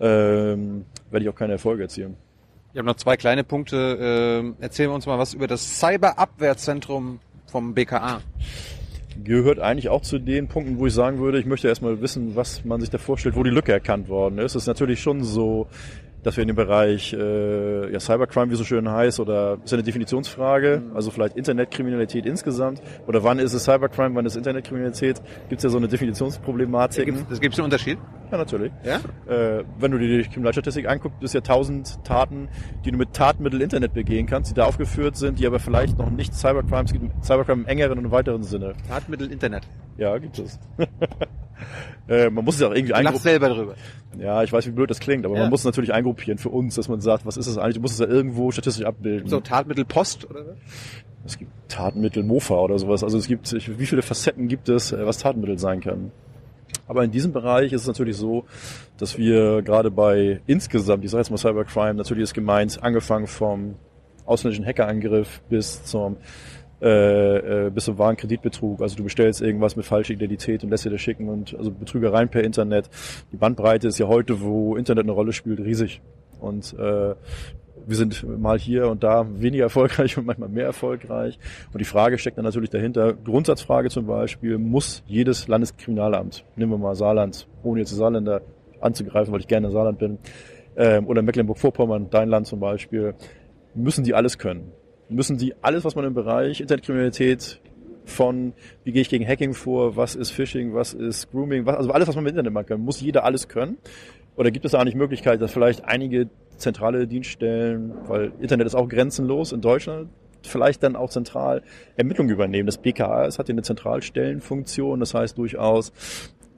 ähm, 0.00 0.84
werde 1.10 1.24
ich 1.24 1.28
auch 1.28 1.34
keine 1.34 1.52
Erfolge 1.52 1.84
erzielen. 1.84 2.16
Wir 2.72 2.80
haben 2.80 2.86
noch 2.86 2.96
zwei 2.96 3.16
kleine 3.16 3.42
Punkte. 3.42 3.98
Ähm, 4.00 4.56
erzählen 4.60 4.90
wir 4.90 4.94
uns 4.94 5.06
mal 5.06 5.18
was 5.18 5.34
über 5.34 5.46
das 5.46 5.80
Cyberabwehrzentrum 5.80 7.20
vom 7.46 7.74
BKA. 7.74 8.20
Gehört 9.24 9.58
eigentlich 9.58 9.88
auch 9.88 10.02
zu 10.02 10.18
den 10.18 10.48
Punkten, 10.48 10.78
wo 10.78 10.86
ich 10.86 10.94
sagen 10.94 11.18
würde, 11.18 11.38
ich 11.38 11.46
möchte 11.46 11.68
erstmal 11.68 12.00
wissen, 12.00 12.36
was 12.36 12.64
man 12.64 12.80
sich 12.80 12.90
da 12.90 12.98
vorstellt, 12.98 13.36
wo 13.36 13.42
die 13.42 13.50
Lücke 13.50 13.72
erkannt 13.72 14.08
worden 14.08 14.38
ist. 14.38 14.54
Es 14.54 14.62
ist 14.62 14.68
natürlich 14.68 15.00
schon 15.00 15.22
so, 15.22 15.68
dass 16.22 16.36
wir 16.36 16.42
in 16.42 16.48
dem 16.48 16.56
Bereich 16.56 17.12
äh, 17.12 17.92
ja, 17.92 18.00
Cybercrime, 18.00 18.50
wie 18.50 18.56
so 18.56 18.64
schön 18.64 18.90
heißt, 18.90 19.20
oder 19.20 19.58
ist 19.64 19.70
ja 19.70 19.76
eine 19.76 19.82
Definitionsfrage, 19.82 20.82
mhm. 20.84 20.96
also 20.96 21.10
vielleicht 21.10 21.36
Internetkriminalität 21.36 22.26
insgesamt, 22.26 22.82
oder 23.06 23.24
wann 23.24 23.38
ist 23.38 23.52
es 23.52 23.64
Cybercrime, 23.64 24.14
wann 24.14 24.26
ist 24.26 24.36
Internetkriminalität, 24.36 25.20
gibt 25.48 25.58
es 25.58 25.64
ja 25.64 25.70
so 25.70 25.78
eine 25.78 25.88
Definitionsproblematik. 25.88 27.12
Es 27.30 27.40
gibt 27.40 27.54
einen 27.56 27.64
Unterschied? 27.64 27.98
Ja, 28.30 28.38
natürlich. 28.38 28.72
Ja? 28.84 29.00
Äh, 29.32 29.64
wenn 29.78 29.90
du 29.90 29.98
dir 29.98 30.22
die 30.22 30.28
Kriminalstatistik 30.28 30.88
anguckst, 30.88 31.22
ist 31.22 31.34
ja 31.34 31.40
tausend 31.40 32.02
Taten, 32.04 32.48
die 32.84 32.92
du 32.92 32.98
mit 32.98 33.12
Tatmittel 33.12 33.60
Internet 33.60 33.92
begehen 33.94 34.26
kannst, 34.26 34.50
die 34.50 34.54
da 34.54 34.66
aufgeführt 34.66 35.16
sind, 35.16 35.38
die 35.38 35.46
aber 35.46 35.58
vielleicht 35.58 35.98
noch 35.98 36.10
nicht 36.10 36.34
Cybercrimes, 36.34 36.92
gibt 36.92 37.24
Cybercrime 37.24 37.62
im 37.62 37.68
engeren 37.68 37.98
und 37.98 38.10
weiteren 38.10 38.42
Sinne. 38.42 38.74
Tatmittel 38.88 39.32
Internet? 39.32 39.66
Ja, 39.96 40.16
gibt 40.18 40.38
es. 40.38 40.58
äh, 42.08 42.30
man 42.30 42.44
muss 42.44 42.56
es 42.56 42.62
auch 42.62 42.72
irgendwie 42.72 42.94
eingruppieren. 42.94 43.22
selber 43.22 43.48
drüber. 43.48 43.74
Ja, 44.18 44.42
ich 44.42 44.52
weiß, 44.52 44.66
wie 44.66 44.70
blöd 44.70 44.90
das 44.90 44.98
klingt, 44.98 45.24
aber 45.24 45.36
ja. 45.36 45.42
man 45.42 45.50
muss 45.50 45.60
es 45.60 45.66
natürlich 45.66 45.92
eingruppieren 45.92 46.38
für 46.38 46.48
uns, 46.48 46.74
dass 46.74 46.88
man 46.88 47.00
sagt, 47.00 47.26
was 47.26 47.36
ist 47.36 47.46
das 47.46 47.58
eigentlich? 47.58 47.76
Du 47.76 47.80
musst 47.80 47.94
es 47.94 48.00
ja 48.00 48.06
irgendwo 48.06 48.50
statistisch 48.50 48.84
abbilden. 48.84 49.28
So 49.28 49.40
Tatmittel 49.40 49.84
Post 49.84 50.28
oder 50.28 50.40
was? 50.46 50.56
Es 51.24 51.38
gibt 51.38 51.50
Tatmittel 51.68 52.22
Mofa 52.22 52.54
oder 52.54 52.78
sowas. 52.78 53.04
Also 53.04 53.18
es 53.18 53.26
gibt, 53.26 53.52
wie 53.52 53.86
viele 53.86 54.02
Facetten 54.02 54.48
gibt 54.48 54.68
es, 54.68 54.92
äh, 54.92 55.06
was 55.06 55.18
Tatmittel 55.18 55.58
sein 55.58 55.80
kann? 55.80 56.10
Aber 56.86 57.04
in 57.04 57.10
diesem 57.10 57.32
Bereich 57.32 57.72
ist 57.72 57.82
es 57.82 57.86
natürlich 57.86 58.16
so, 58.16 58.44
dass 58.98 59.16
wir 59.16 59.62
gerade 59.62 59.90
bei 59.90 60.40
insgesamt, 60.46 61.04
ich 61.04 61.10
sage 61.10 61.20
jetzt 61.20 61.30
mal 61.30 61.36
Cybercrime, 61.36 61.94
natürlich 61.94 62.24
ist 62.24 62.34
gemeint, 62.34 62.82
angefangen 62.82 63.26
vom 63.26 63.76
ausländischen 64.24 64.64
Hackerangriff 64.66 65.40
bis 65.48 65.84
zum 65.84 66.16
äh, 66.82 67.66
äh, 67.66 67.70
bis 67.70 67.84
zum 67.84 67.98
wahren 67.98 68.16
Kreditbetrug. 68.16 68.80
Also 68.80 68.96
du 68.96 69.04
bestellst 69.04 69.42
irgendwas 69.42 69.76
mit 69.76 69.84
falscher 69.84 70.14
Identität 70.14 70.64
und 70.64 70.70
lässt 70.70 70.86
dir 70.86 70.90
das 70.90 71.00
schicken 71.00 71.28
und 71.28 71.54
also 71.54 71.70
Betrügereien 71.70 72.30
per 72.30 72.42
Internet. 72.42 72.88
Die 73.32 73.36
Bandbreite 73.36 73.88
ist 73.88 73.98
ja 73.98 74.08
heute, 74.08 74.40
wo 74.40 74.76
Internet 74.76 75.04
eine 75.04 75.12
Rolle 75.12 75.32
spielt, 75.32 75.60
riesig. 75.60 76.00
Und 76.40 76.72
äh, 76.78 77.14
wir 77.86 77.96
sind 77.96 78.24
mal 78.40 78.58
hier 78.58 78.88
und 78.88 79.02
da 79.02 79.26
weniger 79.30 79.64
erfolgreich 79.70 80.16
und 80.16 80.24
manchmal 80.24 80.48
mehr 80.48 80.64
erfolgreich. 80.64 81.38
Und 81.72 81.80
die 81.80 81.84
Frage 81.84 82.16
steckt 82.16 82.38
dann 82.38 82.46
natürlich 82.46 82.70
dahinter, 82.70 83.12
Grundsatzfrage 83.12 83.90
zum 83.90 84.06
Beispiel, 84.06 84.56
muss 84.56 85.02
jedes 85.06 85.48
Landeskriminalamt, 85.48 86.46
nehmen 86.56 86.72
wir 86.72 86.78
mal 86.78 86.94
Saarland, 86.94 87.46
ohne 87.62 87.80
jetzt 87.80 87.90
Saarländer 87.90 88.40
anzugreifen, 88.80 89.34
weil 89.34 89.40
ich 89.40 89.48
gerne 89.48 89.70
Saarland 89.70 89.98
bin, 89.98 90.18
ähm, 90.76 91.06
oder 91.06 91.20
Mecklenburg-Vorpommern, 91.20 92.08
dein 92.08 92.30
Land 92.30 92.46
zum 92.46 92.60
Beispiel, 92.60 93.14
müssen 93.74 94.02
die 94.02 94.14
alles 94.14 94.38
können 94.38 94.72
müssen 95.10 95.38
die 95.38 95.54
alles, 95.62 95.84
was 95.84 95.94
man 95.94 96.04
im 96.04 96.14
Bereich 96.14 96.60
Internetkriminalität 96.60 97.60
von 98.04 98.52
wie 98.84 98.92
gehe 98.92 99.02
ich 99.02 99.08
gegen 99.08 99.26
Hacking 99.26 99.54
vor, 99.54 99.96
was 99.96 100.14
ist 100.14 100.30
Phishing, 100.30 100.74
was 100.74 100.94
ist 100.94 101.30
Grooming, 101.30 101.66
was, 101.66 101.76
also 101.76 101.90
alles, 101.90 102.08
was 102.08 102.14
man 102.14 102.24
mit 102.24 102.32
Internet 102.32 102.52
machen 102.52 102.66
kann, 102.66 102.80
muss 102.80 103.00
jeder 103.00 103.24
alles 103.24 103.48
können? 103.48 103.78
Oder 104.36 104.50
gibt 104.50 104.64
es 104.64 104.72
da 104.72 104.80
eigentlich 104.80 104.94
Möglichkeit, 104.94 105.40
dass 105.42 105.52
vielleicht 105.52 105.84
einige 105.84 106.28
zentrale 106.56 107.06
Dienststellen, 107.06 107.92
weil 108.06 108.32
Internet 108.40 108.66
ist 108.66 108.74
auch 108.74 108.88
grenzenlos 108.88 109.52
in 109.52 109.60
Deutschland, 109.60 110.08
vielleicht 110.42 110.82
dann 110.82 110.96
auch 110.96 111.10
zentral 111.10 111.62
Ermittlungen 111.96 112.30
übernehmen. 112.30 112.66
Das 112.66 112.78
BKA 112.78 113.24
hat 113.24 113.48
ja 113.48 113.52
eine 113.52 113.62
Zentralstellenfunktion, 113.62 115.00
das 115.00 115.14
heißt 115.14 115.36
durchaus 115.36 115.92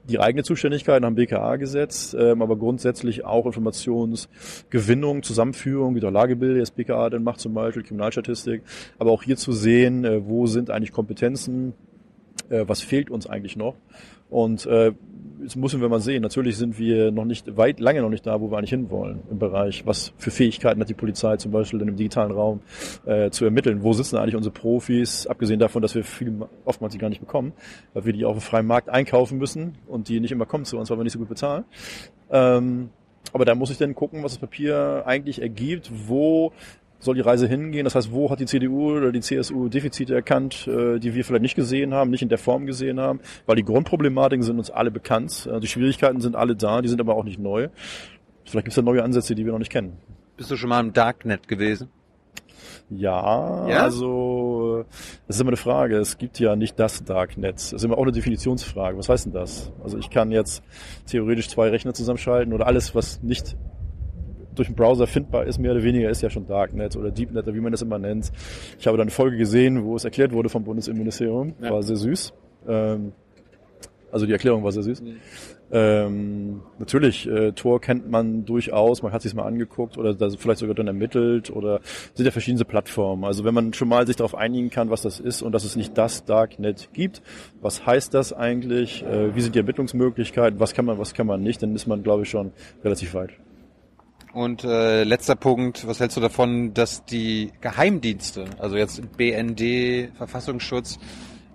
die 0.09 0.19
eigene 0.19 0.43
Zuständigkeit 0.43 1.01
nach 1.01 1.09
dem 1.09 1.15
BKA-Gesetz, 1.15 2.15
ähm, 2.19 2.43
aber 2.43 2.57
grundsätzlich 2.57 3.25
auch 3.25 3.47
Informationsgewinnung, 3.47 5.23
Zusammenführung, 5.23 5.95
wie 5.95 6.01
der 6.01 6.11
Lagebilder 6.11 6.61
das 6.61 6.73
BKA 6.73 7.11
dann 7.11 7.23
macht 7.23 7.41
zum 7.41 7.55
Beispiel, 7.55 7.83
Kriminalstatistik, 7.83 8.63
aber 8.99 9.13
auch 9.13 9.23
hier 9.23 9.37
zu 9.37 9.53
sehen, 9.53 10.05
äh, 10.05 10.27
wo 10.27 10.47
sind 10.47 10.71
eigentlich 10.71 10.93
Kompetenzen, 10.93 11.75
äh, 12.53 12.69
was 12.69 12.83
fehlt 12.83 13.11
uns 13.11 13.27
eigentlich 13.27 13.57
noch. 13.57 13.75
Und 14.31 14.67
äh, 14.67 14.93
jetzt 15.43 15.57
müssen 15.57 15.81
wir 15.81 15.89
mal 15.89 16.01
sehen, 16.01 16.23
natürlich 16.23 16.57
sind 16.57 16.79
wir 16.79 17.11
noch 17.11 17.25
nicht 17.25 17.57
weit, 17.57 17.81
lange 17.81 18.01
noch 18.01 18.09
nicht 18.09 18.27
da, 18.27 18.41
wo 18.41 18.51
wir 18.51 18.59
eigentlich 18.59 18.71
hinwollen 18.71 19.21
im 19.31 19.39
Bereich, 19.39 19.85
was 19.87 20.13
für 20.17 20.31
Fähigkeiten 20.31 20.81
hat 20.81 20.89
die 20.89 20.95
Polizei 20.95 21.37
zum 21.37 21.53
Beispiel 21.53 21.81
in 21.81 21.87
dem 21.87 21.97
digitalen 21.97 22.33
Raum 22.33 22.61
äh, 23.05 23.31
zu 23.31 23.45
ermitteln. 23.45 23.83
Wo 23.83 23.93
sitzen 23.93 24.17
eigentlich 24.17 24.37
unsere 24.37 24.55
Profis, 24.55 25.27
abgesehen 25.27 25.59
davon, 25.59 25.83
dass 25.83 25.95
wir 25.95 26.05
viel, 26.05 26.47
oftmals 26.65 26.93
die 26.93 26.99
gar 26.99 27.09
nicht 27.09 27.21
bekommen, 27.21 27.53
weil 27.95 28.05
wir 28.05 28.13
die 28.13 28.25
auf 28.25 28.37
dem 28.37 28.41
freien 28.41 28.67
Markt 28.67 28.89
einkaufen 28.89 29.39
müssen 29.39 29.77
und 29.87 30.09
die 30.09 30.21
nicht 30.21 30.33
immer 30.33 30.47
kommen 30.47 30.65
zu 30.65 30.79
uns, 30.79 30.91
weil 30.91 30.99
wir 30.99 31.05
nicht 31.05 31.13
so 31.15 31.19
gut 31.19 31.29
bezahlen. 31.29 31.65
Ähm, 32.31 32.91
aber 33.33 33.45
da 33.45 33.55
muss 33.55 33.71
ich 33.71 33.79
dann 33.79 33.95
gucken, 33.95 34.23
was 34.23 34.33
das 34.33 34.41
Papier 34.41 35.05
eigentlich 35.07 35.41
ergibt, 35.41 35.91
wo 36.07 36.53
soll 37.03 37.15
die 37.17 37.21
Reise 37.21 37.47
hingehen? 37.47 37.85
Das 37.85 37.95
heißt, 37.95 38.13
wo 38.13 38.31
hat 38.31 38.41
die 38.41 38.47
CDU 38.47 38.97
oder 38.97 39.13
die 39.13 39.21
CSU 39.21 39.69
Defizite 39.69 40.15
erkannt, 40.15 40.67
äh, 40.69 40.99
die 40.99 41.15
wir 41.15 41.25
vielleicht 41.25 41.43
nicht 41.43 41.57
gesehen 41.57 41.93
haben, 41.95 42.11
nicht 42.11 42.23
in 42.23 42.29
der 42.29 42.39
Form 42.39 42.65
gesehen 42.67 43.01
haben? 43.01 43.21
Weil 43.47 43.57
die 43.57 43.65
Grundproblematiken 43.65 44.43
sind 44.43 44.59
uns 44.59 44.71
alle 44.71 44.91
bekannt. 44.91 45.49
Äh, 45.53 45.61
die 45.61 45.67
Schwierigkeiten 45.67 46.21
sind 46.21 46.37
alle 46.37 46.57
da, 46.57 46.81
die 46.81 46.89
sind 46.89 47.01
aber 47.01 47.17
auch 47.17 47.25
nicht 47.25 47.39
neu. 47.39 47.69
Vielleicht 48.45 48.65
gibt 48.65 48.69
es 48.69 48.75
da 48.77 48.83
neue 48.83 49.03
Ansätze, 49.03 49.35
die 49.35 49.45
wir 49.45 49.53
noch 49.53 49.59
nicht 49.59 49.73
kennen. 49.73 49.99
Bist 50.37 50.51
du 50.51 50.57
schon 50.57 50.71
mal 50.71 50.81
im 50.81 50.93
Darknet 50.93 51.47
gewesen? 51.49 51.89
Ja, 52.91 53.69
Ja? 53.69 53.83
also 53.83 54.85
das 55.27 55.37
ist 55.37 55.41
immer 55.41 55.51
eine 55.51 55.57
Frage. 55.57 55.97
Es 55.99 56.19
gibt 56.19 56.39
ja 56.39 56.57
nicht 56.57 56.79
das 56.79 57.05
Darknet. 57.05 57.55
Das 57.57 57.73
ist 57.73 57.85
immer 57.85 57.97
auch 57.99 58.03
eine 58.03 58.13
Definitionsfrage. 58.13 58.99
Was 58.99 59.09
heißt 59.09 59.27
denn 59.27 59.33
das? 59.33 59.73
Also 59.83 59.99
ich 59.99 60.11
kann 60.11 60.31
jetzt 60.31 60.63
theoretisch 61.07 61.49
zwei 61.49 61.69
Rechner 61.71 61.95
zusammenschalten 61.95 62.53
oder 62.53 62.67
alles, 62.67 62.95
was 62.95 63.23
nicht 63.23 63.57
durch 64.55 64.69
den 64.69 64.77
Browser 64.77 65.07
findbar 65.07 65.45
ist, 65.45 65.59
mehr 65.59 65.73
oder 65.73 65.83
weniger, 65.83 66.11
ist 66.11 66.23
ja 66.23 66.31
schon 66.31 66.47
Darknet 66.47 66.97
oder 66.97 67.11
Deepnet, 67.11 67.45
oder 67.45 67.55
wie 67.55 67.61
man 67.61 67.73
das 67.73 67.83
immer 67.83 67.99
nennt. 67.99 68.31
Ich 68.79 68.87
habe 68.87 68.97
da 68.97 69.03
eine 69.03 69.11
Folge 69.11 69.37
gesehen, 69.37 69.85
wo 69.85 69.97
es 69.97 70.05
erklärt 70.05 70.33
wurde 70.33 70.49
vom 70.49 70.65
Bundesinnenministerium. 70.65 71.55
Ja. 71.61 71.71
War 71.71 71.83
sehr 71.83 71.97
süß. 71.97 72.33
Ähm, 72.69 73.13
also 74.13 74.27
die 74.27 74.33
Erklärung 74.33 74.63
war 74.63 74.73
sehr 74.73 74.83
süß. 74.83 75.03
Ähm, 75.75 76.61
natürlich, 76.79 77.27
äh, 77.27 77.53
Tor 77.53 77.81
kennt 77.81 78.11
man 78.11 78.45
durchaus, 78.45 79.03
man 79.03 79.11
hat 79.11 79.23
sich 79.23 79.33
mal 79.33 79.45
angeguckt 79.45 79.97
oder 79.97 80.13
da 80.13 80.29
vielleicht 80.29 80.61
sogar 80.61 80.75
dann 80.75 80.87
ermittelt 80.87 81.51
oder 81.51 81.81
sind 82.13 82.27
ja 82.27 82.31
verschiedene 82.31 82.67
Plattformen. 82.67 83.25
Also 83.25 83.43
wenn 83.45 83.55
man 83.55 83.73
schon 83.73 83.89
mal 83.89 84.07
sich 84.07 84.17
darauf 84.17 84.35
einigen 84.35 84.69
kann, 84.69 84.91
was 84.91 85.01
das 85.01 85.19
ist 85.19 85.41
und 85.41 85.53
dass 85.53 85.65
es 85.65 85.75
nicht 85.75 85.97
das 85.97 86.27
Darknet 86.27 86.91
gibt, 86.93 87.23
was 87.63 87.87
heißt 87.87 88.13
das 88.13 88.35
eigentlich, 88.35 89.03
äh, 89.03 89.35
wie 89.35 89.41
sind 89.41 89.55
die 89.55 89.61
Ermittlungsmöglichkeiten, 89.61 90.61
was 90.61 90.75
kann 90.75 90.85
man, 90.85 90.99
was 90.99 91.15
kann 91.15 91.27
man 91.27 91.43
nicht, 91.43 91.63
dann 91.63 91.75
ist 91.75 91.87
man, 91.87 92.03
glaube 92.03 92.25
ich, 92.25 92.29
schon 92.29 92.53
relativ 92.85 93.15
weit. 93.15 93.31
Und 94.33 94.65
äh, 94.65 95.05
letzter 95.05 95.37
Punkt, 95.37 95.87
was 95.87 96.01
hältst 96.01 96.17
du 96.17 96.21
davon, 96.21 96.73
dass 96.73 97.05
die 97.05 97.53
Geheimdienste, 97.61 98.47
also 98.59 98.77
jetzt 98.77 99.03
BND, 99.17 100.17
Verfassungsschutz, 100.17 100.99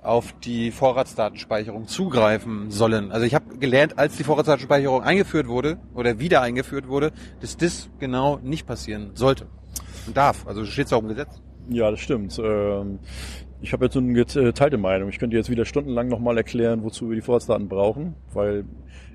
auf 0.04 0.34
die 0.40 0.72
Vorratsdatenspeicherung 0.72 1.88
zugreifen 1.88 2.70
sollen? 2.70 3.12
Also 3.12 3.26
ich 3.26 3.34
habe 3.34 3.58
gelernt, 3.58 3.98
als 3.98 4.18
die 4.18 4.24
Vorratsdatenspeicherung 4.24 5.02
eingeführt 5.02 5.48
wurde 5.48 5.80
oder 5.96 6.20
wieder 6.20 6.42
eingeführt 6.42 6.88
wurde, 6.88 7.12
dass 7.42 7.58
das 7.58 7.90
genau 8.00 8.38
nicht 8.44 8.68
passieren 8.68 9.12
sollte 9.16 9.48
und 10.06 10.16
darf. 10.16 10.46
Also 10.46 10.64
steht 10.66 10.86
es 10.86 10.94
auch 10.94 11.02
im 11.02 11.08
Gesetz. 11.08 11.42
Ja, 11.70 11.90
das 11.90 12.00
stimmt. 12.00 12.40
Ähm, 12.42 13.00
ich 13.60 13.74
habe 13.74 13.86
jetzt 13.86 13.96
so 13.96 14.00
eine 14.00 14.14
geteilte 14.14 14.78
Meinung. 14.78 15.10
Ich 15.10 15.18
könnte 15.18 15.36
jetzt 15.36 15.50
wieder 15.50 15.66
stundenlang 15.66 16.10
nochmal 16.10 16.38
erklären, 16.38 16.84
wozu 16.84 17.10
wir 17.10 17.16
die 17.16 17.22
Vorratsdaten 17.22 17.68
brauchen, 17.68 18.16
weil 18.34 18.66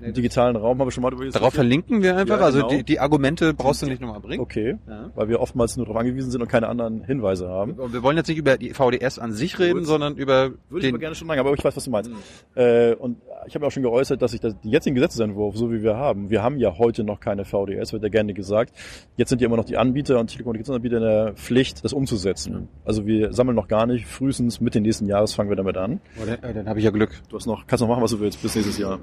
im 0.03 0.13
digitalen 0.13 0.55
Raum 0.55 0.79
habe 0.79 0.89
ich 0.89 0.93
schon 0.93 1.01
mal 1.01 1.09
darüber 1.11 1.29
Darauf 1.29 1.53
verlinken 1.53 2.01
wir 2.01 2.15
einfach. 2.17 2.39
Ja, 2.39 2.45
also 2.45 2.59
genau. 2.59 2.69
die, 2.69 2.83
die 2.83 2.99
Argumente 2.99 3.53
brauchst 3.53 3.81
du 3.81 3.85
nicht 3.85 4.01
nochmal 4.01 4.19
bringen. 4.19 4.41
Okay, 4.41 4.77
Ja. 4.87 5.09
weil 5.15 5.29
wir 5.29 5.39
oftmals 5.39 5.77
nur 5.77 5.85
darauf 5.85 5.99
angewiesen 5.99 6.31
sind 6.31 6.41
und 6.41 6.47
keine 6.47 6.67
anderen 6.67 7.03
Hinweise 7.03 7.47
haben. 7.49 7.73
Und 7.73 7.93
wir 7.93 8.03
wollen 8.03 8.17
jetzt 8.17 8.27
nicht 8.27 8.37
über 8.37 8.57
die 8.57 8.71
VDS 8.73 9.19
an 9.19 9.31
sich 9.33 9.59
reden, 9.59 9.79
Gut. 9.79 9.87
sondern 9.87 10.15
über 10.15 10.51
Würde 10.51 10.55
ich 10.71 10.81
den 10.81 10.91
aber 10.91 10.99
gerne 10.99 11.15
schon 11.15 11.27
lange, 11.27 11.39
aber 11.41 11.53
ich 11.53 11.63
weiß, 11.63 11.75
was 11.75 11.83
du 11.85 11.91
meinst. 11.91 12.11
Äh, 12.55 12.95
und 12.95 13.17
ich 13.47 13.55
habe 13.55 13.63
ja 13.63 13.67
auch 13.67 13.71
schon 13.71 13.83
geäußert, 13.83 14.21
dass 14.21 14.33
ich 14.33 14.39
das, 14.39 14.55
die 14.63 14.69
jetzigen 14.69 14.95
Gesetzesentwurf, 14.95 15.55
so 15.57 15.71
wie 15.71 15.81
wir 15.83 15.95
haben, 15.95 16.29
wir 16.29 16.41
haben 16.43 16.57
ja 16.57 16.77
heute 16.77 17.03
noch 17.03 17.19
keine 17.19 17.45
VDS, 17.45 17.93
wird 17.93 18.03
ja 18.03 18.09
gerne 18.09 18.33
gesagt. 18.33 18.73
Jetzt 19.17 19.29
sind 19.29 19.41
ja 19.41 19.47
immer 19.47 19.57
noch 19.57 19.65
die 19.65 19.77
Anbieter 19.77 20.19
und 20.19 20.27
Telekommunikationsanbieter 20.27 20.97
in 20.97 21.03
der 21.03 21.33
Pflicht, 21.33 21.83
das 21.83 21.93
umzusetzen. 21.93 22.67
Also 22.85 23.05
wir 23.05 23.33
sammeln 23.33 23.55
noch 23.55 23.67
gar 23.67 23.85
nicht, 23.85 24.05
frühestens 24.07 24.61
Mitte 24.61 24.79
nächsten 24.81 25.05
Jahres 25.07 25.33
fangen 25.33 25.49
wir 25.49 25.55
damit 25.55 25.77
an. 25.77 25.99
Oh, 26.21 26.25
dann, 26.25 26.49
äh, 26.49 26.53
dann 26.53 26.67
habe 26.67 26.79
ich 26.79 26.85
ja 26.85 26.91
Glück. 26.91 27.11
Du 27.29 27.35
hast 27.35 27.45
noch, 27.45 27.67
kannst 27.67 27.81
noch 27.81 27.89
machen, 27.89 28.03
was 28.03 28.11
du 28.11 28.19
willst, 28.19 28.41
bis 28.41 28.55
nächstes 28.55 28.77
Jahr. 28.77 28.99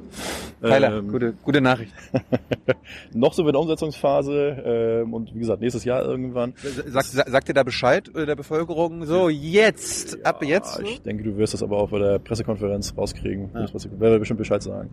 Ähm, 0.98 1.08
gute, 1.08 1.32
gute 1.44 1.60
Nachricht. 1.60 1.92
noch 3.14 3.32
so 3.32 3.42
in 3.46 3.52
der 3.52 3.60
Umsetzungsphase 3.60 5.02
ähm, 5.04 5.14
und 5.14 5.34
wie 5.34 5.38
gesagt, 5.40 5.60
nächstes 5.60 5.84
Jahr 5.84 6.02
irgendwann. 6.04 6.54
Sagt, 6.86 7.06
sa- 7.08 7.24
sagt 7.30 7.48
ihr 7.48 7.54
da 7.54 7.62
Bescheid 7.62 8.08
äh, 8.14 8.26
der 8.26 8.36
Bevölkerung? 8.36 9.04
So, 9.06 9.28
jetzt, 9.28 10.24
ab 10.24 10.42
jetzt? 10.44 10.78
Ja, 10.78 10.84
so? 10.84 10.90
ich 10.90 11.02
denke, 11.02 11.22
du 11.24 11.36
wirst 11.36 11.54
das 11.54 11.62
aber 11.62 11.78
auch 11.78 11.90
bei 11.90 11.98
der 11.98 12.18
Pressekonferenz 12.18 12.94
rauskriegen. 12.96 13.50
Das 13.52 13.88
werde 13.98 14.18
bestimmt 14.18 14.38
Bescheid 14.38 14.62
sagen. 14.62 14.90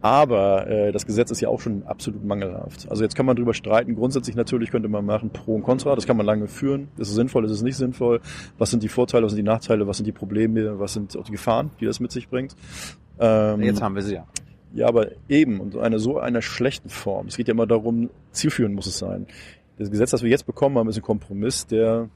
Aber 0.00 0.66
äh, 0.66 0.92
das 0.92 1.06
Gesetz 1.06 1.30
ist 1.30 1.40
ja 1.40 1.48
auch 1.48 1.62
schon 1.62 1.82
absolut 1.86 2.22
mangelhaft. 2.24 2.86
Also 2.90 3.02
jetzt 3.02 3.16
kann 3.16 3.24
man 3.24 3.36
drüber 3.36 3.54
streiten. 3.54 3.94
Grundsätzlich 3.94 4.36
natürlich 4.36 4.70
könnte 4.70 4.88
man 4.90 5.02
machen 5.06 5.30
Pro 5.30 5.54
und 5.54 5.62
Contra. 5.62 5.94
Das 5.94 6.06
kann 6.06 6.18
man 6.18 6.26
lange 6.26 6.46
führen. 6.46 6.88
Ist 6.98 7.08
es 7.08 7.14
sinnvoll, 7.14 7.46
ist 7.46 7.52
es 7.52 7.62
nicht 7.62 7.76
sinnvoll? 7.76 8.20
Was 8.58 8.70
sind 8.70 8.82
die 8.82 8.90
Vorteile, 8.90 9.24
was 9.24 9.32
sind 9.32 9.38
die 9.38 9.50
Nachteile, 9.50 9.86
was 9.86 9.96
sind 9.96 10.04
die 10.06 10.12
Probleme, 10.12 10.78
was 10.78 10.92
sind 10.92 11.16
auch 11.16 11.24
die 11.24 11.32
Gefahren, 11.32 11.70
die 11.80 11.86
das 11.86 12.00
mit 12.00 12.12
sich 12.12 12.28
bringt? 12.28 12.54
Ähm, 13.18 13.62
Jetzt 13.62 13.80
haben 13.80 13.94
wir 13.94 14.02
sie 14.02 14.16
ja. 14.16 14.26
Ja, 14.74 14.88
aber 14.88 15.12
eben, 15.28 15.60
und 15.60 15.76
eine 15.76 15.98
so 15.98 16.18
einer 16.18 16.42
schlechten 16.42 16.88
Form. 16.88 17.28
Es 17.28 17.36
geht 17.36 17.48
ja 17.48 17.54
immer 17.54 17.66
darum, 17.66 18.10
zielführend 18.32 18.74
muss 18.74 18.86
es 18.86 18.98
sein. 18.98 19.26
Das 19.78 19.90
Gesetz, 19.90 20.10
das 20.10 20.22
wir 20.22 20.30
jetzt 20.30 20.46
bekommen 20.46 20.78
haben, 20.78 20.88
ist 20.88 20.96
ein 20.96 21.02
Kompromiss, 21.02 21.66
der 21.66 22.08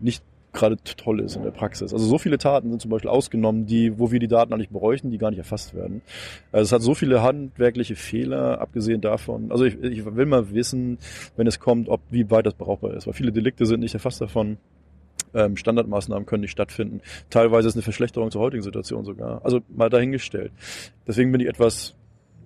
nicht 0.00 0.22
gerade 0.52 0.76
toll 0.82 1.20
ist 1.20 1.36
in 1.36 1.42
der 1.42 1.52
Praxis. 1.52 1.92
Also 1.92 2.04
so 2.06 2.18
viele 2.18 2.38
Taten 2.38 2.70
sind 2.70 2.82
zum 2.82 2.90
Beispiel 2.90 3.10
ausgenommen, 3.10 3.66
die, 3.66 3.98
wo 3.98 4.10
wir 4.10 4.18
die 4.18 4.26
Daten 4.26 4.52
eigentlich 4.52 4.70
bräuchten, 4.70 5.10
die 5.10 5.18
gar 5.18 5.30
nicht 5.30 5.38
erfasst 5.38 5.74
werden. 5.74 6.02
Also 6.50 6.64
es 6.64 6.72
hat 6.72 6.82
so 6.82 6.94
viele 6.94 7.22
handwerkliche 7.22 7.94
Fehler, 7.94 8.60
abgesehen 8.60 9.00
davon. 9.00 9.52
Also 9.52 9.64
ich, 9.64 9.80
ich 9.80 10.04
will 10.04 10.26
mal 10.26 10.52
wissen, 10.52 10.98
wenn 11.36 11.46
es 11.46 11.60
kommt, 11.60 11.88
ob 11.88 12.00
wie 12.10 12.28
weit 12.30 12.46
das 12.46 12.54
brauchbar 12.54 12.94
ist, 12.94 13.06
weil 13.06 13.14
viele 13.14 13.30
Delikte 13.30 13.66
sind 13.66 13.80
nicht 13.80 13.94
erfasst 13.94 14.20
davon. 14.20 14.56
Ähm, 15.34 15.56
Standardmaßnahmen 15.56 16.26
können 16.26 16.42
nicht 16.42 16.52
stattfinden. 16.52 17.00
Teilweise 17.30 17.68
ist 17.68 17.74
eine 17.74 17.82
Verschlechterung 17.82 18.30
zur 18.30 18.40
heutigen 18.40 18.62
Situation 18.62 19.04
sogar. 19.04 19.44
Also 19.44 19.60
mal 19.68 19.90
dahingestellt. 19.90 20.52
Deswegen 21.06 21.32
bin 21.32 21.40
ich 21.40 21.48
etwas 21.48 21.94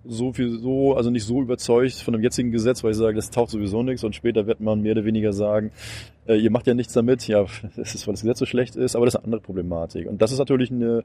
so 0.07 0.33
viel 0.33 0.59
so, 0.59 0.95
also 0.95 1.11
nicht 1.11 1.25
so 1.25 1.41
überzeugt 1.41 1.95
von 1.95 2.13
dem 2.13 2.23
jetzigen 2.23 2.51
Gesetz, 2.51 2.85
weil 2.85 2.93
ich 2.93 2.97
sage, 2.97 3.17
das 3.17 3.31
taucht 3.31 3.51
sowieso 3.51 3.83
nichts 3.83 4.05
und 4.05 4.15
später 4.15 4.47
wird 4.47 4.61
man 4.61 4.83
mehr 4.83 4.93
oder 4.93 5.05
weniger 5.05 5.33
sagen, 5.33 5.73
äh, 6.27 6.37
ihr 6.37 6.51
macht 6.51 6.67
ja 6.67 6.75
nichts 6.75 6.93
damit, 6.93 7.27
ja, 7.27 7.45
das 7.77 7.95
ist, 7.95 8.07
weil 8.07 8.15
das 8.15 8.23
Gesetz 8.23 8.39
so 8.39 8.47
schlecht 8.47 8.77
ist, 8.77 8.97
aber 8.97 9.07
das 9.07 9.15
ist 9.15 9.19
eine 9.19 9.25
andere 9.25 9.41
Problematik. 9.41 10.07
Und 10.07 10.21
das 10.21 10.33
ist 10.33 10.39
natürlich 10.39 10.71
eine, 10.71 11.05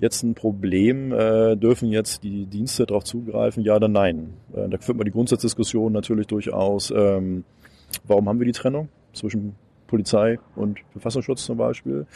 jetzt 0.00 0.22
ein 0.22 0.34
Problem, 0.34 1.12
äh, 1.12 1.56
dürfen 1.56 1.90
jetzt 1.90 2.24
die 2.24 2.46
Dienste 2.46 2.86
darauf 2.86 3.04
zugreifen, 3.04 3.62
ja 3.62 3.76
oder 3.76 3.88
nein. 3.88 4.34
Äh, 4.54 4.68
da 4.68 4.78
führt 4.78 4.98
man 4.98 5.04
die 5.04 5.12
Grundsatzdiskussion 5.12 5.92
natürlich 5.92 6.26
durchaus, 6.26 6.92
ähm, 6.94 7.44
warum 8.06 8.28
haben 8.28 8.40
wir 8.40 8.46
die 8.46 8.52
Trennung 8.52 8.88
zwischen 9.12 9.54
Polizei 9.92 10.38
und 10.56 10.78
Verfassungsschutz 10.92 11.44
zum 11.44 11.58
Beispiel? 11.58 12.06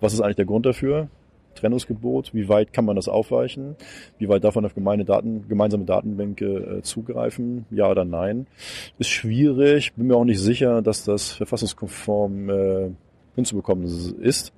Was 0.00 0.12
ist 0.12 0.20
eigentlich 0.20 0.36
der 0.36 0.44
Grund 0.44 0.66
dafür? 0.66 1.08
Trennungsgebot, 1.54 2.34
wie 2.34 2.46
weit 2.50 2.74
kann 2.74 2.84
man 2.84 2.94
das 2.94 3.08
aufweichen? 3.08 3.74
Wie 4.18 4.28
weit 4.28 4.44
darf 4.44 4.54
man 4.54 4.66
auf 4.66 4.74
gemeine 4.74 5.06
Daten, 5.06 5.48
gemeinsame 5.48 5.86
Datenbänke 5.86 6.44
äh, 6.44 6.82
zugreifen? 6.82 7.64
Ja 7.70 7.90
oder 7.90 8.04
nein? 8.04 8.46
Ist 8.98 9.08
schwierig, 9.08 9.94
bin 9.94 10.08
mir 10.08 10.16
auch 10.16 10.26
nicht 10.26 10.40
sicher, 10.40 10.82
dass 10.82 11.04
das 11.04 11.32
verfassungskonform 11.32 12.50
äh, 12.50 12.90
hinzubekommen 13.34 13.86
ist. 14.20 14.52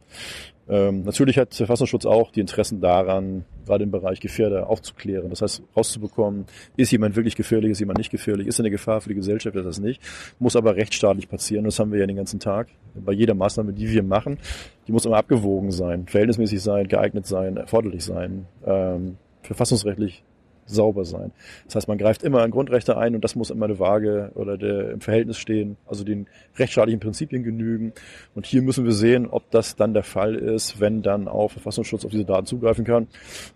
Ähm, 0.68 1.02
natürlich 1.02 1.38
hat 1.38 1.54
Verfassungsschutz 1.54 2.06
auch 2.06 2.30
die 2.30 2.40
Interessen 2.40 2.80
daran, 2.80 3.44
gerade 3.66 3.84
im 3.84 3.90
Bereich 3.90 4.20
Gefährder 4.20 4.68
aufzuklären. 4.68 5.28
Das 5.30 5.42
heißt, 5.42 5.62
rauszubekommen, 5.76 6.46
ist 6.76 6.90
jemand 6.90 7.16
wirklich 7.16 7.36
gefährlich, 7.36 7.72
ist 7.72 7.80
jemand 7.80 7.98
nicht 7.98 8.10
gefährlich, 8.10 8.46
ist 8.46 8.60
eine 8.60 8.70
Gefahr 8.70 9.00
für 9.00 9.10
die 9.10 9.14
Gesellschaft, 9.14 9.56
ist 9.56 9.64
das 9.64 9.78
nicht. 9.78 10.00
Muss 10.38 10.56
aber 10.56 10.76
rechtsstaatlich 10.76 11.28
passieren. 11.28 11.64
Das 11.64 11.78
haben 11.78 11.92
wir 11.92 12.00
ja 12.00 12.06
den 12.06 12.16
ganzen 12.16 12.40
Tag. 12.40 12.68
Bei 12.94 13.12
jeder 13.12 13.34
Maßnahme, 13.34 13.72
die 13.72 13.90
wir 13.90 14.02
machen, 14.02 14.38
die 14.86 14.92
muss 14.92 15.04
immer 15.04 15.16
abgewogen 15.16 15.70
sein, 15.70 16.06
verhältnismäßig 16.06 16.62
sein, 16.62 16.88
geeignet 16.88 17.26
sein, 17.26 17.56
erforderlich 17.56 18.04
sein, 18.04 18.46
ähm, 18.64 19.16
verfassungsrechtlich 19.42 20.22
sauber 20.66 21.04
sein. 21.04 21.32
Das 21.66 21.76
heißt, 21.76 21.88
man 21.88 21.98
greift 21.98 22.22
immer 22.22 22.42
an 22.42 22.50
Grundrechte 22.50 22.96
ein 22.96 23.14
und 23.14 23.22
das 23.22 23.34
muss 23.34 23.50
immer 23.50 23.66
eine 23.66 23.78
Waage 23.78 24.30
oder 24.34 24.56
der, 24.56 24.90
im 24.92 25.00
Verhältnis 25.00 25.38
stehen, 25.38 25.76
also 25.86 26.04
den 26.04 26.26
rechtsstaatlichen 26.56 27.00
Prinzipien 27.00 27.42
genügen. 27.42 27.92
Und 28.34 28.46
hier 28.46 28.62
müssen 28.62 28.84
wir 28.84 28.92
sehen, 28.92 29.26
ob 29.26 29.50
das 29.50 29.76
dann 29.76 29.94
der 29.94 30.04
Fall 30.04 30.34
ist, 30.34 30.80
wenn 30.80 31.02
dann 31.02 31.28
auch 31.28 31.50
Verfassungsschutz 31.50 32.04
auf 32.04 32.10
diese 32.10 32.24
Daten 32.24 32.46
zugreifen 32.46 32.84
kann, 32.84 33.08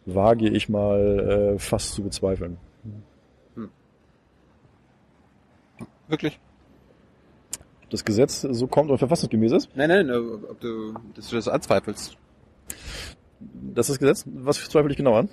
wage 0.06 0.48
ich 0.48 0.68
mal 0.68 1.54
äh, 1.54 1.58
fast 1.58 1.94
zu 1.94 2.02
bezweifeln. 2.02 2.58
Wirklich? 6.08 6.38
Ob 7.84 7.90
das 7.90 8.04
Gesetz 8.04 8.40
so 8.40 8.66
kommt 8.66 8.90
und 8.90 8.98
verfassungsgemäß 8.98 9.52
ist, 9.52 9.68
Nein, 9.74 9.88
nein, 9.88 10.08
äh, 10.08 10.16
ob 10.16 10.60
du, 10.60 10.94
dass 11.14 11.28
du 11.28 11.36
das 11.36 11.48
anzweifelst. 11.48 12.16
das 13.74 13.88
ist 13.88 13.94
das 13.94 13.98
Gesetz, 13.98 14.24
was 14.26 14.68
zweifle 14.68 14.90
ich 14.90 14.96
genau 14.96 15.14
an? 15.14 15.28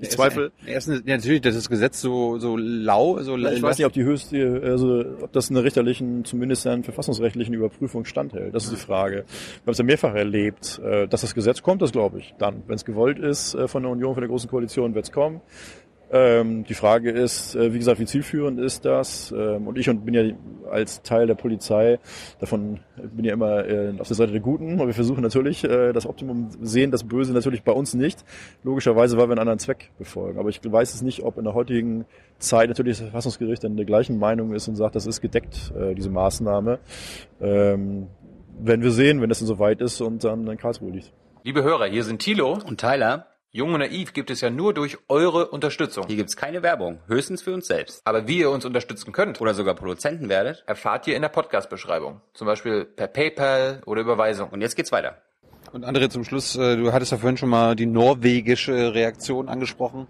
Ich 0.00 0.10
zweifle. 0.10 0.50
Erstens, 0.66 1.02
ja, 1.06 1.16
natürlich, 1.16 1.40
das 1.40 1.54
ist 1.54 1.68
Gesetz 1.68 2.00
so, 2.00 2.38
so 2.38 2.56
lau, 2.56 3.22
so 3.22 3.36
Ich 3.36 3.62
weiß 3.62 3.78
nicht, 3.78 3.86
ob 3.86 3.92
die 3.92 4.02
höchste, 4.02 4.60
also 4.64 5.04
ob 5.22 5.32
das 5.32 5.50
einer 5.50 5.62
richterlichen, 5.62 6.24
zumindest 6.24 6.66
einer 6.66 6.82
verfassungsrechtlichen 6.82 7.54
Überprüfung 7.54 8.04
standhält. 8.04 8.54
Das 8.54 8.64
ist 8.64 8.72
die 8.72 8.76
Frage. 8.76 9.16
Wir 9.16 9.66
haben 9.66 9.72
es 9.72 9.78
ja 9.78 9.84
mehrfach 9.84 10.14
erlebt, 10.14 10.80
äh, 10.84 11.06
dass 11.06 11.20
das 11.20 11.34
Gesetz 11.34 11.62
kommt, 11.62 11.80
das 11.80 11.92
glaube 11.92 12.18
ich. 12.18 12.34
Dann, 12.38 12.64
wenn 12.66 12.74
es 12.74 12.84
gewollt 12.84 13.18
ist 13.18 13.54
äh, 13.54 13.68
von 13.68 13.82
der 13.82 13.92
Union, 13.92 14.14
von 14.14 14.20
der 14.20 14.28
Großen 14.28 14.50
Koalition, 14.50 14.94
wird 14.94 15.04
es 15.04 15.12
kommen. 15.12 15.40
Ähm, 16.10 16.64
die 16.64 16.74
Frage 16.74 17.10
ist, 17.10 17.54
äh, 17.54 17.72
wie 17.72 17.78
gesagt, 17.78 17.98
wie 17.98 18.06
zielführend 18.06 18.60
ist 18.60 18.84
das? 18.84 19.32
Ähm, 19.36 19.66
und 19.66 19.78
ich 19.78 19.88
und 19.88 20.04
bin 20.04 20.14
ja 20.14 20.22
als 20.70 21.02
Teil 21.02 21.26
der 21.26 21.34
Polizei 21.34 21.98
davon 22.40 22.80
bin 22.96 23.24
ja 23.24 23.32
immer 23.32 23.66
äh, 23.66 23.94
auf 23.98 24.08
der 24.08 24.16
Seite 24.16 24.32
der 24.32 24.40
Guten 24.40 24.80
und 24.80 24.86
wir 24.86 24.94
versuchen 24.94 25.22
natürlich 25.22 25.64
äh, 25.64 25.92
das 25.92 26.06
Optimum 26.06 26.50
sehen, 26.60 26.90
das 26.90 27.04
Böse 27.04 27.32
natürlich 27.32 27.62
bei 27.62 27.72
uns 27.72 27.94
nicht. 27.94 28.24
Logischerweise, 28.62 29.16
weil 29.16 29.28
wir 29.28 29.32
einen 29.32 29.40
anderen 29.40 29.58
Zweck 29.58 29.90
befolgen. 29.98 30.38
Aber 30.38 30.48
ich 30.48 30.60
weiß 30.62 30.94
es 30.94 31.02
nicht, 31.02 31.22
ob 31.22 31.38
in 31.38 31.44
der 31.44 31.54
heutigen 31.54 32.04
Zeit 32.38 32.68
natürlich 32.68 32.98
das 32.98 33.08
Verfassungsgericht 33.08 33.64
dann 33.64 33.76
der 33.76 33.86
gleichen 33.86 34.18
Meinung 34.18 34.52
ist 34.54 34.68
und 34.68 34.76
sagt, 34.76 34.94
das 34.96 35.06
ist 35.06 35.20
gedeckt, 35.20 35.72
äh, 35.78 35.94
diese 35.94 36.10
Maßnahme. 36.10 36.78
Ähm, 37.40 38.08
werden 38.58 38.82
wir 38.82 38.90
sehen, 38.90 39.20
wenn 39.20 39.30
es 39.30 39.38
dann 39.40 39.48
soweit 39.48 39.80
ist 39.80 40.00
und 40.00 40.24
dann 40.24 40.46
in 40.46 40.56
Karlsruhe 40.56 40.90
liegt. 40.90 41.12
Liebe 41.42 41.62
Hörer, 41.62 41.86
hier 41.86 42.04
sind 42.04 42.20
Thilo. 42.20 42.58
Und 42.66 42.80
Tyler, 42.80 43.26
Jung 43.56 43.72
und 43.72 43.78
Naiv 43.78 44.12
gibt 44.14 44.32
es 44.32 44.40
ja 44.40 44.50
nur 44.50 44.74
durch 44.74 44.98
eure 45.08 45.46
Unterstützung. 45.46 46.08
hier 46.08 46.16
gibt's 46.16 46.36
keine 46.36 46.64
Werbung, 46.64 46.98
höchstens 47.06 47.40
für 47.40 47.54
uns 47.54 47.68
selbst. 47.68 48.00
Aber 48.04 48.26
wie 48.26 48.40
ihr 48.40 48.50
uns 48.50 48.64
unterstützen 48.64 49.12
könnt, 49.12 49.40
Oder 49.40 49.54
sogar 49.54 49.76
Produzenten 49.76 50.28
werdet. 50.28 50.64
erfahrt 50.66 51.06
ihr 51.06 51.14
in 51.14 51.22
der 51.22 51.28
Podcast-Beschreibung. 51.28 52.20
Zum 52.32 52.48
Beispiel 52.48 52.84
per 52.84 53.06
PayPal 53.06 53.80
oder 53.86 54.00
Überweisung. 54.00 54.48
Und 54.48 54.60
jetzt 54.60 54.74
geht's 54.74 54.90
weiter. 54.90 55.18
Und 55.72 55.84
André, 55.84 56.10
zum 56.10 56.24
Schluss, 56.24 56.56
äh, 56.56 56.76
du 56.76 56.92
hattest 56.92 57.12
ja 57.12 57.18
vorhin 57.18 57.36
schon 57.36 57.48
mal 57.48 57.76
die 57.76 57.86
norwegische 57.86 58.92
Reaktion 58.92 59.48
angesprochen. 59.48 60.08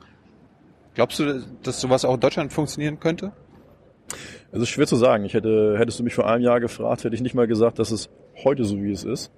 Glaubst 0.94 1.18
du, 1.18 1.44
dass 1.62 1.82
sowas 1.82 2.06
auch 2.06 2.14
in 2.14 2.20
Deutschland 2.20 2.50
funktionieren 2.50 2.98
könnte? 2.98 3.32
Es 4.52 4.62
ist 4.62 4.70
schwer 4.70 4.86
zu 4.86 4.96
sagen. 4.96 5.26
Ich 5.26 5.34
hätte, 5.34 5.74
hättest 5.76 5.98
du 5.98 6.02
mich 6.02 6.14
vor 6.14 6.26
einem 6.26 6.42
Jahr 6.42 6.60
gefragt, 6.60 7.04
hätte 7.04 7.14
ich 7.14 7.20
nicht 7.20 7.34
mal 7.34 7.46
gesagt, 7.46 7.78
dass 7.78 7.90
es 7.90 8.08
heute 8.42 8.64
so 8.64 8.82
wie 8.82 8.90
es 8.92 9.04
ist. 9.04 9.30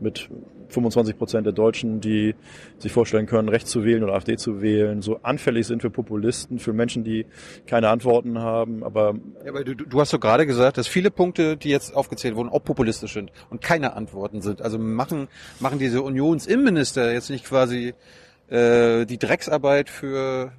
Mit 0.00 0.30
25 0.72 1.18
Prozent 1.18 1.46
der 1.46 1.52
Deutschen, 1.52 2.00
die 2.00 2.34
sich 2.78 2.92
vorstellen 2.92 3.26
können, 3.26 3.48
rechts 3.48 3.70
zu 3.70 3.84
wählen 3.84 4.02
oder 4.02 4.14
AfD 4.14 4.36
zu 4.36 4.60
wählen, 4.60 5.02
so 5.02 5.20
anfällig 5.22 5.66
sind 5.66 5.82
für 5.82 5.90
Populisten, 5.90 6.58
für 6.58 6.72
Menschen, 6.72 7.04
die 7.04 7.26
keine 7.66 7.88
Antworten 7.88 8.38
haben. 8.38 8.82
Aber 8.82 9.14
Ja, 9.44 9.50
aber 9.50 9.64
du, 9.64 9.74
du 9.74 10.00
hast 10.00 10.12
doch 10.12 10.20
gerade 10.20 10.46
gesagt, 10.46 10.78
dass 10.78 10.88
viele 10.88 11.10
Punkte, 11.10 11.56
die 11.56 11.68
jetzt 11.68 11.94
aufgezählt 11.94 12.36
wurden, 12.36 12.48
auch 12.48 12.64
populistisch 12.64 13.12
sind 13.12 13.30
und 13.50 13.60
keine 13.60 13.94
Antworten 13.94 14.40
sind. 14.40 14.62
Also 14.62 14.78
machen, 14.78 15.28
machen 15.60 15.78
diese 15.78 16.02
Unionsinnenminister 16.02 17.12
jetzt 17.12 17.30
nicht 17.30 17.44
quasi 17.44 17.94
äh, 18.48 19.06
die 19.06 19.18
Drecksarbeit 19.18 19.90
für 19.90 20.52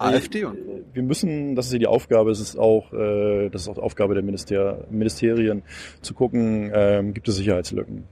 AfD 0.00 0.44
und 0.44 0.56
wir 0.94 1.02
müssen, 1.02 1.54
das 1.54 1.66
ist 1.66 1.72
ja 1.72 1.78
die 1.78 1.86
Aufgabe, 1.86 2.30
es 2.30 2.40
ist 2.40 2.58
auch, 2.58 2.92
äh, 2.92 3.50
das 3.50 3.62
ist 3.62 3.68
auch 3.68 3.74
die 3.74 3.80
Aufgabe 3.82 4.14
der 4.14 4.22
Minister, 4.22 4.86
Ministerien, 4.90 5.62
zu 6.00 6.14
gucken, 6.14 6.72
ähm, 6.74 7.12
gibt 7.12 7.28
es 7.28 7.36
Sicherheitslücken? 7.36 8.04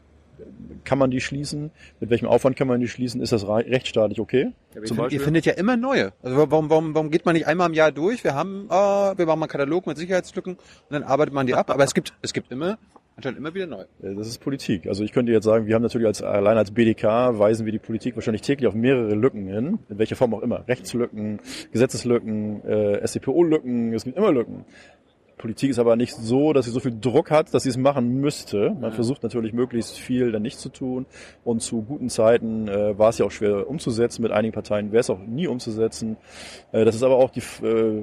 Kann 0.88 0.96
man 0.98 1.10
die 1.10 1.20
schließen? 1.20 1.70
Mit 2.00 2.08
welchem 2.08 2.28
Aufwand 2.28 2.56
kann 2.56 2.66
man 2.66 2.80
die 2.80 2.88
schließen? 2.88 3.20
Ist 3.20 3.30
das 3.30 3.46
rechtsstaatlich 3.46 4.20
okay? 4.20 4.52
Ihr, 4.74 5.12
ihr 5.12 5.20
findet 5.20 5.44
ja 5.44 5.52
immer 5.52 5.76
neue. 5.76 6.14
Also 6.22 6.50
warum, 6.50 6.70
warum, 6.70 6.94
warum 6.94 7.10
geht 7.10 7.26
man 7.26 7.34
nicht 7.34 7.46
einmal 7.46 7.68
im 7.68 7.74
Jahr 7.74 7.92
durch? 7.92 8.24
Wir 8.24 8.34
haben, 8.34 8.64
ah, 8.70 9.12
wir 9.14 9.26
machen 9.26 9.38
mal 9.40 9.44
einen 9.44 9.50
Katalog 9.50 9.86
mit 9.86 9.98
Sicherheitslücken 9.98 10.54
und 10.54 10.60
dann 10.88 11.02
arbeitet 11.02 11.34
man 11.34 11.46
die 11.46 11.52
ab. 11.52 11.70
Aber 11.70 11.84
es 11.84 11.92
gibt, 11.92 12.14
es 12.22 12.32
gibt 12.32 12.50
immer, 12.50 12.78
anscheinend 13.16 13.38
immer 13.38 13.52
wieder 13.52 13.66
neue. 13.66 13.86
Äh, 14.02 14.14
Das 14.14 14.28
ist 14.28 14.38
Politik. 14.38 14.86
Also 14.86 15.04
ich 15.04 15.12
könnte 15.12 15.30
jetzt 15.30 15.44
sagen, 15.44 15.66
wir 15.66 15.74
haben 15.74 15.82
natürlich 15.82 16.06
als, 16.06 16.22
allein 16.22 16.56
als 16.56 16.70
BDK 16.70 17.38
weisen 17.38 17.66
wir 17.66 17.72
die 17.72 17.78
Politik 17.78 18.14
wahrscheinlich 18.16 18.40
täglich 18.40 18.66
auf 18.66 18.72
mehrere 18.74 19.14
Lücken 19.14 19.46
hin, 19.46 19.80
in 19.90 19.98
welcher 19.98 20.16
Form 20.16 20.32
auch 20.32 20.40
immer. 20.40 20.66
Rechtslücken, 20.66 21.40
Gesetzeslücken, 21.70 22.64
äh, 22.64 23.06
SCPO-Lücken, 23.06 23.92
es 23.92 24.04
gibt 24.04 24.16
immer 24.16 24.32
Lücken. 24.32 24.64
Politik 25.38 25.70
ist 25.70 25.78
aber 25.78 25.96
nicht 25.96 26.14
so, 26.14 26.52
dass 26.52 26.66
sie 26.66 26.70
so 26.70 26.80
viel 26.80 26.96
Druck 27.00 27.30
hat, 27.30 27.54
dass 27.54 27.62
sie 27.62 27.70
es 27.70 27.76
machen 27.76 28.20
müsste. 28.20 28.76
Man 28.80 28.92
versucht 28.92 29.22
natürlich 29.22 29.52
möglichst 29.52 29.98
viel 29.98 30.32
dann 30.32 30.42
nicht 30.42 30.58
zu 30.58 30.68
tun. 30.68 31.06
Und 31.44 31.62
zu 31.62 31.82
guten 31.82 32.08
Zeiten 32.08 32.68
äh, 32.68 32.98
war 32.98 33.10
es 33.10 33.18
ja 33.18 33.26
auch 33.26 33.30
schwer 33.30 33.68
umzusetzen. 33.68 34.22
Mit 34.22 34.32
einigen 34.32 34.52
Parteien 34.52 34.92
wäre 34.92 35.00
es 35.00 35.10
auch 35.10 35.20
nie 35.20 35.46
umzusetzen. 35.46 36.16
Äh, 36.72 36.84
das 36.84 36.94
ist 36.94 37.02
aber 37.02 37.16
auch 37.16 37.30
die, 37.30 37.40
äh, 37.64 38.02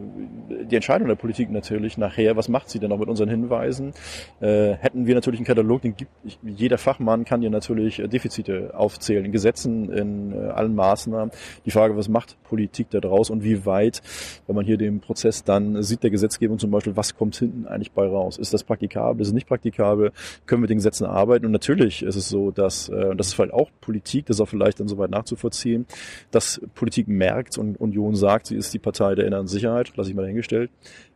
die 0.65 0.75
Entscheidung 0.75 1.07
der 1.07 1.15
Politik 1.15 1.51
natürlich 1.51 1.97
nachher. 1.97 2.36
Was 2.36 2.49
macht 2.49 2.69
sie 2.69 2.79
denn 2.79 2.91
auch 2.91 2.99
mit 2.99 3.09
unseren 3.09 3.29
Hinweisen? 3.29 3.93
Äh, 4.39 4.73
hätten 4.73 5.05
wir 5.05 5.15
natürlich 5.15 5.39
einen 5.39 5.47
Katalog, 5.47 5.81
den 5.81 5.95
gibt 5.95 6.11
jeder 6.43 6.77
Fachmann 6.77 7.25
kann 7.25 7.41
dir 7.41 7.49
natürlich 7.49 7.99
äh, 7.99 8.07
Defizite 8.07 8.73
aufzählen 8.75 9.25
in 9.25 9.31
Gesetzen, 9.31 9.91
in 9.91 10.33
äh, 10.33 10.49
allen 10.49 10.75
Maßnahmen. 10.75 11.31
Die 11.65 11.71
Frage, 11.71 11.97
was 11.97 12.07
macht 12.07 12.38
Politik 12.43 12.89
da 12.91 12.99
draus 12.99 13.29
und 13.29 13.43
wie 13.43 13.65
weit, 13.65 14.01
wenn 14.47 14.55
man 14.55 14.65
hier 14.65 14.77
den 14.77 14.99
Prozess 14.99 15.43
dann 15.43 15.81
sieht 15.83 16.03
der 16.03 16.11
Gesetzgebung 16.11 16.59
zum 16.59 16.71
Beispiel, 16.71 16.95
was 16.95 17.15
kommt 17.15 17.24
hinten 17.32 17.67
eigentlich 17.67 17.91
bei 17.91 18.05
raus? 18.05 18.38
Ist 18.38 18.53
das 18.53 18.63
praktikabel? 18.63 19.21
Ist 19.21 19.30
es 19.30 19.34
nicht 19.34 19.47
praktikabel? 19.47 20.11
Können 20.45 20.63
wir 20.63 20.67
den 20.67 20.78
Gesetzen 20.78 21.05
arbeiten? 21.05 21.45
Und 21.45 21.51
natürlich 21.51 22.03
ist 22.03 22.15
es 22.15 22.30
so, 22.30 22.51
dass, 22.51 22.89
äh, 22.89 23.15
das 23.15 23.28
ist 23.28 23.34
vielleicht 23.34 23.53
auch 23.53 23.69
Politik, 23.82 24.26
das 24.26 24.38
ist 24.38 24.41
auch 24.41 24.49
vielleicht 24.49 24.80
dann 24.80 24.88
soweit 24.88 25.09
nachzuvollziehen, 25.09 25.86
dass 26.32 26.61
Politik 26.76 27.07
merkt 27.07 27.57
und 27.57 27.80
Union 27.80 28.15
sagt, 28.15 28.47
sie 28.47 28.55
ist 28.55 28.73
die 28.73 28.80
Partei 28.80 29.15
der 29.15 29.26
inneren 29.26 29.47
Sicherheit, 29.47 29.91
lasse 29.95 30.09
ich 30.09 30.15
mal 30.15 30.23
dahingestellt. 30.23 30.69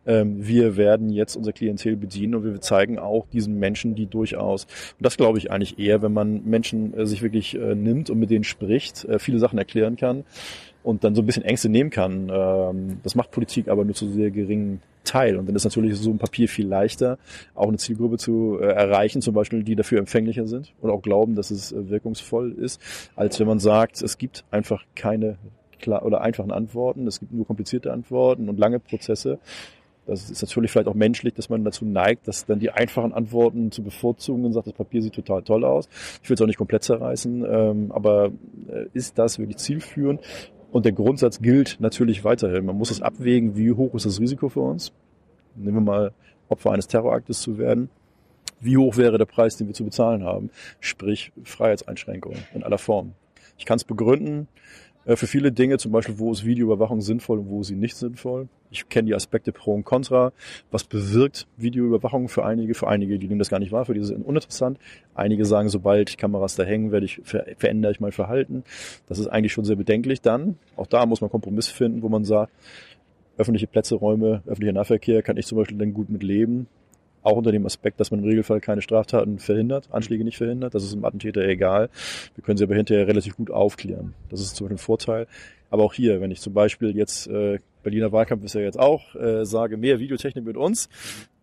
Ähm, 0.05 0.47
wir 0.47 0.77
werden 0.77 1.09
jetzt 1.09 1.35
unser 1.35 1.51
Klientel 1.51 1.95
bedienen 1.95 2.35
und 2.35 2.43
wir 2.43 2.61
zeigen 2.61 2.97
auch 2.97 3.27
diesen 3.27 3.59
Menschen, 3.59 3.95
die 3.95 4.05
durchaus, 4.05 4.63
und 4.63 5.05
das 5.05 5.17
glaube 5.17 5.37
ich 5.37 5.51
eigentlich 5.51 5.77
eher, 5.77 6.01
wenn 6.01 6.13
man 6.13 6.43
Menschen 6.45 6.93
äh, 6.93 7.05
sich 7.05 7.21
wirklich 7.21 7.55
äh, 7.55 7.75
nimmt 7.75 8.09
und 8.09 8.17
mit 8.17 8.29
denen 8.31 8.43
spricht, 8.43 9.05
äh, 9.05 9.19
viele 9.19 9.39
Sachen 9.39 9.59
erklären 9.59 9.97
kann 9.97 10.23
und 10.83 11.03
dann 11.03 11.15
so 11.15 11.21
ein 11.21 11.25
bisschen 11.25 11.43
Ängste 11.43 11.69
nehmen 11.69 11.89
kann. 11.89 12.31
Ähm, 12.33 12.99
das 13.03 13.15
macht 13.15 13.31
Politik 13.31 13.67
aber 13.67 13.85
nur 13.85 13.93
zu 13.93 14.09
sehr 14.09 14.31
geringen 14.31 14.81
Teil. 15.09 15.37
Und 15.37 15.47
dann 15.47 15.55
ist 15.55 15.63
natürlich 15.63 15.97
so 15.97 16.11
ein 16.11 16.19
Papier 16.19 16.47
viel 16.47 16.67
leichter, 16.67 17.17
auch 17.55 17.67
eine 17.67 17.77
Zielgruppe 17.77 18.17
zu 18.17 18.59
äh, 18.61 18.65
erreichen, 18.65 19.21
zum 19.21 19.33
Beispiel, 19.33 19.63
die 19.63 19.75
dafür 19.75 19.99
empfänglicher 19.99 20.47
sind 20.47 20.73
und 20.81 20.91
auch 20.91 21.01
glauben, 21.01 21.35
dass 21.35 21.49
es 21.49 21.71
äh, 21.71 21.89
wirkungsvoll 21.89 22.51
ist, 22.51 22.79
als 23.15 23.39
wenn 23.39 23.47
man 23.47 23.59
sagt, 23.59 24.01
es 24.01 24.17
gibt 24.17 24.45
einfach 24.51 24.83
keine 24.95 25.37
klar 25.79 26.05
oder 26.05 26.21
einfachen 26.21 26.51
Antworten, 26.51 27.07
es 27.07 27.19
gibt 27.19 27.31
nur 27.31 27.47
komplizierte 27.47 27.91
Antworten 27.91 28.49
und 28.49 28.59
lange 28.59 28.79
Prozesse. 28.79 29.39
Das 30.05 30.29
ist 30.29 30.41
natürlich 30.41 30.71
vielleicht 30.71 30.87
auch 30.87 30.95
menschlich, 30.95 31.33
dass 31.35 31.49
man 31.49 31.63
dazu 31.63 31.85
neigt, 31.85 32.27
dass 32.27 32.45
dann 32.45 32.59
die 32.59 32.71
einfachen 32.71 33.13
Antworten 33.13 33.71
zu 33.71 33.83
bevorzugen 33.83 34.45
und 34.45 34.53
sagt, 34.53 34.67
das 34.67 34.73
Papier 34.73 35.01
sieht 35.01 35.13
total 35.13 35.43
toll 35.43 35.63
aus. 35.63 35.87
Ich 36.23 36.29
will 36.29 36.35
es 36.35 36.41
auch 36.41 36.47
nicht 36.47 36.57
komplett 36.57 36.83
zerreißen, 36.83 37.45
ähm, 37.47 37.91
aber 37.91 38.31
äh, 38.67 38.85
ist 38.93 39.17
das 39.17 39.39
wirklich 39.39 39.57
zielführend? 39.57 40.21
Und 40.71 40.85
der 40.85 40.91
Grundsatz 40.91 41.41
gilt 41.41 41.77
natürlich 41.79 42.23
weiterhin. 42.23 42.65
Man 42.65 42.77
muss 42.77 42.91
es 42.91 43.01
abwägen, 43.01 43.55
wie 43.55 43.71
hoch 43.71 43.93
ist 43.95 44.05
das 44.05 44.19
Risiko 44.19 44.49
für 44.49 44.61
uns? 44.61 44.91
Nehmen 45.55 45.77
wir 45.77 45.81
mal 45.81 46.13
Opfer 46.47 46.71
eines 46.71 46.87
Terroraktes 46.87 47.41
zu 47.41 47.57
werden. 47.57 47.89
Wie 48.59 48.77
hoch 48.77 48.97
wäre 48.97 49.17
der 49.17 49.25
Preis, 49.25 49.57
den 49.57 49.67
wir 49.67 49.73
zu 49.73 49.85
bezahlen 49.85 50.23
haben? 50.23 50.51
Sprich 50.79 51.31
Freiheitseinschränkungen 51.43 52.39
in 52.53 52.63
aller 52.63 52.77
Form. 52.77 53.13
Ich 53.57 53.65
kann 53.65 53.77
es 53.77 53.83
begründen 53.83 54.47
für 55.17 55.27
viele 55.27 55.51
Dinge, 55.51 55.77
zum 55.77 55.91
Beispiel, 55.91 56.19
wo 56.19 56.31
ist 56.31 56.45
Videoüberwachung 56.45 57.01
sinnvoll 57.01 57.39
und 57.39 57.49
wo 57.49 57.61
ist 57.61 57.67
sie 57.67 57.75
nicht 57.75 57.95
sinnvoll. 57.95 58.47
Ich 58.69 58.87
kenne 58.89 59.07
die 59.07 59.15
Aspekte 59.15 59.51
pro 59.51 59.73
und 59.73 59.83
contra. 59.83 60.31
Was 60.71 60.83
bewirkt 60.83 61.47
Videoüberwachung 61.57 62.29
für 62.29 62.45
einige? 62.45 62.73
Für 62.73 62.87
einige, 62.87 63.17
die 63.17 63.27
nehmen 63.27 63.39
das 63.39 63.49
gar 63.49 63.59
nicht 63.59 63.71
wahr, 63.71 63.85
für 63.85 63.93
die 63.93 64.01
ist 64.01 64.09
es 64.09 64.17
uninteressant. 64.17 64.77
Einige 65.15 65.45
sagen, 65.45 65.69
sobald 65.69 66.17
Kameras 66.17 66.55
da 66.55 66.63
hängen, 66.63 66.91
werde 66.91 67.05
ich, 67.05 67.21
ver 67.23 67.45
verändere 67.57 67.91
ich 67.91 67.99
mein 67.99 68.11
Verhalten. 68.11 68.63
Das 69.07 69.19
ist 69.19 69.27
eigentlich 69.27 69.53
schon 69.53 69.65
sehr 69.65 69.75
bedenklich 69.75 70.21
dann. 70.21 70.57
Auch 70.75 70.87
da 70.87 71.05
muss 71.05 71.21
man 71.21 71.29
Kompromiss 71.29 71.67
finden, 71.67 72.01
wo 72.01 72.09
man 72.09 72.25
sagt, 72.25 72.51
öffentliche 73.37 73.67
Plätze, 73.67 73.95
Räume, 73.95 74.43
öffentlicher 74.45 74.73
Nahverkehr 74.73 75.23
kann 75.23 75.37
ich 75.37 75.47
zum 75.47 75.57
Beispiel 75.57 75.77
dann 75.77 75.93
gut 75.93 76.09
mit 76.09 76.23
leben. 76.23 76.67
Auch 77.21 77.35
unter 77.35 77.51
dem 77.51 77.65
Aspekt, 77.65 77.99
dass 77.99 78.11
man 78.11 78.21
im 78.21 78.25
Regelfall 78.25 78.61
keine 78.61 78.81
Straftaten 78.81 79.39
verhindert, 79.39 79.89
Anschläge 79.91 80.23
nicht 80.23 80.37
verhindert. 80.37 80.73
Das 80.73 80.83
ist 80.83 80.93
dem 80.93 81.03
Attentäter 81.03 81.41
egal. 81.41 81.89
Wir 82.35 82.43
können 82.43 82.57
sie 82.57 82.63
aber 82.63 82.75
hinterher 82.75 83.07
relativ 83.07 83.35
gut 83.35 83.51
aufklären. 83.51 84.13
Das 84.29 84.39
ist 84.39 84.55
zum 84.55 84.65
Beispiel 84.65 84.75
ein 84.75 84.79
Vorteil. 84.79 85.27
Aber 85.69 85.83
auch 85.83 85.93
hier, 85.93 86.21
wenn 86.21 86.31
ich 86.31 86.41
zum 86.41 86.53
Beispiel 86.53 86.95
jetzt, 86.95 87.27
äh, 87.27 87.59
Berliner 87.83 88.11
Wahlkampf 88.11 88.43
ist 88.43 88.55
ja 88.55 88.61
jetzt 88.61 88.79
auch, 88.79 89.15
äh, 89.15 89.45
sage, 89.45 89.77
mehr 89.77 89.99
Videotechnik 89.99 90.43
mit 90.43 90.57
uns, 90.57 90.89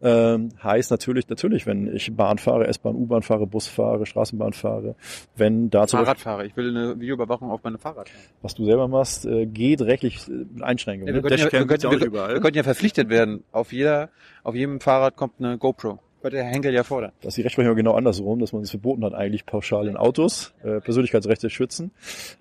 ähm, 0.03 0.51
heißt 0.63 0.91
natürlich, 0.91 1.29
natürlich, 1.29 1.67
wenn 1.67 1.95
ich 1.95 2.15
Bahn 2.15 2.39
fahre, 2.39 2.67
S-Bahn, 2.67 2.95
U-Bahn 2.95 3.23
fahre, 3.23 3.47
Bus 3.47 3.67
fahre, 3.67 4.05
Straßenbahn 4.05 4.53
fahre, 4.53 4.95
wenn 5.37 5.71
da 5.71 5.87
zum 5.87 6.01
Beispiel, 6.01 6.05
Fahrradfahrer. 6.05 6.45
Ich 6.45 6.57
will 6.57 6.77
eine 6.77 7.01
Videoüberwachung 7.01 7.51
auf 7.51 7.63
meine 7.63 7.79
Fahrrad. 7.79 8.11
was 8.43 8.55
du 8.55 8.65
selber 8.67 8.89
machst, 8.89 9.25
äh, 9.25 9.47
geht 9.47 9.81
rechtlich 9.81 10.29
äh, 10.29 10.33
mit 10.33 10.63
Einschränkungen. 10.63 11.15
Ja, 11.15 11.23
wir, 11.23 11.23
ne? 11.23 11.29
könnten 11.29 11.45
ja, 11.45 11.53
wir, 11.53 11.67
könnten, 11.67 12.13
wir, 12.13 12.29
wir 12.29 12.41
könnten 12.41 12.57
ja 12.57 12.63
verpflichtet 12.63 13.09
werden. 13.09 13.43
Auf 13.53 13.73
jeder, 13.73 14.11
auf 14.43 14.55
jedem 14.55 14.81
Fahrrad 14.81 15.17
kommt 15.17 15.35
eine 15.39 15.57
GoPro. 15.57 16.01
Könnte 16.27 16.43
Herr 16.43 16.51
Henkel 16.51 16.75
ja 16.75 16.83
fordern. 16.83 17.13
Das 17.21 17.29
ist 17.29 17.37
die 17.37 17.43
Rechtsprechung 17.43 17.77
genau 17.77 17.95
andersrum, 17.95 18.41
dass 18.41 18.53
man 18.53 18.63
es 18.63 18.71
verboten 18.71 19.05
hat, 19.05 19.15
eigentlich 19.15 19.47
pauschal 19.47 19.87
in 19.87 19.97
Autos 19.97 20.53
äh, 20.65 20.81
Persönlichkeitsrechte 20.81 21.51
schützen. 21.51 21.93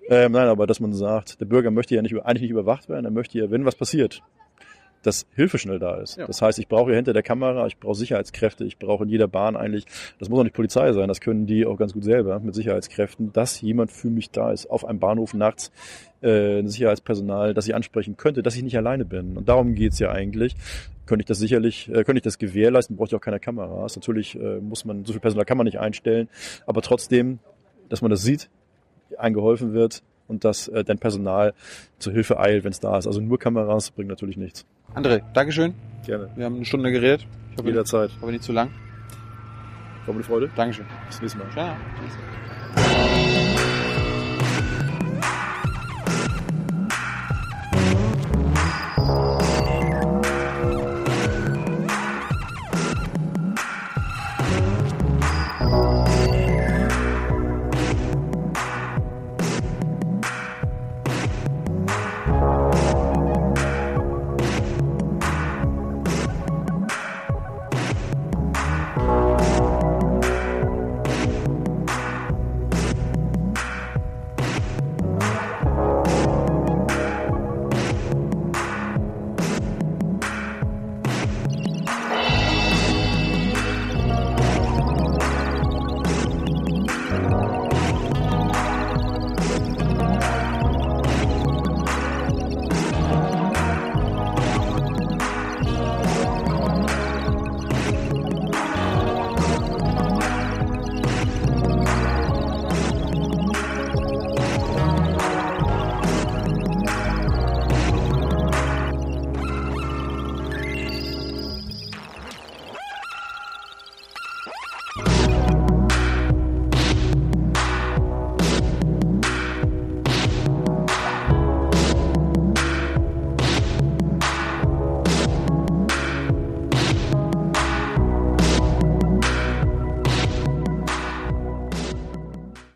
Ähm, 0.08 0.32
nein, 0.32 0.48
aber 0.48 0.66
dass 0.66 0.80
man 0.80 0.92
sagt, 0.92 1.40
der 1.40 1.44
Bürger 1.44 1.70
möchte 1.70 1.94
ja 1.94 2.02
nicht, 2.02 2.12
eigentlich 2.24 2.42
nicht 2.42 2.50
überwacht 2.50 2.88
werden, 2.88 3.04
er 3.04 3.12
möchte 3.12 3.38
ja, 3.38 3.48
wenn 3.48 3.64
was 3.64 3.76
passiert, 3.76 4.24
dass 5.06 5.26
Hilfe 5.34 5.58
schnell 5.58 5.78
da 5.78 5.96
ist. 5.96 6.16
Ja. 6.16 6.26
Das 6.26 6.42
heißt, 6.42 6.58
ich 6.58 6.68
brauche 6.68 6.86
hier 6.86 6.96
hinter 6.96 7.12
der 7.12 7.22
Kamera, 7.22 7.66
ich 7.66 7.78
brauche 7.78 7.94
Sicherheitskräfte, 7.94 8.64
ich 8.64 8.78
brauche 8.78 9.04
in 9.04 9.10
jeder 9.10 9.28
Bahn 9.28 9.56
eigentlich, 9.56 9.86
das 10.18 10.28
muss 10.28 10.40
auch 10.40 10.44
nicht 10.44 10.54
Polizei 10.54 10.92
sein, 10.92 11.08
das 11.08 11.20
können 11.20 11.46
die 11.46 11.64
auch 11.64 11.76
ganz 11.76 11.92
gut 11.92 12.04
selber 12.04 12.38
mit 12.40 12.54
Sicherheitskräften, 12.54 13.32
dass 13.32 13.60
jemand 13.60 13.92
für 13.92 14.10
mich 14.10 14.30
da 14.30 14.50
ist, 14.50 14.66
auf 14.66 14.84
einem 14.84 14.98
Bahnhof 14.98 15.32
nachts, 15.34 15.70
äh, 16.22 16.58
ein 16.58 16.68
Sicherheitspersonal, 16.68 17.54
das 17.54 17.68
ich 17.68 17.74
ansprechen 17.74 18.16
könnte, 18.16 18.42
dass 18.42 18.56
ich 18.56 18.62
nicht 18.62 18.76
alleine 18.76 19.04
bin. 19.04 19.36
Und 19.36 19.48
darum 19.48 19.74
geht's 19.74 19.98
ja 19.98 20.10
eigentlich. 20.10 20.56
Könnte 21.06 21.22
ich 21.22 21.26
das 21.26 21.38
sicherlich, 21.38 21.88
äh, 21.88 22.02
könnte 22.02 22.16
ich 22.16 22.22
das 22.22 22.38
gewährleisten, 22.38 22.96
brauche 22.96 23.08
ich 23.08 23.14
auch 23.14 23.20
keine 23.20 23.38
Kameras. 23.38 23.94
Natürlich 23.94 24.34
äh, 24.34 24.58
muss 24.58 24.84
man, 24.84 25.04
so 25.04 25.12
viel 25.12 25.20
Personal 25.20 25.44
kann 25.44 25.56
man 25.56 25.66
nicht 25.66 25.78
einstellen, 25.78 26.28
aber 26.66 26.82
trotzdem, 26.82 27.38
dass 27.88 28.02
man 28.02 28.10
das 28.10 28.22
sieht, 28.22 28.50
eingeholfen 29.16 29.72
wird 29.72 30.02
und 30.26 30.44
dass 30.44 30.68
äh, 30.68 30.84
dein 30.84 30.98
Personal 30.98 31.54
zur 31.98 32.12
Hilfe 32.12 32.40
eilt, 32.40 32.64
wenn 32.64 32.72
es 32.72 32.80
da 32.80 32.98
ist. 32.98 33.06
Also 33.06 33.20
nur 33.20 33.38
Kameras 33.38 33.90
bringt 33.90 34.08
natürlich 34.08 34.36
nichts. 34.36 34.66
André, 34.94 35.22
Dankeschön. 35.34 35.74
Gerne. 36.04 36.30
Wir 36.36 36.44
haben 36.44 36.56
eine 36.56 36.64
Stunde 36.64 36.90
geredet. 36.90 37.26
Ich 37.52 37.58
hoffe, 37.58 37.68
Jederzeit. 37.68 38.10
hoffe 38.20 38.32
nicht 38.32 38.44
zu 38.44 38.52
lang. 38.52 38.70
War 40.06 40.14
mir 40.14 40.18
eine 40.18 40.24
Freude. 40.24 40.50
Dankeschön. 40.54 40.86
Bis 41.06 41.16
zum 41.16 41.24
nächsten 41.24 41.38
Mal. 41.40 41.50
Ciao. 41.50 43.06